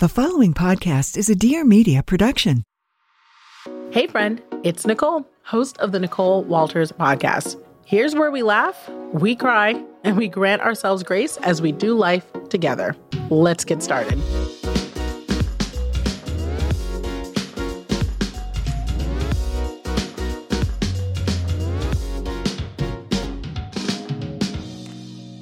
The 0.00 0.08
following 0.08 0.54
podcast 0.54 1.18
is 1.18 1.28
a 1.28 1.34
Dear 1.34 1.62
Media 1.62 2.02
production. 2.02 2.64
Hey, 3.90 4.06
friend, 4.06 4.40
it's 4.62 4.86
Nicole, 4.86 5.26
host 5.42 5.76
of 5.76 5.92
the 5.92 6.00
Nicole 6.00 6.42
Walters 6.44 6.90
podcast. 6.90 7.62
Here's 7.84 8.14
where 8.14 8.30
we 8.30 8.42
laugh, 8.42 8.88
we 9.12 9.36
cry, 9.36 9.78
and 10.02 10.16
we 10.16 10.26
grant 10.26 10.62
ourselves 10.62 11.02
grace 11.02 11.36
as 11.42 11.60
we 11.60 11.70
do 11.70 11.94
life 11.94 12.24
together. 12.48 12.96
Let's 13.28 13.62
get 13.62 13.82
started. 13.82 14.18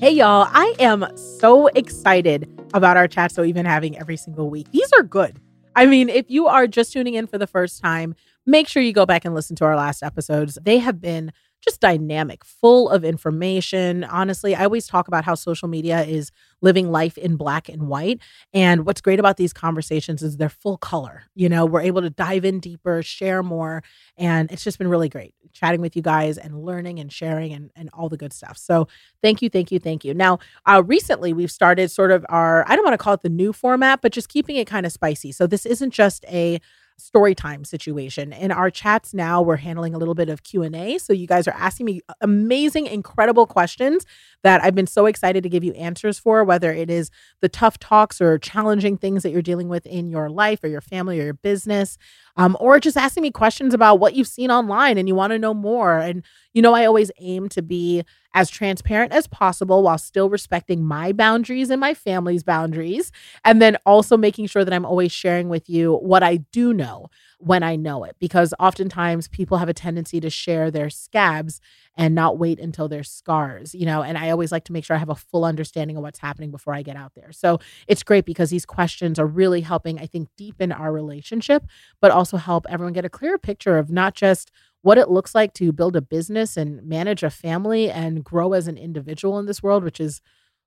Hey, 0.00 0.10
y'all, 0.10 0.48
I 0.50 0.74
am 0.80 1.06
so 1.16 1.68
excited 1.68 2.57
about 2.74 2.96
our 2.96 3.08
chat. 3.08 3.32
So 3.32 3.42
we've 3.42 3.56
having 3.56 3.98
every 3.98 4.16
single 4.16 4.50
week. 4.50 4.70
These 4.70 4.92
are 4.92 5.02
good. 5.02 5.40
I 5.74 5.86
mean, 5.86 6.08
if 6.08 6.30
you 6.30 6.46
are 6.48 6.66
just 6.66 6.92
tuning 6.92 7.14
in 7.14 7.26
for 7.26 7.38
the 7.38 7.46
first 7.46 7.80
time, 7.80 8.14
make 8.46 8.66
sure 8.66 8.82
you 8.82 8.92
go 8.92 9.06
back 9.06 9.24
and 9.24 9.34
listen 9.34 9.54
to 9.56 9.64
our 9.64 9.76
last 9.76 10.02
episodes. 10.02 10.58
They 10.62 10.78
have 10.78 11.00
been 11.00 11.32
just 11.60 11.80
dynamic, 11.80 12.44
full 12.44 12.88
of 12.88 13.04
information. 13.04 14.04
Honestly, 14.04 14.54
I 14.54 14.64
always 14.64 14.86
talk 14.86 15.08
about 15.08 15.24
how 15.24 15.34
social 15.34 15.68
media 15.68 16.02
is 16.02 16.30
living 16.60 16.90
life 16.90 17.18
in 17.18 17.36
black 17.36 17.68
and 17.68 17.88
white. 17.88 18.20
And 18.52 18.86
what's 18.86 19.00
great 19.00 19.18
about 19.18 19.36
these 19.36 19.52
conversations 19.52 20.22
is 20.22 20.36
they're 20.36 20.48
full 20.48 20.78
color. 20.78 21.24
You 21.34 21.48
know, 21.48 21.66
we're 21.66 21.80
able 21.82 22.02
to 22.02 22.10
dive 22.10 22.44
in 22.44 22.60
deeper, 22.60 23.02
share 23.02 23.42
more. 23.42 23.82
And 24.16 24.50
it's 24.52 24.64
just 24.64 24.78
been 24.78 24.88
really 24.88 25.08
great 25.08 25.34
chatting 25.58 25.80
with 25.80 25.96
you 25.96 26.02
guys 26.02 26.38
and 26.38 26.62
learning 26.64 27.00
and 27.00 27.12
sharing 27.12 27.52
and, 27.52 27.70
and 27.74 27.90
all 27.92 28.08
the 28.08 28.16
good 28.16 28.32
stuff. 28.32 28.56
So 28.56 28.88
thank 29.22 29.42
you, 29.42 29.50
thank 29.50 29.72
you, 29.72 29.78
thank 29.78 30.04
you. 30.04 30.14
Now, 30.14 30.38
uh, 30.66 30.82
recently 30.86 31.32
we've 31.32 31.50
started 31.50 31.90
sort 31.90 32.12
of 32.12 32.24
our, 32.28 32.64
I 32.68 32.76
don't 32.76 32.84
want 32.84 32.94
to 32.94 32.98
call 32.98 33.14
it 33.14 33.22
the 33.22 33.28
new 33.28 33.52
format, 33.52 34.00
but 34.00 34.12
just 34.12 34.28
keeping 34.28 34.56
it 34.56 34.66
kind 34.66 34.86
of 34.86 34.92
spicy. 34.92 35.32
So 35.32 35.46
this 35.46 35.66
isn't 35.66 35.90
just 35.90 36.24
a 36.26 36.60
story 36.98 37.32
time 37.32 37.64
situation 37.64 38.32
in 38.32 38.50
our 38.50 38.72
chats 38.72 39.14
now 39.14 39.40
we're 39.40 39.54
handling 39.54 39.94
a 39.94 39.98
little 39.98 40.16
bit 40.16 40.28
of 40.28 40.42
q&a 40.42 40.98
so 40.98 41.12
you 41.12 41.28
guys 41.28 41.46
are 41.46 41.54
asking 41.54 41.86
me 41.86 42.00
amazing 42.20 42.88
incredible 42.88 43.46
questions 43.46 44.04
that 44.42 44.60
i've 44.64 44.74
been 44.74 44.86
so 44.86 45.06
excited 45.06 45.44
to 45.44 45.48
give 45.48 45.62
you 45.62 45.72
answers 45.74 46.18
for 46.18 46.42
whether 46.42 46.72
it 46.72 46.90
is 46.90 47.08
the 47.40 47.48
tough 47.48 47.78
talks 47.78 48.20
or 48.20 48.36
challenging 48.36 48.96
things 48.96 49.22
that 49.22 49.30
you're 49.30 49.40
dealing 49.40 49.68
with 49.68 49.86
in 49.86 50.10
your 50.10 50.28
life 50.28 50.58
or 50.64 50.66
your 50.66 50.80
family 50.80 51.20
or 51.20 51.24
your 51.24 51.34
business 51.34 51.98
um, 52.38 52.56
or 52.60 52.80
just 52.80 52.96
asking 52.96 53.22
me 53.22 53.30
questions 53.30 53.74
about 53.74 54.00
what 54.00 54.14
you've 54.14 54.28
seen 54.28 54.50
online 54.50 54.96
and 54.96 55.08
you 55.08 55.14
want 55.14 55.32
to 55.32 55.38
know 55.38 55.52
more 55.52 55.98
and 55.98 56.24
you 56.54 56.62
know 56.62 56.74
i 56.74 56.84
always 56.86 57.10
aim 57.20 57.48
to 57.48 57.62
be 57.62 58.02
as 58.34 58.50
transparent 58.50 59.12
as 59.12 59.26
possible 59.26 59.82
while 59.82 59.98
still 59.98 60.28
respecting 60.30 60.84
my 60.84 61.12
boundaries 61.12 61.70
and 61.70 61.80
my 61.80 61.94
family's 61.94 62.42
boundaries. 62.42 63.10
And 63.44 63.60
then 63.60 63.76
also 63.86 64.16
making 64.16 64.46
sure 64.46 64.64
that 64.64 64.74
I'm 64.74 64.84
always 64.84 65.12
sharing 65.12 65.48
with 65.48 65.68
you 65.68 65.94
what 65.96 66.22
I 66.22 66.36
do 66.52 66.72
know 66.74 67.08
when 67.38 67.62
I 67.62 67.76
know 67.76 68.04
it. 68.04 68.16
Because 68.18 68.52
oftentimes 68.58 69.28
people 69.28 69.58
have 69.58 69.68
a 69.68 69.74
tendency 69.74 70.20
to 70.20 70.30
share 70.30 70.70
their 70.70 70.90
scabs 70.90 71.60
and 71.96 72.14
not 72.14 72.38
wait 72.38 72.60
until 72.60 72.88
their 72.88 73.02
scars, 73.02 73.74
you 73.74 73.86
know. 73.86 74.02
And 74.02 74.18
I 74.18 74.30
always 74.30 74.52
like 74.52 74.64
to 74.64 74.72
make 74.72 74.84
sure 74.84 74.96
I 74.96 74.98
have 75.00 75.08
a 75.08 75.14
full 75.14 75.44
understanding 75.44 75.96
of 75.96 76.02
what's 76.02 76.18
happening 76.18 76.50
before 76.50 76.74
I 76.74 76.82
get 76.82 76.96
out 76.96 77.12
there. 77.14 77.32
So 77.32 77.58
it's 77.86 78.02
great 78.02 78.24
because 78.24 78.50
these 78.50 78.66
questions 78.66 79.18
are 79.18 79.26
really 79.26 79.62
helping, 79.62 79.98
I 79.98 80.06
think, 80.06 80.28
deepen 80.36 80.72
our 80.72 80.92
relationship, 80.92 81.66
but 82.00 82.10
also 82.10 82.36
help 82.36 82.66
everyone 82.68 82.92
get 82.92 83.04
a 83.04 83.10
clearer 83.10 83.38
picture 83.38 83.78
of 83.78 83.90
not 83.90 84.14
just 84.14 84.50
what 84.82 84.98
it 84.98 85.10
looks 85.10 85.34
like 85.34 85.54
to 85.54 85.72
build 85.72 85.96
a 85.96 86.00
business 86.00 86.56
and 86.56 86.82
manage 86.84 87.22
a 87.22 87.30
family 87.30 87.90
and 87.90 88.24
grow 88.24 88.52
as 88.52 88.68
an 88.68 88.78
individual 88.78 89.38
in 89.38 89.46
this 89.46 89.62
world, 89.62 89.82
which 89.82 90.00
is 90.00 90.20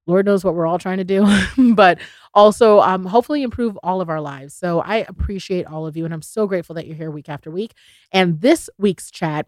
Lord 0.07 0.25
knows 0.25 0.43
what 0.43 0.55
we're 0.55 0.67
all 0.67 0.79
trying 0.79 0.97
to 0.97 1.03
do, 1.03 1.25
but 1.75 1.99
also 2.33 2.79
um, 2.79 3.05
hopefully 3.05 3.43
improve 3.43 3.77
all 3.83 4.01
of 4.01 4.09
our 4.09 4.21
lives. 4.21 4.53
So 4.53 4.79
I 4.81 4.97
appreciate 5.07 5.65
all 5.65 5.85
of 5.85 5.95
you, 5.95 6.05
and 6.05 6.13
I'm 6.13 6.21
so 6.21 6.47
grateful 6.47 6.75
that 6.75 6.87
you're 6.87 6.95
here 6.95 7.11
week 7.11 7.29
after 7.29 7.51
week. 7.51 7.73
And 8.11 8.41
this 8.41 8.69
week's 8.77 9.11
chat 9.11 9.47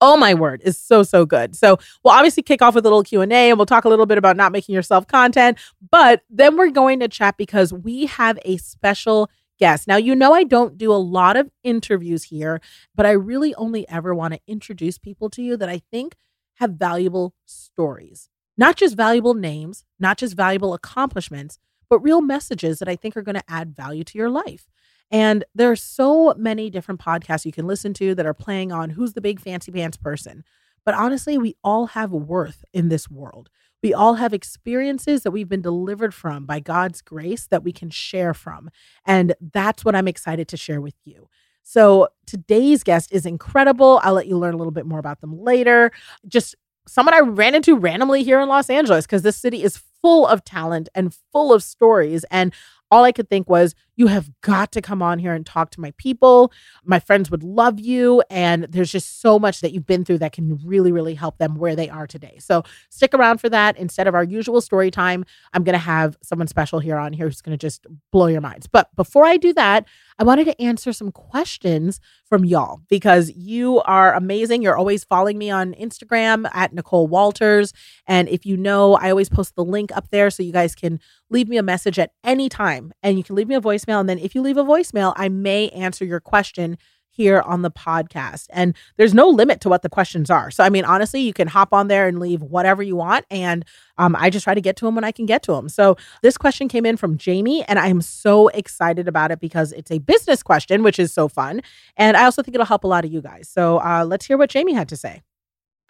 oh 0.00 0.16
my 0.16 0.32
word 0.32 0.62
is 0.64 0.78
so 0.78 1.02
so 1.02 1.26
good 1.26 1.56
so 1.56 1.76
we'll 2.04 2.14
obviously 2.14 2.40
kick 2.40 2.62
off 2.62 2.72
with 2.72 2.86
a 2.86 2.88
little 2.88 3.02
q&a 3.02 3.24
and 3.26 3.58
we'll 3.58 3.66
talk 3.66 3.84
a 3.84 3.88
little 3.88 4.06
bit 4.06 4.16
about 4.16 4.36
not 4.36 4.52
making 4.52 4.72
yourself 4.72 5.08
content 5.08 5.58
but 5.90 6.22
then 6.30 6.56
we're 6.56 6.70
going 6.70 7.00
to 7.00 7.08
chat 7.08 7.36
because 7.36 7.72
we 7.72 8.06
have 8.06 8.38
a 8.44 8.58
special 8.58 9.28
guest. 9.58 9.86
Now, 9.86 9.96
you 9.96 10.14
know, 10.14 10.32
I 10.32 10.44
don't 10.44 10.78
do 10.78 10.92
a 10.92 10.94
lot 10.94 11.36
of 11.36 11.50
interviews 11.62 12.24
here, 12.24 12.60
but 12.94 13.04
I 13.04 13.10
really 13.10 13.54
only 13.56 13.86
ever 13.88 14.14
want 14.14 14.34
to 14.34 14.40
introduce 14.46 14.98
people 14.98 15.28
to 15.30 15.42
you 15.42 15.56
that 15.56 15.68
I 15.68 15.82
think 15.90 16.14
have 16.54 16.72
valuable 16.72 17.34
stories, 17.44 18.30
not 18.58 18.76
just 18.76 18.96
valuable 18.96 19.34
names, 19.34 19.84
not 19.98 20.18
just 20.18 20.36
valuable 20.36 20.74
accomplishments, 20.74 21.58
but 21.88 22.00
real 22.00 22.20
messages 22.20 22.80
that 22.80 22.88
I 22.88 22.96
think 22.96 23.16
are 23.16 23.22
going 23.22 23.36
to 23.36 23.44
add 23.50 23.74
value 23.74 24.04
to 24.04 24.18
your 24.18 24.28
life. 24.28 24.68
And 25.10 25.44
there 25.54 25.70
are 25.70 25.76
so 25.76 26.34
many 26.36 26.68
different 26.68 27.00
podcasts 27.00 27.46
you 27.46 27.52
can 27.52 27.66
listen 27.66 27.94
to 27.94 28.14
that 28.14 28.26
are 28.26 28.34
playing 28.34 28.72
on 28.72 28.90
who's 28.90 29.14
the 29.14 29.22
big 29.22 29.40
fancy 29.40 29.72
pants 29.72 29.96
person. 29.96 30.44
But 30.84 30.94
honestly, 30.94 31.38
we 31.38 31.56
all 31.64 31.86
have 31.86 32.12
worth 32.12 32.64
in 32.74 32.88
this 32.88 33.08
world. 33.08 33.48
We 33.82 33.94
all 33.94 34.14
have 34.14 34.34
experiences 34.34 35.22
that 35.22 35.30
we've 35.30 35.48
been 35.48 35.62
delivered 35.62 36.12
from 36.12 36.44
by 36.44 36.60
God's 36.60 37.00
grace 37.00 37.46
that 37.46 37.62
we 37.62 37.72
can 37.72 37.90
share 37.90 38.34
from. 38.34 38.70
And 39.06 39.34
that's 39.52 39.84
what 39.84 39.94
I'm 39.94 40.08
excited 40.08 40.48
to 40.48 40.56
share 40.56 40.80
with 40.80 40.96
you. 41.04 41.28
So 41.62 42.08
today's 42.26 42.82
guest 42.82 43.12
is 43.12 43.24
incredible. 43.24 44.00
I'll 44.02 44.14
let 44.14 44.26
you 44.26 44.38
learn 44.38 44.54
a 44.54 44.56
little 44.56 44.72
bit 44.72 44.86
more 44.86 44.98
about 44.98 45.20
them 45.20 45.38
later. 45.38 45.92
Just 46.26 46.56
someone 46.88 47.14
I 47.14 47.20
ran 47.20 47.54
into 47.54 47.76
randomly 47.76 48.22
here 48.22 48.40
in 48.40 48.48
Los 48.48 48.70
Angeles 48.70 49.06
because 49.06 49.22
this 49.22 49.36
city 49.36 49.62
is 49.62 49.82
full 50.00 50.26
of 50.26 50.44
talent 50.44 50.88
and 50.94 51.14
full 51.32 51.52
of 51.52 51.62
stories. 51.62 52.24
And 52.30 52.52
all 52.90 53.04
I 53.04 53.12
could 53.12 53.28
think 53.28 53.48
was, 53.48 53.74
you 53.98 54.06
have 54.06 54.30
got 54.42 54.70
to 54.72 54.80
come 54.80 55.02
on 55.02 55.18
here 55.18 55.34
and 55.34 55.44
talk 55.44 55.70
to 55.72 55.80
my 55.80 55.92
people. 55.98 56.52
My 56.84 57.00
friends 57.00 57.32
would 57.32 57.42
love 57.42 57.80
you. 57.80 58.22
And 58.30 58.64
there's 58.70 58.92
just 58.92 59.20
so 59.20 59.40
much 59.40 59.60
that 59.60 59.72
you've 59.72 59.86
been 59.86 60.04
through 60.04 60.18
that 60.18 60.32
can 60.32 60.56
really, 60.64 60.92
really 60.92 61.14
help 61.14 61.38
them 61.38 61.56
where 61.56 61.74
they 61.74 61.90
are 61.90 62.06
today. 62.06 62.38
So 62.38 62.62
stick 62.90 63.12
around 63.12 63.38
for 63.38 63.48
that. 63.48 63.76
Instead 63.76 64.06
of 64.06 64.14
our 64.14 64.22
usual 64.22 64.60
story 64.60 64.92
time, 64.92 65.24
I'm 65.52 65.64
going 65.64 65.74
to 65.74 65.78
have 65.78 66.16
someone 66.22 66.46
special 66.46 66.78
here 66.78 66.96
on 66.96 67.12
here 67.12 67.26
who's 67.26 67.42
going 67.42 67.58
to 67.58 67.60
just 67.60 67.86
blow 68.12 68.28
your 68.28 68.40
minds. 68.40 68.68
But 68.68 68.94
before 68.94 69.26
I 69.26 69.36
do 69.36 69.52
that, 69.54 69.84
I 70.16 70.24
wanted 70.24 70.44
to 70.44 70.62
answer 70.62 70.92
some 70.92 71.10
questions 71.10 72.00
from 72.24 72.44
y'all 72.44 72.82
because 72.88 73.32
you 73.34 73.80
are 73.80 74.14
amazing. 74.14 74.62
You're 74.62 74.76
always 74.76 75.02
following 75.02 75.38
me 75.38 75.50
on 75.50 75.74
Instagram 75.74 76.48
at 76.54 76.72
Nicole 76.72 77.08
Walters. 77.08 77.72
And 78.06 78.28
if 78.28 78.46
you 78.46 78.56
know, 78.56 78.94
I 78.94 79.10
always 79.10 79.28
post 79.28 79.56
the 79.56 79.64
link 79.64 79.96
up 79.96 80.10
there 80.10 80.30
so 80.30 80.44
you 80.44 80.52
guys 80.52 80.76
can 80.76 81.00
leave 81.30 81.48
me 81.48 81.56
a 81.56 81.62
message 81.62 81.98
at 81.98 82.12
any 82.24 82.48
time 82.48 82.92
and 83.02 83.18
you 83.18 83.24
can 83.24 83.34
leave 83.34 83.48
me 83.48 83.54
a 83.54 83.60
voicemail. 83.88 84.00
And 84.00 84.08
then 84.08 84.18
if 84.18 84.34
you 84.34 84.42
leave 84.42 84.56
a 84.56 84.64
voicemail, 84.64 85.12
I 85.16 85.28
may 85.28 85.68
answer 85.70 86.04
your 86.04 86.20
question 86.20 86.78
here 87.10 87.40
on 87.40 87.62
the 87.62 87.70
podcast. 87.70 88.46
And 88.50 88.76
there's 88.96 89.12
no 89.12 89.28
limit 89.28 89.60
to 89.62 89.68
what 89.68 89.82
the 89.82 89.88
questions 89.88 90.30
are. 90.30 90.52
So, 90.52 90.62
I 90.62 90.70
mean, 90.70 90.84
honestly, 90.84 91.20
you 91.20 91.32
can 91.32 91.48
hop 91.48 91.72
on 91.72 91.88
there 91.88 92.06
and 92.06 92.20
leave 92.20 92.42
whatever 92.42 92.80
you 92.80 92.94
want. 92.94 93.24
And 93.28 93.64
um, 93.96 94.14
I 94.16 94.30
just 94.30 94.44
try 94.44 94.54
to 94.54 94.60
get 94.60 94.76
to 94.76 94.84
them 94.84 94.94
when 94.94 95.02
I 95.02 95.10
can 95.10 95.26
get 95.26 95.42
to 95.44 95.52
them. 95.52 95.68
So, 95.68 95.96
this 96.22 96.38
question 96.38 96.68
came 96.68 96.86
in 96.86 96.96
from 96.96 97.18
Jamie, 97.18 97.64
and 97.64 97.76
I 97.76 97.88
am 97.88 98.02
so 98.02 98.48
excited 98.48 99.08
about 99.08 99.32
it 99.32 99.40
because 99.40 99.72
it's 99.72 99.90
a 99.90 99.98
business 99.98 100.44
question, 100.44 100.84
which 100.84 101.00
is 101.00 101.12
so 101.12 101.26
fun. 101.26 101.60
And 101.96 102.16
I 102.16 102.24
also 102.24 102.40
think 102.40 102.54
it'll 102.54 102.66
help 102.66 102.84
a 102.84 102.88
lot 102.88 103.04
of 103.04 103.12
you 103.12 103.20
guys. 103.20 103.48
So, 103.48 103.78
uh, 103.78 104.04
let's 104.06 104.26
hear 104.26 104.38
what 104.38 104.50
Jamie 104.50 104.74
had 104.74 104.88
to 104.90 104.96
say. 104.96 105.22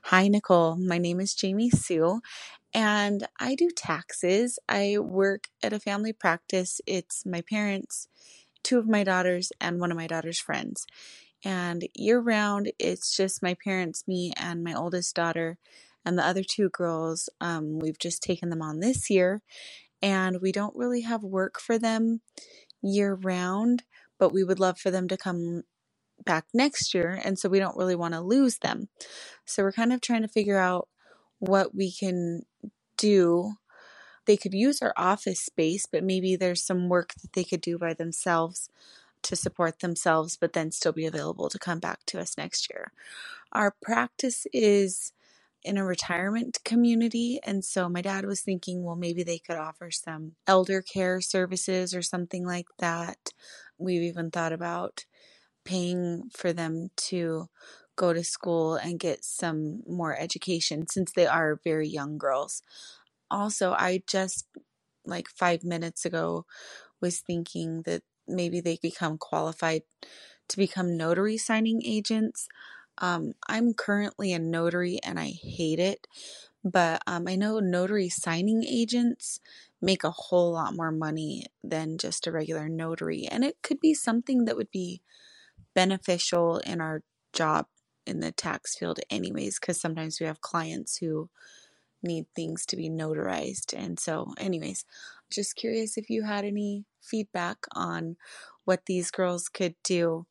Hi, 0.05 0.29
Nicole. 0.29 0.77
My 0.77 0.97
name 0.97 1.21
is 1.21 1.35
Jamie 1.35 1.69
Sue, 1.69 2.23
and 2.75 3.27
I 3.41 3.55
do 3.55 3.71
taxes. 3.75 4.59
I 4.69 4.99
work 4.99 5.49
at 5.63 5.73
a 5.73 5.81
family 5.81 6.13
practice. 6.13 6.81
It's 6.87 7.25
my 7.25 7.43
parents' 7.43 8.09
two 8.63 8.79
of 8.79 8.89
my 8.89 9.05
daughters 9.05 9.53
and 9.61 9.81
one 9.81 9.91
of 9.91 9.97
my 9.97 10.07
daughter's 10.07 10.39
friends. 10.39 10.87
And 11.45 11.89
year 11.95 12.19
round, 12.19 12.73
it's 12.79 13.17
just 13.17 13.43
my 13.43 13.55
parents, 13.55 14.07
me, 14.07 14.33
and 14.37 14.65
my 14.65 14.75
oldest 14.75 15.15
daughter. 15.15 15.59
And 16.05 16.19
the 16.19 16.27
other 16.27 16.43
two 16.43 16.69
girls, 16.69 17.29
um, 17.41 17.79
we've 17.79 17.99
just 17.99 18.23
taken 18.23 18.51
them 18.51 18.63
on 18.63 18.81
this 18.81 19.09
year. 19.09 19.41
And 20.03 20.41
we 20.41 20.53
don't 20.53 20.77
really 20.77 21.03
have 21.03 21.23
work 21.23 21.61
for 21.61 21.79
them 21.79 22.21
year 22.83 23.15
round, 23.15 23.85
but 24.19 24.33
we 24.33 24.45
would 24.45 24.61
love 24.61 24.79
for 24.79 24.91
them 24.91 25.09
to 25.09 25.17
come 25.17 25.63
back 26.25 26.47
next 26.53 26.95
year. 26.95 27.21
And 27.25 27.39
so 27.39 27.49
we 27.49 27.59
don't 27.59 27.77
really 27.77 27.97
want 27.97 28.15
to 28.15 28.21
lose 28.21 28.59
them. 28.59 28.89
So 29.45 29.63
we're 29.63 29.73
kind 29.73 29.93
of 29.93 30.01
trying 30.01 30.23
to 30.23 30.29
figure 30.29 30.59
out 30.59 30.89
what 31.39 31.75
we 31.75 31.93
can 31.93 32.43
do. 32.99 33.55
They 34.27 34.37
could 34.37 34.55
use 34.55 34.83
our 34.83 34.95
office 34.97 35.41
space, 35.41 35.87
but 35.87 36.05
maybe 36.05 36.37
there's 36.37 36.65
some 36.65 36.89
work 36.89 37.15
that 37.23 37.33
they 37.35 37.45
could 37.45 37.63
do 37.63 37.79
by 37.79 37.95
themselves 37.95 38.71
to 39.23 39.37
support 39.37 39.81
themselves, 39.81 40.37
but 40.37 40.53
then 40.53 40.71
still 40.73 40.93
be 40.93 41.07
available 41.07 41.49
to 41.49 41.59
come 41.59 41.81
back 41.81 42.01
to 42.07 42.21
us 42.21 42.39
next 42.39 42.71
year. 42.71 42.93
Our 43.53 43.75
practice 43.83 44.47
is 44.53 45.13
in 45.65 45.79
a 45.79 45.85
retirement 45.85 46.59
community. 46.65 47.41
And 47.45 47.65
so 47.65 47.89
my 47.89 48.03
dad 48.03 48.25
was 48.27 48.41
thinking, 48.41 48.85
well, 48.85 48.97
maybe 48.97 49.23
they 49.23 49.39
could 49.39 49.57
offer 49.57 49.91
some 49.91 50.33
elder 50.47 50.83
care 50.83 51.21
services 51.21 51.95
or 51.95 52.03
something 52.03 52.47
like 52.47 52.69
that. 52.79 53.33
We've 53.79 54.03
even 54.03 54.31
thought 54.31 54.53
about 54.53 55.05
paying 55.65 56.31
for 56.37 56.53
them 56.53 56.91
to 56.97 57.49
go 57.99 58.15
to 58.15 58.25
school 58.25 58.77
and 58.77 59.01
get 59.01 59.25
some 59.25 59.83
more 59.87 60.17
education 60.17 60.89
since 60.89 61.13
they 61.13 61.27
are 61.27 61.61
very 61.65 61.89
young 61.89 62.19
girls. 62.19 62.63
Also, 63.31 63.73
I 63.73 64.03
just 64.07 64.47
like 65.05 65.29
five 65.29 65.65
minutes 65.65 66.07
ago 66.07 66.47
was 67.01 67.21
thinking 67.21 67.83
that 67.83 68.03
maybe 68.29 68.61
they 68.61 68.79
become 68.81 69.19
qualified 69.19 69.83
to 70.49 70.57
become 70.57 70.97
notary 70.97 71.37
signing 71.37 71.83
agents. 71.85 72.49
Um, 72.99 73.35
I'm 73.49 73.75
currently 73.75 74.33
a 74.33 74.39
notary 74.39 74.99
and 75.05 75.19
I 75.21 75.29
hate 75.29 75.79
it, 75.81 76.07
but 76.65 77.03
um, 77.07 77.29
I 77.29 77.37
know 77.37 77.61
notary 77.61 78.09
signing 78.09 78.65
agents 78.65 79.41
make 79.81 80.05
a 80.05 80.11
whole 80.11 80.53
lot 80.53 80.75
more 80.75 80.93
money 80.93 81.47
than 81.63 81.99
just 81.99 82.27
a 82.27 82.33
regular 82.33 82.69
notary, 82.69 83.27
and 83.27 83.45
it 83.45 83.57
could 83.63 83.81
be 83.81 83.95
something 83.95 84.45
that 84.47 84.57
would 84.57 84.71
be 84.71 85.01
beneficial 85.75 86.59
in 86.59 86.81
our 86.81 87.03
job 87.33 87.67
in 88.09 88.21
the 88.21 88.33
tax 88.33 88.77
field, 88.77 89.01
anyways, 89.11 89.59
because 89.61 89.81
sometimes 89.81 90.19
we 90.21 90.27
have 90.27 90.41
clients 90.41 90.97
who 90.97 91.29
need 92.03 92.27
things 92.35 92.65
to 92.67 92.77
be 92.77 92.89
notarized. 92.89 93.75
And 93.77 93.99
so, 93.99 94.35
anyways, 94.39 94.85
just 95.31 95.57
curious 95.57 95.97
if 95.97 96.11
you 96.11 96.25
had 96.25 96.45
any 96.45 96.85
feedback 97.03 97.59
on 97.75 98.17
what 98.65 98.87
these 98.87 99.11
girls 99.11 99.49
could 99.49 99.75
do 99.85 100.27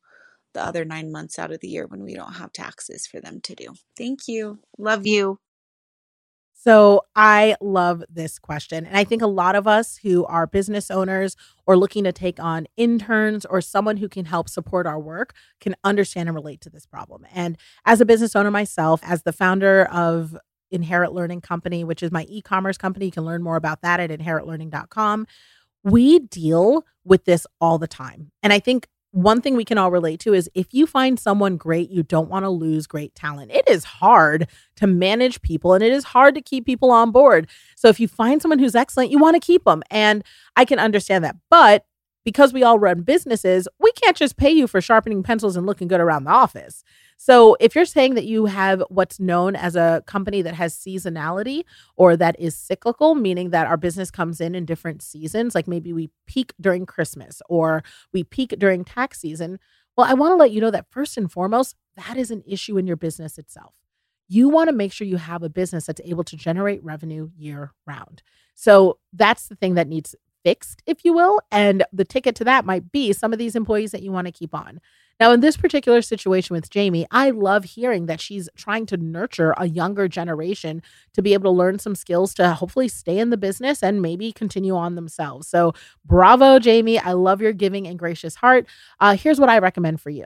the 0.54 0.62
other 0.64 0.84
nine 0.84 1.12
months 1.12 1.38
out 1.38 1.52
of 1.52 1.60
the 1.60 1.68
year 1.68 1.86
when 1.86 2.02
we 2.02 2.14
don't 2.14 2.34
have 2.34 2.52
taxes 2.52 3.06
for 3.06 3.20
them 3.20 3.40
to 3.42 3.54
do. 3.54 3.74
Thank 3.96 4.28
you. 4.28 4.60
Love 4.78 5.06
you. 5.06 5.38
So 6.68 7.00
I 7.16 7.56
love 7.62 8.04
this 8.10 8.38
question. 8.38 8.84
And 8.84 8.94
I 8.94 9.02
think 9.02 9.22
a 9.22 9.26
lot 9.26 9.54
of 9.54 9.66
us 9.66 9.96
who 10.02 10.26
are 10.26 10.46
business 10.46 10.90
owners 10.90 11.34
or 11.66 11.78
looking 11.78 12.04
to 12.04 12.12
take 12.12 12.38
on 12.38 12.66
interns 12.76 13.46
or 13.46 13.62
someone 13.62 13.96
who 13.96 14.06
can 14.06 14.26
help 14.26 14.50
support 14.50 14.86
our 14.86 15.00
work 15.00 15.32
can 15.62 15.74
understand 15.82 16.28
and 16.28 16.36
relate 16.36 16.60
to 16.60 16.68
this 16.68 16.84
problem. 16.84 17.26
And 17.32 17.56
as 17.86 18.02
a 18.02 18.04
business 18.04 18.36
owner 18.36 18.50
myself, 18.50 19.00
as 19.02 19.22
the 19.22 19.32
founder 19.32 19.86
of 19.86 20.36
Inherit 20.70 21.14
Learning 21.14 21.40
Company, 21.40 21.84
which 21.84 22.02
is 22.02 22.12
my 22.12 22.26
e 22.28 22.42
commerce 22.42 22.76
company, 22.76 23.06
you 23.06 23.12
can 23.12 23.24
learn 23.24 23.42
more 23.42 23.56
about 23.56 23.80
that 23.80 23.98
at 23.98 24.10
inheritlearning.com. 24.10 25.26
We 25.84 26.18
deal 26.18 26.84
with 27.02 27.24
this 27.24 27.46
all 27.62 27.78
the 27.78 27.88
time. 27.88 28.30
And 28.42 28.52
I 28.52 28.58
think 28.58 28.88
one 29.22 29.40
thing 29.40 29.56
we 29.56 29.64
can 29.64 29.78
all 29.78 29.90
relate 29.90 30.20
to 30.20 30.32
is 30.32 30.48
if 30.54 30.72
you 30.72 30.86
find 30.86 31.18
someone 31.18 31.56
great, 31.56 31.90
you 31.90 32.04
don't 32.04 32.28
want 32.28 32.44
to 32.44 32.50
lose 32.50 32.86
great 32.86 33.14
talent. 33.16 33.50
It 33.50 33.68
is 33.68 33.82
hard 33.82 34.46
to 34.76 34.86
manage 34.86 35.42
people 35.42 35.74
and 35.74 35.82
it 35.82 35.92
is 35.92 36.04
hard 36.04 36.36
to 36.36 36.40
keep 36.40 36.64
people 36.64 36.92
on 36.92 37.10
board. 37.10 37.48
So 37.74 37.88
if 37.88 37.98
you 37.98 38.06
find 38.06 38.40
someone 38.40 38.60
who's 38.60 38.76
excellent, 38.76 39.10
you 39.10 39.18
want 39.18 39.34
to 39.34 39.44
keep 39.44 39.64
them. 39.64 39.82
And 39.90 40.22
I 40.54 40.64
can 40.64 40.78
understand 40.78 41.24
that. 41.24 41.36
But 41.50 41.84
because 42.24 42.52
we 42.52 42.62
all 42.62 42.78
run 42.78 43.02
businesses, 43.02 43.66
we 43.80 43.90
can't 43.92 44.16
just 44.16 44.36
pay 44.36 44.50
you 44.50 44.68
for 44.68 44.80
sharpening 44.80 45.24
pencils 45.24 45.56
and 45.56 45.66
looking 45.66 45.88
good 45.88 46.00
around 46.00 46.24
the 46.24 46.30
office. 46.30 46.84
So 47.20 47.56
if 47.58 47.74
you're 47.74 47.84
saying 47.84 48.14
that 48.14 48.26
you 48.26 48.46
have 48.46 48.80
what's 48.90 49.18
known 49.18 49.56
as 49.56 49.74
a 49.74 50.04
company 50.06 50.40
that 50.42 50.54
has 50.54 50.72
seasonality 50.72 51.64
or 51.96 52.16
that 52.16 52.38
is 52.38 52.56
cyclical, 52.56 53.16
meaning 53.16 53.50
that 53.50 53.66
our 53.66 53.76
business 53.76 54.08
comes 54.08 54.40
in 54.40 54.54
in 54.54 54.64
different 54.64 55.02
seasons, 55.02 55.52
like 55.52 55.66
maybe 55.66 55.92
we 55.92 56.10
peak 56.28 56.54
during 56.60 56.86
Christmas 56.86 57.42
or 57.48 57.82
we 58.12 58.22
peak 58.22 58.54
during 58.56 58.84
tax 58.84 59.18
season, 59.18 59.58
well, 59.96 60.06
I 60.08 60.14
want 60.14 60.30
to 60.30 60.36
let 60.36 60.52
you 60.52 60.60
know 60.60 60.70
that 60.70 60.86
first 60.92 61.16
and 61.18 61.30
foremost, 61.30 61.74
that 61.96 62.16
is 62.16 62.30
an 62.30 62.44
issue 62.46 62.78
in 62.78 62.86
your 62.86 62.96
business 62.96 63.36
itself. 63.36 63.74
You 64.28 64.48
want 64.48 64.68
to 64.68 64.76
make 64.76 64.92
sure 64.92 65.04
you 65.04 65.16
have 65.16 65.42
a 65.42 65.48
business 65.48 65.86
that's 65.86 66.00
able 66.04 66.22
to 66.22 66.36
generate 66.36 66.84
revenue 66.84 67.30
year 67.36 67.72
round. 67.84 68.22
So 68.54 68.98
that's 69.12 69.48
the 69.48 69.56
thing 69.56 69.74
that 69.74 69.88
needs 69.88 70.14
fixed, 70.44 70.82
if 70.86 71.04
you 71.04 71.12
will. 71.12 71.40
And 71.50 71.84
the 71.92 72.04
ticket 72.04 72.36
to 72.36 72.44
that 72.44 72.64
might 72.64 72.92
be 72.92 73.12
some 73.12 73.32
of 73.32 73.40
these 73.40 73.56
employees 73.56 73.90
that 73.90 74.02
you 74.02 74.12
want 74.12 74.28
to 74.28 74.32
keep 74.32 74.54
on. 74.54 74.80
Now, 75.20 75.32
in 75.32 75.40
this 75.40 75.56
particular 75.56 76.00
situation 76.00 76.54
with 76.54 76.70
Jamie, 76.70 77.06
I 77.10 77.30
love 77.30 77.64
hearing 77.64 78.06
that 78.06 78.20
she's 78.20 78.48
trying 78.56 78.86
to 78.86 78.96
nurture 78.96 79.52
a 79.56 79.66
younger 79.68 80.06
generation 80.06 80.80
to 81.14 81.22
be 81.22 81.32
able 81.32 81.52
to 81.52 81.58
learn 81.58 81.80
some 81.80 81.96
skills 81.96 82.34
to 82.34 82.52
hopefully 82.54 82.86
stay 82.86 83.18
in 83.18 83.30
the 83.30 83.36
business 83.36 83.82
and 83.82 84.00
maybe 84.00 84.30
continue 84.32 84.76
on 84.76 84.94
themselves. 84.94 85.48
So, 85.48 85.72
bravo, 86.04 86.60
Jamie. 86.60 87.00
I 87.00 87.12
love 87.12 87.40
your 87.40 87.52
giving 87.52 87.88
and 87.88 87.98
gracious 87.98 88.36
heart. 88.36 88.66
Uh, 89.00 89.16
here's 89.16 89.40
what 89.40 89.48
I 89.48 89.58
recommend 89.58 90.00
for 90.00 90.10
you. 90.10 90.24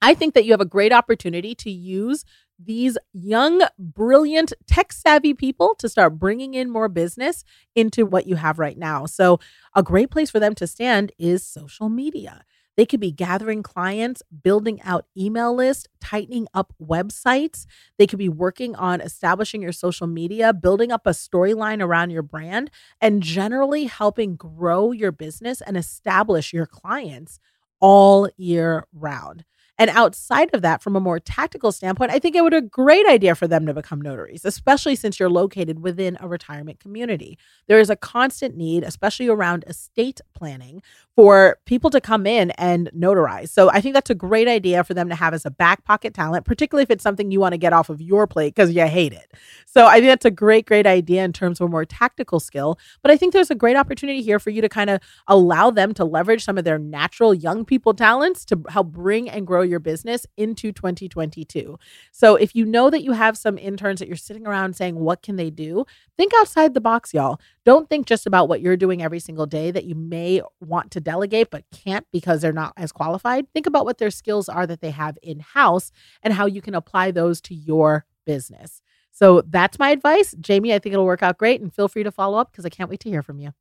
I 0.00 0.14
think 0.14 0.34
that 0.34 0.44
you 0.44 0.52
have 0.52 0.60
a 0.60 0.66
great 0.66 0.92
opportunity 0.92 1.54
to 1.56 1.70
use 1.70 2.24
these 2.58 2.96
young, 3.12 3.62
brilliant, 3.78 4.52
tech 4.66 4.92
savvy 4.92 5.34
people 5.34 5.74
to 5.78 5.88
start 5.88 6.18
bringing 6.18 6.54
in 6.54 6.70
more 6.70 6.88
business 6.88 7.44
into 7.74 8.06
what 8.06 8.26
you 8.26 8.36
have 8.36 8.58
right 8.58 8.78
now. 8.78 9.04
So, 9.04 9.40
a 9.74 9.82
great 9.82 10.10
place 10.10 10.30
for 10.30 10.40
them 10.40 10.54
to 10.54 10.66
stand 10.66 11.12
is 11.18 11.44
social 11.44 11.90
media. 11.90 12.44
They 12.76 12.86
could 12.86 13.00
be 13.00 13.10
gathering 13.10 13.62
clients, 13.62 14.22
building 14.42 14.80
out 14.82 15.06
email 15.16 15.54
lists, 15.54 15.86
tightening 16.00 16.46
up 16.54 16.74
websites. 16.82 17.66
They 17.98 18.06
could 18.06 18.18
be 18.18 18.28
working 18.28 18.74
on 18.74 19.00
establishing 19.00 19.62
your 19.62 19.72
social 19.72 20.06
media, 20.06 20.52
building 20.52 20.92
up 20.92 21.06
a 21.06 21.10
storyline 21.10 21.82
around 21.82 22.10
your 22.10 22.22
brand, 22.22 22.70
and 23.00 23.22
generally 23.22 23.84
helping 23.84 24.36
grow 24.36 24.92
your 24.92 25.12
business 25.12 25.60
and 25.60 25.76
establish 25.76 26.52
your 26.52 26.66
clients 26.66 27.40
all 27.80 28.28
year 28.36 28.86
round. 28.92 29.44
And 29.78 29.90
outside 29.90 30.50
of 30.54 30.62
that, 30.62 30.82
from 30.82 30.96
a 30.96 31.00
more 31.00 31.20
tactical 31.20 31.72
standpoint, 31.72 32.10
I 32.10 32.18
think 32.18 32.34
it 32.34 32.42
would 32.42 32.50
be 32.50 32.56
a 32.56 32.62
great 32.62 33.06
idea 33.06 33.34
for 33.34 33.46
them 33.46 33.66
to 33.66 33.74
become 33.74 34.00
notaries, 34.00 34.44
especially 34.44 34.96
since 34.96 35.20
you're 35.20 35.28
located 35.28 35.82
within 35.82 36.16
a 36.20 36.28
retirement 36.28 36.80
community. 36.80 37.38
There 37.66 37.78
is 37.78 37.90
a 37.90 37.96
constant 37.96 38.56
need, 38.56 38.84
especially 38.84 39.28
around 39.28 39.64
estate 39.66 40.20
planning, 40.34 40.82
for 41.14 41.58
people 41.64 41.90
to 41.90 42.00
come 42.00 42.26
in 42.26 42.50
and 42.52 42.90
notarize. 42.96 43.48
So 43.48 43.70
I 43.70 43.80
think 43.80 43.94
that's 43.94 44.10
a 44.10 44.14
great 44.14 44.48
idea 44.48 44.84
for 44.84 44.94
them 44.94 45.08
to 45.08 45.14
have 45.14 45.32
as 45.32 45.46
a 45.46 45.50
back 45.50 45.84
pocket 45.84 46.14
talent, 46.14 46.44
particularly 46.44 46.82
if 46.82 46.90
it's 46.90 47.02
something 47.02 47.30
you 47.30 47.40
want 47.40 47.52
to 47.52 47.58
get 47.58 47.72
off 47.72 47.88
of 47.88 48.00
your 48.00 48.26
plate 48.26 48.54
because 48.54 48.72
you 48.72 48.86
hate 48.86 49.12
it. 49.12 49.32
So 49.64 49.86
I 49.86 49.94
think 49.94 50.06
that's 50.06 50.26
a 50.26 50.30
great, 50.30 50.66
great 50.66 50.86
idea 50.86 51.24
in 51.24 51.32
terms 51.32 51.60
of 51.60 51.66
a 51.66 51.70
more 51.70 51.84
tactical 51.84 52.38
skill. 52.38 52.78
But 53.02 53.10
I 53.10 53.16
think 53.16 53.32
there's 53.32 53.50
a 53.50 53.54
great 53.54 53.76
opportunity 53.76 54.22
here 54.22 54.38
for 54.38 54.50
you 54.50 54.60
to 54.60 54.68
kind 54.68 54.90
of 54.90 55.00
allow 55.26 55.70
them 55.70 55.94
to 55.94 56.04
leverage 56.04 56.44
some 56.44 56.58
of 56.58 56.64
their 56.64 56.78
natural 56.78 57.34
young 57.34 57.64
people 57.64 57.94
talents 57.94 58.44
to 58.46 58.62
help 58.68 58.88
bring 58.88 59.28
and 59.30 59.46
grow 59.46 59.62
your 59.66 59.80
business 59.80 60.26
into 60.36 60.72
2022. 60.72 61.78
So 62.12 62.36
if 62.36 62.54
you 62.54 62.64
know 62.64 62.90
that 62.90 63.02
you 63.02 63.12
have 63.12 63.36
some 63.36 63.58
interns 63.58 64.00
that 64.00 64.08
you're 64.08 64.16
sitting 64.16 64.46
around 64.46 64.76
saying, 64.76 64.96
what 64.96 65.22
can 65.22 65.36
they 65.36 65.50
do? 65.50 65.84
Think 66.16 66.32
outside 66.36 66.74
the 66.74 66.80
box, 66.80 67.12
y'all. 67.12 67.40
Don't 67.64 67.88
think 67.90 68.06
just 68.06 68.26
about 68.26 68.48
what 68.48 68.60
you're 68.60 68.76
doing 68.76 69.02
every 69.02 69.20
single 69.20 69.46
day 69.46 69.70
that 69.70 69.84
you 69.84 69.94
may 69.94 70.40
want 70.60 70.90
to 70.92 71.00
delegate 71.00 71.50
but 71.50 71.64
can't 71.72 72.06
because 72.12 72.40
they're 72.40 72.52
not 72.52 72.72
as 72.76 72.92
qualified. 72.92 73.52
Think 73.52 73.66
about 73.66 73.84
what 73.84 73.98
their 73.98 74.10
skills 74.10 74.48
are 74.48 74.66
that 74.66 74.80
they 74.80 74.90
have 74.90 75.18
in 75.22 75.40
house 75.40 75.92
and 76.22 76.32
how 76.32 76.46
you 76.46 76.62
can 76.62 76.74
apply 76.74 77.10
those 77.10 77.40
to 77.42 77.54
your 77.54 78.06
business. 78.24 78.82
So 79.12 79.40
that's 79.40 79.78
my 79.78 79.90
advice. 79.90 80.34
Jamie, 80.40 80.74
I 80.74 80.78
think 80.78 80.92
it'll 80.92 81.06
work 81.06 81.22
out 81.22 81.38
great 81.38 81.60
and 81.60 81.72
feel 81.72 81.88
free 81.88 82.02
to 82.02 82.12
follow 82.12 82.38
up 82.38 82.52
because 82.52 82.66
I 82.66 82.68
can't 82.68 82.90
wait 82.90 83.00
to 83.00 83.08
hear 83.08 83.22
from 83.22 83.40
you. 83.40 83.52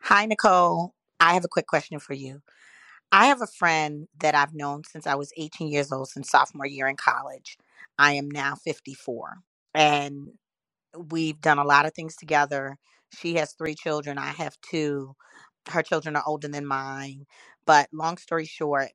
Hi, 0.00 0.26
Nicole. 0.26 0.94
I 1.20 1.34
have 1.34 1.44
a 1.44 1.48
quick 1.48 1.68
question 1.68 2.00
for 2.00 2.14
you. 2.14 2.42
I 3.12 3.26
have 3.26 3.42
a 3.42 3.46
friend 3.46 4.08
that 4.20 4.34
I've 4.34 4.54
known 4.54 4.84
since 4.84 5.06
I 5.06 5.14
was 5.16 5.32
18 5.36 5.68
years 5.68 5.92
old, 5.92 6.08
since 6.08 6.30
sophomore 6.30 6.66
year 6.66 6.88
in 6.88 6.96
college. 6.96 7.58
I 7.98 8.14
am 8.14 8.30
now 8.30 8.56
54. 8.56 9.38
And 9.74 10.30
we've 11.10 11.40
done 11.40 11.58
a 11.58 11.64
lot 11.64 11.86
of 11.86 11.94
things 11.94 12.16
together. 12.16 12.78
She 13.18 13.34
has 13.36 13.52
three 13.54 13.74
children. 13.74 14.18
I 14.18 14.28
have 14.30 14.56
two. 14.62 15.14
Her 15.70 15.82
children 15.82 16.16
are 16.16 16.24
older 16.26 16.48
than 16.48 16.66
mine. 16.66 17.26
But 17.66 17.88
long 17.92 18.18
story 18.18 18.46
short, 18.46 18.90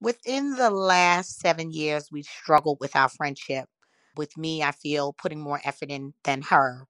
within 0.00 0.56
the 0.56 0.70
last 0.70 1.40
seven 1.40 1.70
years, 1.72 2.08
we've 2.12 2.26
struggled 2.26 2.78
with 2.80 2.96
our 2.96 3.08
friendship. 3.08 3.68
With 4.16 4.36
me, 4.36 4.62
I 4.62 4.72
feel 4.72 5.12
putting 5.14 5.40
more 5.40 5.60
effort 5.64 5.90
in 5.90 6.14
than 6.24 6.42
her. 6.42 6.86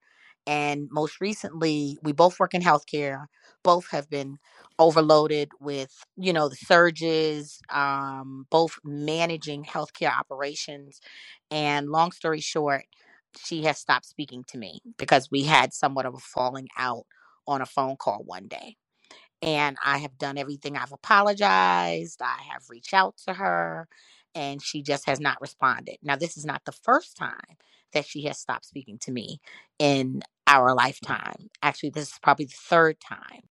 And 0.49 0.88
most 0.93 1.21
recently, 1.23 1.99
we 2.02 2.12
both 2.12 2.40
work 2.40 2.55
in 2.55 2.62
healthcare. 2.62 3.26
Both 3.64 3.90
have 3.93 4.11
been 4.11 4.38
overloaded 4.81 5.50
with, 5.61 6.05
you 6.19 6.35
know, 6.35 6.50
the 6.50 6.57
surges, 6.57 7.61
um, 7.71 8.49
both 8.50 8.78
managing 8.85 9.64
healthcare 9.64 10.19
operations. 10.19 11.00
And 11.52 11.90
long 11.90 12.12
story 12.12 12.40
short, 12.40 12.87
she 13.47 13.64
has 13.64 13.78
stopped 13.78 14.07
speaking 14.07 14.45
to 14.49 14.59
me 14.59 14.81
because 14.99 15.31
we 15.33 15.45
had 15.45 15.75
somewhat 15.75 16.07
of 16.07 16.14
a 16.17 16.21
falling 16.21 16.69
out 16.78 17.07
on 17.49 17.62
a 17.62 17.67
phone 17.67 17.97
call 17.97 18.25
one 18.26 18.49
day. 18.49 18.76
And 19.43 19.78
I 19.85 20.00
have 20.00 20.19
done 20.19 20.38
everything. 20.38 20.76
I've 20.76 20.93
apologized. 20.93 22.23
I 22.23 22.43
have 22.52 22.64
reached 22.71 22.95
out 22.95 23.17
to 23.28 23.35
her, 23.35 23.88
and 24.35 24.62
she 24.62 24.83
just 24.83 25.07
has 25.07 25.21
not 25.21 25.40
responded. 25.40 25.99
Now, 26.02 26.17
this 26.17 26.37
is 26.37 26.47
not 26.47 26.64
the 26.67 26.73
first 26.73 27.17
time 27.17 27.57
that 27.95 28.07
she 28.07 28.25
has 28.25 28.38
stopped 28.38 28.67
speaking 28.67 28.99
to 29.00 29.12
me 29.12 29.40
in 29.81 30.23
our 30.49 30.75
lifetime. 30.75 31.50
Actually, 31.62 31.90
this 31.90 32.09
is 32.09 32.19
probably 32.23 32.47
the 32.47 32.57
third 32.57 32.97
time. 33.00 33.43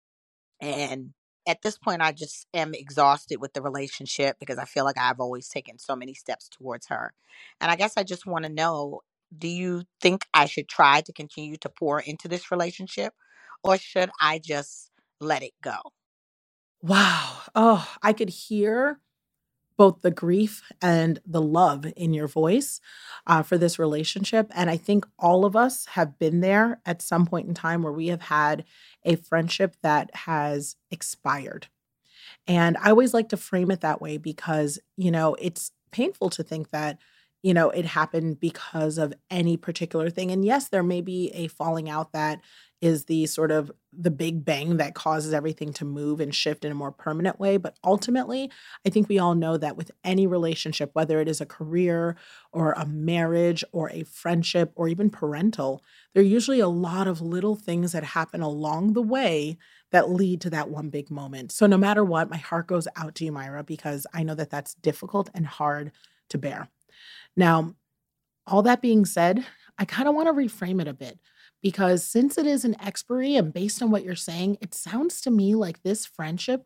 And 0.60 1.14
at 1.48 1.62
this 1.62 1.78
point, 1.78 2.02
I 2.02 2.12
just 2.12 2.48
am 2.54 2.74
exhausted 2.74 3.40
with 3.40 3.54
the 3.54 3.62
relationship 3.62 4.38
because 4.40 4.58
I 4.58 4.66
feel 4.66 4.84
like 4.84 4.98
I've 4.98 5.20
always 5.20 5.48
taken 5.48 5.78
so 5.78 5.96
many 5.96 6.14
steps 6.14 6.50
towards 6.50 6.88
her. 6.88 7.14
And 7.62 7.72
I 7.72 7.76
guess 7.76 7.94
I 7.96 8.04
just 8.04 8.26
want 8.26 8.46
to 8.46 8.52
know 8.52 9.02
do 9.38 9.48
you 9.48 9.84
think 10.02 10.26
I 10.34 10.46
should 10.46 10.70
try 10.70 11.02
to 11.02 11.14
continue 11.14 11.58
to 11.58 11.70
pour 11.70 12.00
into 12.00 12.28
this 12.28 12.50
relationship 12.50 13.14
or 13.64 13.78
should 13.78 14.10
I 14.22 14.40
just 14.40 14.92
let 15.20 15.44
it 15.44 15.52
go? 15.62 15.76
Wow. 16.82 17.40
Oh, 17.56 17.88
I 18.02 18.14
could 18.14 18.30
hear 18.30 19.02
both 19.78 20.02
the 20.02 20.12
grief 20.12 20.64
and 20.82 21.20
the 21.26 21.42
love 21.42 21.86
in 21.96 22.14
your 22.14 22.28
voice 22.28 22.82
uh, 23.28 23.44
for 23.44 23.58
this 23.58 23.78
relationship. 23.78 24.52
And 24.56 24.70
I 24.70 24.78
think 24.78 25.06
all 25.20 25.46
of 25.46 25.56
us 25.56 25.86
have 25.88 26.18
been 26.18 26.42
there 26.42 26.82
at 26.86 27.02
some 27.02 27.26
point 27.26 27.48
in 27.48 27.54
time 27.54 27.84
where 27.84 27.94
we 27.94 28.08
have 28.08 28.24
had 28.24 28.66
a 29.06 29.16
friendship 29.16 29.76
that 29.84 30.14
has 30.16 30.76
expired. 30.92 31.68
And 32.48 32.76
I 32.78 32.90
always 32.90 33.14
like 33.14 33.30
to 33.30 33.38
frame 33.38 33.72
it 33.72 33.82
that 33.82 34.02
way 34.02 34.18
because, 34.18 34.80
you 34.98 35.12
know, 35.12 35.36
it's 35.36 35.72
painful 35.92 36.30
to 36.32 36.44
think 36.44 36.72
that 36.72 36.98
you 37.44 37.54
know, 37.54 37.70
it 37.70 37.86
happened 37.86 38.40
because 38.40 38.98
of 38.98 39.14
any 39.30 39.58
particular 39.58 40.10
thing. 40.10 40.32
And 40.32 40.44
yes, 40.44 40.70
there 40.70 40.84
may 40.84 41.02
be 41.02 41.30
a 41.30 41.48
falling 41.48 41.90
out 41.90 42.12
that 42.12 42.42
is 42.80 43.06
the 43.06 43.26
sort 43.26 43.52
of 43.52 43.72
the 43.92 44.12
big 44.12 44.46
bang 44.46 44.78
that 44.78 44.94
causes 44.94 45.34
everything 45.34 45.74
to 45.74 45.86
move 45.86 46.20
and 46.20 46.34
shift 46.34 46.64
in 46.64 46.72
a 46.72 46.76
more 46.76 46.92
permanent 46.92 47.40
way. 47.40 47.58
But 47.58 47.76
ultimately, 47.84 48.52
I 48.86 48.90
think 48.90 49.10
we 49.10 49.18
all 49.18 49.34
know 49.34 49.58
that 49.58 49.76
with 49.76 49.90
any 50.04 50.28
relationship, 50.28 50.92
whether 50.94 51.20
it 51.20 51.28
is 51.28 51.42
a 51.42 51.46
career 51.46 52.16
or 52.52 52.74
a 52.74 52.86
marriage 52.86 53.64
or 53.72 53.90
a 53.90 54.04
friendship 54.04 54.72
or 54.76 54.88
even 54.88 55.10
parental, 55.10 55.84
there 56.14 56.22
are 56.22 56.26
usually 56.26 56.60
a 56.60 56.68
lot 56.68 57.08
of 57.08 57.22
little 57.22 57.56
things 57.56 57.94
that 57.94 58.04
happen 58.04 58.42
along 58.42 58.94
the 58.94 59.02
way 59.02 59.58
that 59.92 60.12
lead 60.12 60.42
to 60.42 60.50
that 60.52 60.70
one 60.70 60.90
big 60.90 61.10
moment. 61.10 61.52
So 61.52 61.66
no 61.66 61.78
matter 61.78 62.04
what, 62.04 62.30
my 62.30 62.38
heart 62.38 62.68
goes 62.68 62.88
out 62.96 63.16
to 63.16 63.26
you, 63.26 63.32
Myra, 63.32 63.64
because 63.64 64.06
I 64.14 64.22
know 64.22 64.36
that 64.36 64.52
that's 64.52 64.76
difficult 64.76 65.30
and 65.34 65.48
hard 65.48 65.92
to 66.30 66.38
bear. 66.38 66.70
Now, 67.36 67.76
all 68.46 68.62
that 68.64 68.82
being 68.82 69.06
said, 69.06 69.46
I 69.80 69.86
kind 69.86 70.08
of 70.08 70.16
want 70.16 70.28
to 70.28 70.34
reframe 70.34 70.82
it 70.82 70.88
a 70.88 70.94
bit 70.94 71.20
because 71.68 72.02
since 72.02 72.38
it 72.38 72.48
is 72.48 72.64
an 72.64 72.78
expiry 72.80 73.36
and 73.36 73.52
based 73.52 73.84
on 73.84 73.92
what 73.92 74.02
you're 74.02 74.16
saying, 74.16 74.58
it 74.62 74.74
sounds 74.74 75.20
to 75.20 75.30
me 75.30 75.54
like 75.54 75.84
this 75.84 76.06
friendship 76.06 76.66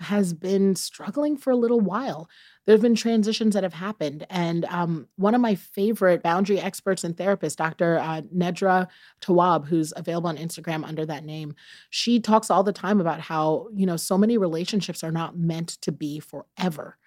has 0.00 0.34
been 0.34 0.76
struggling 0.76 1.34
for 1.34 1.50
a 1.50 1.56
little 1.56 1.80
while. 1.80 2.28
There 2.66 2.74
have 2.74 2.82
been 2.82 2.94
transitions 2.94 3.54
that 3.54 3.62
have 3.62 3.72
happened. 3.72 4.26
And 4.28 4.66
um, 4.66 5.08
one 5.16 5.34
of 5.34 5.40
my 5.40 5.54
favorite 5.54 6.22
boundary 6.22 6.60
experts 6.60 7.04
and 7.04 7.16
therapists, 7.16 7.56
Dr. 7.56 7.96
Uh, 7.96 8.20
Nedra 8.36 8.86
Tawwab, 9.22 9.64
who's 9.64 9.94
available 9.96 10.28
on 10.28 10.36
Instagram 10.36 10.84
under 10.84 11.06
that 11.06 11.24
name, 11.24 11.54
she 11.88 12.20
talks 12.20 12.50
all 12.50 12.62
the 12.62 12.70
time 12.70 13.00
about 13.00 13.20
how, 13.20 13.68
you 13.72 13.86
know, 13.86 13.96
so 13.96 14.18
many 14.18 14.36
relationships 14.36 15.02
are 15.02 15.10
not 15.10 15.38
meant 15.38 15.68
to 15.80 15.90
be 15.90 16.20
forever. 16.20 16.98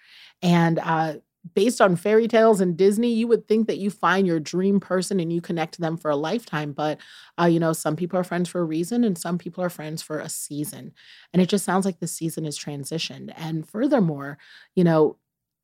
And 0.41 0.79
uh, 0.79 1.17
based 1.53 1.81
on 1.81 1.95
fairy 1.95 2.27
tales 2.27 2.61
and 2.61 2.77
Disney, 2.77 3.13
you 3.13 3.27
would 3.27 3.47
think 3.47 3.67
that 3.67 3.77
you 3.77 3.89
find 3.89 4.25
your 4.25 4.39
dream 4.39 4.79
person 4.79 5.19
and 5.19 5.31
you 5.31 5.41
connect 5.41 5.73
to 5.75 5.81
them 5.81 5.97
for 5.97 6.09
a 6.11 6.15
lifetime. 6.15 6.73
But, 6.73 6.99
uh, 7.39 7.45
you 7.45 7.59
know, 7.59 7.73
some 7.73 7.95
people 7.95 8.19
are 8.19 8.23
friends 8.23 8.49
for 8.49 8.61
a 8.61 8.65
reason 8.65 9.03
and 9.03 9.17
some 9.17 9.37
people 9.37 9.63
are 9.63 9.69
friends 9.69 10.01
for 10.01 10.19
a 10.19 10.29
season. 10.29 10.93
And 11.33 11.41
it 11.41 11.49
just 11.49 11.65
sounds 11.65 11.85
like 11.85 11.99
the 11.99 12.07
season 12.07 12.45
is 12.45 12.57
transitioned. 12.57 13.33
And 13.35 13.67
furthermore, 13.67 14.37
you 14.75 14.83
know, 14.83 15.17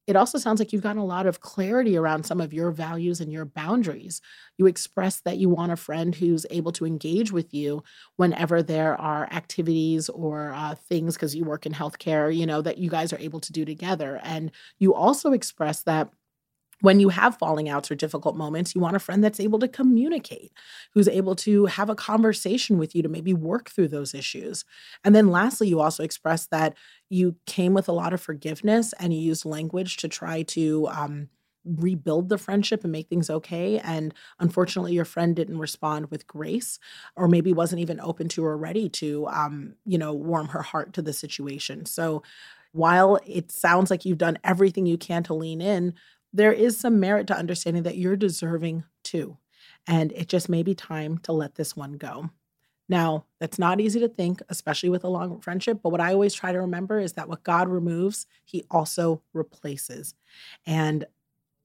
it 0.05 0.15
also 0.15 0.37
sounds 0.37 0.59
like 0.59 0.73
you've 0.73 0.83
gotten 0.83 1.01
a 1.01 1.05
lot 1.05 1.25
of 1.25 1.39
clarity 1.39 1.95
around 1.97 2.25
some 2.25 2.41
of 2.41 2.53
your 2.53 2.71
values 2.71 3.21
and 3.21 3.31
your 3.31 3.45
boundaries. 3.45 4.21
You 4.57 4.65
express 4.65 5.21
that 5.21 5.37
you 5.37 5.49
want 5.49 5.71
a 5.71 5.77
friend 5.77 6.13
who's 6.13 6.45
able 6.49 6.71
to 6.73 6.85
engage 6.85 7.31
with 7.31 7.53
you 7.53 7.83
whenever 8.17 8.61
there 8.61 8.99
are 8.99 9.27
activities 9.31 10.09
or 10.09 10.51
uh, 10.53 10.75
things, 10.75 11.15
because 11.15 11.35
you 11.35 11.45
work 11.45 11.65
in 11.65 11.73
healthcare, 11.73 12.35
you 12.35 12.45
know, 12.45 12.61
that 12.61 12.77
you 12.77 12.89
guys 12.89 13.13
are 13.13 13.19
able 13.19 13.39
to 13.39 13.53
do 13.53 13.65
together. 13.65 14.19
And 14.23 14.51
you 14.79 14.93
also 14.93 15.31
express 15.31 15.83
that 15.83 16.09
when 16.83 16.99
you 16.99 17.07
have 17.07 17.37
falling 17.37 17.69
outs 17.69 17.89
or 17.89 17.95
difficult 17.95 18.35
moments, 18.35 18.75
you 18.75 18.81
want 18.81 18.97
a 18.97 18.99
friend 18.99 19.23
that's 19.23 19.39
able 19.39 19.57
to 19.59 19.69
communicate, 19.69 20.51
who's 20.93 21.07
able 21.07 21.33
to 21.33 21.65
have 21.67 21.89
a 21.89 21.95
conversation 21.95 22.77
with 22.77 22.93
you 22.93 23.01
to 23.01 23.07
maybe 23.07 23.33
work 23.33 23.69
through 23.69 23.87
those 23.87 24.13
issues. 24.13 24.65
And 25.05 25.15
then 25.15 25.29
lastly, 25.29 25.69
you 25.69 25.79
also 25.79 26.03
express 26.03 26.45
that 26.47 26.75
you 27.09 27.37
came 27.45 27.73
with 27.73 27.87
a 27.87 27.93
lot 27.93 28.11
of 28.11 28.19
forgiveness 28.19 28.93
and 28.99 29.13
you 29.13 29.19
used 29.21 29.45
language 29.45 29.95
to 29.97 30.09
try 30.09 30.43
to 30.43 30.87
um, 30.89 31.29
rebuild 31.63 32.27
the 32.27 32.37
friendship 32.37 32.83
and 32.83 32.91
make 32.91 33.07
things 33.07 33.29
okay. 33.29 33.79
And 33.79 34.13
unfortunately, 34.41 34.91
your 34.93 35.05
friend 35.05 35.33
didn't 35.33 35.59
respond 35.59 36.11
with 36.11 36.27
grace, 36.27 36.79
or 37.15 37.29
maybe 37.29 37.53
wasn't 37.53 37.81
even 37.81 38.01
open 38.01 38.27
to 38.29 38.43
or 38.43 38.57
ready 38.57 38.89
to, 38.89 39.25
um, 39.27 39.75
you 39.85 39.97
know, 39.97 40.13
warm 40.13 40.49
her 40.49 40.61
heart 40.61 40.91
to 40.93 41.01
the 41.01 41.13
situation. 41.13 41.85
So 41.85 42.23
while 42.73 43.19
it 43.25 43.51
sounds 43.51 43.91
like 43.91 44.03
you've 44.03 44.17
done 44.17 44.39
everything 44.43 44.85
you 44.85 44.97
can 44.97 45.23
to 45.23 45.33
lean 45.33 45.61
in, 45.61 45.93
there 46.33 46.51
is 46.51 46.77
some 46.77 46.99
merit 46.99 47.27
to 47.27 47.37
understanding 47.37 47.83
that 47.83 47.97
you're 47.97 48.15
deserving 48.15 48.83
too. 49.03 49.37
And 49.87 50.11
it 50.13 50.27
just 50.27 50.49
may 50.49 50.63
be 50.63 50.75
time 50.75 51.19
to 51.19 51.31
let 51.31 51.55
this 51.55 51.75
one 51.75 51.93
go. 51.93 52.29
Now, 52.89 53.25
that's 53.39 53.59
not 53.59 53.79
easy 53.79 53.99
to 54.01 54.09
think, 54.09 54.41
especially 54.49 54.89
with 54.89 55.03
a 55.03 55.09
long 55.09 55.39
friendship. 55.39 55.79
But 55.81 55.89
what 55.89 56.01
I 56.01 56.13
always 56.13 56.33
try 56.33 56.51
to 56.51 56.59
remember 56.61 56.99
is 56.99 57.13
that 57.13 57.29
what 57.29 57.43
God 57.43 57.69
removes, 57.69 58.25
He 58.43 58.65
also 58.69 59.21
replaces. 59.33 60.15
And 60.65 61.05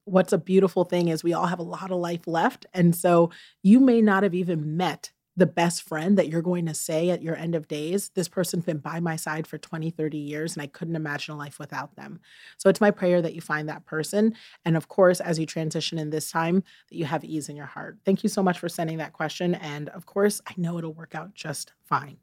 what's 0.05 0.33
a 0.33 0.39
beautiful 0.39 0.85
thing 0.85 1.09
is 1.09 1.23
we 1.23 1.35
all 1.35 1.47
have 1.47 1.59
a 1.59 1.65
lot 1.65 1.91
of 1.91 1.99
life 1.99 2.27
left. 2.27 2.67
And 2.73 2.95
so 2.95 3.31
you 3.63 3.81
may 3.81 4.01
not 4.01 4.23
have 4.23 4.35
even 4.35 4.77
met 4.77 5.11
the 5.39 5.47
best 5.47 5.83
friend 5.83 6.19
that 6.19 6.29
you're 6.29 6.43
going 6.43 6.67
to 6.67 6.75
say 6.75 7.11
at 7.11 7.23
your 7.23 7.37
end 7.37 7.55
of 7.55 7.69
days, 7.69 8.11
this 8.15 8.27
person's 8.27 8.65
been 8.65 8.79
by 8.79 8.99
my 8.99 9.15
side 9.15 9.47
for 9.47 9.57
20, 9.57 9.89
30 9.91 10.19
years, 10.19 10.55
and 10.55 10.63
I 10.63 10.67
couldn't 10.67 10.97
imagine 10.97 11.33
a 11.33 11.39
life 11.39 11.61
without 11.61 11.95
them. 11.95 12.19
So 12.57 12.69
it's 12.69 12.81
my 12.81 12.91
prayer 12.91 13.23
that 13.23 13.35
you 13.35 13.41
find 13.41 13.69
that 13.69 13.87
person. 13.87 14.35
And 14.65 14.77
of 14.77 14.89
course, 14.89 15.21
as 15.21 15.39
you 15.39 15.47
transition 15.47 15.97
in 15.97 16.11
this 16.11 16.33
time, 16.33 16.65
that 16.91 16.97
you 16.97 17.05
have 17.05 17.25
ease 17.25 17.49
in 17.49 17.55
your 17.55 17.67
heart. 17.67 17.99
Thank 18.05 18.25
you 18.25 18.29
so 18.29 18.43
much 18.43 18.59
for 18.59 18.69
sending 18.69 18.99
that 18.99 19.13
question. 19.13 19.55
And 19.55 19.89
of 19.91 20.07
course, 20.07 20.41
I 20.45 20.55
know 20.57 20.77
it'll 20.77 20.93
work 20.93 21.15
out 21.15 21.35
just 21.35 21.73
fine. 21.85 22.17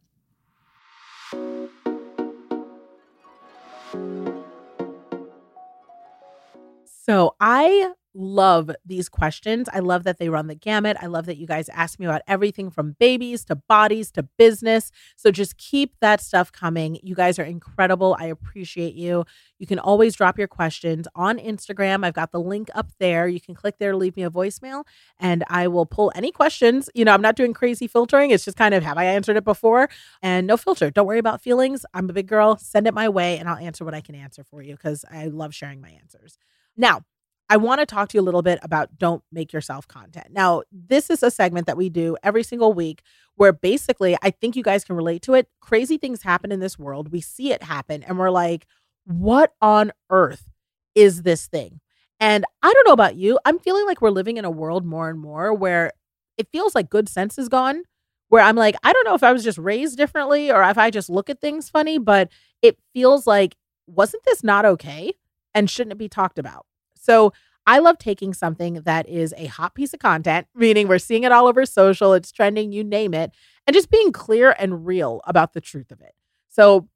So 6.86 7.36
I 7.40 7.94
love 8.16 8.72
these 8.86 9.10
questions. 9.10 9.68
I 9.72 9.80
love 9.80 10.04
that 10.06 10.18
they 10.18 10.30
run 10.30 10.48
the 10.48 10.56
gamut. 10.56 10.98
I 11.02 11.08
love 11.08 11.26
that 11.26 11.38
you 11.38 11.46
guys 11.46 11.70
ask 11.70 12.00
me 12.00 12.06
about 12.06 12.22
everything 12.28 12.70
from 12.70 12.96
babies 12.98 13.44
to 13.46 13.56
bodies 13.56 14.12
to 14.12 14.24
business. 14.24 14.92
So 15.16 15.32
just 15.32 15.58
keep 15.58 15.96
that 16.00 16.22
stuff 16.22 16.52
coming. 16.52 16.98
You 17.04 17.14
guys 17.14 17.38
are 17.38 17.44
incredible. 17.44 18.16
I 18.20 18.28
appreciate 18.28 18.96
you. 18.96 19.26
You 19.60 19.68
can 19.68 19.80
always 19.80 20.16
drop 20.16 20.38
your 20.38 20.48
questions 20.48 21.08
on 21.16 21.38
Instagram. 21.38 22.06
I've 22.06 22.14
got 22.14 22.32
the 22.32 22.40
link 22.40 22.70
up 22.74 22.90
there. 23.00 23.28
You 23.28 23.42
can 23.42 23.54
click 23.54 23.76
there, 23.80 23.96
leave 23.96 24.16
me 24.16 24.24
a 24.24 24.30
voicemail, 24.30 24.86
and 25.20 25.44
I 25.50 25.68
will 25.68 25.86
pull 25.86 26.12
any 26.16 26.32
questions. 26.32 26.90
You 26.96 27.06
know, 27.06 27.14
I'm 27.14 27.22
not 27.22 27.36
doing 27.36 27.54
crazy 27.54 27.88
filtering. 27.88 28.32
It's 28.32 28.46
just 28.46 28.58
kind 28.58 28.74
of 28.74 28.84
have 28.84 28.98
I 28.98 29.06
answered 29.06 29.38
it 29.38 29.44
before 29.44 29.90
and 30.22 30.48
no 30.48 30.58
filter. 30.58 30.90
Don't 30.90 31.08
worry 31.08 31.20
about 31.20 31.42
feelings. 31.42 31.86
I'm 31.94 32.10
a 32.10 32.14
big 32.14 32.28
girl. 32.28 32.58
Send 32.58 32.88
it 32.88 32.94
my 32.94 33.10
way 33.10 33.38
and 33.38 33.50
I'll 33.50 33.58
answer 33.58 33.84
what 33.84 33.94
I 33.94 34.02
can 34.02 34.16
answer 34.16 34.44
for 34.44 34.62
you 34.62 34.76
because 34.76 35.04
I 35.12 35.26
love 35.26 35.54
sharing 35.54 35.82
my 35.82 35.90
answers. 35.90 36.38
Now, 36.78 37.04
I 37.50 37.58
want 37.58 37.80
to 37.80 37.86
talk 37.86 38.10
to 38.10 38.18
you 38.18 38.22
a 38.22 38.24
little 38.24 38.42
bit 38.42 38.60
about 38.64 38.98
don't 38.98 39.24
make 39.32 39.54
yourself 39.54 39.88
content. 39.88 40.28
Now, 40.32 40.64
this 40.72 41.10
is 41.10 41.22
a 41.22 41.30
segment 41.30 41.68
that 41.68 41.78
we 41.78 41.90
do 41.90 42.18
every 42.24 42.44
single 42.44 42.74
week 42.74 43.02
where 43.36 43.54
basically 43.54 44.18
I 44.24 44.32
think 44.32 44.56
you 44.56 44.64
guys 44.64 44.84
can 44.84 44.96
relate 44.96 45.22
to 45.24 45.36
it. 45.36 45.48
Crazy 45.60 45.98
things 45.98 46.24
happen 46.24 46.52
in 46.52 46.60
this 46.60 46.80
world. 46.80 47.12
We 47.12 47.22
see 47.22 47.52
it 47.52 47.64
happen 47.64 48.04
and 48.04 48.18
we're 48.18 48.32
like, 48.32 48.66
what 49.06 49.54
on 49.62 49.92
earth 50.10 50.50
is 50.96 51.22
this 51.22 51.48
thing? 51.48 51.82
And 52.20 52.46
I 52.64 52.74
don't 52.74 52.88
know 52.88 52.94
about 52.94 53.16
you. 53.16 53.38
I'm 53.46 53.60
feeling 53.60 53.86
like 53.86 54.02
we're 54.02 54.10
living 54.10 54.38
in 54.38 54.46
a 54.46 54.52
world 54.52 54.86
more 54.86 55.10
and 55.10 55.20
more 55.20 55.54
where 55.54 55.92
it 56.38 56.48
feels 56.52 56.74
like 56.74 56.90
good 56.90 57.10
sense 57.10 57.38
is 57.38 57.50
gone. 57.50 57.84
Where 58.30 58.42
I'm 58.42 58.56
like, 58.56 58.76
I 58.84 58.92
don't 58.92 59.06
know 59.06 59.14
if 59.14 59.22
I 59.22 59.32
was 59.32 59.44
just 59.44 59.60
raised 59.60 59.98
differently 59.98 60.52
or 60.52 60.64
if 60.64 60.80
I 60.80 60.90
just 60.90 61.12
look 61.12 61.30
at 61.30 61.42
things 61.42 61.70
funny, 61.70 62.00
but 62.00 62.30
it 62.64 62.80
feels 62.92 63.28
like, 63.28 63.56
wasn't 63.86 64.24
this 64.24 64.44
not 64.44 64.66
okay? 64.66 65.14
And 65.54 65.70
shouldn't 65.70 65.92
it 65.92 66.00
be 66.00 66.10
talked 66.10 66.40
about? 66.40 66.66
So 67.06 67.34
I 67.68 67.80
love 67.80 67.98
taking 67.98 68.34
something 68.34 68.82
that 68.82 69.08
is 69.08 69.34
a 69.38 69.46
hot 69.46 69.76
piece 69.76 69.94
of 69.94 70.00
content, 70.00 70.48
meaning 70.56 70.88
we're 70.88 71.00
seeing 71.00 71.24
it 71.24 71.32
all 71.32 71.48
over 71.48 71.66
social, 71.66 72.14
it's 72.14 72.32
trending, 72.32 72.72
you 72.72 72.84
name 72.84 73.14
it, 73.14 73.32
and 73.68 73.74
just 73.76 73.92
being 73.92 74.12
clear 74.12 74.56
and 74.58 74.86
real 74.86 75.22
about 75.26 75.54
the 75.54 75.62
truth 75.62 75.92
of 75.92 76.02
it. 76.02 76.16
So 76.50 76.88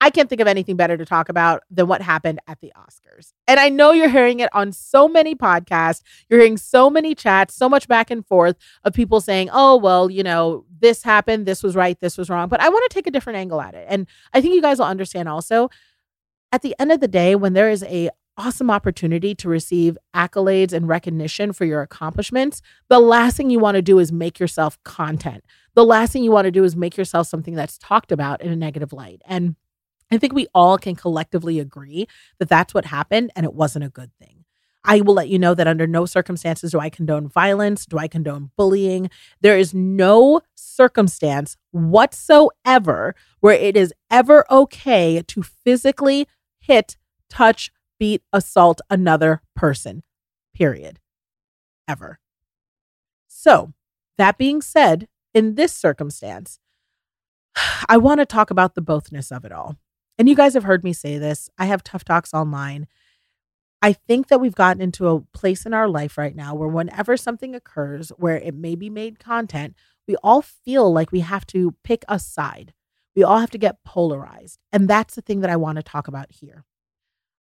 I 0.00 0.10
can't 0.10 0.28
think 0.28 0.42
of 0.42 0.48
anything 0.48 0.76
better 0.76 0.98
to 0.98 1.06
talk 1.06 1.30
about 1.30 1.62
than 1.70 1.86
what 1.86 2.02
happened 2.02 2.40
at 2.46 2.60
the 2.60 2.72
Oscars. 2.76 3.32
And 3.48 3.58
I 3.58 3.70
know 3.70 3.92
you're 3.92 4.10
hearing 4.10 4.40
it 4.40 4.50
on 4.52 4.72
so 4.72 5.08
many 5.08 5.34
podcasts. 5.34 6.02
You're 6.28 6.40
hearing 6.40 6.58
so 6.58 6.90
many 6.90 7.14
chats, 7.14 7.54
so 7.54 7.70
much 7.70 7.88
back 7.88 8.10
and 8.10 8.26
forth 8.26 8.56
of 8.84 8.92
people 8.92 9.22
saying, 9.22 9.48
oh, 9.50 9.76
well, 9.76 10.10
you 10.10 10.22
know, 10.22 10.66
this 10.78 11.02
happened, 11.02 11.46
this 11.46 11.62
was 11.62 11.74
right, 11.74 11.98
this 12.00 12.18
was 12.18 12.28
wrong. 12.28 12.48
But 12.48 12.60
I 12.60 12.68
want 12.68 12.90
to 12.90 12.94
take 12.94 13.06
a 13.06 13.10
different 13.10 13.38
angle 13.38 13.62
at 13.62 13.74
it. 13.74 13.86
And 13.88 14.06
I 14.34 14.42
think 14.42 14.54
you 14.54 14.60
guys 14.60 14.78
will 14.78 14.86
understand 14.86 15.28
also 15.28 15.70
at 16.52 16.60
the 16.62 16.74
end 16.78 16.92
of 16.92 17.00
the 17.00 17.08
day, 17.08 17.34
when 17.34 17.54
there 17.54 17.70
is 17.70 17.82
a 17.84 18.10
awesome 18.36 18.70
opportunity 18.70 19.34
to 19.36 19.48
receive 19.48 19.96
accolades 20.14 20.72
and 20.72 20.88
recognition 20.88 21.52
for 21.52 21.64
your 21.64 21.82
accomplishments, 21.82 22.62
the 22.88 22.98
last 22.98 23.36
thing 23.36 23.50
you 23.50 23.58
want 23.58 23.76
to 23.76 23.82
do 23.82 23.98
is 23.98 24.12
make 24.12 24.38
yourself 24.38 24.82
content. 24.84 25.44
The 25.74 25.84
last 25.84 26.12
thing 26.12 26.24
you 26.24 26.30
want 26.30 26.46
to 26.46 26.50
do 26.50 26.64
is 26.64 26.76
make 26.76 26.96
yourself 26.96 27.26
something 27.26 27.54
that's 27.54 27.78
talked 27.78 28.12
about 28.12 28.42
in 28.42 28.50
a 28.50 28.56
negative 28.56 28.92
light. 28.92 29.22
And 29.26 29.56
I 30.10 30.18
think 30.18 30.32
we 30.32 30.46
all 30.54 30.78
can 30.78 30.96
collectively 30.96 31.58
agree 31.58 32.06
that 32.38 32.48
that's 32.48 32.74
what 32.74 32.86
happened 32.86 33.32
and 33.34 33.44
it 33.44 33.54
wasn't 33.54 33.84
a 33.84 33.90
good 33.90 34.10
thing. 34.18 34.44
I 34.84 35.00
will 35.00 35.14
let 35.14 35.28
you 35.28 35.38
know 35.38 35.54
that 35.54 35.66
under 35.66 35.86
no 35.86 36.04
circumstances 36.04 36.72
do 36.72 36.78
I 36.78 36.90
condone 36.90 37.26
violence, 37.26 37.86
do 37.86 37.96
I 37.96 38.06
condone 38.06 38.50
bullying. 38.56 39.08
There 39.40 39.58
is 39.58 39.72
no 39.72 40.42
circumstance 40.54 41.56
whatsoever 41.70 43.14
where 43.40 43.54
it 43.54 43.76
is 43.76 43.94
ever 44.10 44.44
okay 44.50 45.22
to 45.22 45.42
physically 45.42 46.28
hit, 46.58 46.98
touch, 47.30 47.72
beat, 48.04 48.22
assault 48.34 48.82
another 48.90 49.40
person, 49.56 50.02
period. 50.54 51.00
Ever. 51.88 52.18
So, 53.26 53.72
that 54.18 54.36
being 54.36 54.60
said, 54.60 55.08
in 55.32 55.54
this 55.54 55.72
circumstance, 55.72 56.58
I 57.88 57.96
want 57.96 58.20
to 58.20 58.26
talk 58.26 58.50
about 58.50 58.74
the 58.74 58.82
bothness 58.82 59.34
of 59.34 59.46
it 59.46 59.52
all. 59.52 59.78
And 60.18 60.28
you 60.28 60.34
guys 60.34 60.52
have 60.52 60.64
heard 60.64 60.84
me 60.84 60.92
say 60.92 61.16
this. 61.16 61.48
I 61.56 61.64
have 61.64 61.82
tough 61.82 62.04
talks 62.04 62.34
online. 62.34 62.88
I 63.80 63.94
think 63.94 64.28
that 64.28 64.38
we've 64.38 64.54
gotten 64.54 64.82
into 64.82 65.08
a 65.08 65.20
place 65.20 65.64
in 65.64 65.72
our 65.72 65.88
life 65.88 66.18
right 66.18 66.36
now 66.36 66.54
where 66.54 66.68
whenever 66.68 67.16
something 67.16 67.54
occurs 67.54 68.10
where 68.18 68.36
it 68.36 68.54
may 68.54 68.74
be 68.74 68.90
made 68.90 69.18
content, 69.18 69.76
we 70.06 70.16
all 70.16 70.42
feel 70.42 70.92
like 70.92 71.10
we 71.10 71.20
have 71.20 71.46
to 71.46 71.74
pick 71.82 72.04
a 72.06 72.18
side. 72.18 72.74
We 73.16 73.24
all 73.24 73.38
have 73.38 73.52
to 73.52 73.58
get 73.58 73.82
polarized. 73.82 74.58
And 74.74 74.88
that's 74.88 75.14
the 75.14 75.22
thing 75.22 75.40
that 75.40 75.48
I 75.48 75.56
want 75.56 75.76
to 75.76 75.82
talk 75.82 76.06
about 76.06 76.32
here. 76.32 76.66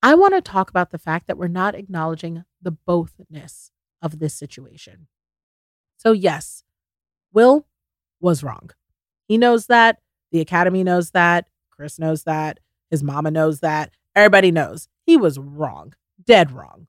I 0.02 0.14
want 0.14 0.34
to 0.34 0.40
talk 0.40 0.70
about 0.70 0.90
the 0.90 0.98
fact 0.98 1.26
that 1.26 1.36
we're 1.36 1.48
not 1.48 1.74
acknowledging 1.74 2.44
the 2.62 2.76
bothness 2.86 3.70
of 4.00 4.18
this 4.18 4.34
situation. 4.34 5.08
So, 5.96 6.12
yes, 6.12 6.62
Will 7.32 7.66
was 8.20 8.42
wrong. 8.42 8.70
He 9.26 9.38
knows 9.38 9.66
that. 9.66 9.98
The 10.30 10.40
Academy 10.40 10.84
knows 10.84 11.10
that. 11.10 11.46
Chris 11.70 11.98
knows 11.98 12.24
that. 12.24 12.60
His 12.90 13.02
mama 13.02 13.30
knows 13.30 13.60
that. 13.60 13.90
Everybody 14.14 14.50
knows 14.50 14.88
he 15.04 15.16
was 15.16 15.38
wrong, 15.38 15.94
dead 16.24 16.52
wrong. 16.52 16.86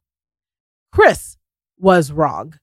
Chris 0.91 1.37
was 1.77 2.11
wrong. 2.11 2.55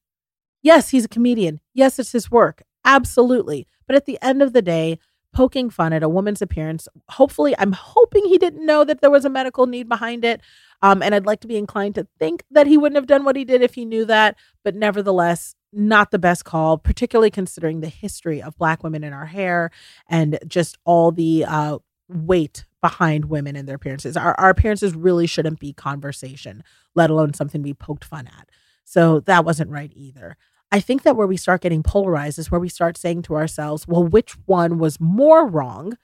Yes, 0.63 0.91
he's 0.91 1.05
a 1.05 1.09
comedian. 1.09 1.61
Yes, 1.75 1.99
it's 1.99 2.13
his 2.13 2.31
work. 2.31 2.63
Absolutely. 2.85 3.67
But 3.87 3.97
at 3.97 4.07
the 4.07 4.19
end 4.21 4.43
of 4.43 4.53
the 4.53 4.63
day, 4.63 4.99
poking 5.37 5.69
fun 5.69 5.93
at 5.93 6.03
a 6.03 6.09
woman's 6.09 6.41
appearance. 6.41 6.89
Hopefully, 7.11 7.55
I'm 7.59 7.73
hoping 7.73 8.25
he 8.25 8.39
didn't 8.39 8.65
know 8.65 8.85
that 8.85 9.03
there 9.03 9.11
was 9.11 9.27
a 9.27 9.29
medical 9.29 9.67
need 9.67 9.87
behind 9.87 10.25
it. 10.25 10.41
Um, 10.81 11.03
and 11.03 11.15
I'd 11.15 11.27
like 11.27 11.41
to 11.41 11.47
be 11.47 11.59
inclined 11.59 11.95
to 11.97 12.07
think 12.19 12.43
that 12.51 12.67
he 12.67 12.79
wouldn't 12.79 12.97
have 12.97 13.07
done 13.07 13.23
what 13.23 13.37
he 13.37 13.45
did 13.45 13.61
if 13.61 13.75
he 13.75 13.85
knew 13.85 14.07
that. 14.07 14.37
But 14.65 14.75
nevertheless, 14.75 15.55
not 15.75 16.11
the 16.11 16.19
best 16.19 16.47
call, 16.47 16.79
particularly 16.79 17.31
considering 17.31 17.81
the 17.81 17.91
history 17.91 18.41
of 18.41 18.57
Black 18.57 18.83
women 18.83 19.05
in 19.05 19.13
our 19.13 19.27
hair 19.27 19.71
and 20.09 20.39
just 20.47 20.79
all 20.87 21.13
the 21.13 21.45
uh, 21.45 21.79
weight 22.09 22.65
behind 22.81 23.27
women 23.27 23.57
and 23.57 23.69
their 23.69 23.77
appearances. 23.77 24.17
Our, 24.17 24.35
our 24.41 24.49
appearances 24.49 24.95
really 24.95 25.27
shouldn't 25.27 25.61
be 25.61 25.75
conversation, 25.75 26.65
let 26.95 27.11
alone 27.11 27.35
something 27.35 27.61
to 27.61 27.65
be 27.65 27.75
poked 27.75 28.07
fun 28.07 28.27
at. 28.27 28.49
So 28.85 29.21
that 29.21 29.45
wasn't 29.45 29.71
right 29.71 29.93
either. 29.95 30.39
I 30.73 30.81
think 30.81 31.03
that 31.03 31.17
where 31.17 31.27
we 31.27 31.37
start 31.37 31.61
getting 31.63 31.83
polarized 31.83 32.39
is 32.39 32.51
where 32.51 32.61
we 32.61 32.69
start 32.69 32.97
saying 32.97 33.23
to 33.23 33.35
ourselves, 33.37 33.87
well, 33.87 34.05
which 34.05 34.33
one 34.47 34.79
was 34.79 35.01
more 35.01 35.47
wrong? 35.47 35.97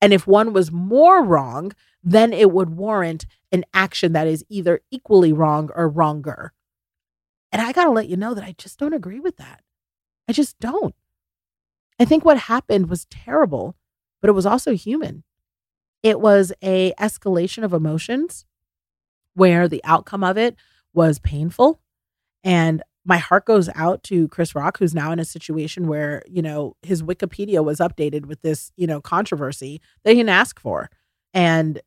And 0.00 0.12
if 0.12 0.26
one 0.26 0.52
was 0.52 0.70
more 0.70 1.24
wrong, 1.24 1.72
then 2.02 2.32
it 2.32 2.50
would 2.50 2.70
warrant 2.70 3.26
an 3.52 3.64
action 3.74 4.12
that 4.12 4.26
is 4.26 4.44
either 4.48 4.80
equally 4.90 5.32
wrong 5.32 5.70
or 5.74 5.88
wronger. 5.88 6.52
And 7.52 7.60
I 7.60 7.72
got 7.72 7.84
to 7.84 7.90
let 7.90 8.08
you 8.08 8.16
know 8.16 8.34
that 8.34 8.44
I 8.44 8.54
just 8.56 8.78
don't 8.78 8.94
agree 8.94 9.20
with 9.20 9.36
that. 9.36 9.62
I 10.28 10.32
just 10.32 10.58
don't. 10.60 10.94
I 11.98 12.04
think 12.04 12.24
what 12.24 12.38
happened 12.38 12.88
was 12.88 13.06
terrible, 13.06 13.76
but 14.20 14.30
it 14.30 14.34
was 14.34 14.46
also 14.46 14.74
human. 14.74 15.24
It 16.02 16.20
was 16.20 16.52
a 16.62 16.92
escalation 16.92 17.64
of 17.64 17.72
emotions 17.72 18.46
where 19.34 19.68
the 19.68 19.82
outcome 19.84 20.24
of 20.24 20.38
it 20.38 20.56
was 20.94 21.18
painful 21.18 21.80
and 22.42 22.82
my 23.04 23.16
heart 23.18 23.46
goes 23.46 23.68
out 23.74 24.02
to 24.04 24.28
Chris 24.28 24.54
Rock, 24.54 24.78
who's 24.78 24.94
now 24.94 25.10
in 25.12 25.18
a 25.18 25.24
situation 25.24 25.88
where, 25.88 26.22
you 26.28 26.42
know, 26.42 26.76
his 26.82 27.02
Wikipedia 27.02 27.64
was 27.64 27.78
updated 27.78 28.26
with 28.26 28.42
this, 28.42 28.72
you 28.76 28.86
know, 28.86 29.00
controversy 29.00 29.80
that 30.04 30.10
he 30.10 30.16
didn't 30.16 30.30
ask 30.30 30.60
for. 30.60 30.90
And 31.32 31.80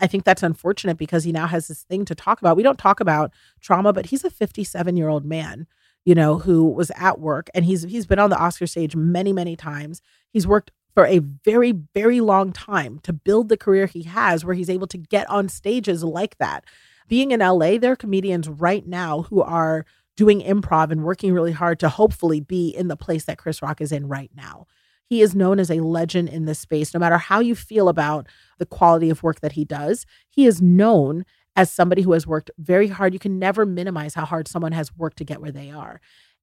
I 0.00 0.06
think 0.06 0.24
that's 0.24 0.42
unfortunate 0.42 0.96
because 0.96 1.24
he 1.24 1.32
now 1.32 1.46
has 1.46 1.68
this 1.68 1.82
thing 1.82 2.04
to 2.06 2.14
talk 2.14 2.40
about. 2.40 2.56
We 2.56 2.62
don't 2.62 2.78
talk 2.78 3.00
about 3.00 3.32
trauma, 3.60 3.92
but 3.92 4.06
he's 4.06 4.24
a 4.24 4.30
57 4.30 4.96
year 4.96 5.08
old 5.08 5.24
man, 5.24 5.66
you 6.04 6.14
know, 6.14 6.38
who 6.38 6.64
was 6.64 6.90
at 6.96 7.20
work 7.20 7.48
and 7.54 7.64
he's 7.64 7.82
he's 7.82 8.06
been 8.06 8.18
on 8.18 8.30
the 8.30 8.38
Oscar 8.38 8.66
stage 8.66 8.96
many, 8.96 9.32
many 9.32 9.56
times. 9.56 10.00
He's 10.30 10.46
worked 10.46 10.70
for 10.94 11.06
a 11.06 11.18
very, 11.18 11.72
very 11.72 12.20
long 12.20 12.52
time 12.52 13.00
to 13.02 13.12
build 13.12 13.48
the 13.48 13.56
career 13.56 13.86
he 13.86 14.04
has 14.04 14.44
where 14.44 14.54
he's 14.54 14.70
able 14.70 14.86
to 14.86 14.98
get 14.98 15.28
on 15.28 15.48
stages 15.48 16.04
like 16.04 16.38
that. 16.38 16.64
Being 17.08 17.32
in 17.32 17.40
LA, 17.40 17.78
there 17.78 17.92
are 17.92 17.96
comedians 17.96 18.48
right 18.48 18.86
now 18.86 19.22
who 19.22 19.42
are 19.42 19.84
doing 20.16 20.40
improv 20.40 20.90
and 20.90 21.04
working 21.04 21.32
really 21.32 21.52
hard 21.52 21.78
to 21.80 21.88
hopefully 21.88 22.40
be 22.40 22.68
in 22.68 22.88
the 22.88 22.96
place 22.96 23.24
that 23.24 23.38
Chris 23.38 23.62
Rock 23.62 23.80
is 23.80 23.92
in 23.92 24.08
right 24.08 24.30
now. 24.34 24.66
He 25.06 25.20
is 25.20 25.34
known 25.34 25.58
as 25.58 25.70
a 25.70 25.80
legend 25.80 26.28
in 26.28 26.44
this 26.44 26.58
space. 26.58 26.94
No 26.94 27.00
matter 27.00 27.18
how 27.18 27.40
you 27.40 27.54
feel 27.54 27.88
about 27.88 28.26
the 28.58 28.66
quality 28.66 29.10
of 29.10 29.22
work 29.22 29.40
that 29.40 29.52
he 29.52 29.64
does, 29.64 30.06
he 30.30 30.46
is 30.46 30.62
known 30.62 31.24
as 31.56 31.70
somebody 31.70 32.02
who 32.02 32.12
has 32.12 32.26
worked 32.26 32.50
very 32.58 32.88
hard. 32.88 33.12
You 33.12 33.18
can 33.18 33.38
never 33.38 33.66
minimize 33.66 34.14
how 34.14 34.24
hard 34.24 34.48
someone 34.48 34.72
has 34.72 34.96
worked 34.96 35.18
to 35.18 35.24
get 35.24 35.40
where 35.40 35.52
they 35.52 35.70
are. 35.70 36.00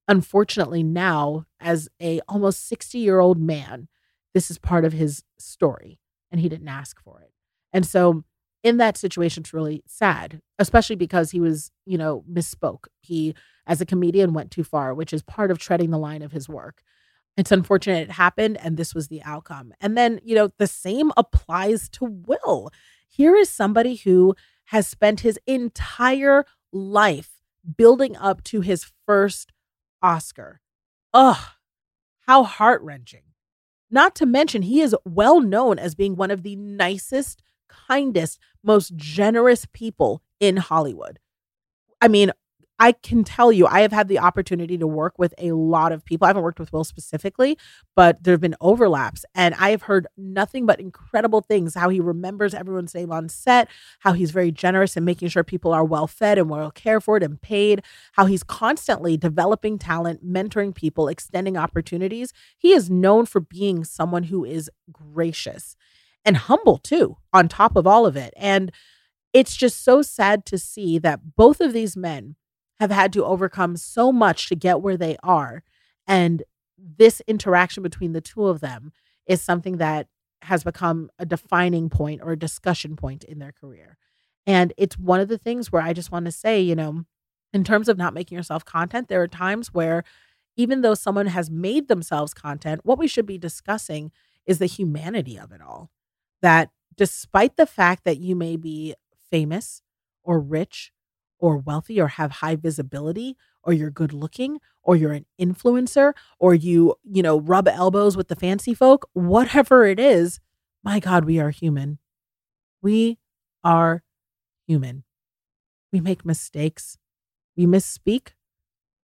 Unfortunately, 0.08 0.84
now 0.84 1.46
as 1.60 1.90
a 2.02 2.22
almost 2.28 2.72
60-year-old 2.72 3.40
man, 3.40 3.88
this 4.34 4.52
is 4.52 4.58
part 4.58 4.86
of 4.86 4.94
his 4.94 5.24
story 5.38 6.00
and 6.32 6.40
he 6.40 6.50
didn't 6.50 6.68
ask 6.68 7.02
for 7.02 7.22
it. 7.22 7.32
And 7.74 7.86
so 7.86 8.24
in 8.64 8.78
that 8.78 8.98
situation, 8.98 9.42
it's 9.42 9.54
really 9.54 9.84
sad, 9.88 10.42
especially 10.60 10.96
because 10.96 11.32
he 11.32 11.40
was, 11.40 11.72
you 11.86 11.98
know, 11.98 12.24
misspoke. 12.32 12.86
He 13.00 13.36
as 13.68 13.82
a 13.82 13.86
comedian 13.86 14.34
went 14.34 14.52
too 14.52 14.64
far, 14.64 14.94
which 14.94 15.14
is 15.14 15.24
part 15.24 15.52
of 15.52 15.60
treading 15.60 15.92
the 15.92 15.98
line 15.98 16.22
of 16.22 16.32
his 16.32 16.50
work. 16.50 16.82
It's 17.38 17.52
unfortunate 17.52 18.10
it 18.10 18.12
happened 18.12 18.58
and 18.58 18.78
this 18.78 18.94
was 18.94 19.08
the 19.08 19.24
outcome. 19.24 19.74
And 19.80 19.98
then, 19.98 20.20
you 20.24 20.36
know, 20.36 20.52
the 20.58 20.68
same 20.68 21.12
applies 21.16 21.90
to 21.90 22.06
Will. 22.06 22.70
Here 23.08 23.36
is 23.36 23.50
somebody 23.50 23.96
who 23.96 24.36
has 24.66 24.88
spent 24.88 25.22
his 25.22 25.40
entire 25.48 26.46
life 26.72 27.30
building 27.78 28.16
up 28.18 28.44
to 28.46 28.62
his 28.62 28.92
first 29.06 29.52
Oscar. 30.02 30.62
Ugh, 31.14 31.38
how 32.28 32.44
heart 32.44 32.82
wrenching. 32.82 33.24
Not 33.90 34.16
to 34.16 34.26
mention, 34.26 34.62
he 34.62 34.82
is 34.82 34.96
well 35.06 35.42
known 35.42 35.78
as 35.78 35.96
being 35.96 36.16
one 36.16 36.32
of 36.32 36.44
the 36.44 36.56
nicest, 36.56 37.44
kindest, 37.88 38.40
most 38.64 38.96
generous 38.96 39.66
people 39.74 40.22
in 40.40 40.58
Hollywood. 40.58 41.20
I 42.02 42.08
mean, 42.08 42.32
I 42.82 42.94
can 42.94 43.24
tell 43.24 43.52
you, 43.52 43.68
I 43.68 43.82
have 43.82 43.92
had 43.92 44.08
the 44.08 44.18
opportunity 44.18 44.76
to 44.76 44.88
work 44.88 45.20
with 45.20 45.36
a 45.38 45.52
lot 45.52 45.92
of 45.92 46.04
people. 46.04 46.26
I 46.26 46.30
haven't 46.30 46.42
worked 46.42 46.60
with 46.60 46.74
Will 46.74 46.84
specifically, 46.84 47.56
but 47.96 48.24
there 48.24 48.34
have 48.34 48.42
been 48.42 48.56
overlaps. 48.60 49.24
And 49.36 49.54
I 49.60 49.70
have 49.70 49.84
heard 49.84 50.08
nothing 50.18 50.66
but 50.66 50.80
incredible 50.80 51.42
things 51.42 51.76
how 51.76 51.90
he 51.90 52.00
remembers 52.00 52.56
everyone's 52.56 52.96
name 52.96 53.12
on 53.12 53.30
set, 53.30 53.68
how 54.00 54.14
he's 54.14 54.32
very 54.32 54.52
generous 54.52 54.98
in 54.98 55.06
making 55.06 55.28
sure 55.28 55.44
people 55.44 55.72
are 55.74 55.86
well 55.86 56.08
fed 56.08 56.40
and 56.40 56.50
well 56.50 56.72
cared 56.72 57.04
for 57.04 57.18
and 57.18 57.40
paid, 57.40 57.84
how 58.14 58.26
he's 58.26 58.42
constantly 58.42 59.16
developing 59.16 59.78
talent, 59.78 60.26
mentoring 60.26 60.74
people, 60.74 61.08
extending 61.08 61.58
opportunities. 61.58 62.34
He 62.58 62.74
is 62.74 62.90
known 62.90 63.28
for 63.28 63.42
being 63.42 63.84
someone 63.84 64.24
who 64.24 64.44
is 64.44 64.72
gracious 64.92 65.76
and 66.26 66.38
humble 66.38 66.78
too, 66.78 67.18
on 67.34 67.48
top 67.48 67.76
of 67.76 67.88
all 67.88 68.06
of 68.06 68.16
it. 68.16 68.34
And 68.38 68.72
it's 69.34 69.56
just 69.56 69.84
so 69.84 70.02
sad 70.02 70.46
to 70.48 70.58
see 70.58 71.00
that 71.00 71.36
both 71.36 71.62
of 71.62 71.74
these 71.74 71.96
men 71.96 72.36
have 72.80 72.92
had 72.92 73.14
to 73.14 73.24
overcome 73.26 73.78
so 73.78 74.12
much 74.12 74.50
to 74.50 74.56
get 74.56 74.82
where 74.82 74.98
they 74.98 75.18
are. 75.24 75.64
And 76.08 76.44
this 76.78 77.22
interaction 77.28 77.84
between 77.84 78.14
the 78.14 78.22
two 78.22 78.48
of 78.48 78.60
them 78.60 78.92
is 79.28 79.42
something 79.42 79.78
that 79.78 80.08
has 80.44 80.64
become 80.64 81.10
a 81.20 81.26
defining 81.26 81.90
point 81.90 82.22
or 82.24 82.32
a 82.32 82.40
discussion 82.40 82.96
point 82.96 83.24
in 83.24 83.40
their 83.40 83.52
career. 83.52 83.98
And 84.48 84.74
it's 84.78 84.98
one 84.98 85.20
of 85.20 85.28
the 85.28 85.38
things 85.38 85.72
where 85.72 85.84
I 85.84 85.94
just 85.94 86.12
want 86.12 86.26
to 86.26 86.32
say, 86.32 86.60
you 86.60 86.76
know, 86.76 87.06
in 87.54 87.64
terms 87.64 87.88
of 87.88 87.98
not 87.98 88.14
making 88.14 88.36
yourself 88.36 88.66
content, 88.66 89.08
there 89.08 89.22
are 89.22 89.28
times 89.28 89.74
where 89.74 90.04
even 90.58 90.82
though 90.82 90.96
someone 90.96 91.28
has 91.28 91.50
made 91.50 91.88
themselves 91.88 92.34
content, 92.34 92.82
what 92.84 92.98
we 92.98 93.08
should 93.08 93.26
be 93.26 93.38
discussing 93.38 94.12
is 94.46 94.58
the 94.58 94.66
humanity 94.66 95.38
of 95.38 95.52
it 95.52 95.62
all. 95.62 95.92
That 96.42 96.70
despite 96.96 97.58
the 97.58 97.66
fact 97.66 98.04
that 98.06 98.18
you 98.18 98.36
may 98.36 98.58
be 98.58 98.96
famous 99.30 99.82
or 100.24 100.40
rich 100.40 100.92
or 101.40 101.58
wealthy 101.58 102.00
or 102.00 102.08
have 102.08 102.32
high 102.32 102.56
visibility 102.56 103.38
or 103.64 103.74
you're 103.74 103.90
good 103.90 104.14
looking 104.14 104.60
or 104.84 104.96
you're 104.96 105.14
an 105.14 105.26
influencer 105.40 106.14
or 106.40 106.54
you, 106.54 106.96
you 107.04 107.22
know, 107.22 107.40
rub 107.40 107.68
elbows 107.68 108.18
with 108.18 108.28
the 108.28 108.36
fancy 108.36 108.74
folk, 108.74 109.10
whatever 109.14 109.86
it 109.86 110.00
is, 110.00 110.40
my 110.84 111.00
God, 111.00 111.26
we 111.26 111.40
are 111.40 111.52
human. 111.52 112.00
We 112.82 113.20
are 113.64 114.04
human. 114.68 115.04
We 115.92 116.00
make 116.00 116.26
mistakes. 116.26 116.98
We 117.56 117.66
misspeak. 117.66 118.30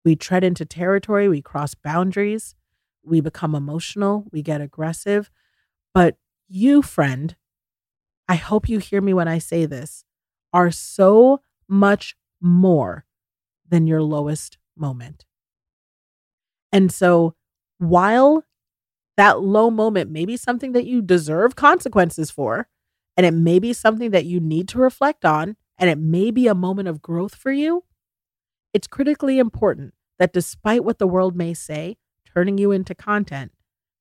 We 0.03 0.15
tread 0.15 0.43
into 0.43 0.65
territory. 0.65 1.27
We 1.27 1.41
cross 1.41 1.75
boundaries. 1.75 2.55
We 3.03 3.21
become 3.21 3.53
emotional. 3.53 4.25
We 4.31 4.41
get 4.41 4.61
aggressive. 4.61 5.29
But 5.93 6.17
you, 6.47 6.81
friend, 6.81 7.35
I 8.27 8.35
hope 8.35 8.67
you 8.67 8.79
hear 8.79 9.01
me 9.01 9.13
when 9.13 9.27
I 9.27 9.37
say 9.39 9.65
this, 9.65 10.03
are 10.53 10.71
so 10.71 11.41
much 11.67 12.15
more 12.41 13.05
than 13.67 13.87
your 13.87 14.01
lowest 14.01 14.57
moment. 14.75 15.25
And 16.71 16.91
so 16.91 17.35
while 17.77 18.43
that 19.15 19.41
low 19.41 19.69
moment 19.69 20.11
may 20.11 20.25
be 20.25 20.37
something 20.37 20.73
that 20.73 20.85
you 20.85 21.01
deserve 21.01 21.55
consequences 21.55 22.29
for, 22.29 22.67
and 23.15 23.25
it 23.25 23.33
may 23.33 23.59
be 23.59 23.73
something 23.73 24.11
that 24.11 24.25
you 24.25 24.39
need 24.39 24.67
to 24.69 24.77
reflect 24.77 25.25
on, 25.25 25.55
and 25.77 25.89
it 25.89 25.97
may 25.97 26.31
be 26.31 26.47
a 26.47 26.55
moment 26.55 26.87
of 26.87 27.01
growth 27.01 27.35
for 27.35 27.51
you, 27.51 27.83
it's 28.73 28.87
critically 28.87 29.39
important 29.39 29.93
that 30.19 30.33
despite 30.33 30.83
what 30.83 30.99
the 30.99 31.07
world 31.07 31.35
may 31.35 31.53
say, 31.53 31.97
turning 32.25 32.57
you 32.57 32.71
into 32.71 32.93
content, 32.93 33.51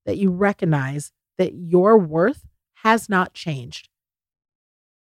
that 0.05 0.19
you 0.19 0.31
recognize 0.31 1.13
that 1.39 1.55
your 1.55 1.99
worth 1.99 2.47
has 2.83 3.09
not 3.09 3.35
changed. 3.35 3.89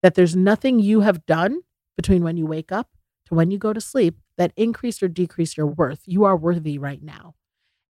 That 0.03 0.15
there's 0.15 0.35
nothing 0.35 0.79
you 0.79 1.01
have 1.01 1.25
done 1.25 1.61
between 1.95 2.23
when 2.23 2.37
you 2.37 2.45
wake 2.45 2.71
up 2.71 2.89
to 3.27 3.35
when 3.35 3.51
you 3.51 3.57
go 3.57 3.73
to 3.73 3.81
sleep 3.81 4.17
that 4.37 4.53
increased 4.55 5.03
or 5.03 5.07
decreased 5.07 5.57
your 5.57 5.67
worth. 5.67 6.01
You 6.05 6.23
are 6.23 6.35
worthy 6.35 6.77
right 6.77 7.01
now. 7.01 7.35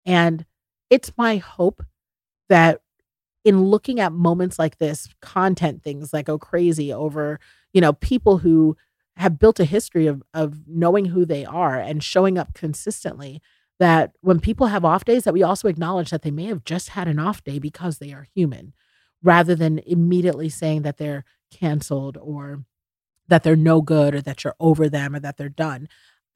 And 0.05 0.44
it's 0.88 1.12
my 1.16 1.37
hope 1.37 1.85
that 2.48 2.81
in 3.44 3.64
looking 3.64 4.00
at 4.00 4.12
moments 4.12 4.59
like 4.59 4.79
this, 4.79 5.09
content 5.22 5.83
things 5.83 6.11
that 6.11 6.24
go 6.24 6.38
crazy 6.38 6.92
over, 6.92 7.38
you 7.72 7.81
know, 7.81 7.92
people 7.94 8.38
who 8.38 8.76
have 9.16 9.38
built 9.38 9.61
a 9.61 9.64
history 9.64 10.07
of 10.07 10.22
of 10.35 10.66
knowing 10.66 11.07
who 11.07 11.24
they 11.24 11.44
are 11.44 11.79
and 11.79 12.03
showing 12.03 12.38
up 12.38 12.55
consistently, 12.55 13.40
that 13.81 14.12
when 14.21 14.38
people 14.38 14.66
have 14.66 14.85
off 14.85 15.07
days 15.07 15.25
that 15.25 15.33
we 15.33 15.43
also 15.43 15.66
acknowledge 15.66 16.11
that 16.11 16.21
they 16.21 16.31
may 16.31 16.45
have 16.45 16.64
just 16.64 16.90
had 16.90 17.09
an 17.09 17.19
off 17.19 17.43
day 17.43 17.59
because 17.59 17.99
they 17.99 18.12
are 18.12 18.29
human 18.35 18.75
rather 19.23 19.55
than 19.55 19.79
immediately 19.81 20.51
saying 20.51 20.83
that 20.83 20.99
they're 20.99 21.25
canceled 21.51 22.19
or 22.21 22.62
that 23.29 23.43
they're 23.43 23.57
no 23.57 23.81
good 23.81 24.14
or 24.14 24.21
that 24.21 24.45
you're 24.45 24.55
over 24.61 24.88
them 24.90 25.14
or 25.14 25.21
that 25.21 25.38
they're 25.38 25.49
done. 25.49 25.88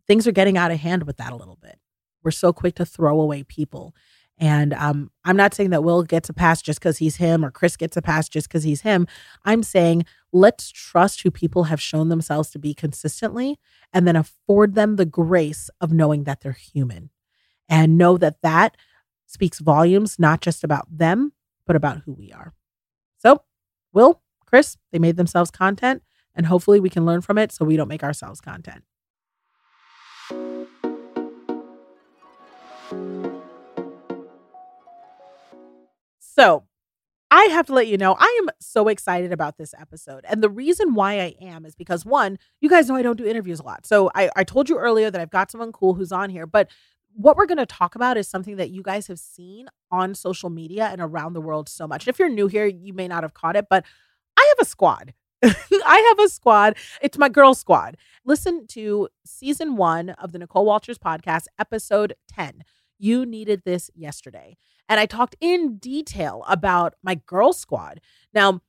Things 0.06 0.26
are 0.26 0.32
getting 0.32 0.56
out 0.56 0.70
of 0.70 0.80
hand 0.80 1.02
with 1.04 1.18
that 1.18 1.34
a 1.34 1.36
little 1.36 1.58
bit. 1.60 1.78
We're 2.22 2.30
so 2.30 2.52
quick 2.52 2.76
to 2.76 2.86
throw 2.86 3.20
away 3.20 3.42
people. 3.42 3.94
And 4.38 4.72
um, 4.72 5.10
I'm 5.24 5.36
not 5.36 5.52
saying 5.52 5.70
that 5.70 5.84
Will 5.84 6.02
gets 6.02 6.30
a 6.30 6.32
pass 6.32 6.62
just 6.62 6.80
because 6.80 6.96
he's 6.96 7.16
him 7.16 7.44
or 7.44 7.50
Chris 7.50 7.76
gets 7.76 7.96
a 7.96 8.02
pass 8.02 8.26
just 8.26 8.48
because 8.48 8.64
he's 8.64 8.80
him. 8.80 9.06
I'm 9.44 9.62
saying 9.62 10.06
let's 10.32 10.70
trust 10.70 11.22
who 11.22 11.30
people 11.30 11.64
have 11.64 11.80
shown 11.80 12.08
themselves 12.08 12.50
to 12.52 12.58
be 12.58 12.72
consistently 12.72 13.58
and 13.92 14.08
then 14.08 14.16
afford 14.16 14.74
them 14.74 14.96
the 14.96 15.04
grace 15.04 15.68
of 15.78 15.92
knowing 15.92 16.24
that 16.24 16.40
they're 16.40 16.52
human 16.52 17.10
and 17.68 17.98
know 17.98 18.16
that 18.18 18.42
that 18.42 18.76
speaks 19.26 19.58
volumes, 19.58 20.18
not 20.18 20.40
just 20.40 20.64
about 20.64 20.86
them, 20.90 21.32
but 21.66 21.76
about 21.76 22.02
who 22.04 22.12
we 22.12 22.32
are. 22.32 22.52
So, 23.18 23.42
Will, 23.92 24.20
Chris, 24.46 24.76
they 24.92 24.98
made 24.98 25.16
themselves 25.16 25.50
content, 25.50 26.02
and 26.34 26.46
hopefully 26.46 26.80
we 26.80 26.90
can 26.90 27.04
learn 27.06 27.20
from 27.20 27.38
it 27.38 27.52
so 27.52 27.64
we 27.64 27.76
don't 27.76 27.88
make 27.88 28.04
ourselves 28.04 28.40
content. 28.40 28.84
So, 36.18 36.64
I 37.30 37.44
have 37.46 37.66
to 37.66 37.74
let 37.74 37.88
you 37.88 37.96
know, 37.96 38.14
I 38.16 38.40
am 38.42 38.48
so 38.60 38.86
excited 38.86 39.32
about 39.32 39.58
this 39.58 39.74
episode. 39.76 40.24
And 40.28 40.40
the 40.40 40.48
reason 40.48 40.94
why 40.94 41.14
I 41.14 41.34
am 41.40 41.64
is 41.64 41.74
because 41.74 42.04
one, 42.04 42.38
you 42.60 42.68
guys 42.68 42.88
know 42.88 42.94
I 42.94 43.02
don't 43.02 43.16
do 43.16 43.26
interviews 43.26 43.58
a 43.58 43.64
lot. 43.64 43.86
So 43.86 44.08
I, 44.14 44.30
I 44.36 44.44
told 44.44 44.68
you 44.68 44.78
earlier 44.78 45.10
that 45.10 45.20
I've 45.20 45.30
got 45.30 45.50
someone 45.50 45.72
cool 45.72 45.94
who's 45.94 46.12
on 46.12 46.30
here, 46.30 46.46
but 46.46 46.70
what 47.16 47.36
we're 47.36 47.46
going 47.46 47.58
to 47.58 47.66
talk 47.66 47.94
about 47.94 48.16
is 48.16 48.28
something 48.28 48.56
that 48.56 48.70
you 48.70 48.82
guys 48.82 49.06
have 49.06 49.18
seen 49.18 49.68
on 49.90 50.14
social 50.14 50.50
media 50.50 50.88
and 50.90 51.00
around 51.00 51.32
the 51.32 51.40
world 51.40 51.68
so 51.68 51.86
much. 51.86 52.08
If 52.08 52.18
you're 52.18 52.28
new 52.28 52.48
here, 52.48 52.66
you 52.66 52.92
may 52.92 53.08
not 53.08 53.22
have 53.22 53.34
caught 53.34 53.56
it, 53.56 53.66
but 53.70 53.84
I 54.36 54.54
have 54.56 54.66
a 54.66 54.68
squad. 54.68 55.14
I 55.44 56.14
have 56.16 56.24
a 56.24 56.28
squad. 56.28 56.76
It's 57.00 57.18
my 57.18 57.28
girl 57.28 57.54
squad. 57.54 57.96
Listen 58.24 58.66
to 58.68 59.08
season 59.24 59.76
one 59.76 60.10
of 60.10 60.32
the 60.32 60.38
Nicole 60.38 60.64
Walters 60.64 60.98
podcast, 60.98 61.44
episode 61.58 62.14
10. 62.28 62.64
You 62.98 63.24
needed 63.24 63.62
this 63.64 63.90
yesterday. 63.94 64.56
And 64.88 64.98
I 64.98 65.06
talked 65.06 65.36
in 65.40 65.76
detail 65.76 66.44
about 66.48 66.94
my 67.02 67.14
girl 67.14 67.52
squad. 67.52 68.00
Now, 68.32 68.60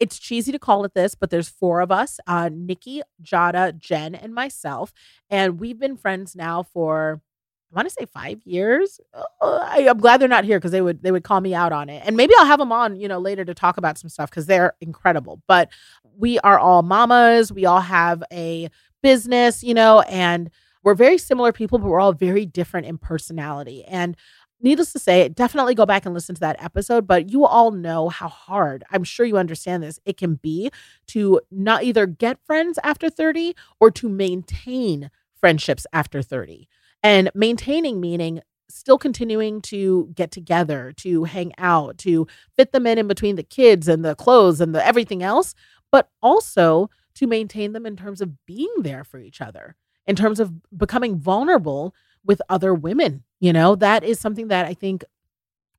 it's 0.00 0.18
cheesy 0.18 0.52
to 0.52 0.58
call 0.58 0.84
it 0.84 0.94
this, 0.94 1.14
but 1.16 1.30
there's 1.30 1.48
four 1.48 1.80
of 1.80 1.90
us 1.90 2.20
uh, 2.26 2.48
Nikki, 2.52 3.02
Jada, 3.22 3.76
Jen, 3.76 4.14
and 4.14 4.32
myself. 4.32 4.92
And 5.28 5.58
we've 5.58 5.78
been 5.78 5.96
friends 5.96 6.36
now 6.36 6.62
for 6.62 7.20
I 7.70 7.76
want 7.76 7.88
to 7.88 7.94
say 7.94 8.06
five 8.06 8.40
years. 8.44 8.98
Uh, 9.12 9.22
I, 9.42 9.80
am 9.80 9.98
glad 9.98 10.20
they're 10.20 10.28
not 10.28 10.44
here 10.44 10.58
because 10.58 10.72
they 10.72 10.80
would 10.80 11.02
they 11.02 11.12
would 11.12 11.24
call 11.24 11.40
me 11.40 11.54
out 11.54 11.72
on 11.72 11.90
it, 11.90 12.02
and 12.06 12.16
maybe 12.16 12.32
I'll 12.38 12.46
have 12.46 12.58
them 12.58 12.72
on 12.72 12.96
you 12.96 13.08
know 13.08 13.18
later 13.18 13.44
to 13.44 13.54
talk 13.54 13.76
about 13.76 13.98
some 13.98 14.08
stuff 14.08 14.30
because 14.30 14.46
they're 14.46 14.74
incredible. 14.80 15.42
But 15.46 15.70
we 16.16 16.38
are 16.40 16.58
all 16.58 16.82
mamas. 16.82 17.52
We 17.52 17.66
all 17.66 17.80
have 17.80 18.22
a 18.32 18.70
business, 19.02 19.62
you 19.62 19.74
know, 19.74 20.00
and 20.02 20.50
we're 20.82 20.94
very 20.94 21.18
similar 21.18 21.52
people, 21.52 21.78
but 21.78 21.88
we're 21.88 22.00
all 22.00 22.12
very 22.12 22.46
different 22.46 22.86
in 22.86 22.98
personality. 22.98 23.84
And 23.84 24.16
needless 24.60 24.92
to 24.92 24.98
say, 24.98 25.28
definitely 25.28 25.74
go 25.74 25.86
back 25.86 26.04
and 26.04 26.14
listen 26.14 26.34
to 26.34 26.40
that 26.40 26.62
episode. 26.62 27.06
But 27.06 27.30
you 27.30 27.44
all 27.44 27.70
know 27.70 28.08
how 28.08 28.28
hard, 28.28 28.84
I'm 28.90 29.04
sure 29.04 29.26
you 29.26 29.36
understand 29.36 29.82
this, 29.82 30.00
it 30.04 30.16
can 30.16 30.34
be 30.36 30.70
to 31.08 31.40
not 31.50 31.84
either 31.84 32.06
get 32.06 32.44
friends 32.44 32.78
after 32.82 33.10
30 33.10 33.54
or 33.80 33.90
to 33.92 34.08
maintain 34.08 35.10
friendships 35.40 35.86
after 35.92 36.22
30. 36.22 36.68
And 37.02 37.30
maintaining 37.34 38.00
meaning 38.00 38.40
still 38.68 38.98
continuing 38.98 39.60
to 39.62 40.10
get 40.14 40.30
together, 40.30 40.92
to 40.98 41.24
hang 41.24 41.52
out, 41.58 41.98
to 41.98 42.26
fit 42.56 42.72
them 42.72 42.86
in 42.86 42.98
in 42.98 43.08
between 43.08 43.36
the 43.36 43.42
kids 43.42 43.88
and 43.88 44.04
the 44.04 44.14
clothes 44.14 44.60
and 44.60 44.74
the 44.74 44.86
everything 44.86 45.22
else, 45.22 45.54
but 45.90 46.10
also 46.22 46.90
to 47.14 47.26
maintain 47.26 47.72
them 47.72 47.86
in 47.86 47.96
terms 47.96 48.20
of 48.20 48.44
being 48.46 48.72
there 48.80 49.04
for 49.04 49.18
each 49.18 49.40
other, 49.40 49.74
in 50.06 50.16
terms 50.16 50.38
of 50.38 50.52
becoming 50.76 51.18
vulnerable 51.18 51.94
with 52.24 52.42
other 52.48 52.74
women. 52.74 53.24
You 53.40 53.52
know, 53.52 53.74
that 53.76 54.04
is 54.04 54.20
something 54.20 54.48
that 54.48 54.66
I 54.66 54.74
think 54.74 55.04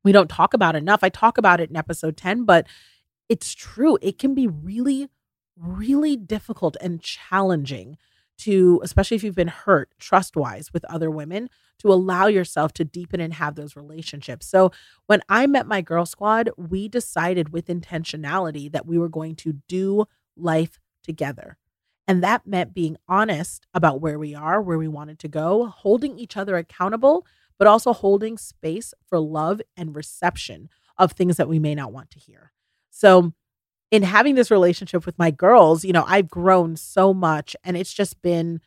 we 0.03 0.11
don't 0.11 0.29
talk 0.29 0.53
about 0.53 0.75
enough. 0.75 1.03
I 1.03 1.09
talk 1.09 1.37
about 1.37 1.59
it 1.59 1.69
in 1.69 1.75
episode 1.75 2.17
10, 2.17 2.43
but 2.45 2.65
it's 3.27 3.53
true. 3.53 3.97
It 4.01 4.17
can 4.17 4.33
be 4.33 4.47
really, 4.47 5.09
really 5.55 6.15
difficult 6.15 6.75
and 6.81 7.01
challenging 7.01 7.97
to, 8.39 8.79
especially 8.83 9.15
if 9.15 9.23
you've 9.23 9.35
been 9.35 9.47
hurt 9.47 9.89
trust 9.99 10.35
wise 10.35 10.71
with 10.73 10.85
other 10.85 11.09
women, 11.11 11.49
to 11.79 11.91
allow 11.91 12.27
yourself 12.27 12.73
to 12.73 12.85
deepen 12.85 13.19
and 13.19 13.33
have 13.35 13.55
those 13.55 13.75
relationships. 13.75 14.47
So 14.47 14.71
when 15.07 15.21
I 15.29 15.47
met 15.47 15.67
my 15.67 15.81
girl 15.81 16.05
squad, 16.05 16.49
we 16.57 16.87
decided 16.87 17.53
with 17.53 17.67
intentionality 17.67 18.71
that 18.71 18.85
we 18.85 18.97
were 18.97 19.09
going 19.09 19.35
to 19.37 19.53
do 19.67 20.05
life 20.35 20.79
together. 21.03 21.57
And 22.07 22.23
that 22.23 22.47
meant 22.47 22.73
being 22.73 22.97
honest 23.07 23.67
about 23.73 24.01
where 24.01 24.17
we 24.17 24.33
are, 24.33 24.61
where 24.61 24.79
we 24.79 24.87
wanted 24.87 25.19
to 25.19 25.27
go, 25.27 25.67
holding 25.67 26.17
each 26.17 26.35
other 26.35 26.57
accountable, 26.57 27.25
but 27.57 27.67
also 27.67 27.93
holding 27.93 28.37
space 28.37 28.93
for 29.05 29.19
love 29.19 29.61
and 29.77 29.95
reception 29.95 30.69
of 30.97 31.11
things 31.11 31.37
that 31.37 31.47
we 31.47 31.59
may 31.59 31.75
not 31.75 31.93
want 31.93 32.09
to 32.11 32.19
hear. 32.19 32.51
So, 32.89 33.33
in 33.91 34.03
having 34.03 34.35
this 34.35 34.51
relationship 34.51 35.05
with 35.05 35.17
my 35.17 35.31
girls, 35.31 35.83
you 35.83 35.93
know, 35.93 36.05
I've 36.07 36.29
grown 36.29 36.75
so 36.75 37.13
much 37.13 37.55
and 37.63 37.75
it's 37.75 37.93
just 37.93 38.21
been 38.21 38.61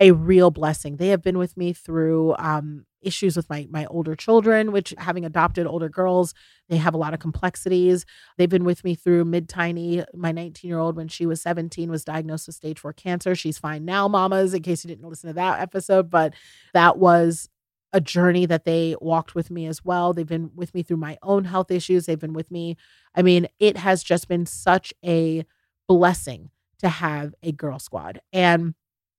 a 0.00 0.10
real 0.10 0.50
blessing. 0.50 0.96
They 0.96 1.08
have 1.08 1.22
been 1.22 1.38
with 1.38 1.56
me 1.56 1.72
through 1.72 2.34
um, 2.38 2.84
issues 3.00 3.36
with 3.36 3.48
my 3.48 3.68
my 3.70 3.86
older 3.86 4.16
children, 4.16 4.72
which 4.72 4.92
having 4.98 5.24
adopted 5.24 5.66
older 5.66 5.88
girls, 5.88 6.34
they 6.68 6.76
have 6.76 6.94
a 6.94 6.98
lot 6.98 7.14
of 7.14 7.20
complexities. 7.20 8.04
They've 8.36 8.48
been 8.48 8.64
with 8.64 8.82
me 8.82 8.96
through 8.96 9.24
mid 9.24 9.48
tiny. 9.48 10.02
My 10.12 10.32
19 10.32 10.68
year 10.68 10.78
old, 10.78 10.96
when 10.96 11.08
she 11.08 11.26
was 11.26 11.40
17, 11.42 11.90
was 11.90 12.04
diagnosed 12.04 12.48
with 12.48 12.56
stage 12.56 12.80
four 12.80 12.92
cancer. 12.92 13.34
She's 13.34 13.58
fine 13.58 13.84
now, 13.84 14.08
mamas. 14.08 14.52
In 14.52 14.62
case 14.62 14.84
you 14.84 14.88
didn't 14.88 15.08
listen 15.08 15.28
to 15.28 15.34
that 15.34 15.60
episode, 15.60 16.10
but 16.10 16.34
that 16.72 16.98
was 16.98 17.48
a 17.94 18.00
journey 18.00 18.44
that 18.44 18.64
they 18.64 18.96
walked 19.00 19.34
with 19.34 19.50
me 19.50 19.66
as 19.66 19.84
well. 19.84 20.12
They've 20.12 20.26
been 20.26 20.50
with 20.54 20.74
me 20.74 20.82
through 20.82 20.96
my 20.98 21.16
own 21.22 21.44
health 21.44 21.70
issues. 21.70 22.04
They've 22.04 22.18
been 22.18 22.34
with 22.34 22.50
me. 22.50 22.76
I 23.14 23.22
mean, 23.22 23.46
it 23.60 23.78
has 23.78 24.02
just 24.02 24.28
been 24.28 24.44
such 24.44 24.92
a 25.04 25.46
blessing 25.88 26.50
to 26.80 26.88
have 26.88 27.34
a 27.42 27.52
girl 27.52 27.78
squad. 27.78 28.20
And 28.32 28.74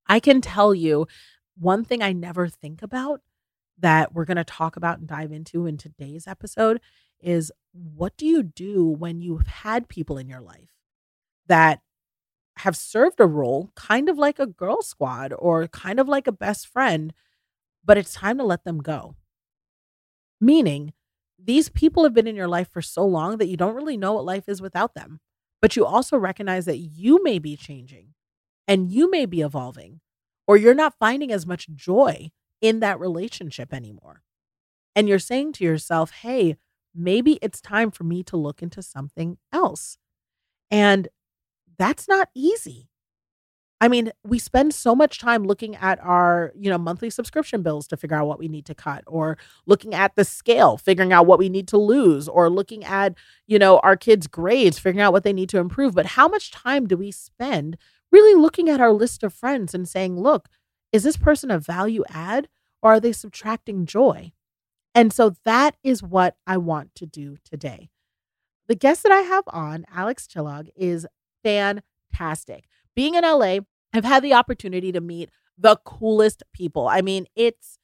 I 0.08 0.20
can 0.20 0.42
tell 0.42 0.76
you, 0.76 1.08
one 1.58 1.86
thing 1.86 2.04
I 2.04 2.12
never 2.12 2.50
think 2.50 2.84
about 2.84 3.22
that 3.80 4.14
we're 4.14 4.26
going 4.26 4.38
to 4.38 4.44
talk 4.44 4.76
about 4.76 5.00
and 5.00 5.08
dive 5.08 5.32
into 5.32 5.66
in 5.66 5.78
today's 5.78 6.28
episode 6.28 6.82
is 7.22 7.52
what 7.72 8.16
do 8.18 8.26
you 8.26 8.44
do 8.44 8.86
when 8.86 9.22
you've 9.22 9.48
had 9.48 9.88
people 9.88 10.18
in 10.18 10.28
your 10.28 10.42
life 10.42 10.70
that 11.48 11.80
have 12.58 12.76
served 12.76 13.20
a 13.20 13.26
role 13.26 13.72
kind 13.76 14.10
of 14.10 14.18
like 14.18 14.40
a 14.40 14.46
girl 14.46 14.82
squad 14.82 15.34
or 15.38 15.68
kind 15.68 16.00
of 16.00 16.08
like 16.08 16.28
a 16.28 16.32
best 16.32 16.68
friend, 16.68 17.14
but 17.86 17.98
it's 17.98 18.14
time 18.14 18.38
to 18.38 18.44
let 18.44 18.64
them 18.64 18.80
go? 18.80 19.16
Meaning, 20.42 20.94
these 21.38 21.70
people 21.70 22.04
have 22.04 22.14
been 22.14 22.28
in 22.28 22.36
your 22.36 22.48
life 22.48 22.70
for 22.72 22.82
so 22.82 23.06
long 23.06 23.38
that 23.38 23.48
you 23.48 23.58
don't 23.58 23.76
really 23.76 23.98
know 23.98 24.14
what 24.14 24.26
life 24.26 24.50
is 24.50 24.62
without 24.62 24.96
them. 24.96 25.20
But 25.62 25.76
you 25.76 25.86
also 25.86 26.18
recognize 26.18 26.66
that 26.66 26.78
you 26.78 27.24
may 27.24 27.40
be 27.40 27.56
changing 27.56 28.14
and 28.68 28.92
you 28.92 29.10
may 29.10 29.26
be 29.26 29.42
evolving, 29.42 30.02
or 30.48 30.58
you're 30.58 30.74
not 30.74 30.98
finding 31.00 31.32
as 31.32 31.46
much 31.46 31.68
joy 31.74 32.32
in 32.62 32.80
that 32.80 33.00
relationship 33.00 33.74
anymore. 33.74 34.22
And 34.96 35.08
you're 35.08 35.20
saying 35.20 35.54
to 35.54 35.64
yourself, 35.64 36.12
hey, 36.12 36.58
maybe 36.94 37.40
it's 37.42 37.62
time 37.62 37.92
for 37.92 38.04
me 38.04 38.24
to 38.24 38.38
look 38.38 38.62
into 38.62 38.82
something 38.82 39.38
else. 39.52 39.98
And 40.72 41.08
that's 41.78 42.08
not 42.08 42.30
easy. 42.34 42.90
I 43.82 43.90
mean, 43.90 44.12
we 44.24 44.40
spend 44.40 44.74
so 44.74 44.96
much 44.96 45.20
time 45.20 45.44
looking 45.44 45.76
at 45.76 46.00
our, 46.02 46.54
you 46.56 46.70
know, 46.70 46.78
monthly 46.78 47.10
subscription 47.10 47.62
bills 47.62 47.88
to 47.88 47.98
figure 47.98 48.16
out 48.16 48.28
what 48.28 48.40
we 48.40 48.48
need 48.48 48.66
to 48.68 48.76
cut 48.76 49.04
or 49.06 49.38
looking 49.66 49.94
at 49.94 50.16
the 50.16 50.24
scale, 50.24 50.78
figuring 50.78 51.12
out 51.12 51.26
what 51.26 51.40
we 51.40 51.50
need 51.50 51.68
to 51.68 51.78
lose 51.78 52.30
or 52.30 52.50
looking 52.50 52.86
at, 52.86 53.16
you 53.48 53.60
know, 53.60 53.80
our 53.80 53.98
kids' 53.98 54.28
grades, 54.28 54.80
figuring 54.80 55.02
out 55.02 55.12
what 55.12 55.24
they 55.24 55.34
need 55.34 55.50
to 55.50 55.60
improve. 55.60 55.94
But 55.94 56.06
how 56.06 56.28
much 56.30 56.52
time 56.52 56.88
do 56.88 56.96
we 56.96 57.12
spend 57.12 57.78
really 58.12 58.40
looking 58.40 58.70
at 58.70 58.80
our 58.80 58.94
list 58.94 59.24
of 59.24 59.34
friends 59.34 59.74
and 59.74 59.88
saying, 59.88 60.22
look, 60.22 60.48
is 60.94 61.04
this 61.04 61.18
person 61.18 61.52
a 61.52 61.60
value 61.60 62.06
add 62.10 62.48
or 62.82 62.94
are 62.94 63.00
they 63.02 63.12
subtracting 63.12 63.86
joy? 63.86 64.32
And 64.94 65.12
so 65.12 65.36
that 65.44 65.76
is 65.84 66.02
what 66.02 66.38
I 66.48 66.56
want 66.56 66.96
to 66.96 67.06
do 67.06 67.36
today. 67.44 67.90
The 68.68 68.76
guest 68.76 69.04
that 69.04 69.12
I 69.12 69.20
have 69.20 69.44
on, 69.48 69.86
Alex 69.94 70.28
Chillog, 70.34 70.70
is 70.78 71.06
fantastic. 71.44 72.64
Being 72.96 73.16
in 73.16 73.24
LA, 73.24 73.60
I've 73.94 74.06
had 74.06 74.24
the 74.24 74.34
opportunity 74.34 74.92
to 74.92 75.02
meet 75.02 75.30
the 75.58 75.78
coolest 75.86 76.44
people. 76.54 76.88
I 76.88 77.02
mean, 77.02 77.28
it's 77.36 77.78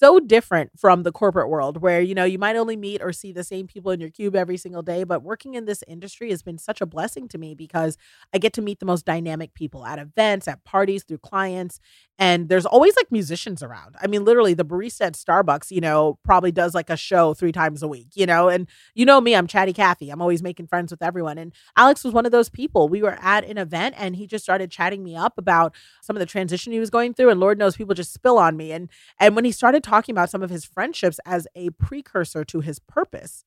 so 0.00 0.18
different 0.18 0.70
from 0.78 1.02
the 1.02 1.12
corporate 1.12 1.50
world 1.50 1.82
where 1.82 2.00
you 2.00 2.14
know 2.14 2.24
you 2.24 2.38
might 2.38 2.56
only 2.56 2.76
meet 2.76 3.02
or 3.02 3.12
see 3.12 3.32
the 3.32 3.44
same 3.44 3.66
people 3.66 3.90
in 3.90 4.00
your 4.00 4.08
cube 4.08 4.34
every 4.34 4.56
single 4.56 4.82
day 4.82 5.04
but 5.04 5.22
working 5.22 5.54
in 5.54 5.66
this 5.66 5.84
industry 5.86 6.30
has 6.30 6.42
been 6.42 6.56
such 6.56 6.80
a 6.80 6.86
blessing 6.86 7.28
to 7.28 7.36
me 7.36 7.54
because 7.54 7.98
i 8.32 8.38
get 8.38 8.54
to 8.54 8.62
meet 8.62 8.80
the 8.80 8.86
most 8.86 9.04
dynamic 9.04 9.52
people 9.52 9.84
at 9.84 9.98
events 9.98 10.48
at 10.48 10.64
parties 10.64 11.04
through 11.04 11.18
clients 11.18 11.78
and 12.20 12.50
there's 12.50 12.66
always 12.66 12.94
like 12.96 13.10
musicians 13.10 13.62
around. 13.62 13.96
I 14.00 14.06
mean 14.06 14.26
literally 14.26 14.52
the 14.52 14.64
barista 14.64 15.06
at 15.06 15.14
starbucks 15.14 15.70
you 15.70 15.80
know 15.80 16.18
probably 16.22 16.52
does 16.52 16.74
like 16.74 16.90
a 16.90 16.96
show 16.96 17.32
three 17.34 17.50
times 17.50 17.82
a 17.82 17.88
week 17.88 18.08
you 18.14 18.26
know 18.26 18.48
and 18.48 18.68
you 18.94 19.06
know 19.06 19.20
me 19.20 19.34
i'm 19.34 19.46
chatty 19.46 19.72
cathy. 19.72 20.10
I'm 20.10 20.20
always 20.20 20.42
making 20.42 20.66
friends 20.68 20.92
with 20.92 21.02
everyone 21.02 21.38
and 21.38 21.52
alex 21.76 22.04
was 22.04 22.12
one 22.12 22.26
of 22.26 22.32
those 22.32 22.50
people. 22.50 22.88
We 22.88 23.02
were 23.02 23.18
at 23.20 23.44
an 23.44 23.58
event 23.58 23.94
and 23.98 24.14
he 24.14 24.26
just 24.26 24.44
started 24.44 24.70
chatting 24.70 25.02
me 25.02 25.16
up 25.16 25.38
about 25.38 25.74
some 26.02 26.14
of 26.14 26.20
the 26.20 26.26
transition 26.26 26.72
he 26.72 26.78
was 26.78 26.90
going 26.90 27.14
through 27.14 27.30
and 27.30 27.40
lord 27.40 27.58
knows 27.58 27.76
people 27.76 27.94
just 27.94 28.12
spill 28.12 28.38
on 28.38 28.56
me 28.56 28.70
and 28.70 28.90
and 29.18 29.34
when 29.34 29.46
he 29.46 29.52
started 29.52 29.82
talking 29.90 30.14
about 30.14 30.30
some 30.30 30.42
of 30.42 30.50
his 30.50 30.64
friendships 30.64 31.18
as 31.26 31.46
a 31.54 31.70
precursor 31.70 32.44
to 32.44 32.60
his 32.60 32.78
purpose. 32.78 33.44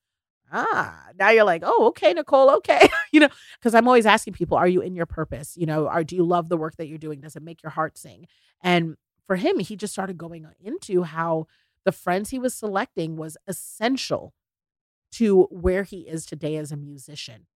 Ah, 0.52 1.08
now 1.20 1.30
you're 1.32 1.46
like, 1.46 1.64
oh, 1.66 1.88
okay, 1.88 2.14
Nicole, 2.14 2.50
okay. 2.52 2.90
you 3.12 3.20
know, 3.20 3.30
because 3.60 3.76
I'm 3.76 3.88
always 3.88 4.06
asking 4.06 4.34
people, 4.34 4.58
are 4.58 4.68
you 4.68 4.82
in 4.82 4.96
your 4.96 5.08
purpose? 5.08 5.58
You 5.58 5.66
know, 5.66 5.88
are 5.88 6.04
do 6.04 6.16
you 6.16 6.24
love 6.24 6.50
the 6.50 6.58
work 6.58 6.78
that 6.78 6.88
you're 6.88 7.00
doing? 7.00 7.22
Does 7.22 7.36
it 7.36 7.44
make 7.44 7.64
your 7.64 7.72
heart 7.72 7.98
sing? 7.98 8.28
And 8.62 8.98
for 9.28 9.38
him, 9.38 9.60
he 9.60 9.76
just 9.76 9.94
started 9.94 10.18
going 10.18 10.48
into 10.64 11.04
how 11.04 11.48
the 11.86 11.92
friends 11.92 12.30
he 12.32 12.40
was 12.40 12.54
selecting 12.54 13.18
was 13.18 13.38
essential 13.48 14.34
to 15.14 15.44
where 15.52 15.84
he 15.84 16.02
is 16.02 16.26
today 16.26 16.58
as 16.58 16.72
a 16.72 16.78
musician. 16.78 17.48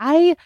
I 0.00 0.36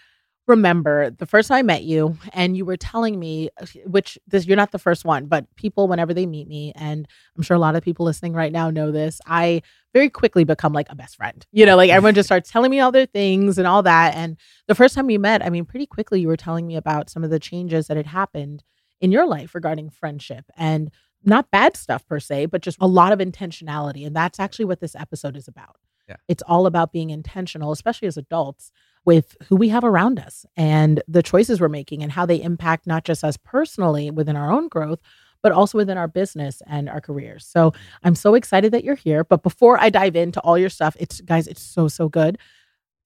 remember 0.47 1.11
the 1.11 1.27
first 1.27 1.49
time 1.49 1.59
I 1.59 1.63
met 1.63 1.85
you 1.85 2.19
and 2.33 2.57
you 2.57 2.65
were 2.65 2.77
telling 2.77 3.19
me 3.19 3.49
uh, 3.61 3.67
which 3.87 4.19
this 4.27 4.47
you're 4.47 4.57
not 4.57 4.73
the 4.73 4.79
first 4.79 5.05
one 5.05 5.27
but 5.27 5.47
people 5.57 5.87
whenever 5.87 6.13
they 6.13 6.27
meet 6.27 6.49
me 6.49 6.73
and 6.75 7.07
I'm 7.37 7.43
sure 7.43 7.57
a 7.57 7.61
lot 7.61 7.77
of 7.77 7.83
people 7.85 8.05
listening 8.05 8.33
right 8.33 8.51
now 8.53 8.71
know 8.71 8.91
this 8.91 9.21
I 9.27 9.63
very 9.93 10.11
quickly 10.11 10.43
become 10.45 10.73
like 10.73 10.89
a 10.91 10.97
best 10.97 11.17
friend 11.17 11.47
you 11.53 11.65
know 11.65 11.77
like 11.77 11.91
everyone 11.97 12.15
just 12.15 12.27
starts 12.29 12.51
telling 12.51 12.71
me 12.71 12.81
all 12.81 12.91
their 12.93 13.07
things 13.07 13.57
and 13.57 13.67
all 13.67 13.83
that 13.85 14.15
and 14.17 14.37
the 14.67 14.75
first 14.75 14.95
time 14.95 15.07
we 15.07 15.19
met 15.19 15.45
I 15.45 15.51
mean 15.51 15.65
pretty 15.65 15.87
quickly 15.87 16.21
you 16.21 16.29
were 16.29 16.37
telling 16.37 16.67
me 16.67 16.77
about 16.77 17.09
some 17.09 17.23
of 17.23 17.31
the 17.31 17.39
changes 17.39 17.87
that 17.87 17.97
had 17.97 18.07
happened 18.07 18.65
in 19.01 19.13
your 19.13 19.27
life 19.27 19.55
regarding 19.55 19.91
friendship 19.91 20.45
and 20.57 20.91
not 21.25 21.53
bad 21.53 21.77
stuff 21.77 22.05
per 22.07 22.19
se 22.19 22.47
but 22.47 22.63
just 22.63 22.79
a 22.81 22.87
lot 22.89 23.13
of 23.13 23.21
intentionality 23.21 24.05
and 24.05 24.17
that's 24.17 24.41
actually 24.41 24.65
what 24.65 24.81
this 24.81 24.97
episode 24.97 25.37
is 25.37 25.47
about 25.47 25.77
Yeah. 26.09 26.17
it's 26.27 26.43
all 26.43 26.67
about 26.67 26.93
being 26.93 27.11
intentional 27.11 27.71
especially 27.71 28.09
as 28.09 28.17
adults 28.17 28.73
with 29.05 29.37
who 29.49 29.57
we 29.57 29.69
have 29.69 29.85
around 29.85 30.19
us 30.19 30.47
and 30.57 31.03
the 31.09 31.23
choices 31.23 31.61
we're 31.61 31.69
making 31.69 32.03
and 32.03 32.13
how 32.13 32.25
they 32.27 32.41
impact 32.41 32.87
not 32.87 33.05
just 33.05 33.25
us 33.25 33.37
personally 33.37 34.11
within 34.11 34.37
our 34.37 34.51
own 34.51 34.69
growth, 34.69 35.01
but 35.43 35.53
also 35.53 35.79
within 35.79 35.99
our 35.99 36.09
business 36.09 36.63
and 36.67 36.89
our 36.89 37.01
careers. 37.01 37.45
So 37.45 37.73
I'm 38.05 38.15
so 38.15 38.35
excited 38.35 38.73
that 38.73 38.85
you're 38.85 38.95
here. 38.95 39.25
But 39.25 39.43
before 39.43 39.79
I 39.81 39.91
dive 39.91 40.17
into 40.17 40.41
all 40.41 40.57
your 40.57 40.71
stuff, 40.71 40.97
it's 41.01 41.21
guys, 41.21 41.49
it's 41.49 41.63
so, 41.63 41.89
so 41.89 42.09
good. 42.09 42.39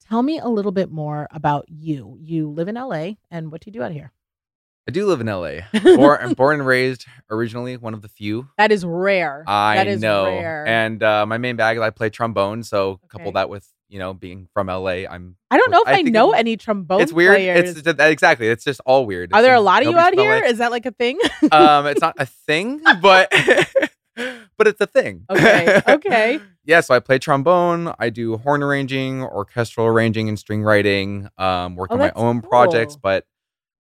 Tell 0.08 0.22
me 0.22 0.38
a 0.38 0.48
little 0.48 0.72
bit 0.72 0.90
more 0.90 1.26
about 1.32 1.64
you. 1.68 2.16
You 2.20 2.50
live 2.50 2.68
in 2.68 2.76
LA 2.76 3.12
and 3.30 3.50
what 3.50 3.62
do 3.62 3.68
you 3.68 3.72
do 3.72 3.82
out 3.82 3.92
here? 3.92 4.12
I 4.88 4.92
do 4.92 5.04
live 5.06 5.20
in 5.20 5.26
LA. 5.26 5.62
Born, 5.96 6.18
I'm 6.22 6.34
born 6.34 6.60
and 6.60 6.66
raised 6.66 7.06
originally, 7.28 7.76
one 7.76 7.92
of 7.92 8.02
the 8.02 8.08
few. 8.08 8.46
That 8.56 8.70
is 8.70 8.84
rare. 8.84 9.42
I 9.44 9.74
that 9.74 9.88
is 9.88 10.00
know. 10.00 10.26
rare. 10.26 10.64
And 10.64 11.02
uh, 11.02 11.26
my 11.26 11.38
main 11.38 11.56
bag, 11.56 11.78
I 11.78 11.90
play 11.90 12.08
trombone. 12.08 12.62
So 12.62 13.00
couple 13.08 13.32
that 13.32 13.48
with, 13.48 13.68
you 13.88 13.98
know, 13.98 14.12
being 14.14 14.48
from 14.52 14.66
LA, 14.66 15.04
I'm. 15.08 15.36
I 15.50 15.58
don't 15.58 15.70
know 15.70 15.80
if 15.82 15.88
I, 15.88 15.94
think 15.94 16.08
know 16.10 16.32
any 16.32 16.56
trombone 16.56 17.00
It's 17.00 17.12
weird. 17.12 17.36
players. 17.36 17.70
It's 17.70 17.82
just- 17.82 18.00
exactly. 18.00 18.48
It's 18.48 18.64
just 18.64 18.80
all 18.86 19.06
weird. 19.06 19.32
Are 19.32 19.42
there 19.42 19.54
a 19.54 19.60
lot 19.60 19.82
of 19.82 19.88
you 19.88 19.96
out 19.98 20.14
here? 20.14 20.42
Is 20.44 20.58
that 20.58 20.70
like 20.70 20.86
a 20.86 20.90
thing? 20.90 21.18
um, 21.52 21.86
it's 21.86 22.00
not 22.00 22.14
a 22.18 22.26
thing, 22.26 22.82
but 23.00 23.30
but 24.56 24.66
it's 24.66 24.80
a 24.80 24.86
thing. 24.86 25.24
Okay, 25.30 25.80
okay. 25.88 26.40
yeah, 26.64 26.80
so 26.80 26.94
I 26.94 26.98
play 27.00 27.18
trombone. 27.18 27.92
I 27.98 28.10
do 28.10 28.38
horn 28.38 28.62
arranging, 28.62 29.22
orchestral 29.22 29.86
arranging, 29.86 30.28
and 30.28 30.38
string 30.38 30.62
writing. 30.62 31.28
Um, 31.38 31.76
work 31.76 31.90
Oh, 31.90 31.94
on 31.94 31.98
my 32.00 32.12
own 32.16 32.40
projects, 32.42 32.96
but 32.96 33.24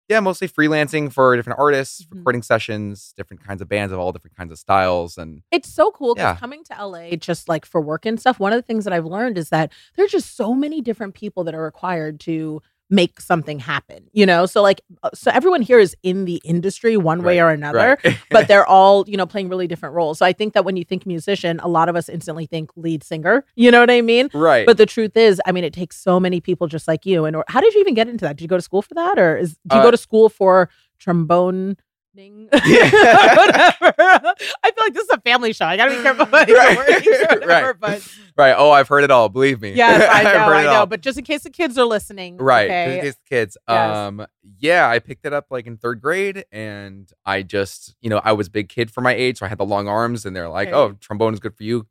yeah, 0.08 0.20
mostly 0.20 0.48
freelancing 0.48 1.12
for 1.12 1.34
different 1.36 1.58
artists, 1.58 2.02
Mhm. 2.04 2.16
recording 2.18 2.42
sessions, 2.42 3.12
different 3.16 3.42
kinds 3.44 3.60
of 3.60 3.68
bands 3.68 3.92
of 3.92 3.98
all 3.98 4.12
different 4.12 4.36
kinds 4.36 4.52
of 4.52 4.58
styles, 4.58 5.18
and 5.18 5.42
It's 5.50 5.68
so 5.72 5.90
cool 5.90 6.14
because 6.14 6.32
Yeah. 6.34 6.36
coming 6.36 6.62
to 6.64 6.74
LA 6.80 7.16
just 7.16 7.48
like 7.48 7.64
for 7.66 7.80
work 7.80 8.06
and 8.06 8.18
stuff, 8.20 8.38
one 8.38 8.52
of 8.52 8.56
the 8.58 8.62
things 8.62 8.84
that 8.84 8.92
I've 8.92 9.06
learned 9.06 9.36
is 9.38 9.48
that 9.50 9.72
there's 9.96 10.12
just 10.12 10.36
so 10.36 10.54
many 10.54 10.80
different 10.80 11.14
people 11.14 11.42
that 11.44 11.54
are 11.54 11.62
required 11.62 12.20
to 12.20 12.62
make 12.88 13.20
something 13.20 13.58
happen, 13.58 14.08
you 14.12 14.24
know? 14.24 14.46
So 14.46 14.62
like 14.62 14.80
uh, 15.02 15.10
so 15.14 15.30
everyone 15.32 15.60
here 15.62 15.78
is 15.78 15.96
in 16.02 16.24
the 16.24 16.40
industry 16.44 16.96
one 16.96 17.22
way 17.22 17.40
Right, 17.40 17.46
or 17.46 17.50
another, 17.50 17.98
right. 18.04 18.18
but 18.30 18.46
they're 18.46 18.66
all, 18.66 19.04
you 19.08 19.16
know, 19.16 19.26
playing 19.26 19.48
really 19.48 19.66
different 19.66 19.94
roles. 19.94 20.18
So 20.18 20.26
I 20.26 20.32
think 20.32 20.54
that 20.54 20.64
when 20.64 20.76
you 20.76 20.84
think 20.84 21.04
musician, 21.06 21.58
a 21.60 21.68
lot 21.68 21.88
of 21.88 21.96
us 21.96 22.08
instantly 22.08 22.46
think 22.46 22.70
lead 22.76 23.02
singer, 23.02 23.44
you 23.56 23.70
know 23.70 23.80
what 23.80 23.90
I 23.90 24.02
mean? 24.02 24.28
right. 24.34 24.64
But 24.66 24.76
the 24.78 24.86
truth 24.86 25.16
is, 25.16 25.40
I 25.46 25.52
mean, 25.52 25.64
it 25.64 25.72
takes 25.72 25.96
so 25.96 26.20
many 26.20 26.40
people 26.40 26.68
just 26.68 26.86
like 26.86 27.04
you. 27.04 27.24
And 27.24 27.34
or, 27.34 27.44
how 27.48 27.60
did 27.60 27.74
you 27.74 27.80
even 27.80 27.94
get 27.94 28.08
into 28.08 28.24
that? 28.24 28.36
Did 28.36 28.42
you 28.42 28.48
go 28.48 28.56
to 28.56 28.62
school 28.62 28.82
for 28.82 28.94
that, 28.94 29.18
or 29.18 29.36
is 29.36 29.54
do 29.66 29.74
you 29.76 29.80
Uh, 29.80 29.84
go 29.84 29.90
to 29.90 29.96
school 29.96 30.28
for 30.28 30.68
trombone? 30.98 31.76
Yeah. 32.66 33.36
whatever. 33.36 33.94
I 33.98 34.70
feel 34.70 34.84
like 34.84 34.94
this 34.94 35.04
is 35.04 35.10
a 35.12 35.20
family 35.20 35.52
show. 35.52 35.66
I 35.66 35.76
gotta 35.76 35.96
be 35.96 36.02
careful 36.02 36.24
about 36.24 36.48
Right. 36.50 36.76
whatever. 36.76 37.46
Right. 37.46 37.74
But 37.78 38.08
right. 38.36 38.54
Oh, 38.56 38.70
I've 38.70 38.88
heard 38.88 39.04
it 39.04 39.10
all. 39.10 39.28
Believe 39.28 39.60
me. 39.60 39.72
yes, 39.74 40.08
I 40.12 40.22
know, 40.24 40.52
I 40.52 40.62
know. 40.64 40.70
all. 40.70 40.86
But 40.86 41.00
just 41.02 41.18
in 41.18 41.24
case 41.24 41.42
the 41.42 41.50
kids 41.50 41.76
are 41.78 41.84
listening, 41.84 42.36
Right. 42.38 42.64
Okay. 42.64 42.84
just 42.86 42.96
in 42.96 43.02
case 43.04 43.14
the 43.14 43.28
kids. 43.36 43.56
Yes. 43.68 43.96
Um, 43.96 44.26
yeah, 44.58 44.88
I 44.88 44.98
picked 44.98 45.26
it 45.26 45.32
up 45.32 45.46
like 45.50 45.66
in 45.66 45.76
third 45.76 46.00
grade 46.00 46.44
and 46.52 47.10
I 47.24 47.42
just, 47.42 47.94
you 48.00 48.10
know, 48.10 48.20
I 48.24 48.32
was 48.32 48.46
a 48.48 48.50
big 48.50 48.68
kid 48.68 48.90
for 48.90 49.00
my 49.00 49.14
age, 49.14 49.38
so 49.38 49.46
I 49.46 49.48
had 49.48 49.58
the 49.58 49.64
long 49.66 49.86
arms 49.88 50.24
and 50.26 50.34
they're 50.34 50.48
like, 50.48 50.68
Okay. 50.68 50.76
oh, 50.76 50.92
trombone 51.00 51.34
is 51.34 51.40
good 51.40 51.56
for 51.56 51.62
you. 51.64 51.86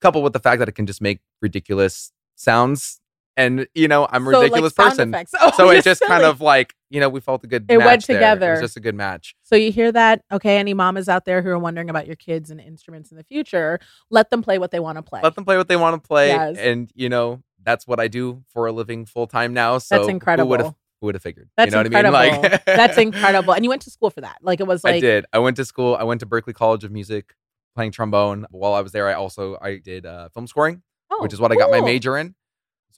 Coupled 0.00 0.24
with 0.24 0.32
the 0.32 0.38
fact 0.40 0.58
that 0.60 0.68
it 0.68 0.72
can 0.72 0.86
just 0.86 1.00
make 1.00 1.20
ridiculous 1.42 2.12
sounds. 2.36 3.00
And, 3.38 3.68
you 3.72 3.86
know, 3.86 4.08
I'm 4.10 4.26
a 4.26 4.32
So, 4.32 4.40
ridiculous 4.42 4.74
sound 4.74 5.12
person. 5.12 5.14
Oh, 5.40 5.52
So 5.56 5.70
it 5.70 5.84
just 5.84 6.02
kind 6.02 6.24
of 6.24 6.40
like, 6.40 6.74
you 6.90 6.98
know, 7.00 7.08
we 7.08 7.20
felt 7.20 7.44
a 7.44 7.46
good 7.46 7.66
It 7.70 7.78
match 7.78 7.86
went 7.86 8.06
there. 8.08 8.16
It 8.16 8.18
together. 8.18 8.50
was 8.52 8.60
just 8.60 8.76
a 8.76 8.80
good 8.80 8.96
match. 8.96 9.36
So 9.44 9.54
you 9.54 9.70
hear 9.70 9.92
that? 9.92 10.22
Okay, 10.32 10.58
any 10.58 10.74
mamas 10.74 11.08
out 11.08 11.24
there 11.24 11.40
who 11.40 11.48
are 11.50 11.58
wondering 11.58 11.88
about 11.88 12.06
your 12.08 12.16
kids 12.16 12.50
and 12.50 12.60
instruments 12.60 13.12
in 13.12 13.16
the 13.16 13.22
future, 13.22 13.78
let 14.10 14.30
them 14.30 14.42
play 14.42 14.58
what 14.58 14.72
they 14.72 14.80
want 14.80 14.96
to 14.98 15.02
play. 15.02 15.20
Let 15.22 15.36
them 15.36 15.44
play 15.44 15.56
what 15.56 15.68
they 15.68 15.76
want 15.76 16.02
to 16.02 16.06
play. 16.06 16.28
Yes. 16.28 16.58
And, 16.58 16.90
you 16.96 17.08
know, 17.08 17.42
that's 17.62 17.86
what 17.86 18.00
I 18.00 18.08
do 18.08 18.42
for 18.48 18.66
a 18.66 18.72
living 18.72 19.06
full 19.06 19.28
time 19.28 19.54
now. 19.54 19.78
So 19.78 19.96
That's 19.96 20.08
incredible. 20.08 20.46
Who 20.46 20.50
would 20.50 20.60
have 20.60 20.74
who 21.00 21.06
would 21.06 21.14
have 21.14 21.22
figured? 21.22 21.48
That's 21.56 21.70
you 21.70 21.76
know 21.76 21.82
incredible. 21.82 22.18
what 22.18 22.28
I 22.28 22.32
mean? 22.32 22.42
Like 22.42 22.64
That's 22.64 22.98
incredible. 23.06 23.54
And 23.54 23.62
you 23.64 23.70
went 23.70 23.82
to 23.82 23.90
school 23.90 24.10
for 24.10 24.22
that. 24.22 24.38
Like 24.42 24.58
it 24.58 24.66
was 24.66 24.82
like 24.82 24.96
I 24.96 25.00
did. 25.00 25.26
I 25.32 25.38
went 25.38 25.56
to 25.58 25.64
school. 25.64 25.94
I 25.94 26.02
went 26.02 26.20
to 26.20 26.26
Berklee 26.26 26.54
College 26.54 26.82
of 26.82 26.90
Music, 26.90 27.34
playing 27.76 27.92
trombone. 27.92 28.46
While 28.50 28.74
I 28.74 28.80
was 28.80 28.90
there, 28.90 29.06
I 29.08 29.14
also 29.14 29.56
I 29.62 29.76
did 29.78 30.06
uh, 30.06 30.28
film 30.30 30.48
scoring, 30.48 30.82
oh, 31.10 31.22
which 31.22 31.32
is 31.32 31.38
what 31.40 31.52
I 31.52 31.54
got 31.54 31.70
my 31.70 31.80
major 31.80 32.16
in. 32.18 32.34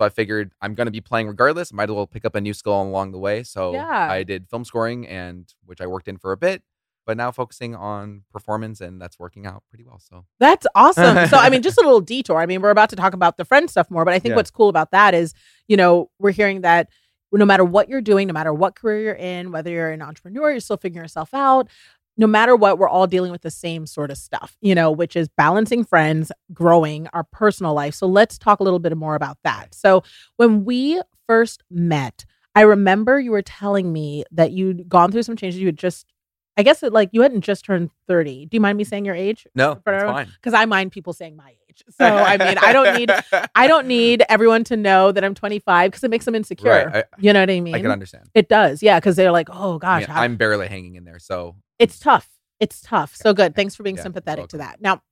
So 0.00 0.06
I 0.06 0.08
figured 0.08 0.52
I'm 0.62 0.74
going 0.74 0.86
to 0.86 0.90
be 0.90 1.02
playing 1.02 1.28
regardless. 1.28 1.74
Might 1.74 1.90
as 1.90 1.94
well 1.94 2.06
pick 2.06 2.24
up 2.24 2.34
a 2.34 2.40
new 2.40 2.54
skill 2.54 2.80
along 2.80 3.12
the 3.12 3.18
way. 3.18 3.42
So 3.42 3.74
Yeah. 3.74 4.08
I 4.10 4.22
did 4.22 4.48
film 4.48 4.64
scoring, 4.64 5.06
and 5.06 5.52
which 5.66 5.82
I 5.82 5.86
worked 5.86 6.08
in 6.08 6.16
for 6.16 6.32
a 6.32 6.36
bit. 6.38 6.62
but 7.06 7.16
now 7.16 7.30
focusing 7.32 7.74
on 7.74 8.22
performance, 8.32 8.80
and 8.80 9.00
that's 9.02 9.18
working 9.18 9.44
out 9.44 9.64
pretty 9.68 9.82
well. 9.84 9.98
So 9.98 10.26
That's 10.38 10.66
awesome. 10.76 11.26
so, 11.28 11.36
I 11.38 11.50
mean, 11.50 11.60
just 11.68 11.76
a 11.78 11.80
little 11.80 12.00
detour. 12.02 12.38
I 12.38 12.46
mean, 12.46 12.60
we're 12.62 12.70
about 12.70 12.90
to 12.90 12.96
talk 12.96 13.14
about 13.14 13.36
the 13.36 13.44
friend 13.44 13.68
stuff 13.68 13.90
more, 13.90 14.04
but 14.04 14.14
I 14.14 14.18
think 14.20 14.30
Yeah. 14.32 14.36
what's 14.36 14.50
cool 14.50 14.68
about 14.68 14.92
that 14.92 15.12
is, 15.14 15.34
you 15.66 15.76
know, 15.76 16.10
we're 16.20 16.30
hearing 16.30 16.60
that 16.60 16.88
no 17.32 17.44
matter 17.44 17.64
what 17.64 17.88
you're 17.88 18.00
doing, 18.02 18.28
no 18.28 18.32
matter 18.34 18.52
what 18.54 18.76
career 18.76 19.00
you're 19.00 19.14
in, 19.14 19.50
whether 19.50 19.70
you're 19.70 19.90
an 19.90 20.02
entrepreneur, 20.02 20.50
you're 20.52 20.60
still 20.60 20.76
figuring 20.76 21.02
yourself 21.04 21.32
out, 21.34 21.68
no 22.16 22.26
matter 22.26 22.54
what, 22.56 22.78
we're 22.78 22.88
all 22.88 23.06
dealing 23.06 23.32
with 23.32 23.42
the 23.42 23.50
same 23.50 23.86
sort 23.86 24.10
of 24.10 24.18
stuff, 24.18 24.56
you 24.60 24.74
know, 24.74 24.90
which 24.90 25.16
is 25.16 25.28
balancing 25.28 25.84
friends, 25.84 26.30
growing 26.52 27.06
our 27.12 27.24
personal 27.24 27.72
life. 27.74 27.94
So, 27.94 28.06
let's 28.06 28.36
talk 28.38 28.60
a 28.60 28.62
little 28.62 28.78
bit 28.78 28.96
more 28.96 29.14
about 29.14 29.38
that. 29.44 29.74
So, 29.74 30.02
when 30.36 30.64
we 30.64 31.00
first 31.26 31.62
met, 31.70 32.24
I 32.54 32.62
remember 32.62 33.18
you 33.20 33.30
were 33.30 33.42
telling 33.42 33.92
me 33.92 34.24
that 34.32 34.50
you'd 34.52 34.88
gone 34.88 35.12
through 35.12 35.22
some 35.22 35.36
changes. 35.36 35.60
You 35.60 35.66
had 35.66 35.76
just, 35.78 36.12
I 36.56 36.62
guess, 36.64 36.82
it, 36.82 36.92
like 36.92 37.08
you 37.12 37.22
hadn't 37.22 37.42
just 37.42 37.64
turned 37.64 37.90
30. 38.08 38.46
Do 38.46 38.56
you 38.56 38.60
mind 38.60 38.76
me 38.76 38.84
saying 38.84 39.04
your 39.04 39.14
age? 39.14 39.46
no, 39.54 39.80
that's 39.86 40.02
fine. 40.04 40.26
because 40.34 40.52
I 40.52 40.64
mind 40.66 40.90
people 40.92 41.12
saying 41.12 41.36
my 41.36 41.50
age. 41.50 41.84
So 41.96 42.04
I 42.04 42.36
mean, 42.36 42.58
I 42.58 42.72
don't 42.74 42.94
need 42.98 43.10
I 43.54 43.66
don't 43.68 43.86
need 43.86 44.22
everyone 44.28 44.64
to 44.64 44.76
know 44.76 45.12
that 45.12 45.24
I'm 45.24 45.34
25 45.34 45.90
because 45.90 46.04
it 46.04 46.10
makes 46.10 46.24
them 46.26 46.34
insecure. 46.34 46.70
Right, 46.70 46.96
I- 46.96 47.04
you 47.18 47.32
know 47.32 47.40
what 47.40 47.48
I 47.48 47.60
mean? 47.60 47.74
I 47.74 47.80
can 47.80 47.90
understand. 47.92 48.28
It 48.34 48.48
does, 48.50 48.82
yeah, 48.82 48.98
because 48.98 49.14
they're 49.16 49.30
like, 49.32 49.48
oh 49.50 49.76
I 49.76 49.78
gosh, 49.78 50.08
mean, 50.08 50.16
I'm 50.18 50.36
barely 50.36 50.66
hanging 50.66 50.96
in 50.96 51.04
there, 51.04 51.20
so 51.20 51.54
it's 51.80 51.98
tough. 51.98 52.28
It's 52.60 52.80
tough. 52.80 53.16
So 53.16 53.34
good. 53.34 53.56
Thanks 53.56 53.74
for 53.74 53.82
being 53.82 53.96
Yeah, 53.96 54.02
sympathetic 54.02 54.48
to 54.48 54.58
that. 54.58 54.80
Now, 54.80 55.02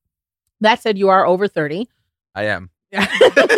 that 0.61 0.81
said, 0.81 0.99
you 0.99 1.09
are 1.09 1.27
over 1.27 1.49
30. 1.49 1.89
I 2.35 2.45
am. 2.45 2.71
Yeah. 2.93 3.07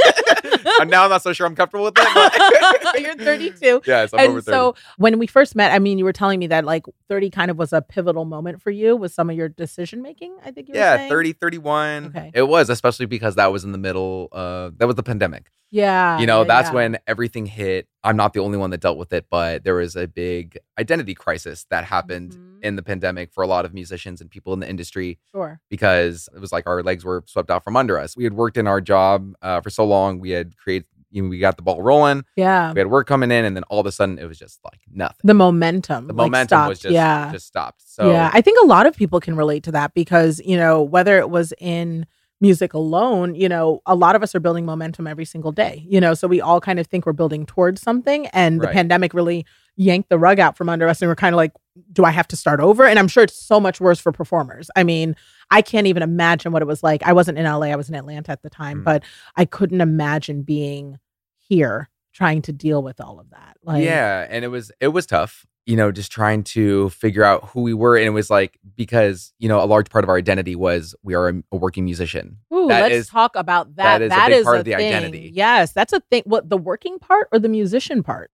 And 0.80 0.90
now 0.90 1.04
I'm 1.04 1.10
not 1.10 1.22
so 1.22 1.32
sure 1.32 1.46
I'm 1.46 1.54
comfortable 1.54 1.84
with 1.84 1.94
that. 1.94 2.80
But 2.82 3.00
You're 3.02 3.14
32. 3.14 3.82
yes, 3.86 4.12
I'm 4.12 4.20
and 4.20 4.28
over 4.30 4.40
30. 4.40 4.54
so 4.54 4.74
when 4.96 5.18
we 5.18 5.26
first 5.26 5.54
met, 5.54 5.72
I 5.72 5.78
mean, 5.78 5.98
you 5.98 6.04
were 6.04 6.12
telling 6.12 6.38
me 6.38 6.46
that 6.48 6.64
like 6.64 6.84
30 7.08 7.30
kind 7.30 7.50
of 7.50 7.58
was 7.58 7.72
a 7.72 7.82
pivotal 7.82 8.24
moment 8.24 8.62
for 8.62 8.70
you 8.70 8.96
with 8.96 9.12
some 9.12 9.30
of 9.30 9.36
your 9.36 9.48
decision 9.48 10.02
making. 10.02 10.36
I 10.44 10.50
think 10.50 10.68
you 10.68 10.72
were 10.72 10.78
yeah, 10.80 10.96
saying. 10.96 11.10
30, 11.10 11.32
31. 11.34 12.06
Okay. 12.06 12.30
It 12.34 12.42
was, 12.44 12.70
especially 12.70 13.06
because 13.06 13.36
that 13.36 13.52
was 13.52 13.64
in 13.64 13.72
the 13.72 13.78
middle 13.78 14.28
of 14.32 14.78
that 14.78 14.86
was 14.86 14.96
the 14.96 15.02
pandemic. 15.02 15.50
Yeah. 15.70 16.18
you 16.18 16.26
know, 16.26 16.40
yeah, 16.42 16.48
that's 16.48 16.68
yeah. 16.70 16.74
when 16.74 16.98
everything 17.06 17.46
hit. 17.46 17.86
I'm 18.02 18.16
not 18.16 18.32
the 18.32 18.40
only 18.40 18.58
one 18.58 18.70
that 18.70 18.80
dealt 18.80 18.98
with 18.98 19.12
it, 19.12 19.26
but 19.30 19.62
there 19.64 19.74
was 19.74 19.94
a 19.96 20.06
big 20.08 20.58
identity 20.78 21.14
crisis 21.14 21.66
that 21.70 21.84
happened 21.84 22.32
Mhm. 22.32 22.64
in 22.64 22.76
the 22.76 22.82
pandemic 22.82 23.32
for 23.32 23.42
a 23.42 23.46
lot 23.46 23.64
of 23.64 23.72
musicians 23.74 24.20
and 24.20 24.30
people 24.30 24.52
in 24.52 24.60
the 24.60 24.68
industry 24.68 25.18
Sure. 25.30 25.60
because 25.68 26.28
it 26.34 26.40
was 26.40 26.52
like 26.52 26.66
our 26.66 26.82
legs 26.82 27.04
were 27.04 27.22
swept 27.26 27.50
out 27.50 27.62
from 27.64 27.76
under 27.76 27.98
us. 27.98 28.16
We 28.16 28.24
had 28.24 28.34
worked 28.34 28.56
in 28.56 28.66
our 28.66 28.80
job 28.80 29.32
uh, 29.42 29.60
for 29.60 29.70
so 29.70 29.84
long. 29.84 30.18
We 30.18 30.30
had 30.30 30.56
created, 30.56 30.86
you 31.10 31.22
know, 31.22 31.28
we 31.28 31.38
got 31.38 31.56
the 31.56 31.62
ball 31.62 31.82
rolling. 31.82 32.24
Yeah. 32.36 32.72
We 32.72 32.80
had 32.80 32.86
work 32.88 33.06
coming 33.06 33.30
in, 33.30 33.44
and 33.44 33.54
then 33.56 33.64
all 33.64 33.80
of 33.80 33.86
a 33.86 33.92
sudden 33.92 34.18
it 34.18 34.26
was 34.26 34.38
just 34.38 34.60
like 34.64 34.80
nothing. 34.92 35.18
The 35.24 35.34
momentum. 35.34 36.06
The 36.06 36.14
like, 36.14 36.26
momentum 36.30 36.68
was 36.68 36.78
stopped. 36.78 36.82
just 36.82 36.94
yeah. 36.94 37.32
just 37.32 37.46
stopped. 37.46 37.82
So 37.84 38.10
yeah, 38.10 38.30
I 38.32 38.40
think 38.40 38.58
a 38.62 38.66
lot 38.66 38.86
of 38.86 38.96
people 38.96 39.20
can 39.20 39.36
relate 39.36 39.62
to 39.64 39.72
that 39.72 39.92
because, 39.94 40.40
you 40.44 40.56
know, 40.56 40.82
whether 40.82 41.18
it 41.18 41.28
was 41.30 41.52
in 41.58 42.06
music 42.40 42.72
alone, 42.72 43.34
you 43.34 43.48
know, 43.48 43.82
a 43.86 43.94
lot 43.94 44.16
of 44.16 44.22
us 44.22 44.34
are 44.34 44.40
building 44.40 44.64
momentum 44.64 45.06
every 45.06 45.24
single 45.26 45.52
day, 45.52 45.84
you 45.88 46.00
know, 46.00 46.14
so 46.14 46.26
we 46.26 46.40
all 46.40 46.60
kind 46.60 46.78
of 46.78 46.86
think 46.86 47.04
we're 47.04 47.12
building 47.12 47.44
towards 47.44 47.82
something. 47.82 48.26
And 48.28 48.60
the 48.60 48.66
Right. 48.66 48.72
pandemic 48.74 49.12
really 49.12 49.44
yanked 49.76 50.08
the 50.08 50.18
rug 50.18 50.38
out 50.40 50.56
from 50.56 50.68
under 50.68 50.88
us. 50.88 51.02
And 51.02 51.08
we're 51.10 51.16
kind 51.16 51.34
of 51.34 51.36
like, 51.36 51.52
do 51.92 52.04
I 52.04 52.10
have 52.10 52.26
to 52.28 52.36
start 52.36 52.60
over? 52.60 52.86
And 52.86 52.98
I'm 52.98 53.08
sure 53.08 53.22
it's 53.24 53.36
so 53.36 53.60
much 53.60 53.80
worse 53.80 53.98
for 54.00 54.10
performers. 54.10 54.70
I 54.74 54.84
mean, 54.84 55.16
I 55.50 55.60
can't 55.62 55.86
even 55.86 56.02
imagine 56.02 56.50
what 56.52 56.62
it 56.62 56.66
was 56.66 56.82
like. 56.82 57.02
I 57.02 57.12
wasn't 57.12 57.38
in 57.38 57.44
LA, 57.44 57.66
I 57.68 57.76
was 57.76 57.88
in 57.88 57.94
Atlanta 57.94 58.32
at 58.32 58.42
the 58.42 58.50
time, 58.50 58.80
Mm. 58.80 58.84
but 58.84 59.02
I 59.36 59.44
couldn't 59.44 59.80
imagine 59.82 60.42
being 60.42 60.98
here 61.38 61.88
trying 62.12 62.42
to 62.42 62.52
deal 62.52 62.82
with 62.82 63.00
all 63.00 63.20
of 63.20 63.30
that. 63.30 63.56
Like, 63.62 63.84
yeah, 63.84 64.26
and 64.30 64.44
it 64.44 64.48
was 64.48 64.72
it 64.80 64.88
was 64.88 65.06
tough. 65.06 65.46
You 65.66 65.76
know, 65.76 65.92
just 65.92 66.10
trying 66.10 66.42
to 66.44 66.88
figure 66.90 67.22
out 67.22 67.44
who 67.50 67.60
we 67.62 67.74
were, 67.74 67.96
and 67.96 68.06
it 68.06 68.10
was 68.10 68.28
like 68.30 68.58
because 68.76 69.32
you 69.38 69.48
know 69.48 69.62
a 69.62 69.66
large 69.66 69.88
part 69.90 70.04
of 70.04 70.08
our 70.08 70.16
identity 70.16 70.56
was 70.56 70.94
we 71.02 71.14
are 71.14 71.28
a, 71.28 71.34
a 71.52 71.56
working 71.56 71.84
musician. 71.84 72.38
Ooh, 72.52 72.66
That 72.68 72.82
let's 72.82 72.94
is- 72.94 73.08
talk 73.08 73.36
about 73.36 73.76
that. 73.76 73.98
that 73.98 74.02
is 74.02 74.12
a 74.12 74.16
big 74.26 74.38
is 74.38 74.44
part 74.44 74.58
of 74.58 74.64
the 74.64 74.72
thing. 74.72 74.86
identity. 74.94 75.30
Yes, 75.32 75.72
that's 75.72 75.92
a 75.92 76.00
thing. 76.10 76.22
What 76.24 76.48
the 76.50 76.56
working 76.56 76.98
part 76.98 77.28
or 77.30 77.38
the 77.38 77.48
musician 77.48 78.02
part? 78.02 78.30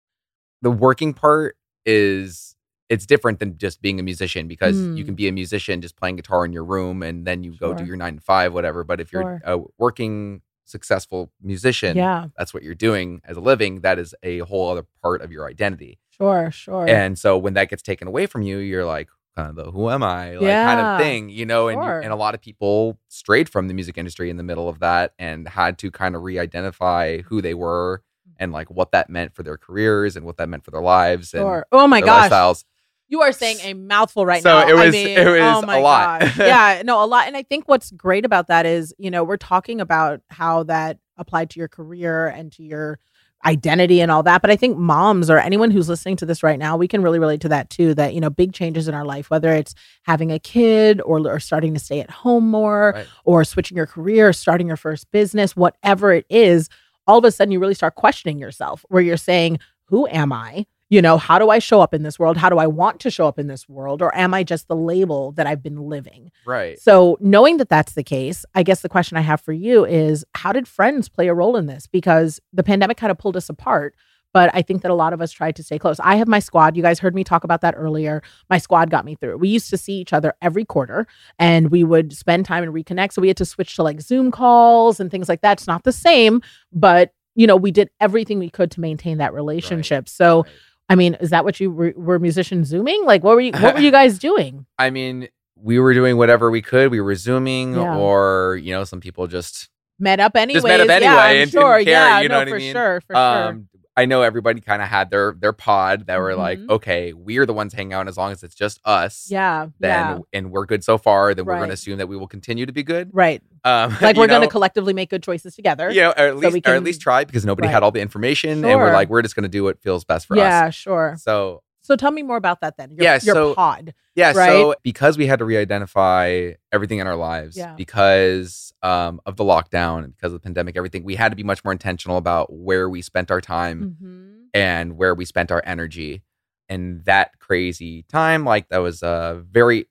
The 0.61 0.71
working 0.71 1.13
part 1.13 1.57
is 1.85 2.55
it's 2.89 3.05
different 3.07 3.39
than 3.39 3.57
just 3.57 3.81
being 3.81 3.99
a 3.99 4.03
musician 4.03 4.47
because 4.47 4.77
you 4.77 5.03
Mm. 5.03 5.05
can 5.07 5.15
be 5.15 5.27
a 5.27 5.31
musician 5.31 5.81
just 5.81 5.95
playing 5.97 6.17
guitar 6.17 6.45
in 6.45 6.53
your 6.53 6.63
room 6.63 7.01
and 7.01 7.25
then 7.25 7.43
you 7.43 7.57
go 7.57 7.73
do 7.73 7.83
your 7.83 7.97
nine 7.97 8.15
to 8.17 8.21
five, 8.21 8.53
whatever. 8.53 8.83
But 8.83 9.01
if 9.01 9.11
you're 9.11 9.23
Sure. 9.23 9.41
a 9.43 9.59
working, 9.79 10.41
successful 10.65 11.31
musician, 11.41 11.97
Yeah, 11.97 12.27
that's 12.37 12.53
what 12.53 12.61
you're 12.63 12.75
doing 12.75 13.21
as 13.25 13.37
a 13.37 13.39
living. 13.41 13.81
That 13.81 13.97
is 13.99 14.13
a 14.23 14.39
whole 14.39 14.69
other 14.69 14.85
part 15.01 15.21
of 15.21 15.31
your 15.31 15.47
identity. 15.47 15.97
Sure, 16.17 16.51
sure. 16.51 16.87
And 16.87 17.17
so 17.17 17.37
when 17.37 17.53
that 17.55 17.69
gets 17.69 17.81
taken 17.81 18.07
away 18.07 18.25
from 18.25 18.41
you, 18.41 18.57
you're 18.57 18.85
like, 18.85 19.09
kind 19.35 19.49
of 19.49 19.55
the 19.55 19.71
who 19.71 19.89
am 19.89 20.03
I? 20.03 20.35
Like 20.35 20.49
kind 20.49 20.79
of 20.79 20.99
thing, 20.99 21.29
you 21.29 21.45
know, 21.45 21.67
and 21.67 21.81
Sure. 21.81 21.99
and 21.99 22.11
a 22.11 22.15
lot 22.15 22.35
of 22.35 22.41
people 22.41 22.97
strayed 23.09 23.49
from 23.49 23.67
the 23.67 23.73
music 23.73 23.97
industry 23.97 24.29
in 24.29 24.37
the 24.37 24.43
middle 24.43 24.69
of 24.69 24.79
that 24.79 25.13
and 25.19 25.47
had 25.47 25.77
to 25.79 25.91
kind 25.91 26.15
of 26.15 26.23
re-identify 26.23 27.19
who 27.23 27.41
they 27.41 27.53
were 27.53 28.01
mm. 28.27 28.33
and 28.39 28.51
like 28.51 28.69
what 28.69 28.91
that 28.91 29.09
meant 29.09 29.35
for 29.35 29.43
their 29.43 29.57
careers 29.57 30.15
and 30.15 30.25
what 30.25 30.37
that 30.37 30.47
meant 30.49 30.63
for 30.63 30.71
their 30.71 30.81
lives 30.81 31.33
and. 31.33 31.63
Oh 31.71 31.87
my 31.87 32.01
gosh, 32.01 32.31
lifestyles. 32.31 32.63
you 33.07 33.21
are 33.21 33.31
saying 33.33 33.57
a 33.63 33.73
mouthful 33.73 34.25
right 34.25 34.43
now. 34.43 34.61
So 34.61 34.67
now. 34.67 34.73
it 34.73 34.79
I 34.79 34.85
was- 34.85 34.93
mean, 34.93 35.17
it 35.17 35.25
was 35.25 35.63
oh 35.67 35.79
a 35.79 35.81
lot. 35.81 36.21
yeah, 36.37 36.81
no, 36.85 37.03
a 37.03 37.05
lot. 37.05 37.27
And 37.27 37.35
I 37.35 37.43
think 37.43 37.67
what's 37.67 37.91
great 37.91 38.25
about 38.25 38.47
that 38.47 38.65
is, 38.65 38.93
you 38.97 39.11
know, 39.11 39.23
we're 39.23 39.37
talking 39.37 39.81
about 39.81 40.21
how 40.29 40.63
that 40.63 40.97
applied 41.17 41.49
to 41.51 41.59
your 41.59 41.67
career 41.67 42.27
and 42.27 42.51
to 42.53 42.63
your 42.63 42.99
identity 43.45 44.01
and 44.01 44.09
all 44.11 44.23
that. 44.23 44.41
But 44.41 44.49
I 44.51 44.55
think 44.55 44.77
moms 44.77 45.29
or 45.29 45.37
anyone 45.37 45.69
who's 45.71 45.89
listening 45.89 46.15
to 46.17 46.25
this 46.25 46.41
right 46.43 46.57
now, 46.57 46.77
we 46.77 46.87
can 46.87 47.01
really 47.03 47.19
relate 47.19 47.41
to 47.41 47.49
that 47.49 47.69
too. 47.69 47.93
That, 47.93 48.13
you 48.13 48.21
know, 48.21 48.29
big 48.29 48.53
changes 48.53 48.87
in 48.87 48.93
our 48.95 49.05
life, 49.05 49.29
whether 49.29 49.53
it's 49.53 49.75
having 50.03 50.31
a 50.31 50.39
kid 50.39 51.01
or, 51.01 51.19
or 51.27 51.39
starting 51.39 51.73
to 51.73 51.79
stay 51.79 51.99
at 51.99 52.09
home 52.09 52.49
more 52.49 52.93
Right. 52.95 53.07
or 53.23 53.43
switching 53.43 53.77
your 53.77 53.85
career, 53.87 54.33
starting 54.33 54.67
your 54.67 54.77
first 54.77 55.11
business, 55.11 55.55
whatever 55.55 56.11
it 56.13 56.25
is, 56.29 56.69
all 57.07 57.19
of 57.19 57.25
a 57.25 57.31
sudden 57.31 57.51
you 57.51 57.59
really 57.59 57.73
start 57.75 57.95
questioning 57.95 58.39
yourself 58.39 58.83
where 58.89 59.01
you're 59.01 59.17
saying, 59.17 59.59
Who 59.89 60.07
am 60.07 60.31
I? 60.33 60.65
You 60.95 61.01
know, 61.01 61.17
how 61.17 61.39
do 61.39 61.49
I 61.49 61.59
show 61.59 61.81
up 61.81 61.93
in 61.93 62.03
this 62.03 62.17
world? 62.17 62.37
How 62.37 62.49
do 62.49 62.57
I 62.57 62.67
want 62.67 63.01
to 63.01 63.11
show 63.11 63.27
up 63.27 63.37
in 63.37 63.47
this 63.47 63.67
world? 63.67 64.01
Or 64.01 64.15
am 64.15 64.33
I 64.33 64.45
just 64.45 64.69
the 64.69 64.77
label 64.77 65.33
that 65.33 65.45
I've 65.45 65.61
been 65.61 65.89
living? 65.89 66.31
Right. 66.45 66.79
So, 66.79 67.17
knowing 67.19 67.57
that 67.57 67.67
that's 67.67 67.95
the 67.95 68.03
case, 68.03 68.45
I 68.55 68.63
guess 68.63 68.79
the 68.79 68.87
question 68.87 69.17
I 69.17 69.21
have 69.21 69.41
for 69.41 69.51
you 69.51 69.83
is 69.83 70.23
how 70.35 70.53
did 70.53 70.69
friends 70.69 71.09
play 71.09 71.27
a 71.27 71.33
role 71.33 71.57
in 71.57 71.65
this? 71.65 71.85
Because 71.85 72.39
the 72.53 72.63
pandemic 72.63 72.95
kind 72.95 73.11
of 73.11 73.17
pulled 73.17 73.35
us 73.35 73.49
apart. 73.49 73.93
But 74.31 74.51
I 74.53 74.61
think 74.61 74.83
that 74.83 74.91
a 74.91 74.93
lot 74.95 75.11
of 75.11 75.19
us 75.19 75.33
tried 75.33 75.57
to 75.57 75.63
stay 75.63 75.77
close. 75.77 75.99
I 75.99 76.15
have 76.15 76.29
my 76.29 76.39
squad. 76.39 76.77
You 76.77 76.81
guys 76.81 76.99
heard 76.99 77.13
me 77.13 77.25
talk 77.25 77.43
about 77.43 77.59
that 77.59 77.73
earlier. 77.75 78.23
My 78.49 78.57
squad 78.57 78.89
got 78.89 79.03
me 79.03 79.15
through. 79.15 79.35
We 79.35 79.49
used 79.49 79.69
to 79.71 79.77
see 79.77 79.99
each 79.99 80.13
other 80.13 80.33
every 80.41 80.63
quarter 80.63 81.07
and 81.37 81.71
we 81.71 81.83
would 81.83 82.13
spend 82.13 82.45
time 82.45 82.63
and 82.63 82.73
reconnect. 82.73 83.11
So 83.11 83.21
we 83.21 83.27
had 83.27 83.37
to 83.37 83.45
switch 83.45 83.75
to 83.75 83.83
like 83.83 83.99
Zoom 83.99 84.31
calls 84.31 85.01
and 85.01 85.11
things 85.11 85.27
like 85.27 85.41
that. 85.41 85.57
It's 85.57 85.67
not 85.67 85.83
the 85.83 85.91
same, 85.91 86.41
but 86.71 87.11
you 87.35 87.47
know, 87.47 87.57
we 87.57 87.71
did 87.71 87.89
everything 87.99 88.39
we 88.39 88.49
could 88.49 88.71
to 88.71 88.79
maintain 88.79 89.17
that 89.17 89.33
relationship. 89.33 90.07
So, 90.07 90.43
Right. 90.43 90.53
I 90.89 90.95
mean, 90.95 91.15
is 91.15 91.31
that 91.31 91.43
what 91.43 91.59
you 91.59 91.71
were, 91.71 91.93
were 91.95 92.19
musicians 92.19 92.67
zooming? 92.67 93.03
Like, 93.05 93.23
what 93.23 93.35
were 93.35 93.41
you? 93.41 93.51
What 93.53 93.75
were 93.75 93.81
you 93.81 93.91
guys 93.99 94.19
doing? 94.19 94.65
I 94.77 94.89
mean, 94.89 95.27
we 95.55 95.79
were 95.79 95.93
doing 95.93 96.17
whatever 96.17 96.51
we 96.51 96.61
could. 96.61 96.91
We 96.91 97.01
were 97.01 97.15
zooming, 97.15 97.73
Yeah. 97.75 97.97
or 97.97 98.59
you 98.61 98.71
know, 98.73 98.83
some 98.83 98.99
people 98.99 99.27
just 99.27 99.69
Met 99.97 100.19
up 100.19 100.35
anyways. 100.35 100.63
met 100.63 100.81
up 100.81 100.87
yeah, 100.87 100.93
anyway 100.95 101.11
I'm 101.37 101.41
and 101.43 101.51
sure. 101.51 101.61
care, 101.61 101.79
yeah, 101.79 102.19
you 102.19 102.27
know 102.29 102.35
no, 102.35 102.39
what 102.39 102.47
I 102.47 102.51
for 102.51 102.57
mean? 102.57 102.73
sure, 102.73 103.01
for 103.07 103.13
sure. 103.15 103.47
Um, 103.47 103.67
I 103.97 104.05
know 104.05 104.21
everybody 104.23 104.59
kind 104.61 104.81
of 104.81 104.87
had 104.89 105.09
their 105.09 105.33
their 105.39 105.53
pod 105.53 106.07
that 106.07 106.17
were 106.17 106.35
like, 106.35 106.59
Mhm. 106.59 106.69
okay, 106.69 107.13
we're 107.13 107.45
the 107.45 107.53
ones 107.53 107.73
hanging 107.73 107.93
out 107.93 108.01
and 108.01 108.09
as 108.09 108.17
long 108.17 108.31
as 108.33 108.43
it's 108.43 108.53
just 108.55 108.81
us. 108.83 109.27
Yeah, 109.31 109.67
Then 109.79 110.07
yeah, 110.07 110.19
and 110.33 110.51
we're 110.51 110.65
good 110.65 110.83
so 110.83 110.97
far, 110.97 111.33
then 111.33 111.45
we're 111.45 111.55
going 111.55 111.69
to 111.69 111.73
assume 111.73 111.97
that 111.99 112.07
we 112.07 112.17
will 112.17 112.27
continue 112.27 112.65
to 112.65 112.73
be 112.73 112.83
good. 112.83 113.09
right. 113.13 113.41
Um, 113.63 113.95
Like 114.01 114.17
we're 114.17 114.27
going 114.27 114.41
to 114.41 114.47
collectively 114.47 114.93
make 114.93 115.09
good 115.09 115.23
choices 115.23 115.55
together. 115.55 115.89
yeah, 115.91 116.09
or 116.09 116.27
at 116.27 116.37
least 116.37 116.53
we 116.53 116.61
or 116.65 116.75
at 116.75 116.83
least 116.83 117.01
try 117.01 117.23
because 117.23 117.45
nobody 117.45 117.67
Right. 117.67 117.73
had 117.73 117.83
all 117.83 117.91
the 117.91 118.01
information, 118.01 118.63
and 118.65 118.79
we're 118.79 118.91
like, 118.93 119.09
we're 119.09 119.21
just 119.21 119.35
going 119.35 119.43
to 119.43 119.49
do 119.49 119.63
what 119.63 119.81
feels 119.81 120.03
best 120.03 120.27
for 120.27 120.35
yeah, 120.35 120.43
us. 120.43 120.49
Yeah, 120.65 120.69
sure. 120.71 121.15
So 121.17 121.63
So 121.85 121.95
tell 121.95 122.11
me 122.11 122.23
more 122.23 122.37
about 122.37 122.61
that 122.61 122.77
then. 122.77 122.91
Your, 122.91 123.03
Yeah, 123.03 123.19
your 123.21 123.35
so- 123.35 123.53
pod. 123.55 123.93
Yeah, 124.15 124.31
right? 124.35 124.47
so 124.49 124.75
because 124.81 125.17
we 125.17 125.27
had 125.27 125.39
to 125.39 125.45
re-identify 125.45 126.51
everything 126.71 126.99
in 126.99 127.07
our 127.07 127.15
lives 127.15 127.55
Yeah. 127.57 127.73
because 127.75 128.73
um, 128.81 129.19
of 129.25 129.35
the 129.35 129.43
lockdown 129.43 130.03
and 130.03 130.15
because 130.15 130.31
of 130.33 130.41
the 130.41 130.43
pandemic, 130.43 130.77
everything, 130.77 131.03
we 131.03 131.15
had 131.15 131.29
to 131.31 131.35
be 131.35 131.43
much 131.43 131.63
more 131.63 131.71
intentional 131.71 132.17
about 132.17 132.51
where 132.53 132.89
we 132.89 133.01
spent 133.01 133.29
our 133.31 133.41
time 133.41 133.97
Mhm. 134.01 134.47
and 134.53 134.97
where 134.97 135.13
we 135.13 135.25
spent 135.25 135.51
our 135.51 135.61
energy. 135.65 136.23
And 136.69 137.03
that 137.05 137.37
crazy 137.39 138.03
time, 138.09 138.45
like 138.45 138.69
that 138.69 138.79
was 138.79 139.03
uh, 139.03 139.41
very 139.51 139.87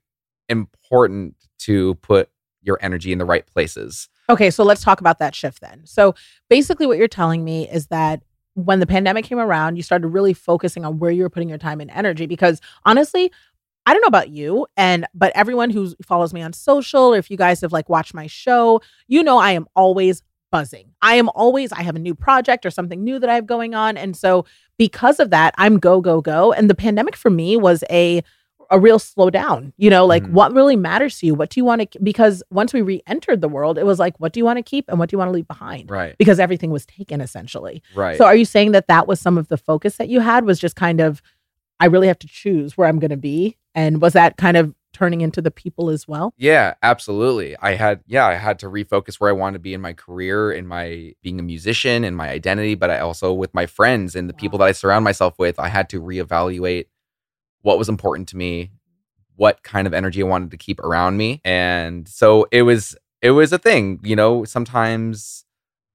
important 0.49 1.35
to 1.59 1.95
put 1.95 2.29
your 2.61 2.77
energy 2.81 3.11
in 3.11 3.17
the 3.19 3.25
right 3.25 3.45
places. 3.45 4.09
Okay, 4.29 4.49
so 4.49 4.63
let's 4.63 4.81
talk 4.83 4.99
about 4.99 5.19
that 5.19 5.35
shift 5.35 5.61
then. 5.61 5.81
So 5.85 6.15
basically, 6.49 6.87
what 6.87 6.97
you're 6.97 7.07
telling 7.07 7.43
me 7.43 7.69
is 7.69 7.87
that 7.87 8.23
when 8.55 8.79
the 8.79 8.87
pandemic 8.87 9.25
came 9.25 9.39
around, 9.39 9.75
you 9.75 9.83
started 9.83 10.07
really 10.07 10.33
focusing 10.33 10.83
on 10.83 10.97
where 10.97 11.11
you 11.11 11.23
were 11.23 11.29
putting 11.29 11.49
your 11.49 11.57
time 11.57 11.79
and 11.79 11.91
energy. 11.91 12.25
Because 12.25 12.59
honestly, 12.85 13.31
I 13.85 13.93
don't 13.93 14.01
know 14.01 14.07
about 14.07 14.29
you, 14.29 14.65
and 14.75 15.05
but 15.13 15.31
everyone 15.35 15.69
who 15.69 15.93
follows 16.03 16.33
me 16.33 16.41
on 16.41 16.53
social, 16.53 17.13
or 17.13 17.17
if 17.17 17.29
you 17.29 17.37
guys 17.37 17.61
have 17.61 17.71
like 17.71 17.87
watched 17.87 18.13
my 18.13 18.27
show, 18.27 18.81
you 19.07 19.21
know 19.21 19.37
I 19.37 19.51
am 19.51 19.67
always 19.75 20.23
buzzing. 20.51 20.91
I 21.01 21.15
am 21.15 21.29
always 21.35 21.71
I 21.71 21.83
have 21.83 21.95
a 21.95 21.99
new 21.99 22.15
project 22.15 22.65
or 22.65 22.71
something 22.71 23.03
new 23.03 23.19
that 23.19 23.29
I 23.29 23.35
have 23.35 23.45
going 23.45 23.75
on, 23.75 23.97
and 23.97 24.17
so 24.17 24.45
because 24.79 25.19
of 25.19 25.29
that, 25.29 25.53
I'm 25.57 25.77
go 25.77 26.01
go 26.01 26.21
go. 26.21 26.51
And 26.51 26.69
the 26.69 26.75
pandemic 26.75 27.15
for 27.15 27.29
me 27.29 27.57
was 27.57 27.83
a 27.91 28.23
a 28.71 28.79
real 28.79 28.99
slowdown. 28.99 29.73
You 29.77 29.89
know, 29.89 30.05
like 30.05 30.23
Mhm. 30.23 30.31
what 30.31 30.53
really 30.53 30.75
matters 30.75 31.19
to 31.19 31.25
you? 31.25 31.35
What 31.35 31.49
do 31.49 31.59
you 31.59 31.65
want 31.65 31.91
to? 31.91 31.99
Because 32.01 32.43
once 32.51 32.73
we 32.73 32.81
re-entered 32.81 33.41
the 33.41 33.49
world, 33.49 33.77
it 33.77 33.85
was 33.85 33.99
like, 33.99 34.19
what 34.19 34.33
do 34.33 34.39
you 34.39 34.45
want 34.45 34.57
to 34.57 34.63
keep 34.63 34.89
and 34.89 34.99
what 34.99 35.09
do 35.09 35.13
you 35.15 35.17
want 35.19 35.29
to 35.29 35.33
leave 35.33 35.47
behind? 35.47 35.89
Right. 35.89 36.15
Because 36.17 36.39
everything 36.39 36.71
was 36.71 36.85
taken 36.85 37.21
essentially. 37.21 37.81
Right. 37.95 38.17
So, 38.17 38.25
are 38.25 38.35
you 38.35 38.45
saying 38.45 38.71
that 38.73 38.87
that 38.87 39.07
was 39.07 39.19
some 39.19 39.37
of 39.37 39.47
the 39.47 39.57
focus 39.57 39.97
that 39.97 40.09
you 40.09 40.19
had? 40.19 40.45
Was 40.45 40.59
just 40.59 40.75
kind 40.75 40.99
of, 41.01 41.21
I 41.79 41.85
really 41.87 42.07
have 42.07 42.19
to 42.19 42.27
choose 42.27 42.77
where 42.77 42.87
I'm 42.87 42.99
going 42.99 43.11
to 43.11 43.17
be, 43.17 43.57
and 43.73 44.01
was 44.01 44.13
that 44.13 44.37
kind 44.37 44.57
of 44.57 44.73
turning 44.93 45.19
into 45.19 45.41
the 45.41 45.51
people 45.51 45.89
as 45.89 46.07
well? 46.07 46.33
Yeah, 46.37 46.75
absolutely. 46.81 47.57
I 47.61 47.75
had 47.75 47.99
yeah, 48.07 48.25
I 48.27 48.35
had 48.35 48.59
to 48.59 48.67
refocus 48.67 49.15
where 49.15 49.29
I 49.29 49.33
wanted 49.33 49.55
to 49.55 49.59
be 49.59 49.73
in 49.73 49.81
my 49.81 49.91
career, 49.91 50.53
in 50.53 50.67
my 50.67 51.13
being 51.21 51.37
a 51.37 51.43
musician, 51.43 52.05
in 52.05 52.15
my 52.15 52.29
identity, 52.29 52.75
but 52.75 52.89
I 52.89 52.99
also 52.99 53.33
with 53.33 53.53
my 53.53 53.65
friends 53.65 54.15
and 54.15 54.29
the 54.29 54.33
people 54.33 54.57
that 54.59 54.65
I 54.65 54.71
surround 54.71 55.03
myself 55.03 55.37
with, 55.37 55.59
I 55.59 55.67
had 55.67 55.89
to 55.89 56.01
reevaluate 56.01 56.85
what 57.65 57.79
was 57.79 57.89
important 57.89 58.27
to 58.29 58.37
me, 58.37 58.69
what 59.37 59.63
kind 59.63 59.87
of 59.87 59.93
energy 59.93 60.21
I 60.21 60.25
wanted 60.25 60.51
to 60.51 60.57
keep 60.57 60.79
around 60.81 61.17
me. 61.17 61.41
And 61.43 62.07
so 62.07 62.45
it 62.51 62.61
was 62.61 62.95
it 63.23 63.31
was 63.31 63.51
a 63.51 63.57
thing, 63.57 63.99
you 64.03 64.15
know, 64.15 64.45
sometimes 64.45 65.45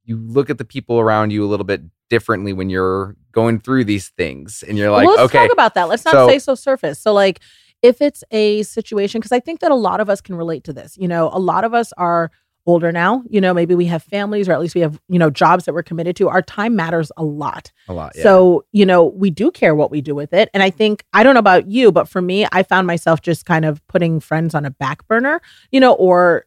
you 0.05 0.17
look 0.17 0.51
at 0.51 0.59
the 0.59 0.65
people 0.65 0.99
around 0.99 1.31
you 1.31 1.45
a 1.45 1.47
little 1.47 1.65
bit 1.65 1.83
differently 2.09 2.53
when 2.53 2.71
you're 2.71 3.15
going 3.31 3.61
through 3.61 3.85
these 3.85 4.09
things 4.09 4.65
and 4.67 4.77
you're 4.77 4.91
like, 4.91 5.07
well, 5.07 5.15
let's 5.15 5.33
okay, 5.33 5.47
talk 5.47 5.53
about 5.53 5.75
that. 5.75 5.89
Let's 5.89 6.05
not 6.05 6.13
so- 6.13 6.29
say 6.29 6.41
so 6.41 6.57
surface. 6.57 6.99
So, 6.99 7.13
like, 7.13 7.39
if 7.83 8.03
it's 8.03 8.25
a 8.33 8.65
situation, 8.65 9.21
because 9.21 9.33
I 9.33 9.39
think 9.39 9.61
that 9.61 9.71
a 9.71 9.77
lot 9.77 10.01
of 10.01 10.11
us 10.11 10.21
can 10.21 10.35
relate 10.35 10.65
to 10.65 10.73
this. 10.73 10.97
You 10.99 11.07
know, 11.07 11.31
a 11.33 11.39
lot 11.39 11.63
of 11.63 11.73
us 11.73 11.93
are 11.97 12.33
older 12.71 12.93
now. 12.93 13.23
You 13.29 13.41
know, 13.41 13.53
maybe 13.53 13.75
we 13.75 13.87
have 13.87 14.03
families, 14.03 14.49
or 14.49 14.53
at 14.53 14.61
least 14.61 14.75
we 14.75 14.81
have 14.81 15.01
you 15.09 15.19
know 15.19 15.31
jobs 15.31 15.65
that 15.65 15.75
we're 15.75 15.83
committed 15.83 16.17
to. 16.17 16.29
Our 16.29 16.43
time 16.43 16.77
matters 16.77 17.11
a 17.17 17.25
lot. 17.25 17.73
a 17.89 17.93
lot. 17.93 18.13
Yeah. 18.17 18.23
So, 18.23 18.65
you 18.73 18.87
know, 18.87 19.05
we 19.05 19.31
do 19.31 19.51
care 19.51 19.75
what 19.75 19.91
we 19.91 20.01
do 20.01 20.15
with 20.15 20.33
it. 20.33 20.49
And 20.55 20.63
I 20.63 20.71
think, 20.71 21.05
I 21.13 21.23
don't 21.23 21.35
know 21.35 21.41
about 21.41 21.67
you, 21.69 21.93
but 21.93 22.09
for 22.09 22.23
me, 22.23 22.47
I 22.53 22.63
found 22.63 22.87
myself 22.87 23.21
just 23.21 23.45
kind 23.47 23.65
of 23.65 23.87
putting 23.89 24.21
friends 24.21 24.55
on 24.55 24.65
a 24.65 24.71
back 24.71 25.07
burner, 25.09 25.41
you 25.71 25.81
know, 25.81 25.93
or 25.95 26.47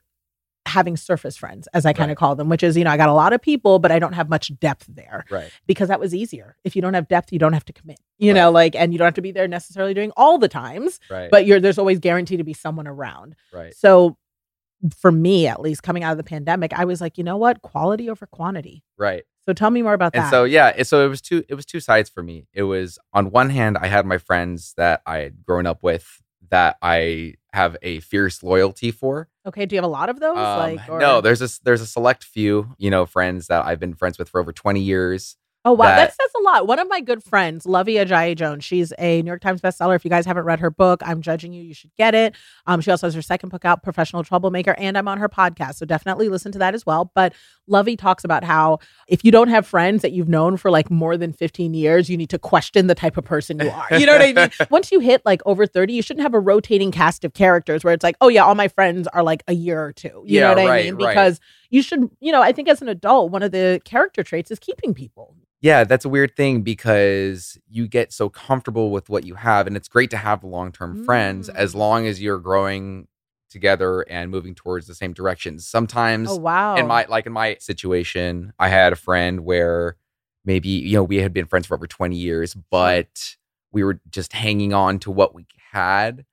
having 0.66 0.96
surface 0.96 1.36
friends, 1.36 1.68
as 1.74 1.86
I 1.86 1.92
kind 1.92 2.10
of 2.10 2.16
Right. 2.16 2.20
call 2.20 2.36
them, 2.38 2.48
which 2.48 2.64
is, 2.64 2.78
you 2.78 2.86
know, 2.86 2.90
I 2.90 2.96
got 2.96 3.10
a 3.10 3.14
lot 3.14 3.34
of 3.34 3.42
people, 3.42 3.80
but 3.80 3.92
I 3.92 4.00
don't 4.00 4.14
have 4.14 4.30
much 4.30 4.58
depth 4.60 4.86
there 4.88 5.26
right. 5.30 5.52
because 5.68 5.90
that 5.90 6.00
was 6.00 6.16
easier. 6.16 6.56
If 6.64 6.74
you 6.78 6.82
don't 6.82 6.94
have 6.94 7.10
depth, 7.10 7.34
you 7.34 7.38
don't 7.40 7.52
have 7.52 7.66
to 7.66 7.74
commit, 7.74 8.00
you 8.18 8.34
know, 8.34 8.50
like, 8.50 8.74
and 8.74 8.94
you 8.94 8.98
don't 8.98 9.06
have 9.08 9.14
to 9.16 9.22
be 9.22 9.34
there 9.34 9.46
necessarily 9.50 9.94
doing 9.94 10.14
all 10.16 10.38
the 10.38 10.48
times, 10.48 11.02
Right. 11.12 11.30
but 11.30 11.46
you're, 11.46 11.60
there's 11.60 11.78
always 11.78 12.00
guaranteed 12.00 12.38
to 12.38 12.46
be 12.46 12.54
someone 12.54 12.88
around. 12.88 13.36
right. 13.52 13.76
So, 13.76 14.18
for 14.98 15.12
me, 15.12 15.48
at 15.48 15.62
least 15.62 15.84
coming 15.84 16.04
out 16.04 16.12
of 16.12 16.18
the 16.18 16.24
pandemic, 16.24 16.74
I 16.74 16.86
was 16.86 17.02
like, 17.02 17.18
you 17.18 17.24
know 17.24 17.38
what? 17.38 17.62
Quality 17.62 18.10
over 18.10 18.26
quantity. 18.26 18.84
Right. 18.98 19.24
So 19.46 19.54
tell 19.54 19.70
me 19.70 19.82
more 19.82 19.94
about 19.94 20.16
and 20.16 20.24
that. 20.24 20.32
so 20.32 20.46
yeah 20.46 20.70
it- 20.76 20.88
so 20.88 21.06
it 21.06 21.10
was 21.10 21.22
two 21.22 21.44
it 21.50 21.56
was 21.56 21.66
two 21.66 21.82
sides 21.82 22.10
for 22.10 22.24
me 22.24 22.48
it 22.54 22.64
was 22.64 22.98
on 23.12 23.30
one 23.30 23.50
hand 23.50 23.78
i 23.78 23.88
had 23.88 24.06
my 24.06 24.18
friends 24.18 24.74
that 24.78 25.02
i 25.06 25.18
had 25.18 25.44
grown 25.44 25.66
up 25.68 25.84
with 25.84 26.22
that 26.50 26.78
i 26.82 27.34
have 27.52 27.76
a 27.82 28.00
fierce 28.00 28.42
loyalty 28.42 28.90
for 28.90 29.28
okay, 29.46 29.66
do 29.66 29.76
you 29.76 29.78
have 29.78 29.84
a 29.84 29.92
lot 29.92 30.10
of 30.10 30.22
those? 30.22 30.38
Um, 30.38 30.60
like, 30.60 30.90
or... 30.90 31.00
no 31.00 31.20
there's 31.20 31.42
a 31.42 31.50
there's 31.64 31.82
a 31.82 31.86
select 31.86 32.24
few 32.24 32.74
you 32.78 32.90
know 32.90 33.06
friends 33.06 33.48
that 33.48 33.66
i've 33.66 33.80
been 33.80 33.96
friends 33.96 34.18
with 34.18 34.30
for 34.30 34.40
over 34.40 34.54
20 34.54 34.80
years 34.80 35.36
Oh 35.66 35.72
wow, 35.72 35.86
that, 35.86 35.96
that- 35.96 36.14
says 36.16 36.30
a 36.38 36.42
lot. 36.44 36.68
One 36.68 36.78
of 36.80 36.90
my 36.90 37.00
good 37.00 37.24
friends, 37.24 37.66
Luvvie 37.66 38.06
Ajayi 38.06 38.36
Jones, 38.36 38.66
she's 38.66 38.92
a 39.00 39.22
New 39.22 39.28
York 39.30 39.42
Times 39.42 39.62
bestseller. 39.62 39.96
If 39.96 40.04
you 40.04 40.10
guys 40.10 40.26
haven't 40.26 40.44
read 40.44 40.60
her 40.60 40.70
book, 40.70 41.02
I'm 41.06 41.22
judging 41.22 41.54
you. 41.54 41.64
You 41.64 41.74
should 41.74 41.92
get 41.98 42.14
it. 42.14 42.36
Um, 42.68 42.82
she 42.82 42.92
also 42.92 43.08
has 43.08 43.14
her 43.16 43.22
second 43.22 43.50
book 43.50 43.64
out, 43.64 43.82
Professional 43.82 44.24
Troublemaker, 44.24 44.76
and 44.78 44.98
I'm 44.98 45.08
on 45.08 45.20
her 45.20 45.30
podcast, 45.30 45.76
so 45.76 45.86
definitely 45.86 46.28
listen 46.28 46.52
to 46.52 46.60
that 46.60 46.74
as 46.76 46.86
well. 46.86 47.12
But 47.16 47.34
Luvvie 47.70 47.98
talks 47.98 48.24
about 48.26 48.44
how 48.44 48.80
if 49.08 49.24
you 49.24 49.32
don't 49.32 49.48
have 49.48 49.66
friends 49.66 50.02
that 50.02 50.12
you've 50.12 50.28
known 50.28 50.58
for 50.58 50.70
like 50.70 50.92
more 50.92 51.16
than 51.16 51.32
15 51.32 51.74
years, 51.74 52.10
you 52.10 52.18
need 52.18 52.30
to 52.32 52.40
question 52.40 52.88
the 52.88 52.96
type 52.96 53.16
of 53.16 53.24
person 53.24 53.60
you 53.60 53.70
are. 53.70 53.88
You 53.98 54.06
know 54.06 54.18
what 54.18 54.22
I 54.22 54.34
mean? 54.34 54.50
Once 54.70 54.92
you 54.92 55.00
hit 55.00 55.22
like 55.26 55.42
over 55.46 55.66
30, 55.66 55.94
you 55.94 56.02
shouldn't 56.02 56.24
have 56.24 56.34
a 56.34 56.40
rotating 56.42 56.92
cast 56.92 57.24
of 57.24 57.34
characters 57.34 57.84
where 57.86 57.94
it's 57.94 58.04
like, 58.04 58.18
oh 58.20 58.28
yeah, 58.28 58.44
all 58.44 58.56
my 58.56 58.68
friends 58.68 59.08
are 59.14 59.24
like 59.24 59.44
a 59.48 59.54
year 59.54 59.82
or 59.82 59.94
two. 59.94 60.24
You 60.26 60.42
know 60.42 60.48
Yeah, 60.48 60.50
what 60.50 60.60
I 60.60 60.68
right, 60.68 60.86
mean? 60.86 60.96
right. 60.96 61.14
You 61.74 61.82
should, 61.82 62.10
you 62.20 62.32
know, 62.32 62.42
I 62.42 62.52
think 62.52 62.68
as 62.70 62.82
an 62.82 62.88
adult, 62.90 63.32
one 63.32 63.42
of 63.44 63.52
the 63.52 63.82
character 63.84 64.22
traits 64.24 64.52
is 64.52 64.60
keeping 64.60 64.94
people. 64.94 65.36
yeah 65.62 65.84
that's 65.86 66.06
a 66.06 66.10
weird 66.10 66.36
thing 66.36 66.62
because 66.62 67.58
you 67.70 67.88
get 67.88 68.12
so 68.14 68.30
comfortable 68.30 68.92
with 68.92 69.08
what 69.10 69.24
you 69.26 69.36
have 69.36 69.66
and 69.68 69.76
it's 69.78 69.88
great 69.88 70.10
to 70.12 70.18
have 70.18 70.44
long-term 70.44 71.04
friends 71.06 71.48
as 71.50 71.74
Mm. 71.74 71.78
long 71.86 72.00
as 72.08 72.22
you're 72.22 72.40
growing 72.50 73.08
together 73.50 74.02
and 74.10 74.30
moving 74.30 74.56
towards 74.56 74.88
the 74.88 74.96
same 74.96 75.14
directions 75.14 75.60
sometimes 75.68 76.28
Oh 76.32 76.38
wow. 76.38 76.76
in 76.76 76.86
my 76.88 77.06
like 77.16 77.26
in 77.26 77.34
my 77.34 77.50
situation 77.60 78.52
i 78.60 78.68
had 78.68 78.92
a 78.94 78.96
friend 79.08 79.36
where 79.46 79.96
maybe 80.44 80.70
you 80.70 80.96
know 80.98 81.04
we 81.04 81.18
had 81.26 81.34
been 81.34 81.46
friends 81.46 81.66
for 81.68 81.76
over 81.76 81.88
20 81.88 82.16
years 82.16 82.56
but 82.72 83.36
we 83.72 83.84
were 83.84 84.00
just 84.18 84.34
hanging 84.34 84.74
on 84.74 85.00
to 85.00 85.10
what 85.12 85.34
we 85.34 85.46
had 85.72 86.26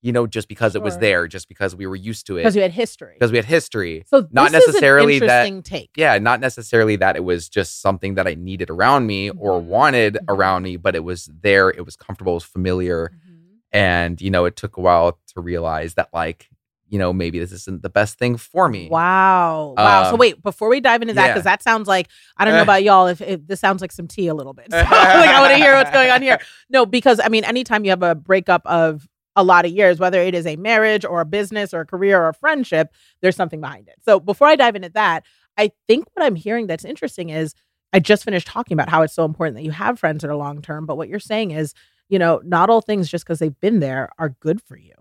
you 0.00 0.12
know 0.12 0.26
just 0.26 0.46
because 0.48 0.74
it 0.76 0.82
was 0.82 0.98
there 0.98 1.26
just 1.26 1.48
because 1.48 1.74
we 1.74 1.86
were 1.86 1.96
used 1.96 2.26
to 2.26 2.36
it 2.36 2.40
because 2.42 2.54
we 2.54 2.62
had 2.62 2.70
history. 2.70 3.14
because 3.18 3.32
we 3.32 3.36
had 3.38 3.44
history 3.44 4.04
So 4.06 4.28
not 4.30 4.52
this 4.52 4.62
is 4.62 4.68
an 4.68 4.72
necessarily 4.74 5.18
that- 5.18 5.64
take. 5.64 5.90
yeah 5.96 6.18
not 6.18 6.38
necessarily 6.40 6.96
that 6.96 7.16
it 7.16 7.24
was 7.24 7.48
just 7.48 7.80
something 7.82 8.14
that 8.14 8.26
i 8.28 8.34
needed 8.34 8.70
around 8.70 9.06
me 9.06 9.30
or 9.30 9.60
Mhm. 9.60 9.64
wanted 9.64 10.14
Mhm. 10.14 10.18
around 10.34 10.62
me 10.62 10.76
but 10.76 10.94
it 10.94 11.02
was 11.04 11.28
there 11.42 11.70
it 11.70 11.84
was 11.84 11.96
comfortable 11.96 12.32
it 12.34 12.36
was 12.36 12.44
familiar 12.44 13.10
Mhm. 13.12 13.56
and 13.72 14.20
you 14.20 14.30
know 14.30 14.44
it 14.44 14.54
took 14.56 14.76
a 14.76 14.80
while 14.80 15.18
to 15.34 15.40
realize 15.40 15.94
that 15.94 16.08
like 16.12 16.48
you 16.90 16.98
know 16.98 17.12
maybe 17.12 17.38
this 17.38 17.52
isn't 17.52 17.82
the 17.82 17.90
best 17.90 18.18
thing 18.18 18.36
for 18.36 18.68
me 18.68 18.88
Wow. 18.88 19.74
Wow. 19.76 20.04
so 20.04 20.12
Um, 20.12 20.18
wait, 20.18 20.42
before 20.42 20.68
we 20.70 20.80
dive 20.80 21.02
into 21.02 21.12
that, 21.14 21.26
yeah. 21.26 21.32
because 21.32 21.44
that 21.44 21.62
sounds 21.62 21.86
like 21.88 22.08
I 22.38 22.44
don't 22.46 22.54
know 22.54 22.60
Eh. 22.60 22.62
about 22.62 22.82
y'all 22.82 23.08
if, 23.08 23.20
if 23.20 23.46
this 23.46 23.60
sounds 23.60 23.82
like 23.82 23.92
some 23.92 24.06
tea 24.08 24.28
a 24.28 24.34
little 24.34 24.54
bit. 24.54 24.68
So, 24.70 24.76
like 24.78 24.88
I 24.88 25.40
want 25.40 25.52
to 25.52 25.58
hear 25.58 25.74
what's 25.74 25.90
going 25.90 26.08
on 26.08 26.22
here. 26.22 26.38
No, 26.70 26.86
because 26.86 27.20
I 27.22 27.28
mean, 27.28 27.44
anytime 27.44 27.84
you 27.84 27.90
have 27.90 28.02
a 28.02 28.14
breakup 28.14 28.62
of 28.64 29.06
a 29.38 29.44
lot 29.44 29.64
of 29.64 29.70
years, 29.70 30.00
whether 30.00 30.20
it 30.20 30.34
is 30.34 30.46
a 30.46 30.56
marriage 30.56 31.04
or 31.04 31.20
a 31.20 31.24
business 31.24 31.72
or 31.72 31.80
a 31.80 31.86
career 31.86 32.20
or 32.20 32.28
a 32.28 32.34
friendship, 32.34 32.92
there's 33.22 33.36
something 33.36 33.60
behind 33.60 33.86
it. 33.86 33.94
So 34.04 34.18
before 34.18 34.48
I 34.48 34.56
dive 34.56 34.74
into 34.74 34.88
that, 34.90 35.24
I 35.56 35.70
think 35.86 36.06
what 36.14 36.26
I'm 36.26 36.34
hearing 36.34 36.66
that's 36.66 36.84
interesting 36.84 37.30
is 37.30 37.54
I 37.92 38.00
just 38.00 38.24
finished 38.24 38.48
talking 38.48 38.74
about 38.74 38.88
how 38.88 39.02
it's 39.02 39.14
so 39.14 39.24
important 39.24 39.56
that 39.56 39.62
you 39.62 39.70
have 39.70 40.00
friends 40.00 40.22
that 40.22 40.30
are 40.30 40.34
long 40.34 40.60
term. 40.60 40.86
But 40.86 40.96
what 40.96 41.08
you're 41.08 41.20
saying 41.20 41.52
is, 41.52 41.72
you 42.08 42.18
know, 42.18 42.40
not 42.44 42.68
all 42.68 42.80
things 42.80 43.08
just 43.08 43.24
because 43.24 43.38
they've 43.38 43.60
been 43.60 43.78
there 43.78 44.10
are 44.18 44.30
good 44.40 44.60
for 44.60 44.76
you. 44.76 44.92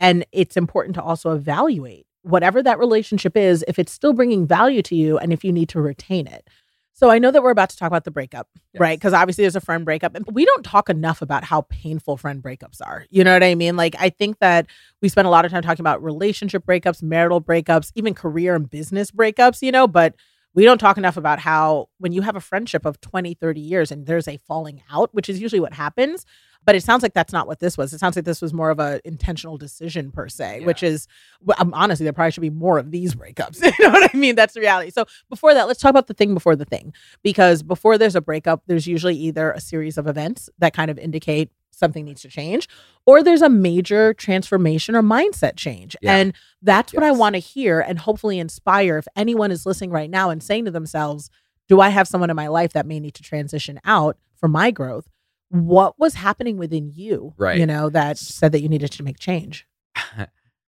And 0.00 0.26
it's 0.32 0.56
important 0.56 0.96
to 0.96 1.02
also 1.02 1.30
evaluate 1.30 2.06
whatever 2.22 2.64
that 2.64 2.80
relationship 2.80 3.36
is, 3.36 3.64
if 3.68 3.78
it's 3.78 3.92
still 3.92 4.12
bringing 4.12 4.44
value 4.44 4.82
to 4.82 4.96
you 4.96 5.18
and 5.18 5.32
if 5.32 5.44
you 5.44 5.52
need 5.52 5.68
to 5.68 5.80
retain 5.80 6.26
it. 6.26 6.48
So 6.96 7.10
I 7.10 7.18
know 7.18 7.32
that 7.32 7.42
we're 7.42 7.50
about 7.50 7.70
to 7.70 7.76
talk 7.76 7.88
about 7.88 8.04
the 8.04 8.12
breakup, 8.12 8.48
right? 8.78 8.96
Because 8.96 9.12
obviously 9.12 9.42
there's 9.42 9.56
a 9.56 9.60
friend 9.60 9.84
breakup, 9.84 10.14
and 10.14 10.24
we 10.32 10.44
don't 10.44 10.64
talk 10.64 10.88
enough 10.88 11.22
about 11.22 11.42
how 11.42 11.62
painful 11.62 12.16
friend 12.16 12.40
breakups 12.40 12.80
are. 12.80 13.04
You 13.10 13.24
know 13.24 13.32
what 13.32 13.42
I 13.42 13.56
mean? 13.56 13.76
Like 13.76 13.96
I 13.98 14.10
think 14.10 14.38
that 14.38 14.66
we 15.02 15.08
spend 15.08 15.26
a 15.26 15.30
lot 15.30 15.44
of 15.44 15.50
time 15.50 15.62
talking 15.62 15.82
about 15.82 16.02
relationship 16.04 16.64
breakups, 16.64 17.02
marital 17.02 17.40
breakups, 17.40 17.90
even 17.96 18.14
career 18.14 18.54
and 18.54 18.70
business 18.70 19.10
breakups, 19.10 19.60
you 19.60 19.72
know, 19.72 19.88
but 19.88 20.14
we 20.54 20.64
don't 20.64 20.78
talk 20.78 20.96
enough 20.98 21.16
about 21.16 21.38
how 21.40 21.88
when 21.98 22.12
you 22.12 22.22
have 22.22 22.36
a 22.36 22.40
friendship 22.40 22.84
of 22.86 23.00
20, 23.00 23.34
30 23.34 23.60
years 23.60 23.90
and 23.90 24.06
there's 24.06 24.28
a 24.28 24.36
falling 24.46 24.82
out, 24.90 25.12
which 25.12 25.28
is 25.28 25.40
usually 25.40 25.60
what 25.60 25.72
happens, 25.72 26.24
but 26.64 26.74
it 26.74 26.82
sounds 26.82 27.02
like 27.02 27.12
that's 27.12 27.32
not 27.32 27.46
what 27.46 27.58
this 27.58 27.76
was. 27.76 27.92
It 27.92 27.98
sounds 27.98 28.16
like 28.16 28.24
this 28.24 28.40
was 28.40 28.54
more 28.54 28.70
of 28.70 28.78
an 28.78 29.00
intentional 29.04 29.58
decision 29.58 30.10
per 30.12 30.28
se, 30.28 30.60
Yeah. 30.60 30.66
which 30.66 30.82
is 30.82 31.06
well, 31.42 31.56
um, 31.60 31.74
honestly 31.74 32.04
there 32.04 32.12
probably 32.12 32.30
should 32.30 32.40
be 32.40 32.50
more 32.50 32.78
of 32.78 32.90
these 32.90 33.14
breakups. 33.14 33.62
you 33.78 33.84
know 33.84 33.90
what 33.90 34.10
I 34.14 34.16
mean? 34.16 34.34
That's 34.36 34.54
the 34.54 34.60
reality. 34.60 34.90
So 34.90 35.04
before 35.28 35.54
that, 35.54 35.66
let's 35.66 35.80
talk 35.80 35.90
about 35.90 36.06
the 36.06 36.14
thing 36.14 36.32
before 36.34 36.56
the 36.56 36.64
thing, 36.64 36.94
because 37.22 37.62
before 37.62 37.98
there's 37.98 38.16
a 38.16 38.20
breakup, 38.20 38.62
there's 38.66 38.86
usually 38.86 39.16
either 39.16 39.50
a 39.50 39.60
series 39.60 39.98
of 39.98 40.06
events 40.06 40.48
that 40.58 40.72
kind 40.72 40.90
of 40.90 40.98
indicate 40.98 41.50
something 41.74 42.04
needs 42.04 42.22
to 42.22 42.28
change, 42.28 42.68
or 43.06 43.22
there's 43.22 43.42
a 43.42 43.48
major 43.48 44.14
transformation 44.14 44.94
or 44.94 45.02
mindset 45.02 45.56
change, 45.56 45.96
Yeah. 46.00 46.16
and 46.16 46.34
that's 46.62 46.92
what 46.94 47.02
I 47.02 47.10
want 47.12 47.34
to 47.34 47.38
hear 47.40 47.80
and 47.80 47.98
hopefully 47.98 48.38
inspire. 48.38 48.98
If 48.98 49.06
anyone 49.16 49.50
is 49.50 49.66
listening 49.66 49.90
right 49.90 50.10
now 50.10 50.30
and 50.30 50.42
saying 50.42 50.64
to 50.66 50.70
themselves, 50.70 51.30
"Do 51.68 51.80
I 51.80 51.88
have 51.90 52.08
someone 52.08 52.30
in 52.30 52.36
my 52.36 52.48
life 52.48 52.72
that 52.72 52.86
may 52.86 53.00
need 53.00 53.14
to 53.14 53.22
transition 53.22 53.80
out 53.84 54.16
for 54.36 54.48
my 54.48 54.70
growth?" 54.70 55.08
What 55.50 55.98
was 55.98 56.14
happening 56.14 56.56
within 56.56 56.90
you, 56.92 57.34
Right. 57.36 57.58
You 57.58 57.66
know, 57.66 57.88
that 57.90 58.18
said 58.18 58.52
that 58.52 58.60
you 58.62 58.68
needed 58.68 58.90
to 58.92 59.02
make 59.02 59.18
change. 59.18 59.66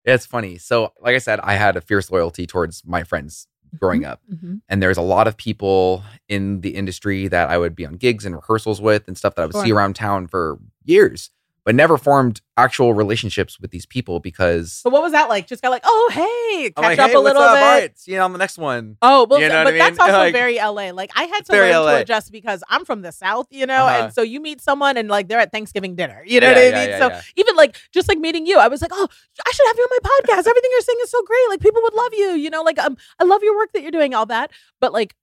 it's 0.05 0.27
funny. 0.27 0.59
So, 0.59 0.93
like 1.01 1.15
I 1.15 1.19
said, 1.19 1.41
I 1.43 1.55
had 1.55 1.77
a 1.77 1.81
fierce 1.81 2.11
loyalty 2.11 2.47
towards 2.47 2.83
my 2.85 3.03
friends 3.03 3.47
growing 3.79 4.05
up. 4.05 4.21
Mhm. 4.33 4.61
And 4.69 4.83
there's 4.83 4.97
a 4.97 5.03
lot 5.03 5.27
of 5.29 5.37
people 5.37 6.03
in 6.29 6.61
the 6.61 6.71
industry 6.71 7.29
that 7.29 7.49
I 7.51 7.59
would 7.59 7.75
be 7.75 7.87
on 7.87 7.95
gigs 7.95 8.25
and 8.25 8.35
rehearsals 8.35 8.81
with 8.81 9.07
and 9.09 9.17
stuff 9.17 9.35
that 9.35 9.43
I 9.43 9.47
would 9.47 9.55
see 9.57 9.73
around 9.73 9.97
town 9.97 10.27
for 10.27 10.59
years, 10.85 11.31
but 11.67 11.75
never 11.75 11.99
formed 11.99 12.41
actual 12.57 12.95
relationships 12.95 13.61
with 13.61 13.71
these 13.73 13.85
people 13.85 14.19
because 14.21 14.73
So 14.73 14.89
what 14.89 15.03
was 15.03 15.13
that 15.13 15.29
like? 15.29 15.47
Just 15.47 15.61
got 15.63 15.69
like, 15.69 15.83
oh 15.85 16.11
hey, 16.13 16.71
catch 16.71 16.83
like, 16.83 16.99
up 16.99 17.11
hey, 17.11 17.17
a 17.17 17.21
little 17.21 17.43
up? 17.43 17.55
bit. 17.57 17.63
All 17.63 17.69
right, 17.81 17.99
see 17.99 18.13
you 18.13 18.21
on 18.21 18.33
the 18.33 18.39
next 18.39 18.57
one. 18.57 18.97
Oh, 19.03 19.27
well, 19.29 19.41
You 19.41 19.49
know 19.49 19.65
but 19.65 19.75
I 19.75 19.79
that's 19.79 19.99
also 20.01 20.13
Like- 20.13 20.33
very 20.33 20.57
LA. 20.57 20.93
Like 20.93 21.11
I 21.15 21.25
had 21.25 21.45
to 21.47 21.53
learn 21.53 21.73
LA. 21.73 21.91
to 21.97 22.01
adjust 22.03 22.33
because 22.33 22.63
I'm 22.71 22.85
from 22.87 23.03
the 23.03 23.13
South, 23.13 23.49
you 23.51 23.67
know, 23.67 23.85
Uh-huh. 23.85 24.05
and 24.05 24.13
so 24.15 24.23
you 24.23 24.41
meet 24.41 24.63
someone 24.63 24.97
and 24.97 25.09
like 25.11 25.29
they're 25.29 25.41
at 25.41 25.53
Thanksgiving 25.53 25.97
dinner, 25.97 26.23
you 26.25 26.41
know 26.41 26.47
Yeah, 26.47 26.53
what 26.55 26.63
I 26.63 26.69
yeah, 26.69 26.81
mean? 26.81 26.89
yeah, 27.13 27.21
so 27.21 27.27
even 27.37 27.57
like 27.57 27.77
just 27.93 28.09
like 28.09 28.19
meeting 28.19 28.47
you, 28.47 28.59
I 28.59 28.69
was 28.69 28.81
like, 28.81 28.93
oh, 28.95 29.09
I 29.47 29.51
should 29.53 29.67
have 29.67 29.77
you 29.77 29.83
on 29.83 29.99
my 30.03 30.09
podcast. 30.09 30.47
Everything 30.49 30.71
you're 30.71 30.81
saying 30.81 30.99
is 31.03 31.11
so 31.11 31.21
great. 31.25 31.49
Like 31.51 31.61
people 31.61 31.83
would 31.83 31.95
love 31.95 32.15
you, 32.15 32.29
you 32.37 32.49
know. 32.49 32.63
Like 32.63 32.79
um, 32.79 32.97
I 33.21 33.25
love 33.25 33.43
your 33.43 33.57
work 33.57 33.73
that 33.75 33.83
you're 33.83 33.91
doing, 33.91 34.15
all 34.15 34.27
that. 34.27 34.51
But 34.81 34.93
like 34.93 35.15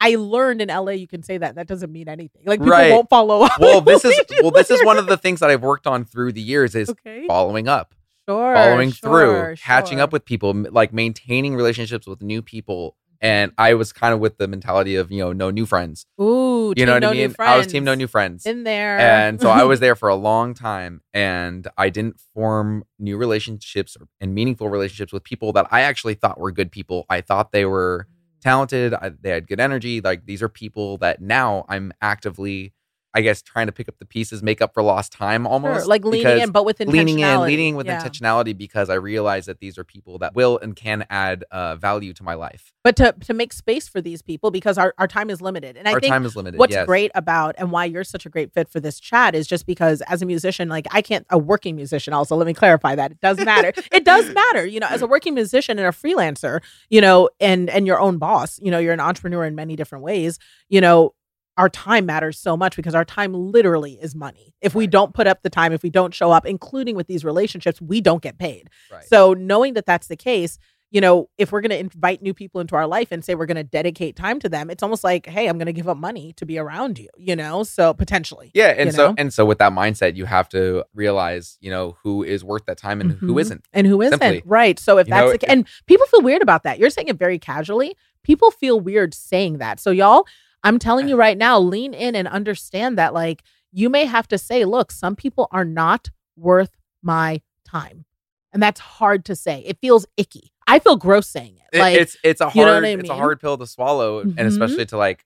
I 0.00 0.16
learned 0.16 0.60
in 0.60 0.68
LA 0.68 0.92
you 0.92 1.06
can 1.06 1.22
say 1.22 1.38
that. 1.38 1.54
That 1.54 1.66
doesn't 1.66 1.90
mean 1.92 2.08
anything. 2.08 2.42
Like 2.44 2.60
people 2.60 2.72
Right. 2.72 2.90
won't 2.92 3.08
follow 3.08 3.42
up. 3.42 3.52
well, 3.58 3.80
this 3.82 4.04
is 4.04 4.20
well, 4.42 4.50
this 4.50 4.70
is 4.70 4.84
one 4.84 4.98
of 4.98 5.06
the 5.06 5.16
things 5.16 5.40
that 5.40 5.50
I've 5.50 5.62
worked 5.62 5.86
on 5.86 6.04
through 6.04 6.32
the 6.32 6.42
years 6.42 6.74
is 6.74 6.90
okay. 6.90 7.26
following 7.26 7.68
up, 7.68 7.94
Sure. 8.28 8.54
following 8.54 8.90
sure, 8.92 9.46
through, 9.46 9.56
catching 9.56 10.00
up 10.00 10.12
with 10.12 10.24
people, 10.24 10.52
like 10.70 10.92
maintaining 10.92 11.54
relationships 11.54 12.06
with 12.06 12.22
new 12.22 12.42
people. 12.42 12.96
And 13.20 13.52
I 13.56 13.72
was 13.72 13.90
kind 13.90 14.12
of 14.12 14.20
with 14.20 14.36
the 14.36 14.46
mentality 14.46 14.96
of 14.96 15.10
you 15.10 15.20
know 15.20 15.32
no 15.32 15.50
new 15.50 15.64
friends. 15.64 16.04
Ooh, 16.20 16.74
You 16.76 16.84
know 16.84 16.94
what 16.94 16.98
no 17.02 17.10
I 17.10 17.14
new 17.14 17.28
mean? 17.28 17.36
I 17.38 17.56
was 17.56 17.66
team 17.66 17.82
no 17.84 17.94
new 17.94 18.06
friends. 18.08 18.44
in 18.44 18.64
there. 18.64 18.98
and 18.98 19.40
so 19.40 19.48
I 19.48 19.62
was 19.64 19.80
there 19.84 19.94
for 19.96 20.10
a 20.10 20.14
long 20.14 20.52
time, 20.52 21.00
and 21.14 21.66
I 21.78 21.88
didn't 21.88 22.20
form 22.34 22.84
new 22.98 23.16
relationships 23.16 23.96
and 24.20 24.34
meaningful 24.34 24.68
relationships 24.68 25.10
with 25.12 25.24
people 25.24 25.52
that 25.54 25.66
I 25.70 25.80
actually 25.82 26.14
thought 26.14 26.38
were 26.38 26.52
good 26.52 26.70
people. 26.70 27.06
I 27.08 27.22
thought 27.22 27.52
they 27.52 27.64
were 27.64 28.08
talented. 28.44 28.94
I, 28.94 29.10
they 29.20 29.30
had 29.30 29.48
good 29.48 29.60
energy. 29.60 30.00
Like 30.02 30.26
these 30.26 30.42
are 30.42 30.50
people 30.50 30.98
that 30.98 31.22
now 31.22 31.66
I'm 31.68 31.92
actively, 32.02 32.74
I 33.14 33.20
guess, 33.20 33.42
trying 33.42 33.66
to 33.66 33.72
pick 33.72 33.88
up 33.88 33.98
the 33.98 34.04
pieces, 34.06 34.42
make 34.42 34.60
up 34.60 34.74
for 34.74 34.82
lost 34.82 35.12
time 35.12 35.46
almost. 35.46 35.80
Sure, 35.82 35.88
like 35.88 36.04
leaning 36.04 36.38
in, 36.40 36.50
but 36.50 36.64
with 36.64 36.78
intentionality. 36.78 36.92
leaning 36.92 37.18
in, 37.20 37.40
leading 37.42 37.76
with 37.76 37.86
Yeah. 37.86 38.02
intentionality 38.02 38.56
because 38.58 38.90
I 38.90 38.94
realize 38.94 39.46
that 39.46 39.60
these 39.60 39.78
are 39.78 39.84
people 39.84 40.18
that 40.18 40.34
will 40.34 40.58
and 40.58 40.74
can 40.74 41.06
add 41.10 41.44
uh, 41.52 41.76
value 41.76 42.12
to 42.14 42.22
my 42.24 42.34
life. 42.34 42.72
But 42.82 42.96
to 42.96 43.14
to 43.20 43.32
make 43.32 43.52
space 43.52 43.88
for 43.88 44.00
these 44.00 44.20
people 44.20 44.50
because 44.50 44.76
our, 44.78 44.94
our 44.98 45.06
time 45.06 45.30
is 45.30 45.40
limited. 45.40 45.76
And 45.76 45.86
I 45.88 45.92
Our 45.92 46.00
think 46.00 46.12
time 46.12 46.24
is 46.26 46.34
limited. 46.34 46.58
what's 46.58 46.72
yes. 46.74 46.84
great 46.86 47.10
about 47.14 47.54
and 47.56 47.70
why 47.70 47.84
you're 47.84 48.04
such 48.04 48.26
a 48.26 48.28
great 48.28 48.52
fit 48.52 48.68
for 48.68 48.80
this 48.80 48.98
chat 49.00 49.34
is 49.34 49.46
just 49.46 49.64
because 49.66 50.00
as 50.02 50.20
a 50.20 50.26
musician 50.26 50.68
like 50.68 50.86
i 50.90 51.00
can't 51.00 51.24
a 51.30 51.38
working 51.38 51.76
musician 51.76 52.12
also 52.12 52.34
let 52.36 52.46
me 52.46 52.52
clarify 52.54 52.94
that 52.94 53.12
it 53.12 53.20
does 53.20 53.38
matter 53.38 53.72
it 53.92 54.04
does 54.04 54.28
matter 54.34 54.66
you 54.66 54.80
know 54.80 54.86
as 54.90 55.02
a 55.02 55.06
working 55.06 55.34
musician 55.34 55.78
and 55.78 55.86
a 55.86 55.90
freelancer 55.90 56.60
you 56.90 57.00
know 57.00 57.28
and 57.40 57.70
and 57.70 57.86
your 57.86 58.00
own 58.00 58.18
boss 58.18 58.58
you 58.60 58.70
know 58.70 58.78
you're 58.78 58.92
an 58.92 59.00
entrepreneur 59.00 59.44
in 59.44 59.54
many 59.54 59.76
different 59.76 60.04
ways 60.04 60.38
you 60.68 60.80
know 60.80 61.14
our 61.56 61.68
time 61.68 62.04
matters 62.06 62.38
so 62.38 62.56
much 62.56 62.74
because 62.76 62.94
our 62.94 63.04
time 63.04 63.32
literally 63.32 63.92
is 64.00 64.14
money 64.14 64.54
if 64.60 64.74
we 64.74 64.86
don't 64.86 65.14
put 65.14 65.26
up 65.26 65.42
the 65.42 65.50
time 65.50 65.72
if 65.72 65.82
we 65.82 65.90
don't 65.90 66.12
show 66.14 66.30
up 66.32 66.44
including 66.46 66.96
with 66.96 67.06
these 67.06 67.24
relationships 67.24 67.80
we 67.80 68.00
don't 68.00 68.22
get 68.22 68.38
paid 68.38 68.68
Right. 68.92 69.04
so 69.04 69.32
knowing 69.34 69.74
that 69.74 69.86
that's 69.86 70.06
the 70.08 70.16
case, 70.16 70.58
you 70.90 71.00
know, 71.00 71.28
if 71.38 71.50
we're 71.50 71.60
going 71.60 71.70
to 71.70 71.78
invite 71.78 72.22
new 72.22 72.32
people 72.32 72.60
into 72.60 72.76
our 72.76 72.86
life 72.86 73.08
and 73.10 73.24
say 73.24 73.34
we're 73.34 73.46
going 73.46 73.56
to 73.56 73.64
dedicate 73.64 74.14
time 74.14 74.38
to 74.38 74.48
them, 74.48 74.70
it's 74.70 74.80
almost 74.80 75.02
like, 75.02 75.26
hey, 75.26 75.48
I'm 75.48 75.58
going 75.58 75.66
to 75.66 75.72
give 75.72 75.88
up 75.88 75.96
money 75.96 76.32
to 76.36 76.46
be 76.46 76.56
around 76.56 77.00
you, 77.00 77.08
you 77.16 77.34
know? 77.34 77.64
So 77.64 77.92
potentially. 77.94 78.52
Yeah, 78.54 78.68
and 78.78 78.94
so 78.94 79.08
know? 79.08 79.14
and 79.18 79.34
so 79.34 79.44
with 79.44 79.58
that 79.58 79.72
mindset, 79.72 80.14
you 80.14 80.24
have 80.24 80.48
to 80.50 80.84
realize, 80.94 81.58
you 81.60 81.68
know, 81.68 81.96
who 82.04 82.22
is 82.22 82.44
worth 82.44 82.66
that 82.66 82.78
time 82.78 83.00
and 83.00 83.10
who 83.12 83.34
Mhm. 83.34 83.40
isn't. 83.40 83.64
And 83.72 83.88
who 83.88 84.00
isn't. 84.02 84.20
Simply. 84.20 84.42
Right. 84.44 84.78
So 84.78 84.98
if 84.98 85.08
You 85.08 85.14
that's 85.14 85.26
know, 85.32 85.36
the 85.36 85.50
and 85.50 85.66
people 85.86 86.06
feel 86.06 86.22
weird 86.22 86.42
about 86.42 86.62
that. 86.62 86.78
You're 86.78 86.90
saying 86.90 87.08
it 87.08 87.18
very 87.18 87.40
casually. 87.40 87.96
People 88.22 88.52
feel 88.52 88.78
weird 88.78 89.14
saying 89.14 89.58
that. 89.58 89.80
So 89.80 89.90
y'all, 89.90 90.26
I'm 90.64 90.78
telling 90.78 91.08
you 91.08 91.16
right 91.26 91.38
now, 91.38 91.58
lean 91.58 91.94
in 91.94 92.16
and 92.16 92.26
understand 92.26 92.98
that 92.98 93.14
like 93.14 93.42
you 93.70 93.88
may 93.88 94.04
have 94.06 94.26
to 94.28 94.38
say, 94.38 94.64
look, 94.64 94.90
some 94.90 95.14
people 95.14 95.48
are 95.52 95.64
not 95.64 96.10
worth 96.36 96.70
my 97.02 97.40
time. 97.64 98.04
And 98.52 98.62
that's 98.62 98.80
hard 98.80 99.24
to 99.26 99.36
say. 99.36 99.62
It 99.66 99.78
feels 99.80 100.06
icky. 100.16 100.52
I 100.66 100.78
feel 100.78 100.96
gross 100.96 101.28
saying 101.28 101.58
it. 101.72 101.78
Like 101.78 101.98
it's 101.98 102.16
it's 102.22 102.40
a 102.40 102.44
hard 102.44 102.56
you 102.56 102.64
know 102.64 102.88
I 102.88 103.00
it's 103.00 103.10
a 103.10 103.14
hard 103.14 103.40
pill 103.40 103.58
to 103.58 103.66
swallow, 103.66 104.24
Mhm. 104.24 104.34
and 104.38 104.46
especially 104.48 104.86
to 104.86 104.96
like 104.96 105.24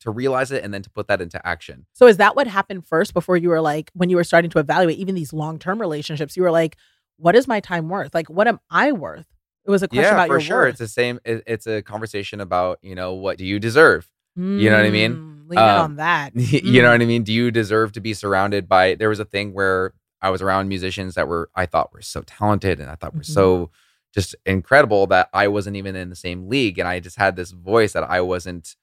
to 0.00 0.10
realize 0.10 0.50
it 0.50 0.64
and 0.64 0.74
then 0.74 0.82
to 0.82 0.90
put 0.90 1.06
that 1.06 1.22
into 1.22 1.44
action. 1.46 1.86
So 1.92 2.08
is 2.08 2.16
that 2.16 2.34
what 2.34 2.48
happened 2.48 2.84
first 2.84 3.14
before 3.14 3.36
you 3.36 3.48
were 3.48 3.60
like 3.60 3.90
when 3.94 4.10
you 4.10 4.16
were 4.16 4.24
starting 4.24 4.50
to 4.50 4.58
evaluate 4.58 4.98
even 4.98 5.14
these 5.14 5.32
long-term 5.32 5.80
relationships? 5.80 6.36
You 6.36 6.42
were 6.42 6.50
like, 6.50 6.76
what 7.16 7.36
is 7.36 7.46
my 7.46 7.60
time 7.60 7.88
worth? 7.88 8.12
Like 8.12 8.28
what 8.28 8.48
am 8.48 8.58
I 8.68 8.90
worth? 8.90 9.26
It 9.64 9.70
was 9.70 9.84
a 9.84 9.88
question 9.88 10.02
yeah, 10.02 10.14
about 10.14 10.26
for 10.26 10.34
your 10.34 10.40
sure. 10.40 10.56
worth. 10.62 10.70
It's 10.70 10.78
the 10.80 10.88
same. 10.88 11.20
It, 11.24 11.44
it's 11.46 11.68
a 11.68 11.80
conversation 11.82 12.40
about 12.40 12.80
you 12.82 12.96
know 12.96 13.14
what 13.14 13.38
do 13.38 13.46
you 13.46 13.60
deserve. 13.60 14.10
You 14.36 14.70
know 14.70 14.76
what 14.76 14.86
I 14.86 14.90
mean? 14.90 15.14
Mm, 15.14 15.48
Lean 15.50 15.58
Um, 15.58 15.80
on 15.80 15.96
that. 15.96 16.32
you 16.36 16.80
know 16.82 16.88
Mm. 16.88 16.92
what 16.92 17.02
I 17.02 17.06
mean? 17.06 17.22
Do 17.24 17.32
you 17.32 17.50
deserve 17.50 17.92
to 17.92 18.00
be 18.00 18.14
surrounded 18.14 18.68
by? 18.68 18.94
There 18.94 19.08
was 19.08 19.20
a 19.20 19.24
thing 19.24 19.52
where 19.52 19.92
I 20.20 20.30
was 20.30 20.40
around 20.40 20.68
musicians 20.68 21.14
that 21.14 21.28
were 21.28 21.50
I 21.54 21.66
thought 21.66 21.92
were 21.92 22.00
so 22.02 22.22
talented 22.22 22.80
and 22.80 22.88
I 22.90 22.94
thought 22.94 23.14
were 23.14 23.20
Mhm. 23.20 23.26
so 23.34 23.70
just 24.14 24.34
incredible 24.46 25.06
that 25.08 25.28
I 25.32 25.48
wasn't 25.48 25.76
even 25.76 25.96
in 25.96 26.10
the 26.10 26.16
same 26.16 26.48
league, 26.48 26.78
and 26.78 26.86
I 26.86 27.00
just 27.00 27.16
had 27.16 27.34
this 27.34 27.50
voice 27.50 27.92
that 27.94 28.04
I 28.04 28.20
wasn't 28.20 28.76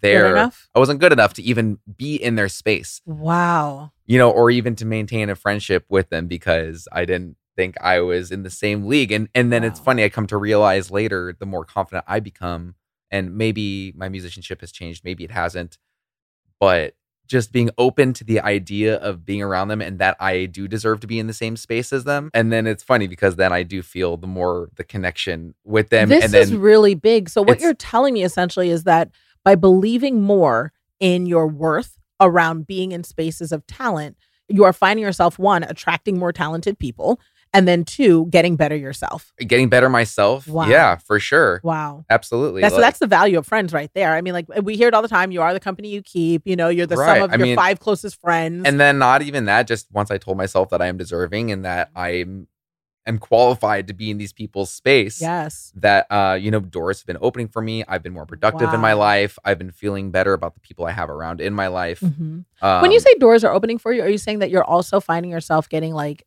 there. 0.00 0.30
enough? 0.36 0.68
I 0.74 0.78
wasn't 0.78 1.00
good 1.00 1.12
enough 1.12 1.34
to 1.34 1.42
even 1.42 1.78
be 1.96 2.14
in 2.16 2.36
their 2.36 2.48
space. 2.48 3.00
Wow. 3.04 3.90
you 4.06 4.16
know, 4.16 4.30
or 4.30 4.50
even 4.50 4.74
to 4.76 4.86
maintain 4.86 5.28
a 5.28 5.34
friendship 5.34 5.84
with 5.90 6.08
them 6.10 6.28
because 6.28 6.88
I 6.92 7.04
didn't 7.04 7.36
think 7.56 7.74
I 7.80 8.00
was 8.00 8.30
in 8.30 8.42
the 8.44 8.50
same 8.50 8.86
league. 8.86 9.10
And 9.12 9.28
and 9.34 9.52
then 9.52 9.64
it's 9.64 9.80
funny, 9.80 10.02
I 10.04 10.08
come 10.08 10.26
to 10.28 10.36
realize 10.38 10.90
later, 10.90 11.34
the 11.38 11.44
more 11.44 11.64
confident 11.64 12.04
I 12.08 12.20
become, 12.20 12.74
and 13.10 13.36
maybe 13.36 13.92
my 13.96 14.08
musicianship 14.08 14.60
has 14.60 14.72
changed, 14.72 15.04
maybe 15.04 15.24
it 15.24 15.30
hasn't, 15.30 15.78
but 16.60 16.94
just 17.28 17.52
being 17.52 17.70
open 17.76 18.14
to 18.14 18.24
the 18.24 18.40
idea 18.40 18.96
of 18.96 19.24
being 19.24 19.42
around 19.42 19.68
them 19.68 19.82
and 19.82 19.98
that 19.98 20.16
I 20.18 20.46
do 20.46 20.66
deserve 20.66 21.00
to 21.00 21.06
be 21.06 21.18
in 21.18 21.26
the 21.26 21.34
same 21.34 21.56
space 21.56 21.92
as 21.92 22.04
them. 22.04 22.30
And 22.32 22.50
then 22.50 22.66
it's 22.66 22.82
funny 22.82 23.06
because 23.06 23.36
then 23.36 23.52
I 23.52 23.62
do 23.62 23.82
feel 23.82 24.16
the 24.16 24.26
more 24.26 24.70
the 24.76 24.84
connection 24.84 25.54
with 25.62 25.90
them. 25.90 26.08
this 26.08 26.24
and 26.24 26.32
then 26.32 26.42
is 26.42 26.54
really 26.54 26.94
big. 26.94 27.28
So 27.28 27.42
what 27.42 27.60
you're 27.60 27.74
telling 27.74 28.14
me 28.14 28.24
essentially 28.24 28.70
is 28.70 28.84
that 28.84 29.10
by 29.44 29.54
believing 29.54 30.22
more 30.22 30.72
in 31.00 31.26
your 31.26 31.46
worth 31.46 31.98
around 32.18 32.66
being 32.66 32.92
in 32.92 33.04
spaces 33.04 33.52
of 33.52 33.66
talent, 33.66 34.16
you 34.48 34.64
are 34.64 34.72
finding 34.72 35.04
yourself 35.04 35.38
one 35.38 35.62
attracting 35.62 36.18
more 36.18 36.32
talented 36.32 36.78
people 36.78 37.20
and 37.54 37.66
then 37.68 37.84
two 37.84 38.26
getting 38.30 38.56
better 38.56 38.76
yourself. 38.76 39.32
getting 39.38 39.68
better 39.68 39.88
myself. 39.88 40.46
Wow. 40.48 40.68
Yeah, 40.68 40.96
for 40.96 41.18
sure. 41.20 41.60
Wow. 41.64 42.04
Absolutely. 42.10 42.60
That's 42.62 42.74
so 42.74 42.80
Like- 42.80 42.86
that's 42.88 42.98
the 42.98 43.06
value 43.06 43.38
of 43.38 43.46
friends 43.46 43.72
right 43.72 43.90
there. 43.94 44.14
I 44.14 44.20
mean, 44.20 44.32
like 44.34 44.46
we 44.62 44.76
hear 44.76 44.88
it 44.88 44.94
all 44.94 45.02
the 45.02 45.08
time. 45.08 45.30
You 45.32 45.42
are 45.42 45.52
the 45.52 45.60
company 45.60 45.88
you 45.88 46.02
keep. 46.02 46.42
You 46.46 46.56
know, 46.56 46.68
you're 46.68 46.86
the 46.86 46.96
Right. 46.96 47.18
sum 47.20 47.24
of 47.24 47.32
I 47.32 47.36
your 47.36 47.46
mean- 47.46 47.56
five 47.56 47.80
closest 47.80 48.20
friends. 48.20 48.64
and 48.66 48.78
then 48.80 48.98
not 48.98 49.22
even 49.22 49.44
that 49.46 49.66
just 49.66 49.86
once 49.92 50.10
i 50.10 50.18
told 50.18 50.36
myself 50.36 50.68
that 50.70 50.80
i 50.82 50.86
am 50.86 50.96
deserving 50.96 51.50
and 51.50 51.64
that 51.64 51.90
i'm 51.96 52.46
am 53.06 53.18
qualified 53.18 53.86
to 53.86 53.94
be 53.94 54.10
in 54.10 54.18
these 54.18 54.32
people's 54.34 54.70
space 54.70 55.20
yes, 55.20 55.72
that 55.76 56.06
uh 56.10 56.34
you 56.38 56.50
know 56.50 56.60
doors 56.60 57.00
have 57.00 57.06
been 57.06 57.16
opening 57.22 57.48
for 57.48 57.62
me 57.62 57.82
i've 57.88 58.02
been 58.02 58.12
more 58.12 58.26
productive 58.26 58.72
in 58.74 58.80
my 58.80 58.92
life 58.92 59.38
i've 59.46 59.56
been 59.58 59.70
feeling 59.70 60.10
better 60.10 60.34
about 60.34 60.52
the 60.54 60.60
people 60.60 60.84
i 60.84 60.90
have 60.90 61.08
around 61.08 61.40
in 61.40 61.54
my 61.54 61.68
life 61.68 62.00
Mhm. 62.00 62.44
um, 62.60 62.82
when 62.82 62.92
you 62.92 63.00
say 63.00 63.14
doors 63.14 63.44
are 63.44 63.52
opening 63.54 63.78
for 63.78 63.92
you, 63.94 64.02
are 64.02 64.08
you 64.10 64.18
saying 64.18 64.40
that 64.40 64.50
you're 64.50 64.64
also 64.64 65.00
finding 65.00 65.30
yourself 65.30 65.68
getting 65.70 65.94
like, 65.94 66.24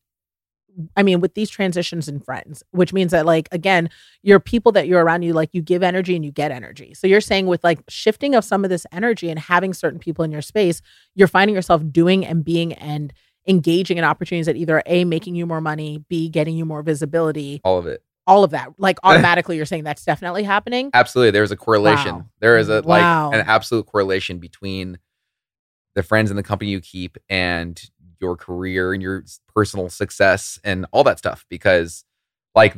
I 0.95 1.03
mean, 1.03 1.19
with 1.19 1.33
these 1.35 1.49
transitions 1.49 2.07
in 2.07 2.19
friends, 2.19 2.63
which 2.71 2.93
means 2.93 3.11
that 3.11 3.25
like 3.25 3.49
again, 3.51 3.89
your 4.23 4.39
people 4.39 4.71
that 4.73 4.87
you're 4.87 5.03
around 5.03 5.23
you, 5.23 5.33
like 5.33 5.49
you 5.53 5.61
give 5.61 5.83
energy 5.83 6.15
and 6.15 6.23
you 6.23 6.31
get 6.31 6.51
energy. 6.51 6.93
So 6.93 7.07
you're 7.07 7.21
saying 7.21 7.47
with 7.47 7.63
like 7.63 7.79
shifting 7.89 8.35
of 8.35 8.43
some 8.45 8.63
of 8.63 8.69
this 8.69 8.85
energy 8.91 9.29
and 9.29 9.37
having 9.39 9.73
certain 9.73 9.99
people 9.99 10.23
in 10.23 10.31
your 10.31 10.41
space, 10.41 10.81
you're 11.15 11.27
finding 11.27 11.55
yourself 11.55 11.81
doing 11.91 12.25
and 12.25 12.43
being 12.45 12.73
and 12.73 13.11
engaging 13.47 13.97
in 13.97 14.03
opportunities 14.03 14.45
that 14.45 14.55
either 14.55 14.81
a 14.85 15.03
making 15.03 15.35
you 15.35 15.45
more 15.45 15.61
money, 15.61 16.03
b 16.09 16.29
getting 16.29 16.55
you 16.55 16.63
more 16.65 16.83
visibility, 16.83 17.59
all 17.63 17.77
of 17.77 17.87
it 17.87 18.03
all 18.27 18.43
of 18.43 18.51
that. 18.51 18.69
Like 18.77 18.97
automatically, 19.03 19.57
you're 19.57 19.65
saying 19.65 19.83
that's 19.83 20.05
definitely 20.05 20.43
happening. 20.43 20.91
absolutely 20.93 21.31
there's 21.31 21.51
a 21.51 21.57
correlation 21.57 22.15
Wow. 22.15 22.25
there 22.39 22.57
is 22.57 22.69
a 22.69 22.81
Wow. 22.83 23.29
like 23.31 23.33
an 23.41 23.45
absolute 23.47 23.87
correlation 23.87 24.37
between 24.37 24.99
the 25.95 26.03
friends 26.03 26.29
and 26.29 26.37
the 26.37 26.43
company 26.43 26.71
you 26.71 26.79
keep 26.79 27.17
and 27.27 27.81
your 28.21 28.37
career 28.37 28.93
and 28.93 29.01
your 29.01 29.23
personal 29.53 29.89
success 29.89 30.59
and 30.63 30.85
all 30.91 31.03
that 31.03 31.17
stuff 31.17 31.45
because 31.49 32.05
like 32.55 32.75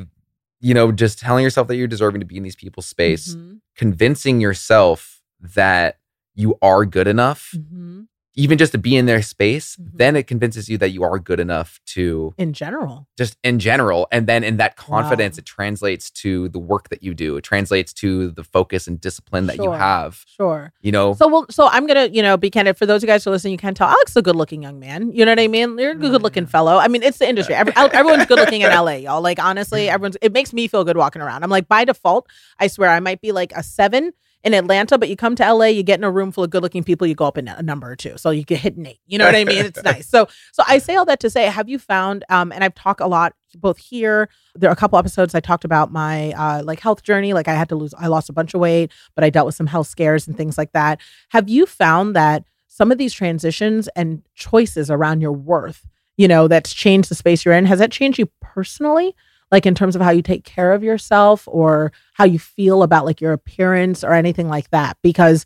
you 0.62 0.74
know 0.74 0.92
just 0.92 1.20
telling 1.20 1.44
yourself 1.44 1.68
that 1.68 1.76
you're 1.76 1.88
deserving 1.88 2.22
to 2.22 2.26
be 2.26 2.38
in 2.38 2.44
these 2.44 2.56
people's 2.56 2.86
space 2.86 3.36
Mhm, 3.36 3.60
convincing 3.76 4.40
yourself 4.42 5.22
that 5.56 6.00
you 6.36 6.58
are 6.62 6.86
good 6.86 7.08
enough, 7.08 7.54
mhm. 7.56 8.08
Even 8.36 8.58
just 8.58 8.72
to 8.72 8.78
be 8.78 8.96
in 8.96 9.06
their 9.06 9.22
space, 9.22 9.76
Mhm. 9.76 9.90
then 9.94 10.16
it 10.16 10.28
convinces 10.28 10.68
you 10.70 10.78
that 10.80 10.90
you 10.90 11.04
are 11.04 11.20
good 11.20 11.40
enough 11.40 11.80
to 11.88 12.34
In 12.38 12.52
general, 12.54 13.08
just 13.18 13.38
in 13.44 13.60
general. 13.60 14.08
And 14.12 14.26
then 14.28 14.44
in 14.44 14.58
that 14.58 14.76
confidence, 14.76 15.38
Wow. 15.38 15.42
it 15.42 15.46
translates 15.46 16.10
to 16.12 16.50
the 16.50 16.60
work 16.60 16.90
that 16.90 17.04
you 17.04 17.14
do. 17.14 17.38
It 17.38 17.44
translates 17.44 17.94
to 17.94 18.32
the 18.32 18.44
focus 18.44 18.88
and 18.88 19.00
discipline 19.00 19.46
that 19.48 19.58
you 19.58 19.72
have. 19.72 20.24
sure. 20.26 20.74
You 20.82 20.92
know, 20.92 21.14
So 21.14 21.28
well, 21.28 21.46
so 21.50 21.68
I'm 21.68 21.86
gonna, 21.88 22.08
you 22.08 22.22
know, 22.22 22.36
be 22.38 22.50
candid 22.50 22.78
for 22.78 22.86
those 22.86 23.04
of 23.04 23.08
you 23.08 23.14
guys 23.14 23.24
who 23.24 23.30
are 23.30 23.34
listening. 23.34 23.52
You 23.54 23.58
can 23.60 23.74
tell 23.74 23.88
Alex 23.88 24.12
is 24.12 24.18
a 24.18 24.22
good-looking 24.22 24.64
young 24.64 24.80
man. 24.80 25.12
You 25.12 25.26
know 25.26 25.32
what 25.32 25.40
I 25.40 25.48
mean? 25.48 25.78
You're 25.78 25.92
a 25.92 25.96
good-looking 25.96 26.48
fellow. 26.48 26.78
I 26.78 26.88
mean, 26.88 27.04
it's 27.04 27.18
the 27.20 27.28
industry. 27.30 27.56
Every, 27.56 27.74
everyone's 27.76 28.26
good-looking 28.26 28.62
in 28.62 28.70
LA, 28.72 28.96
y'all. 28.96 29.22
Like 29.22 29.40
honestly, 29.40 29.90
everyone's. 29.94 30.18
It 30.22 30.34
makes 30.34 30.54
me 30.54 30.68
feel 30.68 30.84
good 30.84 30.98
walking 30.98 31.22
around. 31.22 31.44
I'm 31.44 31.50
like 31.52 31.68
by 31.68 31.86
default. 31.86 32.28
I 32.60 32.68
swear, 32.68 32.90
I 32.90 33.00
might 33.00 33.22
be 33.22 33.32
like 33.32 33.52
a 33.56 33.62
seven 33.64 34.14
in 34.44 34.54
Atlanta, 34.54 34.98
but 34.98 35.10
you 35.10 35.16
come 35.16 35.36
to 35.36 35.54
LA, 35.54 35.66
you 35.68 35.84
get 35.84 36.00
in 36.00 36.04
a 36.04 36.12
room 36.12 36.32
full 36.32 36.44
of 36.44 36.50
good-looking 36.50 36.84
people, 36.84 37.08
you 37.08 37.16
go 37.16 37.26
up 37.26 37.38
in 37.38 37.48
a 37.48 37.62
number 37.62 37.90
or 37.90 37.96
two, 37.96 38.18
so 38.18 38.30
you 38.30 38.44
get 38.44 38.60
hit 38.60 38.76
an 38.76 38.88
eight. 38.88 39.00
You 39.08 39.18
know 39.18 39.26
what 39.26 39.36
I 39.36 39.46
mean? 39.46 39.66
It's 39.66 39.82
nice. 39.84 40.08
So, 40.08 40.28
so 40.52 40.64
I 40.68 40.80
say 40.80 40.96
all 40.96 41.06
that 41.06 41.22
to 41.22 41.30
say, 41.30 41.46
have 41.46 41.70
you 41.70 41.80
found? 41.80 42.26
Um, 42.30 42.52
and 42.52 42.64
I've 42.64 42.76
talked 42.76 43.00
a 43.00 43.08
lot 43.08 43.34
both 43.56 43.78
here. 43.78 44.30
There 44.56 44.70
are 44.70 44.74
a 44.74 44.78
couple 44.78 44.98
episodes 45.00 45.36
I 45.36 45.40
talked 45.40 45.64
about 45.64 45.92
my 45.92 46.32
uh 46.32 46.64
like 46.64 46.80
health 46.80 47.04
journey. 47.04 47.34
Like 47.34 47.48
I 47.48 47.54
had 47.54 47.70
to 47.70 47.76
lose, 47.76 47.94
I 47.94 48.08
lost 48.08 48.30
a 48.30 48.34
bunch 48.34 48.54
of 48.54 48.60
weight, 48.60 48.92
but 49.16 49.24
I 49.24 49.30
dealt 49.30 49.46
with 49.46 49.56
some 49.56 49.68
health 49.68 49.88
scares 49.88 50.28
and 50.28 50.36
things 50.36 50.58
like 50.58 50.72
that. 50.72 51.00
Have 51.30 51.50
you 51.50 51.68
found 51.68 52.16
that 52.16 52.44
some 52.68 52.92
of 52.92 52.98
these 52.98 53.14
transitions 53.14 53.88
and 53.90 54.24
choices 54.34 54.90
around 54.90 55.22
your 55.22 55.32
worth, 55.32 55.88
you 56.18 56.28
know, 56.28 56.48
that's 56.48 56.74
changed 56.74 57.10
the 57.10 57.16
space 57.16 57.46
you're 57.46 57.54
in, 57.54 57.66
has 57.66 57.78
that 57.78 57.92
changed 57.92 58.18
you 58.18 58.28
personally? 58.42 59.16
Like 59.54 59.66
in 59.66 59.76
terms 59.76 59.96
of 59.96 60.02
how 60.02 60.10
you 60.10 60.22
take 60.24 60.44
care 60.44 60.74
of 60.74 60.84
yourself 60.84 61.48
or 61.48 61.94
how 62.14 62.26
you 62.26 62.40
feel 62.40 62.84
about 62.84 63.06
like 63.06 63.22
your 63.22 63.32
appearance 63.32 64.04
or 64.04 64.12
anything 64.12 64.50
like 64.50 64.70
that? 64.72 64.98
Because 65.02 65.46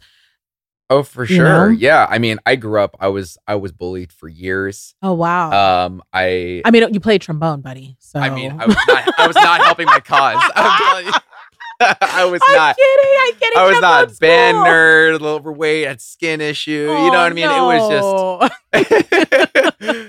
Oh, 0.89 1.03
for 1.03 1.25
sure. 1.25 1.43
know? 1.43 1.77
Yeah. 1.77 2.07
I 2.09 2.17
mean, 2.17 2.39
I 2.45 2.55
grew 2.55 2.79
up. 2.79 2.95
I 3.01 3.09
was 3.09 3.37
I 3.45 3.55
was 3.55 3.73
bullied 3.73 4.13
for 4.13 4.29
years. 4.29 4.95
oh 5.03 5.11
wow, 5.13 5.85
Um, 5.85 6.01
I 6.13 6.61
I 6.63 6.71
mean 6.71 6.93
you 6.93 7.01
played 7.01 7.21
trombone, 7.21 7.59
buddy. 7.59 7.97
So 7.99 8.19
I 8.21 8.29
mean, 8.29 8.55
I 8.57 8.65
was 8.65 8.77
not 8.87 9.19
I 9.19 9.27
was 9.27 9.35
not 9.35 9.61
helping 9.63 9.85
my 9.87 9.99
cause. 9.99 10.41
I 11.79 12.25
was 12.25 12.41
I'm 12.47 12.55
not. 12.55 12.75
kidding. 12.75 13.15
I'm 13.19 13.33
kidding. 13.35 13.57
I 13.57 13.67
was 13.67 13.81
not 13.81 14.19
band 14.19 14.57
nerd, 14.57 15.09
a 15.09 15.11
little 15.13 15.27
overweight, 15.29 15.87
had 15.87 16.01
skin 16.01 16.41
issue. 16.41 16.71
you 16.71 16.87
know 16.87 17.09
what 17.09 17.15
I 17.15 17.29
oh, 17.29 17.33
mean? 17.33 17.45
Oh, 17.45 17.57
no. 17.57 17.71
It 17.71 17.79
was 17.79 18.49
just 18.73 19.07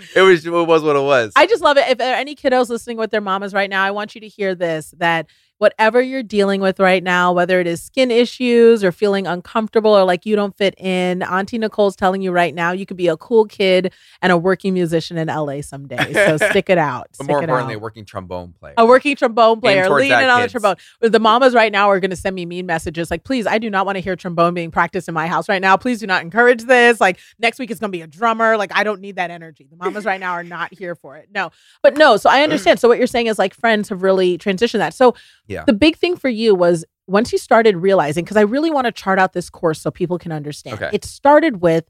it 0.17 0.23
was 0.23 0.47
it 0.47 0.51
was 0.51 0.83
what 0.83 0.97
it 0.97 1.03
was. 1.03 1.33
I 1.37 1.47
just 1.47 1.63
love 1.63 1.77
it. 1.77 1.89
If 1.89 1.99
there 1.99 2.15
are 2.15 2.19
any 2.19 2.35
kiddos 2.35 2.71
listening 2.71 2.97
with 2.97 3.11
their 3.11 3.21
mamas 3.21 3.53
right 3.53 3.69
now, 3.69 3.85
I 3.85 3.91
want 3.91 4.15
you 4.15 4.21
to 4.23 4.29
hear 4.29 4.55
this 4.55 4.95
that 4.99 5.27
whatever 5.59 6.01
you're 6.01 6.23
dealing 6.23 6.61
with 6.61 6.79
right 6.81 7.03
now, 7.03 7.33
whether 7.33 7.61
it 7.61 7.67
is 7.67 7.83
skin 7.83 8.11
issues 8.11 8.83
or 8.85 8.93
feeling 8.93 9.27
uncomfortable 9.27 9.91
or 9.91 10.05
like 10.05 10.25
you 10.25 10.37
don't 10.37 10.57
fit 10.57 10.75
in, 10.79 11.23
Auntie 11.23 11.59
Nicole's 11.59 11.97
telling 11.97 12.23
you 12.23 12.31
right 12.33 12.55
now 12.55 12.73
you 12.73 12.87
could 12.87 12.97
be 12.97 13.09
a 13.09 13.17
cool 13.17 13.45
kid 13.45 13.93
and 14.23 14.33
a 14.33 14.37
working 14.37 14.73
musician 14.75 15.19
in 15.19 15.29
LA 15.29 15.61
someday. 15.61 16.13
So 16.13 16.37
stick 16.51 16.71
it 16.71 16.79
out. 16.79 17.09
but 17.19 17.25
Stick 17.25 17.29
more 17.29 17.41
it 17.41 17.45
importantly, 17.45 17.75
out. 17.75 17.79
a 17.79 17.81
working 17.81 18.05
trombone 18.05 18.55
player. 18.59 18.75
a 18.77 18.87
working 18.87 19.17
trombone 19.17 19.61
player 19.61 19.89
leaning 19.91 20.13
on 20.29 20.41
the 20.43 20.49
trombone. 20.49 20.77
The 21.01 21.21
mamas 21.21 21.55
right 21.55 21.73
now 21.73 21.91
are 21.91 22.01
going 22.01 22.11
to 22.11 22.17
send 22.17 22.35
me 22.37 22.47
mean 22.47 22.67
messages 22.67 23.11
like, 23.11 23.25
please, 23.25 23.47
I 23.47 23.59
do 23.59 23.69
not 23.69 23.85
want 23.85 23.97
to 23.97 24.01
hear 24.01 24.17
trombone 24.17 24.55
being 24.55 24.71
practiced 24.71 25.09
in 25.09 25.15
my 25.15 25.27
house 25.27 25.49
right 25.49 25.61
now. 25.63 25.77
Please 25.77 25.99
do 26.01 26.07
not 26.07 26.23
encourage 26.23 26.63
this. 26.65 27.01
Like 27.01 27.19
next 27.39 27.59
week 27.59 27.71
it's 27.71 27.81
going 27.81 27.91
to 27.91 27.97
be 27.97 28.03
a 28.03 28.07
drummer. 28.07 28.57
Like 28.57 28.71
I 28.75 28.85
don't 28.85 29.01
need 29.01 29.17
that 29.17 29.31
energy. 29.31 29.67
The 29.69 29.77
mamas 29.77 30.05
right 30.05 30.21
now 30.21 30.33
are 30.33 30.45
not 30.45 30.73
here 30.73 30.95
for 30.95 31.17
it. 31.17 31.29
No, 31.35 31.51
but 31.83 31.97
no. 31.97 32.17
So 32.17 32.31
I 32.31 32.43
understand. 32.45 32.79
So 32.79 32.87
what 32.87 32.99
you're 32.99 33.07
saying 33.09 33.27
is 33.27 33.39
like 33.41 33.55
friends 33.55 33.89
have 33.89 34.03
really 34.03 34.39
transitioned 34.39 34.79
that. 34.79 34.95
So 34.95 35.15
Yeah. 35.49 35.65
the 35.67 35.73
big 35.73 35.97
thing 35.97 36.17
for 36.17 36.29
you 36.29 36.55
was 36.55 36.85
once 37.07 37.33
you 37.33 37.39
started 37.39 37.77
realizing, 37.77 38.25
because 38.25 38.37
I 38.37 38.43
really 38.43 38.71
want 38.71 38.85
to 38.85 38.93
chart 38.93 39.19
out 39.19 39.33
this 39.33 39.49
course 39.51 39.81
so 39.81 39.91
people 39.91 40.19
can 40.19 40.31
understand. 40.31 40.75
Okay. 40.81 40.91
It 40.93 41.05
started 41.05 41.61
with 41.63 41.85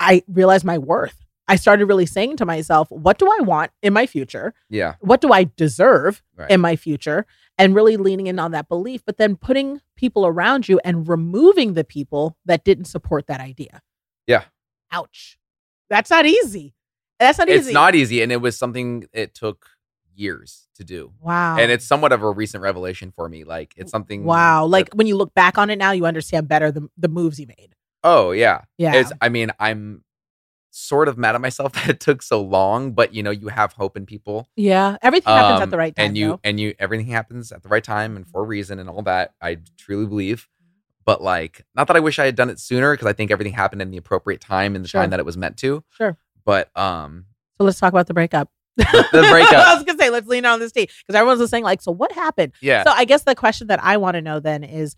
I 0.00 0.22
realized 0.28 0.64
my 0.64 0.78
worth. 0.78 1.16
I 1.48 1.56
started 1.56 1.86
really 1.86 2.06
saying 2.06 2.36
to 2.38 2.44
myself, 2.46 2.90
what 2.90 3.18
do 3.18 3.26
I 3.30 3.40
want 3.42 3.70
in 3.82 3.92
my 3.92 4.06
future? 4.06 4.52
yeah. 4.68 4.94
what 5.00 5.20
do 5.20 5.32
I 5.32 5.44
deserve 5.56 6.22
Right. 6.36 6.50
in 6.50 6.60
my 6.60 6.76
future? 6.76 7.26
And 7.58 7.74
really 7.74 7.96
leaning 7.96 8.26
in 8.26 8.38
on 8.38 8.50
that 8.50 8.68
belief, 8.68 9.02
but 9.06 9.16
then 9.16 9.36
putting 9.36 9.80
people 9.96 10.26
around 10.26 10.68
you 10.68 10.78
and 10.84 11.08
removing 11.08 11.72
the 11.74 11.84
people 11.84 12.36
that 12.44 12.64
didn't 12.64 12.84
support 12.86 13.26
that 13.28 13.40
idea. 13.40 13.80
Yeah. 14.26 14.44
Ouch. 14.92 15.38
That's 15.88 16.10
not 16.10 16.26
easy. 16.26 16.74
That's 17.18 17.38
not 17.38 17.48
It's 17.48 17.60
easy. 17.62 17.70
It's 17.70 17.74
not 17.74 17.94
easy. 17.94 18.20
And 18.22 18.30
it 18.30 18.42
was 18.42 18.58
something 18.58 19.06
it 19.12 19.32
took 19.34 19.66
years 20.16 20.66
to 20.76 20.84
do. 20.84 21.12
Wow. 21.20 21.56
And 21.58 21.70
it's 21.70 21.84
somewhat 21.86 22.12
of 22.12 22.22
a 22.22 22.30
recent 22.30 22.62
revelation 22.62 23.12
for 23.14 23.28
me. 23.28 23.44
Like 23.44 23.74
it's 23.76 23.90
something 23.90 24.24
wow. 24.24 24.62
that- 24.62 24.70
Like 24.70 24.94
when 24.94 25.06
you 25.06 25.16
look 25.16 25.34
back 25.34 25.58
on 25.58 25.70
it 25.70 25.76
now, 25.78 25.92
you 25.92 26.06
understand 26.06 26.48
better 26.48 26.70
the, 26.72 26.88
the 26.96 27.08
moves 27.08 27.38
you 27.40 27.46
made. 27.46 27.74
oh 28.04 28.30
yeah. 28.32 28.62
Yeah. 28.78 28.94
It's 28.94 29.12
I 29.20 29.28
mean, 29.28 29.50
I'm 29.60 30.02
sort 30.70 31.08
of 31.08 31.16
mad 31.16 31.34
at 31.34 31.40
myself 31.40 31.72
that 31.74 31.88
it 31.88 32.00
took 32.00 32.22
so 32.22 32.42
long, 32.42 32.92
but 32.92 33.14
you 33.14 33.22
know, 33.22 33.30
you 33.30 33.48
have 33.48 33.72
hope 33.72 33.96
in 33.96 34.04
people. 34.06 34.48
yeah. 34.56 34.96
Everything 35.02 35.32
happens 35.32 35.60
at 35.60 35.64
Um, 35.64 35.70
the 35.70 35.78
right 35.78 35.96
time. 35.96 36.06
and 36.06 36.16
you 36.18 36.28
though. 36.28 36.40
and 36.44 36.60
you 36.60 36.74
everything 36.78 37.06
happens 37.06 37.52
at 37.52 37.62
the 37.62 37.68
right 37.68 37.84
time 37.84 38.16
and 38.16 38.26
for 38.26 38.40
a 38.42 38.44
reason 38.44 38.78
and 38.78 38.88
all 38.90 39.02
that 39.02 39.34
i 39.40 39.58
truly 39.78 40.06
believe 40.06 40.48
but 41.04 41.22
like 41.22 41.64
not 41.74 41.86
that 41.86 41.96
i 41.96 42.00
wish 42.00 42.18
i 42.18 42.24
had 42.26 42.34
done 42.34 42.50
it 42.50 42.58
sooner 42.60 42.92
because 42.92 43.06
i 43.06 43.12
think 43.12 43.30
everything 43.30 43.52
happened 43.54 43.80
in 43.80 43.90
the 43.90 43.96
appropriate 43.96 44.40
time 44.40 44.74
and 44.74 44.84
the 44.84 44.88
Sure. 44.88 45.00
time 45.00 45.10
that 45.10 45.20
it 45.20 45.24
was 45.26 45.36
meant 45.36 45.56
to 45.58 45.82
Sure. 45.90 46.16
but 46.44 46.76
um 46.76 47.24
So 47.58 47.64
let's 47.64 47.78
talk 47.80 47.92
about 47.92 48.06
the 48.06 48.14
breakup. 48.14 48.50
the 48.76 48.84
breakup. 49.30 49.86
I 50.16 50.20
was 50.20 50.24
gonna 50.24 50.24
say 50.24 50.26
let's 50.26 50.28
lean 50.28 50.44
on 50.46 50.60
this 50.60 50.72
tea 50.72 50.88
because 51.06 51.18
everyone's 51.18 51.40
just 51.40 51.50
saying 51.50 51.64
like, 51.64 51.82
so 51.82 51.92
what 51.92 52.12
happened? 52.12 52.52
yeah 52.60 52.84
So 52.84 52.90
I 52.90 53.04
guess 53.04 53.24
the 53.24 53.34
question 53.34 53.66
that 53.68 53.82
I 53.82 53.96
want 53.96 54.14
to 54.14 54.22
know 54.22 54.40
then 54.40 54.64
is 54.64 54.96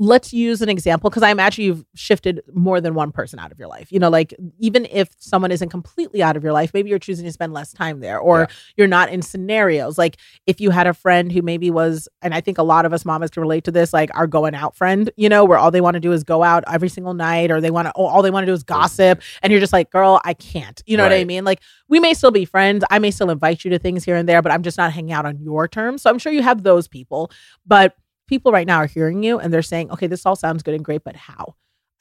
let's 0.00 0.32
use 0.32 0.62
an 0.62 0.68
example 0.68 1.10
because 1.10 1.24
I 1.24 1.30
imagine 1.30 1.64
you've 1.64 1.84
shifted 1.96 2.40
more 2.54 2.80
than 2.80 2.94
one 2.94 3.10
person 3.10 3.40
out 3.40 3.50
of 3.50 3.58
your 3.58 3.66
life. 3.66 3.90
You 3.90 3.98
know, 3.98 4.08
like 4.08 4.32
even 4.60 4.86
if 4.92 5.08
someone 5.18 5.50
isn't 5.50 5.70
completely 5.70 6.22
out 6.22 6.36
of 6.36 6.44
your 6.44 6.52
life, 6.52 6.72
maybe 6.72 6.88
you're 6.88 7.00
choosing 7.00 7.24
to 7.26 7.32
spend 7.32 7.52
less 7.52 7.72
time 7.72 7.98
there 7.98 8.18
or 8.20 8.40
Yeah. 8.42 8.46
you're 8.76 8.86
not 8.86 9.08
in 9.10 9.22
scenarios. 9.22 9.98
Like 9.98 10.16
if 10.46 10.60
you 10.60 10.70
had 10.70 10.86
a 10.86 10.94
friend 10.94 11.32
who 11.32 11.42
maybe 11.42 11.70
was, 11.70 12.08
and 12.22 12.32
I 12.32 12.40
think 12.40 12.58
a 12.58 12.62
lot 12.62 12.86
of 12.86 12.92
us 12.92 13.04
mamas 13.04 13.30
can 13.30 13.40
relate 13.40 13.64
to 13.64 13.72
this, 13.72 13.92
like 13.92 14.10
our 14.16 14.28
going 14.28 14.54
out 14.54 14.76
friend, 14.76 15.10
you 15.16 15.28
know, 15.28 15.44
where 15.44 15.58
all 15.58 15.72
they 15.72 15.80
want 15.80 15.94
to 15.94 16.00
do 16.00 16.12
is 16.12 16.22
go 16.22 16.44
out 16.44 16.62
every 16.72 16.88
single 16.88 17.14
night 17.14 17.50
or 17.50 17.60
they 17.60 17.70
want 17.72 17.86
to, 17.86 17.92
all 17.92 18.22
they 18.22 18.30
want 18.30 18.44
to 18.44 18.50
do 18.50 18.54
is 18.54 18.62
gossip. 18.62 19.20
And 19.42 19.50
you're 19.50 19.60
just 19.60 19.72
like, 19.72 19.90
girl, 19.90 20.20
I 20.24 20.34
can't. 20.34 20.80
You 20.86 20.96
know 20.96 21.02
what 21.02 21.12
I 21.12 21.24
mean? 21.24 21.44
Like 21.44 21.60
we 21.88 21.98
may 21.98 22.14
still 22.14 22.30
be 22.30 22.44
friends. 22.44 22.84
I 22.88 23.00
may 23.00 23.10
still 23.10 23.30
invite 23.30 23.64
you 23.64 23.70
to 23.72 23.78
things 23.80 24.04
here 24.04 24.14
and 24.14 24.28
there, 24.28 24.42
but 24.42 24.52
I'm 24.52 24.62
just 24.62 24.78
not 24.78 24.92
hanging 24.92 25.12
out 25.12 25.26
on 25.26 25.40
your 25.40 25.66
terms. 25.66 26.02
So 26.02 26.10
I'm 26.10 26.18
sure 26.20 26.32
you 26.32 26.42
have 26.42 26.62
those 26.62 26.86
people. 26.86 27.32
But 27.66 27.96
people 28.28 28.52
right 28.52 28.66
now 28.66 28.76
are 28.76 28.86
hearing 28.86 29.22
you 29.24 29.38
and 29.40 29.52
they're 29.52 29.62
saying, 29.62 29.90
okay, 29.90 30.06
this 30.06 30.24
all 30.24 30.36
sounds 30.36 30.62
good 30.62 30.74
and 30.74 30.84
great, 30.84 31.02
but 31.04 31.16
how? 31.16 31.54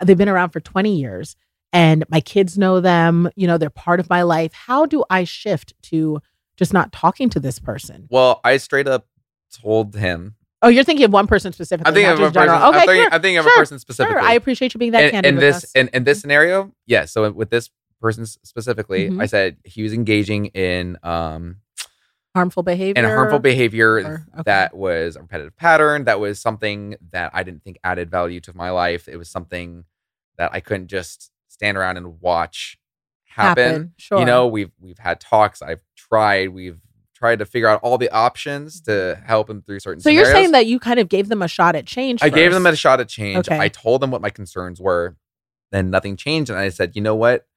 They've 0.03 0.17
been 0.17 0.29
around 0.29 0.51
for 0.51 0.59
20 0.59 0.95
years 0.95 1.35
and 1.73 2.03
my 2.09 2.21
kids 2.21 2.57
know 2.57 2.79
them. 2.79 3.29
You 3.35 3.47
know, 3.47 3.57
they're 3.57 3.69
part 3.71 3.99
of 3.99 4.09
my 4.09 4.21
life. 4.21 4.53
How 4.53 4.85
do 4.85 5.03
I 5.09 5.23
shift 5.23 5.73
to 5.83 6.21
just 6.57 6.73
not 6.73 6.91
talking 6.91 7.29
to 7.29 7.39
this 7.39 7.59
person? 7.59 8.07
well 8.09 8.41
i 8.43 8.57
straight 8.57 8.87
up 8.87 9.07
told 9.61 9.95
him 9.95 10.35
Oh, 10.63 10.69
you're 10.69 10.83
thinking 10.83 11.05
of 11.05 11.13
one 11.13 11.27
person 11.27 11.53
specifically. 11.53 11.91
i 11.91 11.93
think 11.93 12.07
of 12.09 12.17
a 12.19 12.21
just 12.23 12.33
general. 12.33 12.57
person 12.57 12.67
Okay, 12.69 12.79
I'm 12.79 12.87
thinking, 12.87 13.03
sure, 13.03 13.13
I'm 13.13 13.21
thinking 13.21 13.37
of 13.37 13.43
sure, 13.45 13.53
a 13.53 13.57
person 13.57 13.79
specifically 13.79 14.13
Sure. 14.21 14.27
I 14.27 14.33
appreciate 14.33 14.73
you 14.73 14.79
being 14.79 14.91
that 14.93 15.03
in, 15.03 15.11
candid 15.11 15.29
in 15.29 15.35
with 15.35 15.41
this 15.61 15.71
in, 15.75 15.87
in 15.93 16.03
this 16.03 16.19
scenario 16.19 16.71
yeah 16.87 17.05
so 17.05 17.31
with 17.31 17.51
this 17.51 17.69
person 18.01 18.25
specifically 18.25 19.09
Mhm. 19.11 19.21
i 19.21 19.27
said 19.27 19.57
he 19.65 19.83
was 19.83 19.93
engaging 19.93 20.47
in 20.47 20.97
um 21.03 21.57
harmful 22.37 22.63
behavior. 22.63 22.93
and 23.03 23.05
harmful 23.07 23.39
behavior 23.39 23.93
or- 23.95 23.99
okay. 24.33 24.43
that 24.45 24.75
was 24.75 25.15
a 25.15 25.21
repetitive 25.21 25.55
pattern 25.57 26.05
that 26.05 26.19
was 26.19 26.39
something 26.39 26.95
that 27.11 27.31
i 27.33 27.43
didn't 27.43 27.63
think 27.63 27.77
added 27.83 28.09
value 28.09 28.39
to 28.39 28.55
my 28.55 28.69
life 28.69 29.07
it 29.07 29.17
was 29.17 29.29
something 29.29 29.83
that 30.37 30.49
i 30.53 30.59
couldn't 30.59 30.87
just 30.87 31.31
stand 31.47 31.77
around 31.77 31.97
and 31.97 32.21
watch 32.21 32.77
happen, 33.25 33.93
Sure. 33.97 34.19
you 34.19 34.25
know 34.25 34.47
we've 34.47 34.71
we've 34.79 34.97
had 34.97 35.19
talks 35.19 35.61
i've 35.61 35.81
tried 35.95 36.49
we've 36.49 36.79
tried 37.15 37.39
to 37.39 37.45
figure 37.45 37.67
out 37.67 37.79
all 37.83 37.97
the 37.97 38.09
options 38.11 38.81
to 38.81 39.19
help 39.25 39.49
him 39.49 39.61
through 39.63 39.79
certain 39.79 39.99
So 40.01 40.09
you're 40.09 40.25
saying 40.25 40.51
that 40.51 40.67
you 40.67 40.79
kind 40.79 40.99
of 40.99 41.09
gave 41.09 41.29
them 41.29 41.41
a 41.41 41.47
shot 41.47 41.75
at 41.75 41.87
change. 41.87 42.21
I 42.21 42.29
gave 42.29 42.53
them 42.53 42.67
a 42.67 42.75
shot 42.75 42.99
at 42.99 43.07
change. 43.09 43.47
Okay. 43.47 43.57
I 43.59 43.69
told 43.69 44.01
them 44.01 44.11
what 44.11 44.21
my 44.21 44.29
concerns 44.29 44.79
were. 44.79 45.17
Then 45.71 45.89
nothing 45.89 46.15
changed. 46.15 46.51
And 46.51 46.59
I 46.59 46.69
said, 46.69 46.95
you 46.95 47.01
know 47.01 47.15
what? 47.15 47.47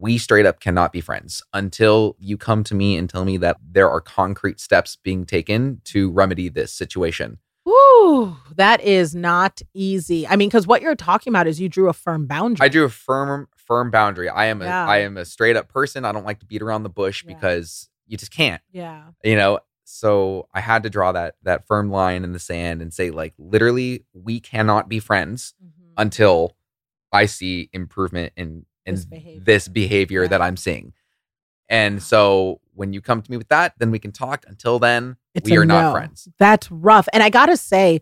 We 0.00 0.16
straight 0.16 0.46
up 0.46 0.60
cannot 0.60 0.92
be 0.92 1.02
friends 1.02 1.42
until 1.52 2.16
you 2.18 2.38
come 2.38 2.64
to 2.64 2.74
me 2.74 2.96
and 2.96 3.08
tell 3.08 3.26
me 3.26 3.36
that 3.36 3.58
there 3.62 3.90
are 3.90 4.00
concrete 4.00 4.58
steps 4.58 4.96
being 4.96 5.26
taken 5.26 5.82
to 5.84 6.10
remedy 6.10 6.48
this 6.48 6.72
situation. 6.72 7.36
Ooh, 7.68 8.34
that 8.56 8.80
is 8.80 9.14
not 9.14 9.60
easy. 9.74 10.26
I 10.26 10.36
mean, 10.36 10.48
because 10.48 10.66
what 10.66 10.80
you're 10.80 10.94
talking 10.96 11.30
about 11.30 11.46
is 11.46 11.60
you 11.60 11.68
drew 11.68 11.90
a 11.90 11.92
firm 11.92 12.26
boundary. 12.26 12.64
I 12.64 12.68
drew 12.68 12.84
a 12.84 12.88
firm, 12.88 13.48
firm 13.54 13.90
boundary. 13.90 14.30
I 14.30 14.46
am 14.46 14.62
a 14.62 14.64
Yeah. 14.64 14.86
I 14.88 14.98
am 14.98 15.18
a 15.18 15.26
straight 15.26 15.56
up 15.56 15.68
person. 15.68 16.06
I 16.06 16.12
don't 16.12 16.24
like 16.24 16.40
to 16.40 16.46
beat 16.46 16.62
around 16.62 16.82
the 16.84 16.88
bush 16.88 17.22
Yeah. 17.22 17.34
because 17.34 17.90
you 18.06 18.16
just 18.16 18.32
can't. 18.32 18.62
Yeah. 18.72 19.02
You 19.22 19.36
know, 19.36 19.60
so 19.84 20.48
I 20.54 20.60
had 20.60 20.82
to 20.84 20.90
draw 20.90 21.12
that 21.12 21.34
that 21.42 21.66
firm 21.66 21.90
line 21.90 22.24
in 22.24 22.32
the 22.32 22.38
sand 22.38 22.80
and 22.80 22.92
say, 22.94 23.10
like, 23.10 23.34
literally, 23.38 24.06
we 24.14 24.40
cannot 24.40 24.88
be 24.88 24.98
friends 24.98 25.52
Mhm. 25.62 25.92
until 25.98 26.56
I 27.12 27.26
see 27.26 27.68
improvement 27.74 28.32
in 28.36 28.64
in 28.90 28.94
This 28.96 29.04
this 29.44 29.68
behavior. 29.68 29.70
behavior, 29.72 30.28
that 30.28 30.42
I'm 30.42 30.56
seeing. 30.56 30.92
And 31.68 32.02
so 32.02 32.60
when 32.74 32.92
you 32.92 33.00
come 33.00 33.22
to 33.22 33.30
me 33.30 33.36
with 33.36 33.48
that, 33.48 33.74
then 33.78 33.90
we 33.90 33.98
can 33.98 34.12
talk. 34.12 34.44
Until 34.48 34.78
then, 34.78 35.16
It's 35.34 35.48
we 35.48 35.56
are 35.56 35.64
not 35.64 35.92
friends. 35.92 36.28
That's 36.38 36.70
rough. 36.70 37.08
And 37.12 37.22
I 37.22 37.30
got 37.30 37.46
to 37.46 37.56
say, 37.56 38.00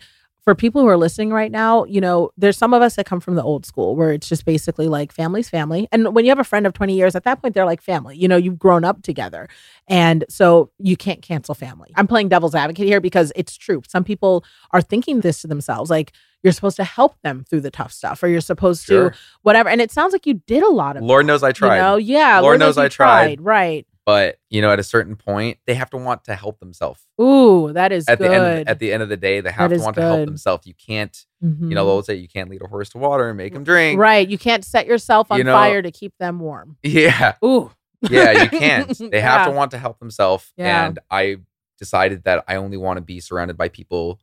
for 0.48 0.54
people 0.54 0.80
who 0.80 0.88
are 0.88 0.96
listening 0.96 1.30
right 1.30 1.52
now, 1.52 1.84
you 1.84 2.00
know, 2.00 2.30
there's 2.38 2.56
some 2.56 2.72
of 2.72 2.80
us 2.80 2.96
that 2.96 3.04
come 3.04 3.20
from 3.20 3.34
the 3.34 3.42
old 3.42 3.66
school 3.66 3.94
where 3.94 4.12
it's 4.12 4.26
just 4.26 4.46
basically 4.46 4.88
like 4.88 5.12
family's 5.12 5.50
family. 5.50 5.86
And 5.92 6.14
when 6.14 6.24
you 6.24 6.30
have 6.30 6.38
a 6.38 6.44
friend 6.44 6.66
of 6.66 6.72
20 6.72 6.94
years, 6.94 7.14
at 7.14 7.24
that 7.24 7.42
point, 7.42 7.52
they're 7.52 7.66
like 7.66 7.82
family. 7.82 8.16
You 8.16 8.28
know, 8.28 8.38
you've 8.38 8.58
grown 8.58 8.82
up 8.82 9.02
together. 9.02 9.46
And 9.88 10.24
so 10.30 10.70
you 10.78 10.96
can't 10.96 11.20
cancel 11.20 11.54
family. 11.54 11.90
I'm 11.96 12.06
playing 12.06 12.30
devil's 12.30 12.54
advocate 12.54 12.86
here 12.86 12.98
because 12.98 13.30
it's 13.36 13.58
true. 13.58 13.82
Some 13.86 14.04
people 14.04 14.42
are 14.70 14.80
thinking 14.80 15.20
this 15.20 15.42
to 15.42 15.48
themselves 15.48 15.90
like, 15.90 16.12
you're 16.42 16.52
supposed 16.52 16.76
to 16.76 16.84
help 16.84 17.20
them 17.22 17.44
through 17.50 17.62
the 17.62 17.70
tough 17.70 17.92
stuff 17.92 18.22
or 18.22 18.28
you're 18.28 18.40
supposed 18.40 18.84
Sure. 18.86 19.10
to 19.10 19.16
whatever. 19.42 19.68
And 19.68 19.80
it 19.80 19.90
sounds 19.90 20.12
like 20.12 20.24
you 20.24 20.34
did 20.46 20.62
a 20.62 20.70
lot 20.70 20.96
of 20.96 21.02
Lord 21.02 21.24
that, 21.24 21.26
knows 21.26 21.42
I 21.42 21.50
tried. 21.50 21.76
You 21.76 21.82
know? 21.82 21.96
Yeah. 21.96 22.38
Lord 22.38 22.60
knows 22.60 22.76
you 22.76 22.84
I 22.84 22.88
tried. 22.88 23.40
Right. 23.40 23.87
But 24.08 24.38
you 24.48 24.62
know, 24.62 24.72
at 24.72 24.78
a 24.78 24.82
certain 24.82 25.16
point, 25.16 25.58
they 25.66 25.74
have 25.74 25.90
to 25.90 25.98
want 25.98 26.24
to 26.24 26.34
help 26.34 26.60
themselves. 26.60 27.02
Ooh, 27.20 27.74
that 27.74 27.92
is 27.92 28.08
At 28.08 28.16
good. 28.18 28.30
the 28.30 28.34
end, 28.34 28.60
of, 28.62 28.68
at 28.68 28.78
the 28.78 28.90
end 28.90 29.02
of 29.02 29.10
the 29.10 29.18
day, 29.18 29.42
they 29.42 29.50
have 29.50 29.68
That 29.68 29.76
to 29.76 29.82
want 29.82 29.96
to 29.96 30.00
help 30.02 30.24
themselves. 30.24 30.66
You 30.66 30.72
can't, 30.72 31.14
Mhm. 31.44 31.68
you 31.68 31.74
know, 31.74 31.84
they'll 31.84 32.02
say 32.02 32.14
you 32.14 32.26
can't 32.26 32.48
lead 32.48 32.62
a 32.62 32.68
horse 32.68 32.88
to 32.90 32.98
water 32.98 33.28
and 33.28 33.36
make 33.36 33.52
him 33.52 33.64
drink. 33.64 34.00
Right. 34.00 34.26
You 34.26 34.38
can't 34.38 34.64
set 34.64 34.86
yourself 34.86 35.30
on 35.30 35.36
You 35.36 35.44
know- 35.44 35.52
fire 35.52 35.82
to 35.82 35.90
keep 35.90 36.14
them 36.18 36.40
warm. 36.40 36.78
Yeah, 36.82 37.34
Ooh. 37.44 37.70
yeah, 38.08 38.44
you 38.44 38.48
can't. 38.48 38.98
They 39.10 39.20
have 39.20 39.46
to 39.46 39.52
want 39.52 39.72
to 39.72 39.78
help 39.78 39.98
themselves. 39.98 40.54
Yeah. 40.56 40.86
And 40.86 40.98
I 41.10 41.36
decided 41.78 42.24
that 42.24 42.44
I 42.48 42.56
only 42.56 42.78
want 42.78 42.96
to 42.96 43.02
be 43.02 43.20
surrounded 43.20 43.58
by 43.58 43.68
people 43.68 44.18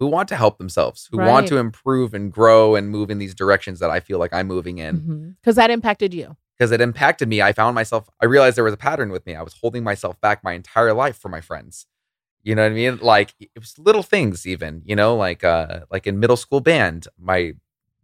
who 0.00 0.06
want 0.08 0.28
to 0.28 0.36
help 0.36 0.58
themselves, 0.58 1.08
who 1.10 1.16
want 1.16 1.48
to 1.48 1.56
improve 1.56 2.12
and 2.12 2.30
grow 2.30 2.74
and 2.74 2.90
move 2.90 3.10
in 3.10 3.16
these 3.18 3.34
directions 3.34 3.78
that 3.80 3.88
I 3.88 4.00
feel 4.00 4.18
like 4.18 4.34
I'm 4.34 4.46
moving 4.48 4.76
in. 4.76 5.36
Because 5.40 5.56
that 5.56 5.70
impacted 5.70 6.12
you. 6.12 6.36
Because 6.60 6.72
it 6.72 6.82
impacted 6.82 7.26
me. 7.26 7.40
I 7.40 7.54
found 7.54 7.74
myself, 7.74 8.10
I 8.20 8.26
realized 8.26 8.54
there 8.54 8.64
was 8.64 8.74
a 8.74 8.76
pattern 8.76 9.10
with 9.10 9.24
me. 9.24 9.34
I 9.34 9.40
was 9.40 9.54
holding 9.62 9.82
myself 9.82 10.20
back 10.20 10.44
my 10.44 10.52
entire 10.52 10.92
life 10.92 11.16
for 11.16 11.30
my 11.30 11.40
friends. 11.40 11.86
You 12.42 12.54
know 12.54 12.64
what 12.64 12.72
I 12.72 12.74
mean? 12.74 12.98
Like 13.00 13.32
it 13.40 13.58
was 13.58 13.78
little 13.78 14.02
things 14.02 14.46
even, 14.46 14.82
you 14.84 14.94
know, 14.94 15.16
like 15.16 15.42
uh 15.42 15.80
like 15.90 16.06
in 16.06 16.20
middle 16.20 16.36
school 16.36 16.60
band, 16.60 17.08
my 17.18 17.54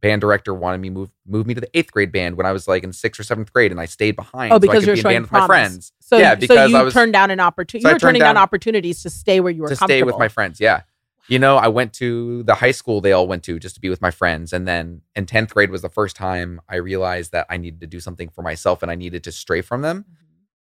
band 0.01 0.23
director 0.23 0.55
wanted 0.55 0.81
me 0.81 0.89
move 0.89 1.11
move 1.27 1.47
me 1.47 1.53
to 1.53 1.61
the 1.61 1.69
eighth 1.77 1.93
grade 1.93 2.13
band 2.13 2.39
when 2.39 2.47
I 2.47 2.53
was 2.53 2.67
like 2.67 2.83
in 2.83 2.95
sixth 2.95 3.21
or 3.21 3.25
seventh 3.25 3.53
grade 3.53 3.73
and 3.73 3.79
I 3.81 3.85
stayed 3.85 4.17
behind. 4.17 4.53
Oh, 4.53 4.57
so 4.57 4.61
because 4.61 4.81
could 4.81 4.87
you're 4.87 4.95
be 4.95 5.01
in 5.01 5.03
showing 5.03 5.21
with 5.21 5.31
promise. 5.31 5.49
my 5.49 5.55
friends. 5.55 5.93
So, 6.01 6.17
yeah, 6.17 6.33
so 6.33 6.41
because 6.41 6.71
you 6.71 6.77
I 6.79 6.83
was 6.83 6.95
turned 6.95 7.13
down 7.13 7.31
an 7.31 7.41
opportunity. 7.41 7.83
so 7.83 7.89
you 7.91 7.95
were 7.95 7.99
turning 7.99 8.21
down, 8.21 8.37
down- 8.37 8.43
opportunities 8.43 9.03
to 9.03 9.11
stay 9.11 9.41
where 9.41 9.53
you 9.53 9.63
were 9.63 9.69
to 9.69 9.77
stay 9.77 10.03
with 10.03 10.19
my 10.19 10.29
friends. 10.29 10.61
Yeah. 10.61 10.83
You 11.29 11.39
know, 11.41 11.57
I 11.57 11.69
went 11.69 11.93
to 11.95 12.43
the 12.45 12.55
high 12.55 12.71
school 12.71 13.01
they 13.01 13.13
all 13.13 13.27
went 13.27 13.43
to 13.45 13.59
just 13.59 13.75
to 13.75 13.81
be 13.81 13.89
with 13.89 14.01
my 14.01 14.11
friends. 14.13 14.53
And 14.53 14.67
then 14.67 15.03
in 15.17 15.27
10th 15.27 15.53
grade 15.53 15.71
was 15.71 15.83
the 15.83 15.89
first 15.89 16.15
time 16.15 16.61
I 16.69 16.77
realized 16.77 17.33
that 17.33 17.47
I 17.51 17.57
needed 17.57 17.81
to 17.81 17.87
do 17.87 17.99
something 18.01 18.29
for 18.29 18.43
myself 18.43 18.83
and 18.83 18.91
I 18.91 18.95
needed 18.95 19.25
to 19.25 19.33
stray 19.33 19.61
from 19.61 19.83
them. 19.83 20.03
Mm-hmm. 20.03 20.23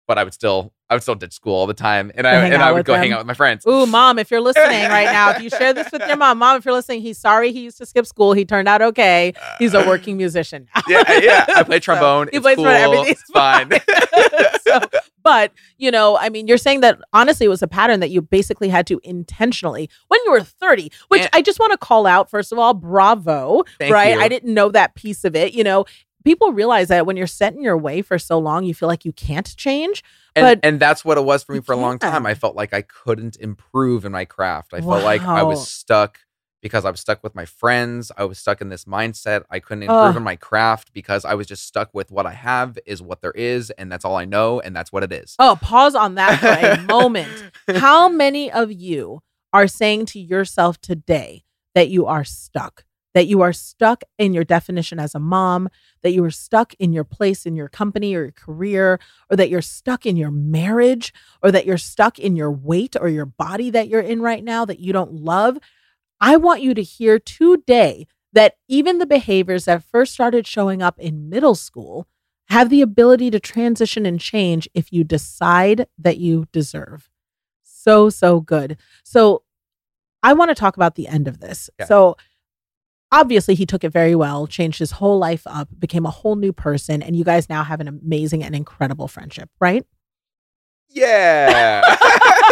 But 0.08 0.18
I 0.18 0.24
would 0.24 0.34
still 0.34 0.74
I 0.89 0.95
would 0.95 1.03
still 1.03 1.16
ditch 1.16 1.34
school 1.34 1.53
all 1.53 1.68
the 1.68 1.74
time. 1.74 2.12
And 2.16 2.26
I 2.26 2.34
and 2.47 2.64
I 2.64 2.72
would 2.72 2.86
go 2.86 2.95
hang 2.95 3.12
out 3.12 3.20
with 3.20 3.28
my 3.28 3.34
friends. 3.34 3.68
Ooh, 3.68 3.86
mom, 3.86 4.18
if 4.18 4.32
you're 4.32 4.39
listening 4.41 4.88
right 4.89 5.05
now, 5.05 5.32
if 5.32 5.41
you 5.41 5.49
share 5.49 5.74
this 5.74 5.91
with 5.91 6.01
your 6.08 6.16
mom, 6.24 6.38
mom, 6.38 6.58
if 6.58 6.64
you're 6.64 6.74
listening, 6.74 7.01
he's 7.01 7.18
sorry 7.18 7.51
he 7.51 7.60
used 7.60 7.78
to 7.80 7.86
skip 7.86 8.05
school. 8.05 8.32
He 8.32 8.45
turned 8.45 8.70
out 8.70 8.82
okay. 8.82 9.34
He's 9.60 9.74
a 9.74 9.86
working 9.86 10.16
musician 10.16 10.70
now. 10.74 10.82
yeah, 10.88 11.20
yeah. 11.20 11.45
I 11.49 11.64
play 11.64 11.78
So, 11.82 11.93
trombone. 11.93 12.30
he 12.32 12.39
plays 12.39 12.55
cool. 12.55 12.68
everything's 12.68 13.20
It's 13.20 13.32
fine. 13.32 13.70
so, 14.62 14.80
but 15.28 15.51
you 15.78 15.91
know, 15.91 16.17
I 16.17 16.30
mean, 16.30 16.47
you're 16.47 16.57
saying 16.57 16.80
that 16.82 16.99
honestly, 17.11 17.45
it 17.45 17.49
was 17.49 17.61
a 17.61 17.67
pattern 17.67 17.99
that 17.99 18.11
you 18.11 18.21
basically 18.21 18.69
had 18.69 18.88
to 18.88 19.01
intentionally 19.03 19.89
when 20.07 20.21
you 20.23 20.32
were 20.32 20.41
30. 20.41 20.89
Which 21.09 21.21
And- 21.21 21.30
I 21.34 21.41
just 21.41 21.59
want 21.59 21.73
to 21.73 21.78
call 21.78 22.07
out. 22.07 22.30
First 22.30 22.53
of 22.53 22.59
all, 22.59 22.73
bravo! 22.73 23.63
Thank 23.78 23.93
right? 23.93 24.15
you. 24.15 24.21
I 24.21 24.30
didn't 24.30 24.53
know 24.53 24.69
that 24.69 24.95
piece 24.95 25.25
of 25.25 25.36
it. 25.36 25.53
You 25.53 25.65
know, 25.65 25.84
people 26.23 26.53
realize 26.53 26.88
that 26.88 27.05
when 27.05 27.17
you're 27.17 27.28
set 27.28 27.53
in 27.53 27.61
your 27.61 27.78
way 27.78 28.01
for 28.01 28.17
so 28.17 28.39
long, 28.39 28.63
you 28.63 28.73
feel 28.73 28.88
like 28.88 29.03
you 29.03 29.11
can't 29.11 29.53
change. 29.57 30.01
and, 30.36 30.43
But 30.43 30.59
and 30.67 30.80
that's 30.80 31.03
what 31.03 31.17
it 31.17 31.25
was 31.25 31.43
for 31.43 31.53
me 31.53 31.59
for 31.59 31.73
a 31.73 31.78
long 31.78 31.99
time. 31.99 32.25
I 32.25 32.34
felt 32.34 32.55
like 32.55 32.73
I 32.73 32.84
couldn't 32.84 33.36
improve 33.38 34.05
in 34.05 34.13
my 34.13 34.25
craft. 34.25 34.73
I 34.73 34.80
felt 34.80 35.03
like 35.03 35.21
I 35.23 35.43
was 35.43 35.69
stuck 35.69 36.19
because 36.62 36.86
I 36.86 36.91
was 36.91 36.99
stuck 36.99 37.24
with 37.24 37.36
my 37.36 37.45
friends. 37.45 38.12
I 38.18 38.26
was 38.26 38.39
stuck 38.39 38.62
in 38.62 38.70
this 38.70 38.86
mindset. 38.86 39.43
I 39.49 39.60
couldn't 39.60 39.84
improve 39.84 39.99
Ugh. 40.01 40.18
in 40.18 40.24
my 40.24 40.36
craft 40.36 40.93
because 40.93 41.26
I 41.26 41.36
was 41.36 41.47
just 41.47 41.66
stuck 41.66 41.93
with 41.93 42.12
what 42.12 42.26
I 42.26 42.34
have 42.34 42.78
is 42.86 43.01
what 43.01 43.22
there 43.22 43.32
is, 43.32 43.70
and 43.72 43.91
that's 43.91 44.05
all 44.05 44.16
I 44.16 44.26
know, 44.26 44.60
and 44.60 44.76
that's 44.76 44.91
what 44.91 45.03
it 45.03 45.12
is. 45.12 45.36
Oh, 45.39 45.58
pause 45.62 45.95
on 45.95 46.16
that 46.16 46.39
for 46.39 46.47
a 46.47 46.84
moment. 46.84 47.51
How 47.76 48.10
many 48.10 48.51
of 48.51 48.72
you 48.72 49.22
are 49.53 49.68
saying 49.68 50.08
to 50.08 50.20
yourself 50.20 50.80
today 50.82 51.43
that 51.76 51.89
you 51.89 52.05
are 52.05 52.24
stuck? 52.24 52.84
That 53.14 53.28
you 53.28 53.41
are 53.41 53.53
stuck 53.53 54.03
in 54.20 54.34
your 54.34 54.43
definition 54.43 54.99
as 54.99 55.16
a 55.16 55.20
mom, 55.20 55.70
that 56.03 56.12
you 56.12 56.24
are 56.24 56.30
stuck 56.30 56.76
in 56.76 56.93
your 56.93 57.03
place 57.03 57.47
in 57.47 57.55
your 57.55 57.68
company 57.68 58.14
or 58.14 58.24
your 58.24 58.32
career, 58.32 58.99
or 59.32 59.38
that 59.38 59.49
you're 59.49 59.62
stuck 59.62 60.05
in 60.05 60.18
your 60.18 60.30
marriage, 60.30 61.14
or 61.41 61.51
that 61.51 61.66
you're 61.66 61.80
stuck 61.80 62.20
in 62.20 62.36
your 62.36 62.51
weight 62.51 62.95
or 62.99 63.10
your 63.10 63.26
body 63.26 63.72
that 63.72 63.88
you're 63.88 64.01
in 64.01 64.22
right 64.22 64.43
now 64.43 64.66
that 64.66 64.80
you 64.80 64.93
don't 64.93 65.14
love. 65.14 65.58
I 66.20 66.38
want 66.38 66.61
you 66.61 66.74
to 66.74 66.82
hear 66.82 67.20
today 67.20 68.07
that 68.34 68.55
even 68.68 68.97
the 68.97 69.05
behaviors 69.05 69.65
that 69.65 69.84
first 69.84 70.13
started 70.13 70.45
showing 70.45 70.82
up 70.82 70.99
in 70.99 71.30
middle 71.30 71.55
school 71.55 72.07
have 72.49 72.70
the 72.70 72.82
ability 72.82 73.30
to 73.32 73.39
transition 73.39 74.05
and 74.05 74.20
change 74.20 74.70
if 74.74 74.91
you 74.91 75.03
decide 75.03 75.88
that 75.97 76.18
you 76.18 76.47
deserve. 76.51 77.09
So, 77.63 78.09
so 78.09 78.39
good. 78.39 78.78
So, 79.03 79.43
I 80.24 80.34
want 80.34 80.49
to 80.49 80.55
talk 80.55 80.76
about 80.76 80.95
the 80.95 81.07
end 81.07 81.28
of 81.28 81.39
this. 81.39 81.70
Yeah. 81.80 81.86
So, 81.86 82.18
obviously, 83.11 83.55
he 83.55 83.65
took 83.65 83.84
it 83.84 83.91
very 83.91 84.15
well, 84.15 84.47
changed 84.47 84.80
his 84.80 84.91
whole 84.91 85.18
life 85.18 85.43
up, 85.45 85.70
became 85.78 86.05
a 86.05 86.11
whole 86.11 86.36
new 86.36 86.51
person, 86.51 87.01
and 87.01 87.15
you 87.15 87.24
guys 87.24 87.49
now 87.49 87.63
have 87.63 87.80
an 87.80 87.88
amazing 87.88 88.43
and 88.43 88.55
incredible 88.55 89.07
friendship, 89.07 89.49
right? 89.59 89.86
Yeah. 90.89 91.82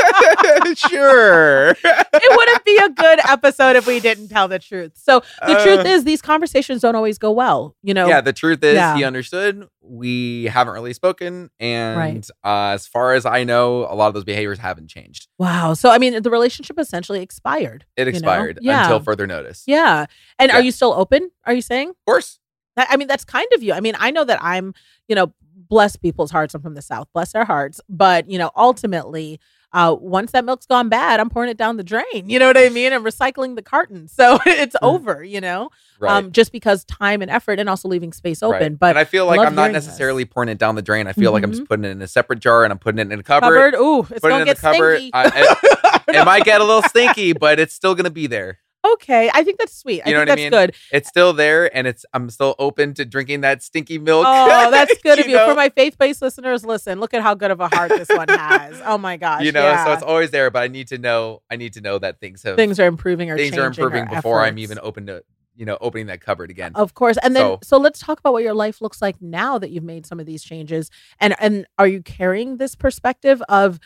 sure. 0.76 1.70
it 1.72 2.38
wouldn't 2.38 2.66
be 2.66 2.78
a 2.78 2.89
good 2.89 3.20
episode 3.28 3.76
if 3.76 3.86
we 3.88 3.99
didn't 3.99 4.30
tell 4.30 4.47
the 4.47 4.59
truth. 4.59 4.93
So, 4.95 5.22
the 5.45 5.55
truth 5.63 5.86
Uh, 5.86 5.89
is, 5.89 6.03
these 6.03 6.22
conversations 6.22 6.82
don't 6.82 6.95
always 6.95 7.18
go 7.18 7.32
well. 7.32 7.76
You 7.84 7.93
know, 7.93 8.07
Yeah, 8.07 8.22
the 8.22 8.34
truth 8.34 8.63
is 8.63 8.76
Yeah. 8.76 8.95
he 8.95 9.03
understood. 9.03 9.68
We 9.82 10.45
haven't 10.45 10.74
really 10.74 10.93
spoken. 10.93 11.49
And 11.59 12.26
uh, 12.43 12.70
as 12.74 12.88
far 12.88 13.13
as 13.13 13.26
I 13.26 13.43
know, 13.43 13.82
a 13.89 13.93
lot 13.95 14.07
of 14.07 14.13
those 14.13 14.24
behaviors 14.24 14.59
haven't 14.59 14.88
changed. 14.89 15.28
wow. 15.38 15.74
So, 15.74 15.89
I 15.89 15.97
mean, 15.97 16.22
the 16.24 16.30
relationship 16.32 16.80
essentially 16.80 17.22
expired. 17.22 17.86
It 17.95 18.01
you 18.07 18.11
know? 18.13 18.18
expired 18.18 18.59
Yeah. 18.61 18.84
until 18.84 18.99
further 18.99 19.28
notice. 19.28 19.63
Yeah. 19.68 20.05
And 20.39 20.51
are 20.51 20.61
you 20.61 20.72
still 20.72 20.93
open? 20.93 21.30
Are 21.45 21.53
you 21.53 21.61
saying? 21.61 21.89
Of 21.89 21.95
course. 22.07 22.39
I 22.78 22.97
mean, 22.97 23.07
that's 23.07 23.24
kind 23.24 23.47
of 23.53 23.63
you. 23.63 23.72
I 23.74 23.80
mean, 23.80 23.95
I 23.99 24.11
know 24.11 24.26
that 24.26 24.39
I'm, 24.43 24.74
you 25.07 25.16
know, 25.16 25.34
bless 25.55 25.95
people's 25.95 26.30
hearts. 26.32 26.53
I'm 26.53 26.61
from 26.61 26.74
the 26.74 26.82
South, 26.82 27.07
bless 27.13 27.32
their 27.32 27.45
hearts. 27.45 27.80
But, 27.88 28.30
you 28.30 28.38
know, 28.38 28.51
ultimately, 28.57 29.39
uh, 29.76 29.93
once 29.99 30.32
that 30.32 30.43
milk's 30.45 30.65
gone 30.65 30.89
bad, 30.89 31.19
I'm 31.19 31.30
pouring 31.30 31.49
it 31.51 31.57
down 31.57 31.78
the 31.78 31.84
drain. 31.84 32.28
You 32.28 32.39
know 32.39 32.47
what 32.47 32.57
I 32.57 32.69
mean? 32.69 32.91
And 32.93 33.05
recycling 33.05 33.55
the 33.55 33.61
carton. 33.61 34.07
So 34.15 34.39
it's 34.47 34.76
over, 34.82 35.23
you 35.23 35.39
know, 35.41 35.69
Right. 35.99 36.17
um, 36.17 36.32
just 36.32 36.51
because 36.51 36.84
time 36.86 37.21
and 37.21 37.30
effort 37.30 37.59
and 37.59 37.69
also 37.69 37.88
leaving 37.88 38.11
space 38.13 38.41
open. 38.41 38.59
Right. 38.73 38.80
But 38.80 38.89
and 38.91 38.99
I 38.99 39.03
feel 39.03 39.26
like 39.28 39.39
I'm 39.39 39.53
not 39.55 39.63
hearing 39.63 39.73
this. 39.73 39.86
necessarily 39.86 40.26
pouring 40.26 40.49
it 40.49 40.57
down 40.57 40.76
the 40.76 40.82
drain. 40.82 41.05
I 41.07 41.13
feel 41.13 41.32
like 41.32 41.43
I'm 41.43 41.51
just 41.51 41.65
putting 41.67 41.86
it 41.86 41.89
in 41.91 42.01
a 42.01 42.07
separate 42.07 42.39
jar 42.39 42.63
and 42.63 42.71
I'm 42.73 42.80
putting 42.80 42.99
it 42.99 43.11
in 43.11 43.19
a 43.19 43.23
cupboard. 43.23 43.73
cupboard, 43.73 43.76
ooh, 43.76 43.99
it's 44.01 44.11
it 44.11 44.21
going 44.21 44.41
in 44.41 44.47
to 44.47 44.53
get 44.53 44.57
stinky. 44.57 45.11
I- 45.13 46.01
It 46.07 46.23
might 46.26 46.43
get 46.45 46.61
a 46.61 46.63
little 46.63 46.84
stinky, 46.89 47.34
but 47.34 47.59
it's 47.59 47.73
still 47.73 47.95
gonna 47.95 48.09
be 48.11 48.28
there. 48.28 48.59
Okay. 48.93 49.29
I 49.33 49.43
think 49.43 49.57
that's 49.59 49.75
sweet. 49.75 50.01
I 50.05 50.09
You 50.09 50.15
know 50.15 50.21
think 50.21 50.29
what 50.29 50.31
I 50.31 50.36
that's 50.36 50.41
mean? 50.41 50.51
good. 50.51 50.75
It's 50.91 51.09
still 51.09 51.33
there, 51.33 51.75
and 51.75 51.88
it's 51.88 52.05
I'm 52.13 52.29
still 52.29 52.55
open 52.59 52.93
to 52.95 53.05
drinking 53.05 53.41
that 53.41 53.63
stinky 53.63 53.97
milk. 53.97 54.25
Oh, 54.27 54.71
that's 54.71 54.97
good 55.03 55.19
of 55.19 55.27
you. 55.27 55.36
know? 55.36 55.49
For 55.49 55.55
my 55.55 55.69
faith 55.69 55.97
based 55.97 56.21
listeners, 56.21 56.65
listen, 56.65 56.99
look 56.99 57.13
at 57.13 57.21
how 57.21 57.33
good 57.36 57.51
of 57.51 57.59
a 57.59 57.67
heart 57.67 57.89
this 57.89 58.09
one 58.09 58.27
has. 58.29 58.81
Oh 58.86 58.97
my 58.97 59.17
gosh. 59.25 59.43
you 59.43 59.51
know, 59.51 59.61
yeah. 59.63 59.86
so 59.86 59.93
it's 59.93 60.03
always 60.03 60.31
there, 60.31 60.49
but 60.51 60.63
I 60.63 60.67
need 60.67 60.88
to 60.89 60.97
know. 60.97 61.41
I 61.49 61.55
need 61.55 61.73
to 61.73 61.81
know 61.81 61.99
that 61.99 62.19
things 62.19 62.43
have 62.43 62.55
things 62.55 62.79
are 62.79 62.88
improving 62.88 63.29
or 63.31 63.38
things 63.38 63.57
are 63.57 63.65
improving 63.65 64.03
or 64.03 64.15
before 64.15 64.41
I'm 64.41 64.57
even 64.57 64.79
open 64.81 65.07
to 65.07 65.23
you 65.57 65.65
know 65.65 65.77
opening 65.79 66.07
that 66.07 66.19
cupboard 66.19 66.49
again. 66.49 66.73
Of 66.75 66.93
course. 66.95 67.17
And 67.23 67.33
then 67.36 67.43
so, 67.43 67.59
So- 67.63 67.77
let's 67.77 67.99
talk 67.99 68.19
about 68.19 68.33
what 68.33 68.43
your 68.43 68.53
life 68.53 68.81
looks 68.81 69.01
like 69.01 69.21
now 69.21 69.57
that 69.57 69.71
you've 69.71 69.86
made 69.86 70.05
some 70.05 70.19
of 70.19 70.25
these 70.25 70.43
changes. 70.43 70.89
And 71.19 71.33
and 71.39 71.65
are 71.77 71.88
you 71.88 72.01
carrying 72.01 72.57
this 72.57 72.75
perspective 72.75 73.41
of 73.47 73.79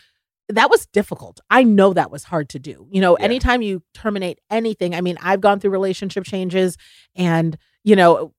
that 0.50 0.70
was 0.70 0.88
difficult. 0.88 1.40
I 1.50 1.64
know 1.64 1.94
that 1.94 2.12
was 2.12 2.24
hard 2.26 2.50
to 2.50 2.60
do. 2.60 2.88
You 2.92 3.02
know, 3.02 3.18
Yeah. 3.18 3.26
anytime 3.26 3.62
you 3.62 3.84
terminate 3.94 4.40
anything, 4.50 4.96
I 4.96 5.02
mean, 5.02 5.18
I've 5.22 5.42
gone 5.42 5.60
through 5.60 5.72
relationship 5.72 6.24
changes 6.26 6.76
and, 7.16 7.58
you 7.84 7.96
know, 7.96 8.34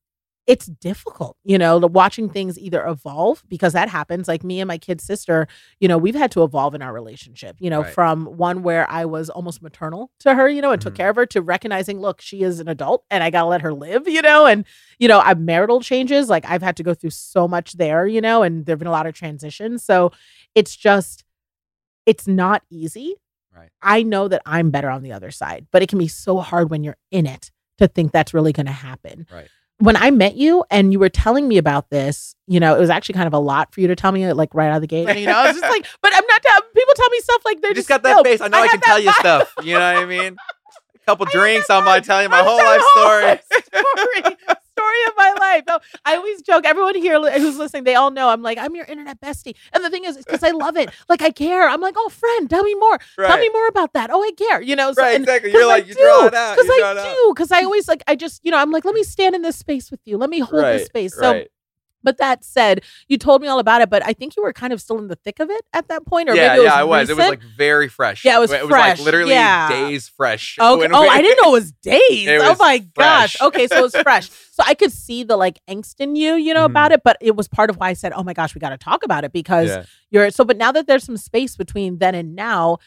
it's 0.47 0.67
difficult, 0.67 1.37
you 1.45 1.57
know, 1.57 1.79
the 1.79 1.87
watching 1.87 2.29
things 2.29 2.59
either 2.59 2.85
evolve 2.85 3.45
because 3.47 3.73
that 3.75 3.89
happens. 3.89 4.27
Like 4.27 4.43
me 4.43 4.59
and 4.61 4.67
my 4.67 4.79
kid 4.79 5.01
sister, 5.01 5.47
you 5.79 5.87
know, 5.87 5.97
we've 5.97 6.15
had 6.17 6.33
to 6.33 6.43
evolve 6.43 6.75
in 6.75 6.83
our 6.83 6.93
relationship, 6.93 7.55
you 7.61 7.71
know, 7.71 7.83
Right. 7.83 7.95
from 7.95 8.25
one 8.27 8.65
where 8.65 8.91
I 8.91 9.05
was 9.05 9.31
almost 9.31 9.63
maternal 9.63 10.11
to 10.21 10.35
her, 10.35 10.49
you 10.49 10.61
know, 10.61 10.73
and 10.73 10.83
took 10.83 10.95
Mhm. 10.95 10.97
care 10.97 11.11
of 11.11 11.17
her 11.17 11.27
to 11.27 11.41
recognizing, 11.43 12.01
look, 12.01 12.21
she 12.21 12.43
is 12.43 12.59
an 12.59 12.67
adult 12.67 13.05
and 13.13 13.23
I 13.23 13.31
got 13.31 13.43
to 13.43 13.47
let 13.47 13.61
her 13.61 13.73
live, 13.73 14.09
you 14.09 14.23
know, 14.23 14.47
and, 14.47 14.65
you 14.99 15.07
know, 15.07 15.21
I've 15.21 15.39
marital 15.39 15.81
changes. 15.81 16.29
Like 16.29 16.45
I've 16.49 16.63
had 16.63 16.77
to 16.79 16.83
go 16.83 16.95
through 16.95 17.11
so 17.11 17.47
much 17.47 17.75
there, 17.75 18.05
you 18.09 18.21
know, 18.21 18.43
and 18.43 18.67
there 18.67 18.73
have 18.73 18.81
been 18.81 18.89
a 18.89 18.93
lot 18.93 19.07
of 19.07 19.15
transitions. 19.15 19.85
So 19.85 20.11
it's 20.57 20.75
just, 20.75 21.23
it's 22.07 22.27
not 22.27 22.63
easy. 22.71 23.17
Right. 23.57 23.69
I 23.83 24.03
know 24.03 24.29
that 24.29 24.43
I'm 24.47 24.71
better 24.71 24.91
on 24.91 25.03
the 25.03 25.13
other 25.13 25.31
side, 25.31 25.67
but 25.73 25.83
it 25.83 25.89
can 25.89 25.99
be 25.99 26.09
so 26.09 26.39
hard 26.39 26.71
when 26.71 26.85
you're 26.85 26.97
in 27.11 27.27
it 27.27 27.51
to 27.79 27.89
think 27.89 28.13
that's 28.13 28.33
really 28.33 28.53
going 28.53 28.67
to 28.67 28.73
happen. 28.73 29.27
Right. 29.33 29.49
When 29.79 29.97
I 29.97 30.11
met 30.11 30.37
you 30.37 30.63
and 30.71 30.93
you 30.93 30.99
were 30.99 31.09
telling 31.09 31.49
me 31.49 31.57
about 31.57 31.89
this, 31.89 32.35
you 32.47 32.61
know, 32.61 32.77
it 32.77 32.79
was 32.79 32.91
actually 32.91 33.15
kind 33.15 33.27
of 33.27 33.33
a 33.33 33.39
lot 33.39 33.75
for 33.75 33.81
you 33.81 33.89
to 33.89 33.97
tell 33.97 34.13
me, 34.13 34.31
like 34.33 34.55
right 34.55 34.69
out 34.69 34.77
of 34.77 34.83
the 34.83 34.87
gate. 34.87 35.19
You 35.19 35.27
know, 35.27 35.39
I 35.39 35.47
was 35.47 35.59
just 35.59 35.71
like, 35.71 35.87
but 36.03 36.13
I'm 36.15 36.25
not. 36.29 36.43
Tell- 36.43 36.63
people 36.75 36.95
tell 36.95 37.09
me 37.09 37.21
stuff 37.21 37.43
like 37.45 37.61
they're 37.63 37.71
You 37.71 37.77
just 37.77 37.89
got 37.89 38.03
that 38.03 38.17
no, 38.17 38.23
face. 38.23 38.41
I 38.41 38.49
know 38.49 38.59
I, 38.59 38.63
have 38.63 38.71
can 38.73 38.81
tell 38.81 38.99
you 38.99 39.13
stuff. 39.13 39.53
You 39.63 39.75
know 39.75 39.95
what 39.95 40.03
I 40.03 40.07
mean? 40.07 40.37
A 40.95 40.99
couple 41.07 41.27
I 41.29 41.33
drinks, 41.33 41.71
I'm 41.71 42.03
telling 42.03 42.25
you 42.25 42.29
my 42.29 42.43
whole 42.43 42.59
life 42.59 42.83
story. 42.95 43.25
life 43.25 43.45
story. 43.65 44.57
Story 44.91 45.07
of 45.09 45.17
my 45.17 45.35
life. 45.39 45.81
I 46.05 46.17
always 46.17 46.43
joke. 46.43 46.65
Everyone 46.65 46.95
here 46.95 47.21
who's 47.39 47.57
listening, 47.57 47.85
they 47.85 47.95
all 47.95 48.11
know 48.11 48.29
I'm 48.29 48.43
like, 48.43 48.59
I'm 48.59 48.75
your 48.75 48.87
internet 48.87 49.21
bestie. 49.21 49.55
And 49.73 49.85
the 49.85 49.91
thing 49.91 50.05
is, 50.05 50.17
because 50.17 50.43
I 50.43 50.51
love 50.51 50.77
it. 50.77 50.91
Like 51.09 51.23
I 51.23 51.31
care. 51.31 51.69
I'm 51.69 51.81
like, 51.81 51.95
oh, 51.97 52.09
friend, 52.09 52.49
tell 52.49 52.63
me 52.63 52.75
more. 52.75 52.99
Tell 53.17 53.39
me 53.39 53.49
more 53.53 53.67
about 53.67 53.95
that. 53.95 54.11
Oh, 54.13 54.23
I 54.23 54.31
care. 54.33 54.63
You 54.63 54.77
know, 54.77 54.93
so, 54.93 55.03
Right, 55.03 55.21
exactly. 55.21 55.51
You're 55.51 55.63
I 55.63 55.67
like, 55.67 55.89
you 55.89 55.95
draw 55.95 56.27
it 56.27 56.35
out, 56.35 56.57
Because 56.57 56.69
you 56.69 56.79
draw 56.79 56.93
it 56.93 56.99
I 56.99 57.13
do. 57.13 57.33
Because 57.35 57.51
I 57.51 57.63
always 57.63 57.89
like, 57.89 58.05
I 58.07 58.15
just, 58.15 58.41
you 58.45 58.51
know, 58.53 58.59
I'm 58.59 58.71
like, 58.71 58.85
let 58.85 58.95
me 58.95 59.03
stand 59.03 59.35
in 59.35 59.43
this 59.43 59.57
space 59.57 59.91
with 59.91 60.01
you. 60.05 60.19
Let 60.19 60.31
me 60.31 60.39
hold 60.39 60.63
this 60.65 60.87
space. 60.87 61.15
So 61.15 61.33
right. 61.33 61.49
But 62.03 62.19
that 62.19 62.45
said, 62.45 62.83
you 63.09 63.19
told 63.19 63.43
me 63.43 63.49
all 63.49 63.59
about 63.59 63.83
it, 63.83 63.91
but 63.91 64.05
I 64.07 64.13
think 64.13 64.37
you 64.37 64.43
were 64.43 64.53
kind 64.53 64.73
of 64.73 64.81
still 64.81 64.99
in 64.99 65.09
the 65.09 65.17
thick 65.17 65.41
of 65.41 65.51
it 65.51 65.63
at 65.73 65.89
that 65.89 66.07
point, 66.07 66.29
or 66.29 66.35
yeah, 66.35 66.49
maybe 66.49 66.59
it 66.59 66.63
was 66.65 66.67
yeah, 66.73 66.75
I 66.81 66.85
was. 66.85 67.11
It 67.11 67.17
was 67.17 67.27
like 67.29 67.43
very 67.43 67.89
fresh. 67.89 68.25
Yeah, 68.25 68.37
it 68.37 68.41
was 68.41 68.51
It 68.53 68.63
was 68.63 68.71
fresh, 68.71 68.99
like 68.99 69.05
literally 69.05 69.33
yeah. 69.33 69.69
days 69.69 70.09
fresh. 70.09 70.57
Okay. 70.61 70.89
Oh, 70.93 71.09
I 71.09 71.21
didn't 71.23 71.43
know 71.43 71.51
it 71.51 71.61
was 71.61 71.73
days. 71.73 72.01
It 72.29 72.41
oh 72.41 72.51
was 72.51 72.59
my 72.59 72.79
gosh. 72.79 73.37
Okay, 73.41 73.67
so 73.67 73.79
it 73.79 73.83
was 73.83 73.95
fresh. 74.03 74.31
So 74.53 74.63
I 74.67 74.75
could 74.75 74.93
see 74.93 75.25
the 75.25 75.37
like 75.37 75.59
angst 75.69 75.97
in 76.01 76.17
you, 76.17 76.35
you 76.35 76.55
know, 76.55 76.63
Mhm. 76.67 76.71
about 76.71 76.93
it, 76.93 77.03
but 77.05 77.17
it 77.21 77.37
was 77.37 77.49
part 77.49 77.71
of 77.71 77.77
why 77.77 77.89
I 77.89 77.93
said, 77.95 78.13
"Oh 78.15 78.23
my 78.23 78.33
gosh, 78.33 78.55
we 78.55 78.61
got 78.61 78.71
to 78.71 78.79
talk 78.79 79.05
about 79.05 79.25
it 79.25 79.33
because 79.33 79.69
Yeah. 79.71 79.85
you're 80.11 80.31
so." 80.31 80.45
But 80.45 80.57
now 80.57 80.73
that 80.73 80.87
there's 80.87 81.05
some 81.05 81.17
space 81.17 81.57
between 81.57 81.99
then 81.99 82.15
and 82.15 82.35
now, 82.35 82.79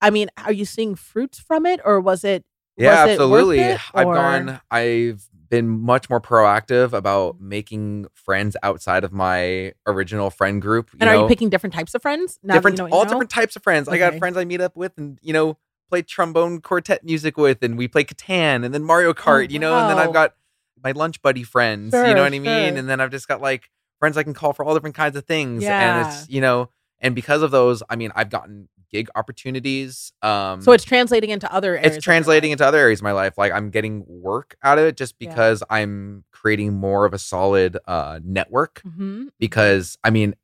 I 0.00 0.10
mean, 0.10 0.28
are 0.44 0.52
you 0.52 0.64
seeing 0.64 0.94
fruits 0.94 1.38
from 1.38 1.64
it, 1.66 1.80
or 1.84 2.00
was 2.00 2.24
it? 2.24 2.44
Yeah, 2.76 3.04
was 3.04 3.10
it 3.14 3.18
worth 3.20 3.20
absolutely. 3.20 3.60
it, 3.60 3.80
I've 3.94 4.04
gone. 4.06 4.60
I've 4.70 5.28
been 5.52 5.68
much 5.68 6.08
more 6.08 6.18
proactive 6.18 6.94
about 6.94 7.38
making 7.38 8.06
friends 8.14 8.56
outside 8.62 9.04
of 9.04 9.12
my 9.12 9.74
original 9.86 10.30
friend 10.30 10.62
group. 10.62 10.88
You 10.94 10.98
And 11.02 11.10
are 11.10 11.12
know? 11.14 11.22
you 11.24 11.28
picking 11.28 11.50
different 11.50 11.74
types 11.74 11.94
of 11.94 12.00
friends? 12.00 12.38
Now 12.42 12.54
different, 12.54 12.78
you 12.78 12.84
know 12.86 12.90
all 12.90 13.04
know? 13.04 13.10
different 13.10 13.28
types 13.28 13.54
of 13.54 13.62
friends. 13.62 13.86
I 13.86 13.98
got 13.98 14.16
friends 14.16 14.38
I 14.38 14.46
meet 14.46 14.62
up 14.62 14.76
with, 14.78 14.96
and 14.96 15.18
you 15.20 15.34
know, 15.34 15.58
play 15.90 16.00
trombone 16.00 16.62
quartet 16.62 17.04
music 17.04 17.36
with, 17.36 17.62
and 17.62 17.76
we 17.76 17.86
play 17.86 18.02
Catan, 18.02 18.64
and 18.64 18.72
then 18.72 18.82
Mario 18.82 19.10
oh, 19.10 19.14
Kart. 19.14 19.50
You 19.50 19.58
know, 19.58 19.78
and 19.78 19.90
then 19.90 19.98
Oh. 19.98 20.08
I've 20.08 20.14
got 20.14 20.34
my 20.82 20.92
lunch 20.92 21.20
buddy 21.20 21.42
friends. 21.42 21.92
you 21.92 22.00
know 22.00 22.22
what 22.22 22.32
I 22.32 22.38
mean? 22.38 22.44
sure. 22.44 22.78
And 22.78 22.88
then 22.88 23.02
I've 23.02 23.10
just 23.10 23.28
got 23.28 23.42
like 23.42 23.68
friends 23.98 24.16
I 24.16 24.22
can 24.22 24.32
call 24.32 24.54
for 24.54 24.64
all 24.64 24.72
different 24.72 24.96
kinds 24.96 25.16
of 25.16 25.26
things. 25.26 25.62
Yeah. 25.62 26.00
And 26.00 26.08
it's 26.08 26.30
you 26.30 26.40
know, 26.40 26.70
and 26.98 27.14
because 27.14 27.42
of 27.42 27.50
those, 27.50 27.82
I 27.90 27.96
mean, 27.96 28.10
I've 28.14 28.30
gotten 28.30 28.70
gig 28.92 29.08
opportunities. 29.16 30.12
Um, 30.22 30.60
So 30.62 30.72
it's 30.72 30.84
translating 30.84 31.30
into 31.30 31.52
other 31.52 31.76
areas. 31.76 31.96
it's 31.96 32.04
translating 32.04 32.50
into 32.52 32.64
other 32.64 32.78
areas 32.78 33.00
of 33.00 33.04
my 33.04 33.12
life. 33.12 33.38
Like 33.38 33.52
I'm 33.52 33.70
getting 33.70 34.04
work 34.06 34.56
out 34.62 34.78
of 34.78 34.84
it 34.84 34.96
just 34.96 35.14
Yeah. 35.18 35.30
because 35.30 35.62
I'm 35.70 36.24
creating 36.32 36.74
more 36.74 37.04
of 37.04 37.12
a 37.14 37.18
solid 37.18 37.78
uh, 37.86 38.20
network 38.24 38.82
hmm 38.82 39.28
because 39.38 39.98
I 40.04 40.10
mean, 40.10 40.34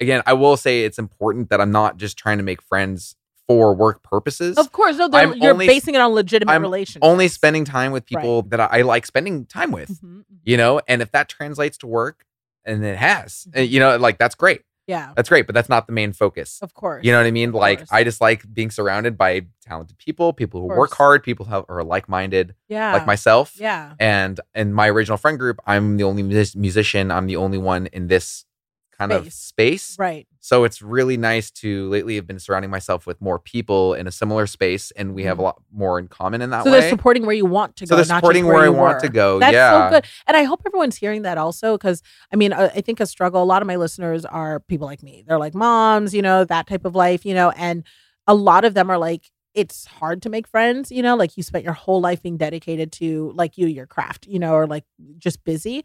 again, 0.00 0.22
I 0.26 0.34
will 0.34 0.56
say 0.56 0.84
it's 0.84 0.98
important 0.98 1.50
that 1.50 1.60
I'm 1.60 1.70
not 1.72 1.96
just 1.96 2.16
trying 2.16 2.38
to 2.38 2.44
make 2.44 2.60
friends 2.62 3.16
for 3.46 3.74
work 3.74 4.02
purposes. 4.02 4.56
Of 4.56 4.72
course, 4.72 4.96
no, 4.96 5.08
you're 5.34 5.52
only- 5.52 5.66
basing 5.66 5.94
it 5.94 6.00
on 6.00 6.12
legitimate 6.12 6.52
I'm 6.52 6.62
relationships. 6.62 7.06
Only 7.06 7.28
spending 7.28 7.64
time 7.64 7.92
with 7.92 8.06
people 8.06 8.42
that 8.44 8.58
I, 8.60 8.78
I 8.78 8.82
like 8.82 9.04
spending 9.06 9.44
time 9.46 9.70
with, 9.70 9.90
Mhm, 9.90 10.18
mhm. 10.20 10.24
you 10.44 10.56
know, 10.56 10.80
and 10.88 11.02
if 11.02 11.10
that 11.12 11.28
translates 11.28 11.76
to 11.78 11.86
work, 11.86 12.24
and 12.64 12.82
it 12.84 12.96
has, 12.96 13.46
uh, 13.54 13.58
Mhm. 13.58 13.68
you 13.68 13.80
know, 13.80 13.96
like 13.98 14.16
that's 14.18 14.34
great. 14.34 14.62
Yeah, 14.86 15.12
That's 15.16 15.28
great, 15.30 15.46
but 15.46 15.54
that's 15.54 15.68
not 15.70 15.86
the 15.86 15.92
main 15.94 16.12
focus. 16.12 16.58
of 16.60 16.74
course. 16.74 17.04
You 17.04 17.12
know 17.12 17.18
what 17.18 17.26
I 17.26 17.30
mean? 17.30 17.48
Of 17.50 17.54
Like 17.54 17.78
course. 17.78 17.88
I 17.92 18.04
just 18.04 18.20
like 18.20 18.44
being 18.52 18.70
surrounded 18.70 19.16
by 19.16 19.46
talented 19.62 19.96
people, 19.98 20.32
people 20.34 20.60
who 20.60 20.66
work 20.66 20.92
hard, 20.94 21.22
people 21.22 21.46
who 21.46 21.64
are 21.68 21.82
like 21.82 22.06
minded, 22.08 22.54
yeah, 22.68 22.92
like 22.92 23.06
myself. 23.06 23.54
Yeah, 23.58 23.94
And 23.98 24.38
in 24.54 24.74
my 24.74 24.88
original 24.88 25.16
friend 25.16 25.38
group, 25.38 25.58
I'm 25.66 25.96
the 25.96 26.04
only 26.04 26.22
mus- 26.22 26.54
musician. 26.54 27.10
I'm 27.10 27.26
the 27.26 27.36
only 27.36 27.56
one 27.58 27.86
in 27.86 28.08
this 28.08 28.44
kind 28.98 29.12
of 29.12 29.24
Space. 29.32 29.34
space. 29.82 29.98
right. 29.98 30.26
So 30.40 30.64
it's 30.64 30.82
really 30.82 31.16
nice 31.16 31.50
to 31.52 31.88
lately 31.88 32.16
have 32.16 32.26
been 32.26 32.38
surrounding 32.38 32.70
myself 32.70 33.06
with 33.06 33.20
more 33.20 33.38
people 33.38 33.94
in 33.94 34.06
a 34.06 34.12
similar 34.12 34.46
space, 34.46 34.90
and 34.92 35.14
we 35.14 35.24
have 35.24 35.38
a 35.38 35.42
lot 35.42 35.62
more 35.72 35.98
in 35.98 36.08
common 36.08 36.42
in 36.42 36.50
that 36.50 36.58
Mm-hmm. 36.58 36.68
So 36.68 36.72
way. 36.72 36.80
they're 36.80 36.90
supporting 36.90 37.24
where 37.26 37.34
you 37.34 37.46
want 37.46 37.76
to 37.76 37.86
go. 37.86 37.88
So 37.88 37.96
they're 37.96 38.04
supporting 38.04 38.46
where 38.46 38.62
I 38.64 38.68
want 38.68 39.00
to 39.00 39.08
go, 39.08 39.38
That's 39.40 39.54
yeah. 39.54 39.88
so 39.88 39.96
good, 39.96 40.04
and 40.26 40.36
I 40.36 40.42
hope 40.44 40.62
everyone's 40.66 40.96
hearing 40.96 41.22
that 41.22 41.38
also 41.38 41.76
because 41.78 42.02
I 42.32 42.36
mean 42.36 42.52
I 42.52 42.66
I 42.66 42.80
think 42.82 43.00
a 43.00 43.06
struggle. 43.06 43.42
A 43.42 43.44
lot 43.44 43.62
of 43.62 43.66
my 43.68 43.76
listeners 43.76 44.24
are 44.24 44.60
people 44.60 44.86
like 44.86 45.02
me. 45.02 45.24
They're 45.26 45.38
like 45.38 45.54
moms, 45.54 46.12
you 46.14 46.22
know, 46.22 46.44
that 46.44 46.66
type 46.66 46.84
of 46.84 46.94
life, 46.94 47.24
you 47.24 47.34
know, 47.34 47.50
and 47.50 47.84
a 48.26 48.34
lot 48.34 48.64
of 48.64 48.74
them 48.74 48.90
are 48.90 48.98
like. 48.98 49.30
It's 49.54 49.86
hard 49.86 50.20
to 50.22 50.30
make 50.30 50.48
friends, 50.48 50.90
you 50.90 51.00
know, 51.00 51.14
like 51.14 51.36
you 51.36 51.44
spent 51.44 51.62
your 51.62 51.74
whole 51.74 52.00
life 52.00 52.20
being 52.20 52.36
dedicated 52.36 52.90
to 52.94 53.30
like 53.36 53.56
you, 53.56 53.68
your 53.68 53.86
craft, 53.86 54.26
you 54.26 54.40
know, 54.40 54.52
or 54.54 54.66
like 54.66 54.82
just 55.16 55.44
busy. 55.44 55.84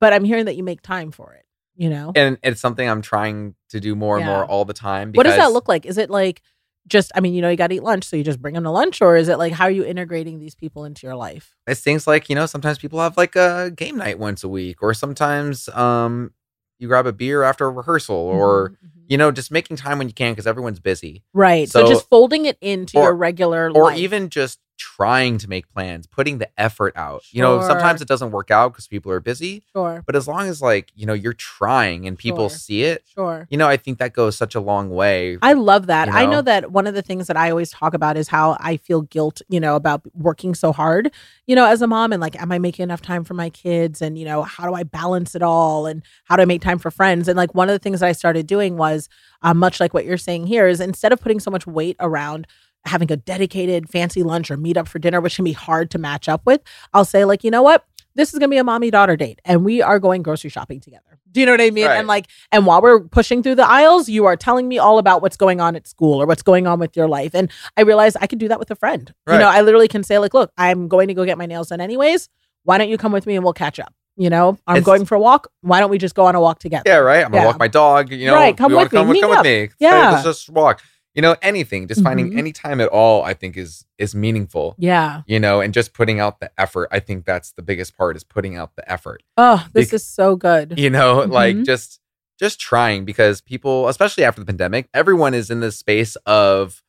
But 0.00 0.12
I'm 0.12 0.24
hearing 0.24 0.46
that 0.46 0.56
you 0.56 0.64
make 0.64 0.82
time 0.82 1.12
for 1.12 1.32
it, 1.34 1.44
you 1.76 1.88
know. 1.90 2.12
and 2.14 2.38
it's 2.42 2.60
something 2.60 2.88
I'm 2.88 3.02
trying 3.02 3.54
to 3.70 3.80
do 3.80 3.94
more 3.94 4.16
and 4.18 4.26
Yeah. 4.26 4.32
more 4.36 4.44
all 4.46 4.64
the 4.64 4.74
time. 4.74 5.12
What 5.12 5.24
does 5.24 5.36
that 5.36 5.52
look 5.52 5.68
like? 5.68 5.86
Is 5.86 5.98
it 5.98 6.10
like 6.10 6.42
just, 6.86 7.10
I 7.14 7.20
mean, 7.20 7.32
you 7.32 7.40
know, 7.40 7.48
you 7.48 7.56
got 7.56 7.68
to 7.68 7.74
eat 7.76 7.82
lunch, 7.82 8.04
so 8.04 8.14
you 8.14 8.22
just 8.22 8.42
bring 8.42 8.52
them 8.54 8.64
to 8.64 8.70
lunch, 8.70 9.00
or 9.00 9.16
is 9.16 9.28
it 9.28 9.38
like 9.38 9.52
how 9.54 9.64
are 9.64 9.70
you 9.70 9.84
integrating 9.84 10.38
these 10.38 10.54
people 10.54 10.84
into 10.84 11.06
your 11.06 11.16
life? 11.16 11.54
It's 11.66 11.80
things 11.80 12.06
like 12.06 12.28
you 12.28 12.34
know 12.34 12.46
sometimes 12.46 12.78
people 12.78 13.00
have 13.00 13.16
like 13.16 13.36
a 13.36 13.70
game 13.74 13.96
night 13.96 14.18
once 14.18 14.44
a 14.44 14.48
week, 14.48 14.82
or 14.82 14.92
sometimes 14.94 15.68
um 15.70 16.32
you 16.78 16.88
grab 16.88 17.06
a 17.06 17.12
beer 17.12 17.42
after 17.42 17.66
a 17.66 17.70
rehearsal, 17.70 18.16
or 18.16 18.70
Mhm, 18.70 18.72
mhm. 18.72 19.02
you 19.08 19.16
know 19.16 19.30
just 19.30 19.50
making 19.50 19.76
time 19.78 19.96
when 19.98 20.08
you 20.08 20.14
can 20.14 20.32
because 20.32 20.46
everyone's 20.46 20.80
busy. 20.80 21.22
right. 21.32 21.68
So, 21.70 21.84
so- 21.86 21.88
just 21.88 22.08
folding 22.10 22.44
it 22.44 22.58
into 22.60 22.98
or- 22.98 23.04
your 23.04 23.14
regular 23.14 23.70
or 23.74 23.84
life. 23.84 23.98
even 23.98 24.28
just 24.28 24.58
trying 24.78 25.38
to 25.38 25.48
make 25.48 25.68
plans, 25.72 26.06
putting 26.06 26.38
the 26.38 26.48
effort 26.60 26.92
out. 26.96 27.22
You 27.32 27.42
know, 27.42 27.60
sometimes 27.62 28.00
it 28.02 28.08
doesn't 28.08 28.30
work 28.30 28.50
out 28.50 28.72
because 28.72 28.86
people 28.88 29.10
are 29.12 29.20
busy, 29.20 29.62
sure, 29.72 30.02
but 30.06 30.16
as 30.16 30.26
long 30.26 30.48
as 30.48 30.60
like, 30.60 30.90
you 30.94 31.06
know, 31.06 31.12
you're 31.12 31.32
trying 31.32 32.06
and 32.06 32.18
people 32.18 32.48
Sure. 32.48 32.58
see 32.58 32.82
it, 32.84 33.04
sure. 33.14 33.46
you 33.50 33.56
know, 33.58 33.68
I 33.68 33.76
think 33.76 33.98
that 33.98 34.12
goes 34.12 34.36
such 34.36 34.54
a 34.54 34.60
long 34.60 34.90
way. 34.90 35.38
I 35.42 35.52
love 35.52 35.86
that. 35.86 36.08
You 36.08 36.14
I 36.14 36.24
know 36.26 36.32
know? 36.32 36.42
that 36.42 36.72
one 36.72 36.86
of 36.86 36.94
the 36.94 37.02
things 37.02 37.26
that 37.28 37.36
I 37.36 37.50
always 37.50 37.70
talk 37.70 37.94
about 37.94 38.16
is 38.16 38.28
how 38.28 38.56
I 38.60 38.76
feel 38.76 39.02
guilt, 39.02 39.42
you 39.48 39.60
know, 39.60 39.76
about 39.76 40.02
working 40.14 40.54
so 40.54 40.72
hard, 40.72 41.12
you 41.46 41.54
know, 41.54 41.66
as 41.66 41.80
a 41.82 41.86
mom 41.86 42.12
and 42.12 42.20
like, 42.20 42.40
am 42.40 42.50
I 42.50 42.58
making 42.58 42.82
enough 42.82 43.02
time 43.02 43.24
for 43.24 43.34
my 43.34 43.50
kids? 43.50 44.02
And, 44.02 44.18
you 44.18 44.24
know, 44.24 44.42
how 44.42 44.66
do 44.66 44.74
I 44.74 44.82
balance 44.82 45.34
it 45.34 45.42
all? 45.42 45.86
And 45.86 46.02
how 46.24 46.36
do 46.36 46.42
I 46.42 46.46
make 46.46 46.62
time 46.62 46.78
for 46.78 46.90
friends? 46.90 47.28
And 47.28 47.36
like, 47.36 47.54
one 47.54 47.68
of 47.68 47.72
the 47.72 47.78
things 47.78 48.00
that 48.00 48.08
I 48.08 48.12
started 48.12 48.46
doing 48.46 48.76
was 48.76 49.08
uh, 49.42 49.54
much 49.54 49.78
like 49.80 49.94
what 49.94 50.04
you're 50.04 50.16
saying 50.16 50.46
here 50.46 50.66
is 50.66 50.80
instead 50.80 51.12
of 51.12 51.20
putting 51.20 51.38
so 51.40 51.50
much 51.50 51.66
weight 51.66 51.96
around 52.00 52.46
having 52.84 53.10
a 53.10 53.16
dedicated 53.16 53.88
fancy 53.88 54.22
lunch 54.22 54.50
or 54.50 54.56
meet 54.56 54.76
up 54.76 54.86
for 54.88 54.98
dinner, 54.98 55.20
which 55.20 55.36
can 55.36 55.44
be 55.44 55.52
hard 55.52 55.90
to 55.92 55.98
match 55.98 56.28
up 56.28 56.42
with, 56.44 56.60
I'll 56.92 57.04
say, 57.04 57.24
like, 57.24 57.44
you 57.44 57.50
know 57.50 57.62
what? 57.62 57.84
This 58.16 58.32
is 58.32 58.38
gonna 58.38 58.50
be 58.50 58.58
a 58.58 58.64
mommy 58.64 58.90
daughter 58.92 59.16
date, 59.16 59.40
and 59.44 59.64
we 59.64 59.82
are 59.82 59.98
going 59.98 60.22
grocery 60.22 60.50
shopping 60.50 60.78
together. 60.80 61.18
Do 61.32 61.40
you 61.40 61.46
know 61.46 61.52
what 61.52 61.60
I 61.60 61.70
mean? 61.70 61.86
Right. 61.86 61.96
And 61.98 62.06
like, 62.06 62.26
and 62.52 62.64
while 62.64 62.80
we're 62.80 63.00
pushing 63.00 63.42
through 63.42 63.56
the 63.56 63.66
aisles, 63.68 64.08
you 64.08 64.24
are 64.26 64.36
telling 64.36 64.68
me 64.68 64.78
all 64.78 64.98
about 64.98 65.20
what's 65.20 65.36
going 65.36 65.60
on 65.60 65.74
at 65.74 65.88
school 65.88 66.22
or 66.22 66.26
what's 66.26 66.42
going 66.42 66.68
on 66.68 66.78
with 66.78 66.96
your 66.96 67.08
life. 67.08 67.34
And 67.34 67.50
I 67.76 67.80
realize 67.82 68.14
I 68.14 68.28
could 68.28 68.38
do 68.38 68.46
that 68.46 68.60
with 68.60 68.70
a 68.70 68.76
friend. 68.76 69.12
You 69.28 69.38
know, 69.38 69.48
I 69.48 69.62
literally 69.62 69.88
can 69.88 70.04
say, 70.04 70.20
like, 70.20 70.32
look, 70.32 70.52
I'm 70.56 70.86
going 70.86 71.08
to 71.08 71.14
go 71.14 71.24
get 71.24 71.36
my 71.36 71.46
nails 71.46 71.70
done 71.70 71.80
anyways. 71.80 72.28
Why 72.62 72.78
don't 72.78 72.88
you 72.88 72.96
come 72.96 73.10
with 73.10 73.26
me 73.26 73.34
and 73.34 73.42
we'll 73.42 73.52
catch 73.52 73.80
up? 73.80 73.92
You 74.16 74.30
know, 74.30 74.58
I'm 74.68 74.76
It's- 74.76 74.86
going 74.86 75.06
for 75.06 75.16
a 75.16 75.18
walk. 75.18 75.48
Why 75.62 75.80
don't 75.80 75.90
we 75.90 75.98
just 75.98 76.14
go 76.14 76.24
on 76.26 76.36
a 76.36 76.40
walk 76.40 76.60
together? 76.60 76.84
Yeah, 76.86 76.98
right. 76.98 77.24
I'm 77.24 77.32
gonna 77.32 77.46
walk 77.46 77.58
my 77.58 77.66
dog. 77.66 78.12
You 78.12 78.26
know, 78.28 78.34
Right, 78.36 78.56
come 78.56 78.72
with 78.72 78.92
me, 78.92 78.98
Come, 79.00 79.20
come 79.20 79.30
with 79.30 79.42
me. 79.42 79.70
Yeah. 79.80 80.12
let's 80.12 80.22
just 80.22 80.48
walk. 80.50 80.82
You 81.14 81.22
know, 81.22 81.36
anything. 81.42 81.86
Just 81.86 82.02
finding 82.02 82.32
Mhm. 82.32 82.38
any 82.38 82.52
time 82.52 82.80
at 82.80 82.88
all, 82.88 83.22
I 83.22 83.34
think 83.34 83.56
is 83.56 83.84
is 83.98 84.14
meaningful. 84.14 84.74
Yeah. 84.78 85.22
You 85.26 85.38
know, 85.38 85.60
and 85.60 85.72
just 85.72 85.92
putting 85.94 86.18
out 86.18 86.40
the 86.40 86.50
effort. 86.58 86.88
I 86.90 86.98
think 86.98 87.24
that's 87.24 87.52
the 87.52 87.62
biggest 87.62 87.96
part 87.96 88.16
is 88.16 88.24
putting 88.24 88.56
out 88.56 88.74
the 88.76 88.90
effort. 88.90 89.22
Oh, 89.36 89.64
this 89.72 89.86
Bec- 89.88 89.94
is 89.94 90.04
so 90.06 90.34
good. 90.34 90.74
You 90.76 90.90
know, 90.90 91.20
like 91.28 91.56
Mhm. 91.56 91.64
just 91.66 92.00
just 92.40 92.58
trying 92.58 93.04
because 93.04 93.40
people, 93.40 93.88
especially 93.88 94.24
after 94.24 94.40
the 94.40 94.44
pandemic, 94.46 94.88
everyone 94.92 95.34
is 95.34 95.50
in 95.50 95.60
this 95.60 95.76
space 95.76 96.16
of 96.26 96.82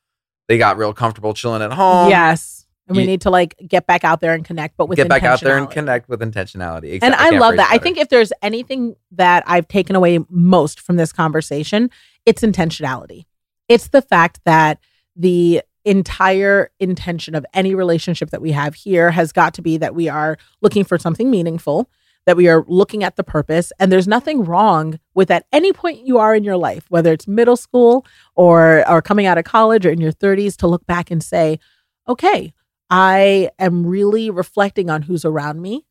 they 0.48 0.58
got 0.58 0.76
real 0.76 0.92
comfortable 0.92 1.32
chilling 1.34 1.62
at 1.62 1.72
home. 1.72 2.10
yes. 2.10 2.66
And 2.88 2.96
we 2.96 3.02
you- 3.02 3.08
need 3.08 3.20
to 3.22 3.30
like 3.30 3.54
get 3.68 3.86
back 3.86 4.02
out 4.04 4.20
there 4.20 4.32
and 4.32 4.44
connect, 4.44 4.76
but 4.76 4.88
with 4.88 4.96
get 4.96 5.08
back 5.08 5.22
out 5.22 5.40
there 5.40 5.56
and 5.58 5.70
connect 5.70 6.08
with 6.08 6.20
intentionality. 6.20 6.94
and 7.02 7.14
Exact- 7.14 7.20
I, 7.20 7.30
love 7.30 7.56
that. 7.56 7.68
I 7.70 7.78
think 7.78 7.96
if 7.98 8.08
there's 8.08 8.32
anything 8.42 8.94
that 9.12 9.42
I've 9.46 9.66
taken 9.68 9.94
away 9.96 10.18
most 10.28 10.80
from 10.80 10.96
this 10.96 11.12
conversation, 11.12 11.90
it's 12.24 12.42
intentionality. 12.42 13.24
It's 13.68 13.88
the 13.88 14.02
fact 14.02 14.40
that 14.44 14.78
the 15.14 15.62
entire 15.84 16.70
intention 16.80 17.34
of 17.34 17.46
any 17.54 17.74
relationship 17.74 18.30
that 18.30 18.42
we 18.42 18.52
have 18.52 18.74
here 18.74 19.10
has 19.10 19.32
got 19.32 19.54
to 19.54 19.62
be 19.62 19.76
that 19.78 19.94
we 19.94 20.08
are 20.08 20.36
looking 20.60 20.84
for 20.84 20.98
something 20.98 21.30
meaningful, 21.30 21.88
that 22.26 22.36
we 22.36 22.48
are 22.48 22.64
looking 22.66 23.04
at 23.04 23.14
the 23.14 23.22
purpose, 23.22 23.72
and 23.78 23.92
there's 23.92 24.08
nothing 24.08 24.44
wrong 24.44 24.98
with 25.14 25.30
at 25.30 25.46
any 25.52 25.72
point 25.72 26.04
you 26.06 26.18
are 26.18 26.34
in 26.34 26.42
your 26.42 26.56
life, 26.56 26.84
whether 26.88 27.12
it's 27.12 27.28
middle 27.28 27.56
school 27.56 28.04
or 28.34 28.88
or 28.90 29.00
coming 29.00 29.26
out 29.26 29.38
of 29.38 29.44
college 29.44 29.86
or 29.86 29.90
in 29.90 30.00
your 30.00 30.12
30s 30.12 30.56
to 30.56 30.66
look 30.66 30.84
back 30.86 31.10
and 31.10 31.22
say, 31.22 31.60
"Okay, 32.08 32.52
I 32.90 33.50
am 33.58 33.86
really 33.86 34.28
reflecting 34.30 34.90
on 34.90 35.02
who's 35.02 35.24
around 35.24 35.60
me 35.62 35.84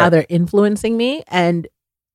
how 0.00 0.08
they're 0.08 0.26
influencing 0.30 0.96
me 0.96 1.22
and 1.28 1.68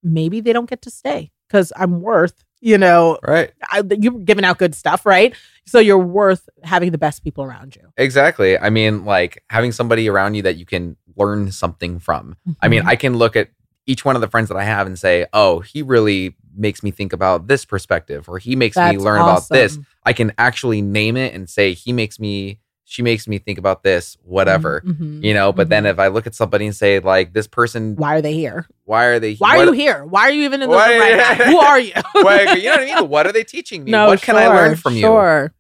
maybe 0.04 0.40
they 0.42 0.54
don't 0.54 0.70
get 0.70 0.82
to 0.82 0.90
stay 0.90 1.32
because 1.48 1.72
i'm 1.76 2.02
worth 2.02 2.44
you 2.68 2.78
know 2.78 3.18
right. 3.24 3.52
I, 3.72 3.82
you're 4.04 4.20
giving 4.20 4.44
out 4.44 4.58
good 4.58 4.76
stuff 4.76 5.06
right 5.06 5.34
so 5.66 5.80
you're 5.80 5.98
worth 5.98 6.44
having 6.64 6.92
the 6.92 6.98
best 6.98 7.24
people 7.24 7.44
around 7.44 7.76
you 7.76 7.84
Exactly. 7.98 8.58
I 8.58 8.70
mean, 8.70 9.06
like 9.06 9.44
having 9.50 9.72
somebody 9.72 10.08
around 10.08 10.36
you 10.36 10.42
that 10.44 10.56
you 10.56 10.66
can 10.66 10.96
learn 11.16 11.52
something 11.52 12.00
from. 12.00 12.38
I 12.62 12.68
mean, 12.68 12.84
Mhm. 12.84 12.88
I 12.94 12.96
can 12.96 13.18
look 13.18 13.36
at 13.36 13.50
each 13.86 14.06
one 14.06 14.16
of 14.16 14.22
the 14.22 14.28
friends 14.28 14.50
that 14.50 14.58
I 14.58 14.64
have 14.64 14.86
and 14.86 14.98
say, 15.00 15.26
oh, 15.34 15.62
he 15.62 15.82
really 15.82 16.36
makes 16.56 16.84
me 16.84 16.92
think 16.92 17.12
about 17.12 17.48
this 17.48 17.66
perspective, 17.66 18.30
or 18.30 18.38
he 18.38 18.56
makes 18.56 18.78
me 18.78 18.82
That's 18.84 19.04
learn 19.04 19.22
about 19.22 19.50
this. 19.50 19.80
I 20.04 20.14
can 20.14 20.32
actually 20.38 20.82
name 20.82 21.18
it 21.18 21.34
and 21.34 21.50
say, 21.50 21.74
he 21.74 21.92
makes 21.92 22.20
me, 22.20 22.60
she 22.90 23.02
makes 23.02 23.28
me 23.28 23.38
think 23.38 23.60
about 23.60 23.84
this, 23.84 24.16
whatever. 24.24 24.82
Mhm. 24.86 25.22
You 25.22 25.34
know, 25.34 25.52
but 25.52 25.68
then 25.68 25.84
Mhm. 25.84 25.90
if 25.92 26.00
I 26.00 26.08
look 26.08 26.26
at 26.26 26.34
somebody 26.34 26.66
and 26.66 26.74
say, 26.74 27.00
like, 27.00 27.34
this 27.34 27.46
person, 27.46 27.98
why 27.98 28.16
are 28.16 28.22
they 28.22 28.34
here 28.34 28.66
why 28.86 29.04
are 29.08 29.20
they? 29.20 29.32
Here? 29.34 29.38
Why 29.40 29.56
are 29.56 29.58
what- 29.58 29.66
you 29.68 29.72
here 29.74 30.06
why 30.06 30.22
are 30.22 30.32
you 30.32 30.44
even 30.44 30.62
in 30.62 30.70
the 30.70 30.76
room 30.78 31.00
right 31.00 31.18
now 31.18 31.34
who 31.52 31.58
are 31.58 31.80
you 31.80 31.92
why- 32.14 32.54
you 32.56 32.64
know 32.64 32.72
what 32.72 32.80
I 32.80 32.86
mean? 32.86 33.10
What 33.10 33.28
are 33.28 33.34
they 33.34 33.44
teaching 33.44 33.84
me? 33.84 33.92
no 33.92 34.08
what 34.08 34.22
can 34.22 34.38
I 34.38 34.48
learn 34.48 34.76
from 34.78 34.94
you? 34.96 35.06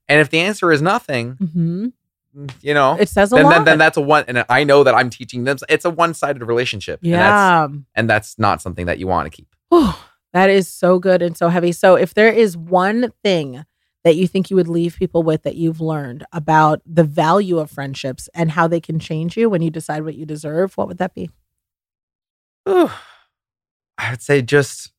And 0.08 0.22
if 0.22 0.30
the 0.30 0.40
answer 0.40 0.72
is 0.72 0.82
nothing, 0.82 1.36
Mhm. 1.36 1.92
you 2.62 2.74
know, 2.74 2.96
it 2.98 3.10
says 3.10 3.34
a 3.34 3.36
then, 3.36 3.44
lot 3.46 3.52
then 3.56 3.66
then 3.66 3.78
that's 3.80 3.98
a 3.98 4.02
one, 4.02 4.24
and 4.30 4.46
I 4.48 4.64
know 4.64 4.84
that 4.86 4.96
I'm 4.96 5.10
teaching 5.10 5.44
them. 5.44 5.58
It's 5.68 5.84
a 5.86 5.90
one 5.90 6.14
sided 6.14 6.42
relationship. 6.44 7.02
and 7.04 7.14
that's, 7.14 7.74
yeah 7.74 7.80
and 7.96 8.10
that's 8.10 8.40
not 8.40 8.62
something 8.62 8.86
that 8.86 9.00
you 9.00 9.08
want 9.08 9.30
to 9.30 9.36
keep. 9.36 9.48
That 10.34 10.50
is 10.50 10.68
so 10.70 11.00
good 11.00 11.22
and 11.22 11.36
so 11.36 11.50
heavy. 11.50 11.72
So, 11.72 11.96
if 11.96 12.14
there 12.14 12.32
is 12.32 12.56
one 12.56 13.12
thing 13.24 13.66
that 14.08 14.16
you 14.16 14.26
think 14.26 14.50
you 14.50 14.56
would 14.56 14.70
leave 14.70 14.96
people 14.96 15.22
with 15.22 15.44
that 15.44 15.56
you've 15.56 15.82
learned 15.82 16.26
about 16.32 16.82
the 16.86 17.04
value 17.04 17.60
of 17.60 17.70
friendships 17.70 18.30
and 18.34 18.52
how 18.52 18.66
they 18.66 18.80
can 18.80 19.00
change 19.00 19.36
you 19.36 19.50
when 19.50 19.62
you 19.62 19.70
decide 19.70 20.04
what 20.06 20.16
you 20.16 20.26
deserve, 20.26 20.78
what 20.78 20.88
would 20.88 20.98
that 20.98 21.14
be? 21.14 21.30
Ooh. 22.70 22.90
I 23.98 24.12
would 24.12 24.22
say 24.22 24.42
just 24.42 24.94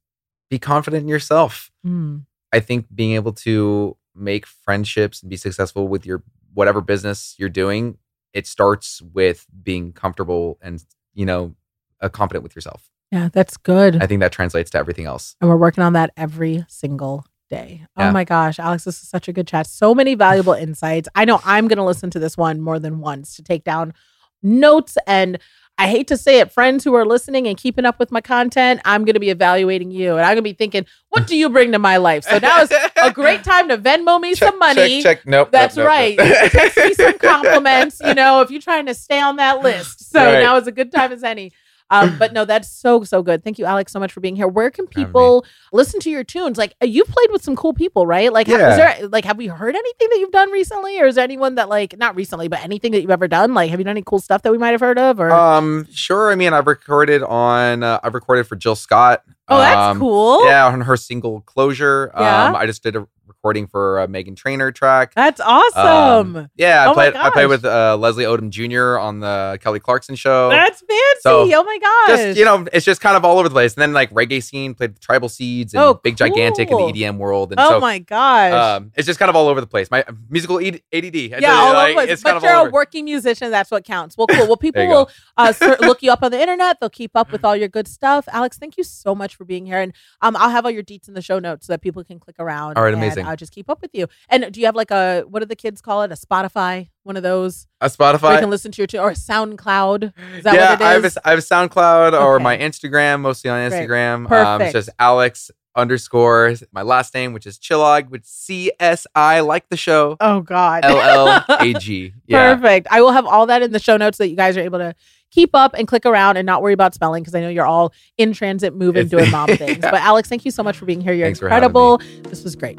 be 0.51 0.59
confident 0.59 1.03
in 1.03 1.09
yourself. 1.09 1.71
Mm, 1.87 2.27
I 2.53 2.61
think 2.61 2.87
being 2.95 3.13
able 3.13 3.33
to 3.33 3.97
make 4.15 4.47
friendships 4.47 5.23
and 5.23 5.31
be 5.31 5.37
successful 5.37 5.89
with 5.89 6.05
your 6.05 6.23
whatever 6.53 6.83
business 6.83 7.35
you're 7.39 7.49
doing, 7.49 7.97
it 8.35 8.47
starts 8.47 9.01
with 9.01 9.47
being 9.63 9.93
comfortable 9.93 10.59
and 10.61 10.85
you 11.15 11.25
know 11.25 11.55
uh, 12.03 12.11
confident 12.11 12.43
with 12.43 12.55
yourself. 12.55 12.91
Yeah, 13.11 13.31
that's 13.33 13.57
good. 13.57 14.03
I 14.03 14.07
think 14.07 14.21
that 14.21 14.33
translates 14.33 14.71
to 14.73 14.79
everything 14.79 15.07
else. 15.07 15.35
and 15.41 15.49
we're 15.49 15.57
working 15.57 15.83
on 15.83 15.95
that 15.95 16.11
every 16.17 16.67
single 16.69 17.25
day. 17.49 17.87
Oh 17.97 18.05
Yeah. 18.05 18.11
my 18.13 18.25
gosh, 18.25 18.59
Alex, 18.59 18.85
this 18.85 19.03
is 19.03 19.09
such 19.09 19.29
a 19.29 19.33
good 19.33 19.47
chat. 19.47 19.67
So 19.67 19.95
many 19.95 20.15
valuable 20.15 20.53
insights. 20.67 21.09
I 21.15 21.25
know 21.25 21.41
I'm 21.45 21.69
going 21.69 21.79
to 21.79 21.85
listen 21.85 22.11
to 22.11 22.19
this 22.19 22.37
one 22.37 22.61
more 22.61 22.79
than 22.79 23.01
once 23.01 23.35
to 23.37 23.43
take 23.43 23.65
down 23.65 23.95
notes 24.43 24.97
and 25.07 25.39
I 25.81 25.87
hate 25.87 26.09
to 26.09 26.17
say 26.17 26.41
it, 26.41 26.51
friends 26.51 26.83
who 26.83 26.93
are 26.95 27.07
listening 27.07 27.47
and 27.47 27.57
keeping 27.57 27.85
up 27.85 28.01
with 28.01 28.11
my 28.11 28.21
content, 28.21 28.81
I'm 28.85 29.05
going 29.05 29.15
to 29.15 29.21
be 29.21 29.31
evaluating 29.31 29.93
you 29.93 30.11
and 30.17 30.23
I'm 30.23 30.31
going 30.31 30.37
to 30.39 30.43
be 30.43 30.53
thinking, 30.53 30.85
what 31.11 31.29
do 31.29 31.37
you 31.37 31.49
bring 31.49 31.71
to 31.71 31.79
my 31.79 31.99
life? 31.99 32.25
So 32.25 32.39
now 32.39 32.63
is 32.63 32.73
a 33.01 33.13
great 33.13 33.45
time 33.45 33.69
to 33.69 33.79
Venmo 33.79 34.21
me 34.21 34.35
some 34.35 34.59
money. 34.59 35.01
Check, 35.05 35.19
check. 35.19 35.27
Nope. 35.29 35.53
That's 35.53 35.77
nope, 35.77 35.85
nope, 35.85 35.89
right. 35.89 36.17
nope. 36.19 36.51
Text 36.51 36.77
me 36.79 36.95
some 36.95 37.17
compliments, 37.21 38.01
you 38.05 38.13
know, 38.15 38.41
if 38.41 38.51
you're 38.51 38.61
trying 38.61 38.87
to 38.87 38.95
stay 38.95 39.21
on 39.21 39.37
that 39.37 39.63
list. 39.63 40.11
So 40.11 40.19
Right. 40.25 40.41
now 40.41 40.57
is 40.57 40.67
a 40.67 40.73
good 40.73 40.91
time 40.91 41.13
as 41.13 41.23
any. 41.23 41.53
Um, 41.91 42.19
but 42.19 42.33
no, 42.33 42.45
that's 42.45 42.69
so 42.71 43.03
so 43.05 43.23
good. 43.23 43.43
Thank 43.43 43.59
you, 43.59 43.65
Alex, 43.65 43.93
so 43.93 43.99
much 44.01 44.13
for 44.13 44.21
being 44.21 44.37
here. 44.37 44.47
Where 44.47 44.71
can 44.71 44.87
people 44.87 45.45
listen 45.73 46.01
to 46.01 46.11
your 46.11 46.25
tunes? 46.25 46.59
Like 46.59 46.75
uh, 46.83 46.87
you've 46.87 47.09
played 47.09 47.31
with 47.31 47.43
some 47.43 47.57
cool 47.57 47.73
people, 47.73 48.07
right? 48.07 48.33
Like, 48.33 48.47
ha- 48.47 48.55
is 48.55 48.77
there 48.77 49.09
like 49.09 49.25
have 49.25 49.39
we 49.39 49.47
heard 49.47 49.75
anything 49.75 50.09
that 50.11 50.19
you've 50.19 50.33
done 50.33 50.51
recently, 50.51 51.01
or 51.01 51.07
is 51.07 51.15
there 51.15 51.25
anyone 51.25 51.55
that 51.55 51.69
like 51.69 51.97
not 51.97 52.15
recently, 52.15 52.49
but 52.49 52.63
anything 52.63 52.93
that 52.93 53.01
you've 53.01 53.11
ever 53.11 53.29
done? 53.29 53.55
Like, 53.55 53.71
have 53.71 53.81
you 53.81 53.85
done 53.85 53.93
any 53.93 54.03
cool 54.03 54.19
stuff 54.19 54.43
that 54.43 54.53
we 54.53 54.59
might 54.59 54.71
have 54.71 54.81
heard 54.81 54.99
of? 54.99 55.19
Or 55.19 55.31
Um, 55.31 55.87
sure. 55.93 56.31
I 56.31 56.35
mean, 56.35 56.53
I've 56.53 56.67
recorded 56.67 57.23
on. 57.23 57.83
Uh, 57.83 58.01
I've 58.03 58.15
recorded 58.15 58.47
for 58.47 58.57
Jill 58.57 58.77
Scott. 58.77 59.23
oh, 59.49 59.59
that's 59.59 59.93
um, 59.93 59.99
cool. 59.99 60.45
Yeah, 60.45 60.67
on 60.67 60.83
her 60.83 60.97
single 60.97 61.41
"Closure." 61.43 62.11
Yeah. 62.15 62.49
Um, 62.49 62.57
I 62.57 62.67
just 62.67 62.83
did 62.83 62.97
a 62.97 63.07
recording 63.49 63.67
for 63.67 64.01
a 64.01 64.07
Meghan 64.07 64.37
Trainor 64.37 64.71
track. 64.73 65.15
that's 65.15 65.41
awesome. 65.41 66.37
Um, 66.37 66.51
yeah, 66.55 66.85
I 66.85 66.91
Oh 66.91 66.93
played. 66.93 67.15
I 67.15 67.31
played 67.31 67.47
with 67.47 67.65
uh, 67.65 67.97
Leslie 67.97 68.25
Odom 68.25 68.51
Jr. 68.51 68.99
on 68.99 69.21
the 69.21 69.59
Kelly 69.63 69.81
Clarkson 69.81 70.17
show. 70.17 70.51
that's 70.51 70.81
fancy. 70.83 71.21
so, 71.21 71.49
oh 71.51 71.65
my 71.65 71.79
gosh. 71.79 72.09
just 72.19 72.39
you 72.39 72.45
know, 72.45 72.67
it's 72.75 72.85
just 72.85 73.01
kind 73.01 73.17
of 73.17 73.25
all 73.25 73.39
over 73.39 73.49
the 73.49 73.55
place. 73.55 73.73
And 73.75 73.81
then 73.81 73.95
like 73.95 74.11
reggae 74.11 74.43
scene, 74.43 74.75
played 74.75 75.01
Tribal 75.01 75.31
Seeds 75.31 75.73
and 75.73 75.83
Oh, 75.83 75.95
Big 75.95 76.17
Gigantic 76.19 76.71
in 76.71 76.77
the 76.77 76.83
EDM 76.93 77.17
world. 77.17 77.53
And 77.53 77.61
oh 77.61 77.71
so, 77.71 77.81
my 77.81 78.01
gosh. 78.01 78.53
um, 78.53 78.93
it's 78.97 79.07
just 79.07 79.19
kind 79.19 79.31
of 79.31 79.37
all 79.37 79.49
over 79.49 79.63
the 79.63 79.67
place. 79.67 79.91
My 79.91 80.05
musical 80.29 80.59
AD- 80.59 80.83
ADD. 80.93 81.17
I 81.17 81.39
yeah, 81.41 81.53
all 81.55 81.73
like, 81.73 81.97
over. 81.97 82.13
it's 82.13 82.23
But 82.23 82.43
you're 82.43 82.69
a 82.69 82.71
working 82.71 83.07
musician. 83.07 83.51
That's 83.51 83.71
what 83.71 83.85
counts. 83.85 84.19
Well, 84.19 84.27
cool. 84.27 84.47
Well, 84.47 84.57
people 84.59 84.81
There 84.81 84.89
you 84.89 84.95
go. 84.95 85.09
will 85.39 85.55
uh, 85.63 85.77
look 85.81 86.03
you 86.03 86.13
up 86.13 86.23
on 86.23 86.33
the 86.33 86.41
internet. 86.41 86.81
They'll 86.81 86.91
keep 86.91 87.13
up 87.15 87.33
with 87.33 87.47
all 87.47 87.57
your 87.57 87.69
good 87.69 87.89
stuff. 87.89 88.29
Alex, 88.31 88.59
thank 88.59 88.77
you 88.77 88.85
so 88.85 89.15
much 89.15 89.37
for 89.37 89.47
being 89.47 89.65
here. 89.65 89.81
And 89.81 89.95
um, 90.21 90.37
I'll 90.37 90.51
have 90.51 90.67
all 90.67 90.71
your 90.71 90.83
deets 90.83 91.09
in 91.09 91.15
the 91.15 91.23
show 91.23 91.39
notes 91.39 91.67
so 91.67 91.73
that 91.73 91.81
people 91.81 92.05
can 92.05 92.21
click 92.21 92.37
around. 92.39 92.77
All 92.77 92.83
right, 92.85 92.93
and, 92.93 93.03
amazing. 93.03 93.27
Uh, 93.27 93.37
just 93.39 93.53
keep 93.53 93.71
up 93.71 93.81
with 93.81 93.91
you. 93.95 94.07
And 94.29 94.53
do 94.53 94.61
you 94.61 94.67
have 94.67 94.77
like 94.77 94.91
a 94.91 95.23
what 95.29 95.41
do 95.41 95.47
the 95.47 95.57
kids 95.57 95.81
call 95.81 96.03
it? 96.03 96.13
A 96.13 96.15
Spotify, 96.15 96.89
one 97.05 97.17
of 97.17 97.23
those 97.23 97.67
A 97.81 97.91
where 97.99 98.35
you 98.35 98.41
can 98.41 98.51
listen 98.51 98.73
to 98.73 98.83
your 98.83 98.87
tune, 98.87 99.01
or 99.01 99.11
a 99.11 99.15
SoundCloud. 99.15 100.13
Is 100.37 100.45
that 100.45 100.55
yeah, 100.55 100.71
what 100.71 100.81
it 100.81 100.85
I 100.85 100.93
have, 100.93 101.05
a, 101.05 101.11
I 101.25 101.31
have 101.31 101.39
a 101.39 101.43
SoundCloud 101.43 102.21
or 102.21 102.41
my 102.41 102.57
Instagram, 102.57 103.21
mostly 103.21 103.51
on 103.51 103.69
Great. 103.69 103.89
Instagram. 103.89 104.15
Um, 104.15 104.27
Perfect. 104.27 104.77
it's 104.77 104.87
just 104.87 104.97
Alex 104.99 105.51
underscore 105.77 106.55
my 106.73 106.83
last 106.83 107.15
name, 107.15 107.33
which 107.33 107.47
is 107.47 107.59
Csillag, 107.59 108.11
with 108.11 108.25
C 108.27 108.73
S 108.81 109.07
I, 109.15 109.41
like 109.41 109.69
the 109.69 109.77
show. 109.77 110.17
oh 110.21 110.41
God. 110.41 110.85
L 110.85 111.01
L 111.01 111.45
A 111.61 111.73
G. 111.75 112.13
Yeah. 112.27 112.55
Perfect. 112.55 112.89
I 112.91 113.01
will 113.01 113.13
have 113.13 113.25
all 113.27 113.47
that 113.47 113.63
in 113.63 113.73
the 113.73 113.79
show 113.79 113.97
notes 113.97 114.19
so 114.19 114.25
that 114.25 114.29
you 114.29 114.37
guys 114.37 114.57
are 114.57 114.61
able 114.61 114.79
to 114.79 114.95
keep 115.31 115.55
up 115.55 115.75
and 115.75 115.87
click 115.89 116.05
around 116.05 116.37
and 116.37 116.45
not 116.45 116.63
worry 116.63 116.73
about 116.75 116.95
spelling 116.95 117.23
because 117.23 117.35
I 117.35 117.41
know 117.41 117.49
you're 117.49 117.67
all 117.67 117.93
in 118.19 118.33
transit, 118.33 118.75
moving, 118.75 119.09
doing 119.09 119.31
mom 119.31 119.47
things. 119.57 119.79
Yeah. 119.83 119.91
But 119.91 120.01
Alex, 120.01 120.29
thank 120.29 120.45
you 120.45 120.51
so 120.51 120.63
much 120.63 120.77
for 120.77 120.85
being 120.85 121.01
here. 121.01 121.13
You're 121.13 121.27
Thanks 121.27 121.41
incredible. 121.41 121.99
This 122.25 122.45
was 122.45 122.57
great. 122.57 122.79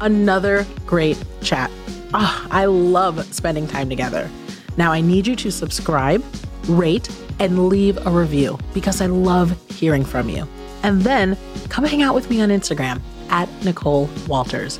Another 0.00 0.66
great 0.86 1.22
chat. 1.42 1.70
Ah, 2.12 2.46
I 2.50 2.66
love 2.66 3.22
spending 3.34 3.66
time 3.66 3.88
together. 3.88 4.30
Now 4.76 4.92
I 4.92 5.00
need 5.00 5.26
you 5.26 5.36
to 5.36 5.50
subscribe, 5.50 6.24
rate, 6.68 7.08
and 7.38 7.68
leave 7.68 8.04
a 8.06 8.10
review 8.10 8.58
because 8.74 9.00
I 9.00 9.06
love 9.06 9.56
hearing 9.70 10.04
from 10.04 10.28
you. 10.28 10.46
And 10.82 11.02
then 11.02 11.36
come 11.68 11.84
hang 11.84 12.02
out 12.02 12.14
with 12.14 12.30
me 12.30 12.40
on 12.40 12.50
Instagram 12.50 13.00
at 13.30 13.48
Nicole 13.64 14.08
Walters. 14.28 14.78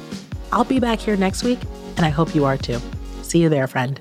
I'll 0.52 0.64
be 0.64 0.78
back 0.78 1.00
here 1.00 1.16
next 1.16 1.42
week, 1.42 1.58
and 1.96 2.06
I 2.06 2.10
hope 2.10 2.34
you 2.34 2.44
are 2.44 2.56
too. 2.56 2.78
See 3.22 3.42
you 3.42 3.48
there, 3.48 3.66
friend. 3.66 4.00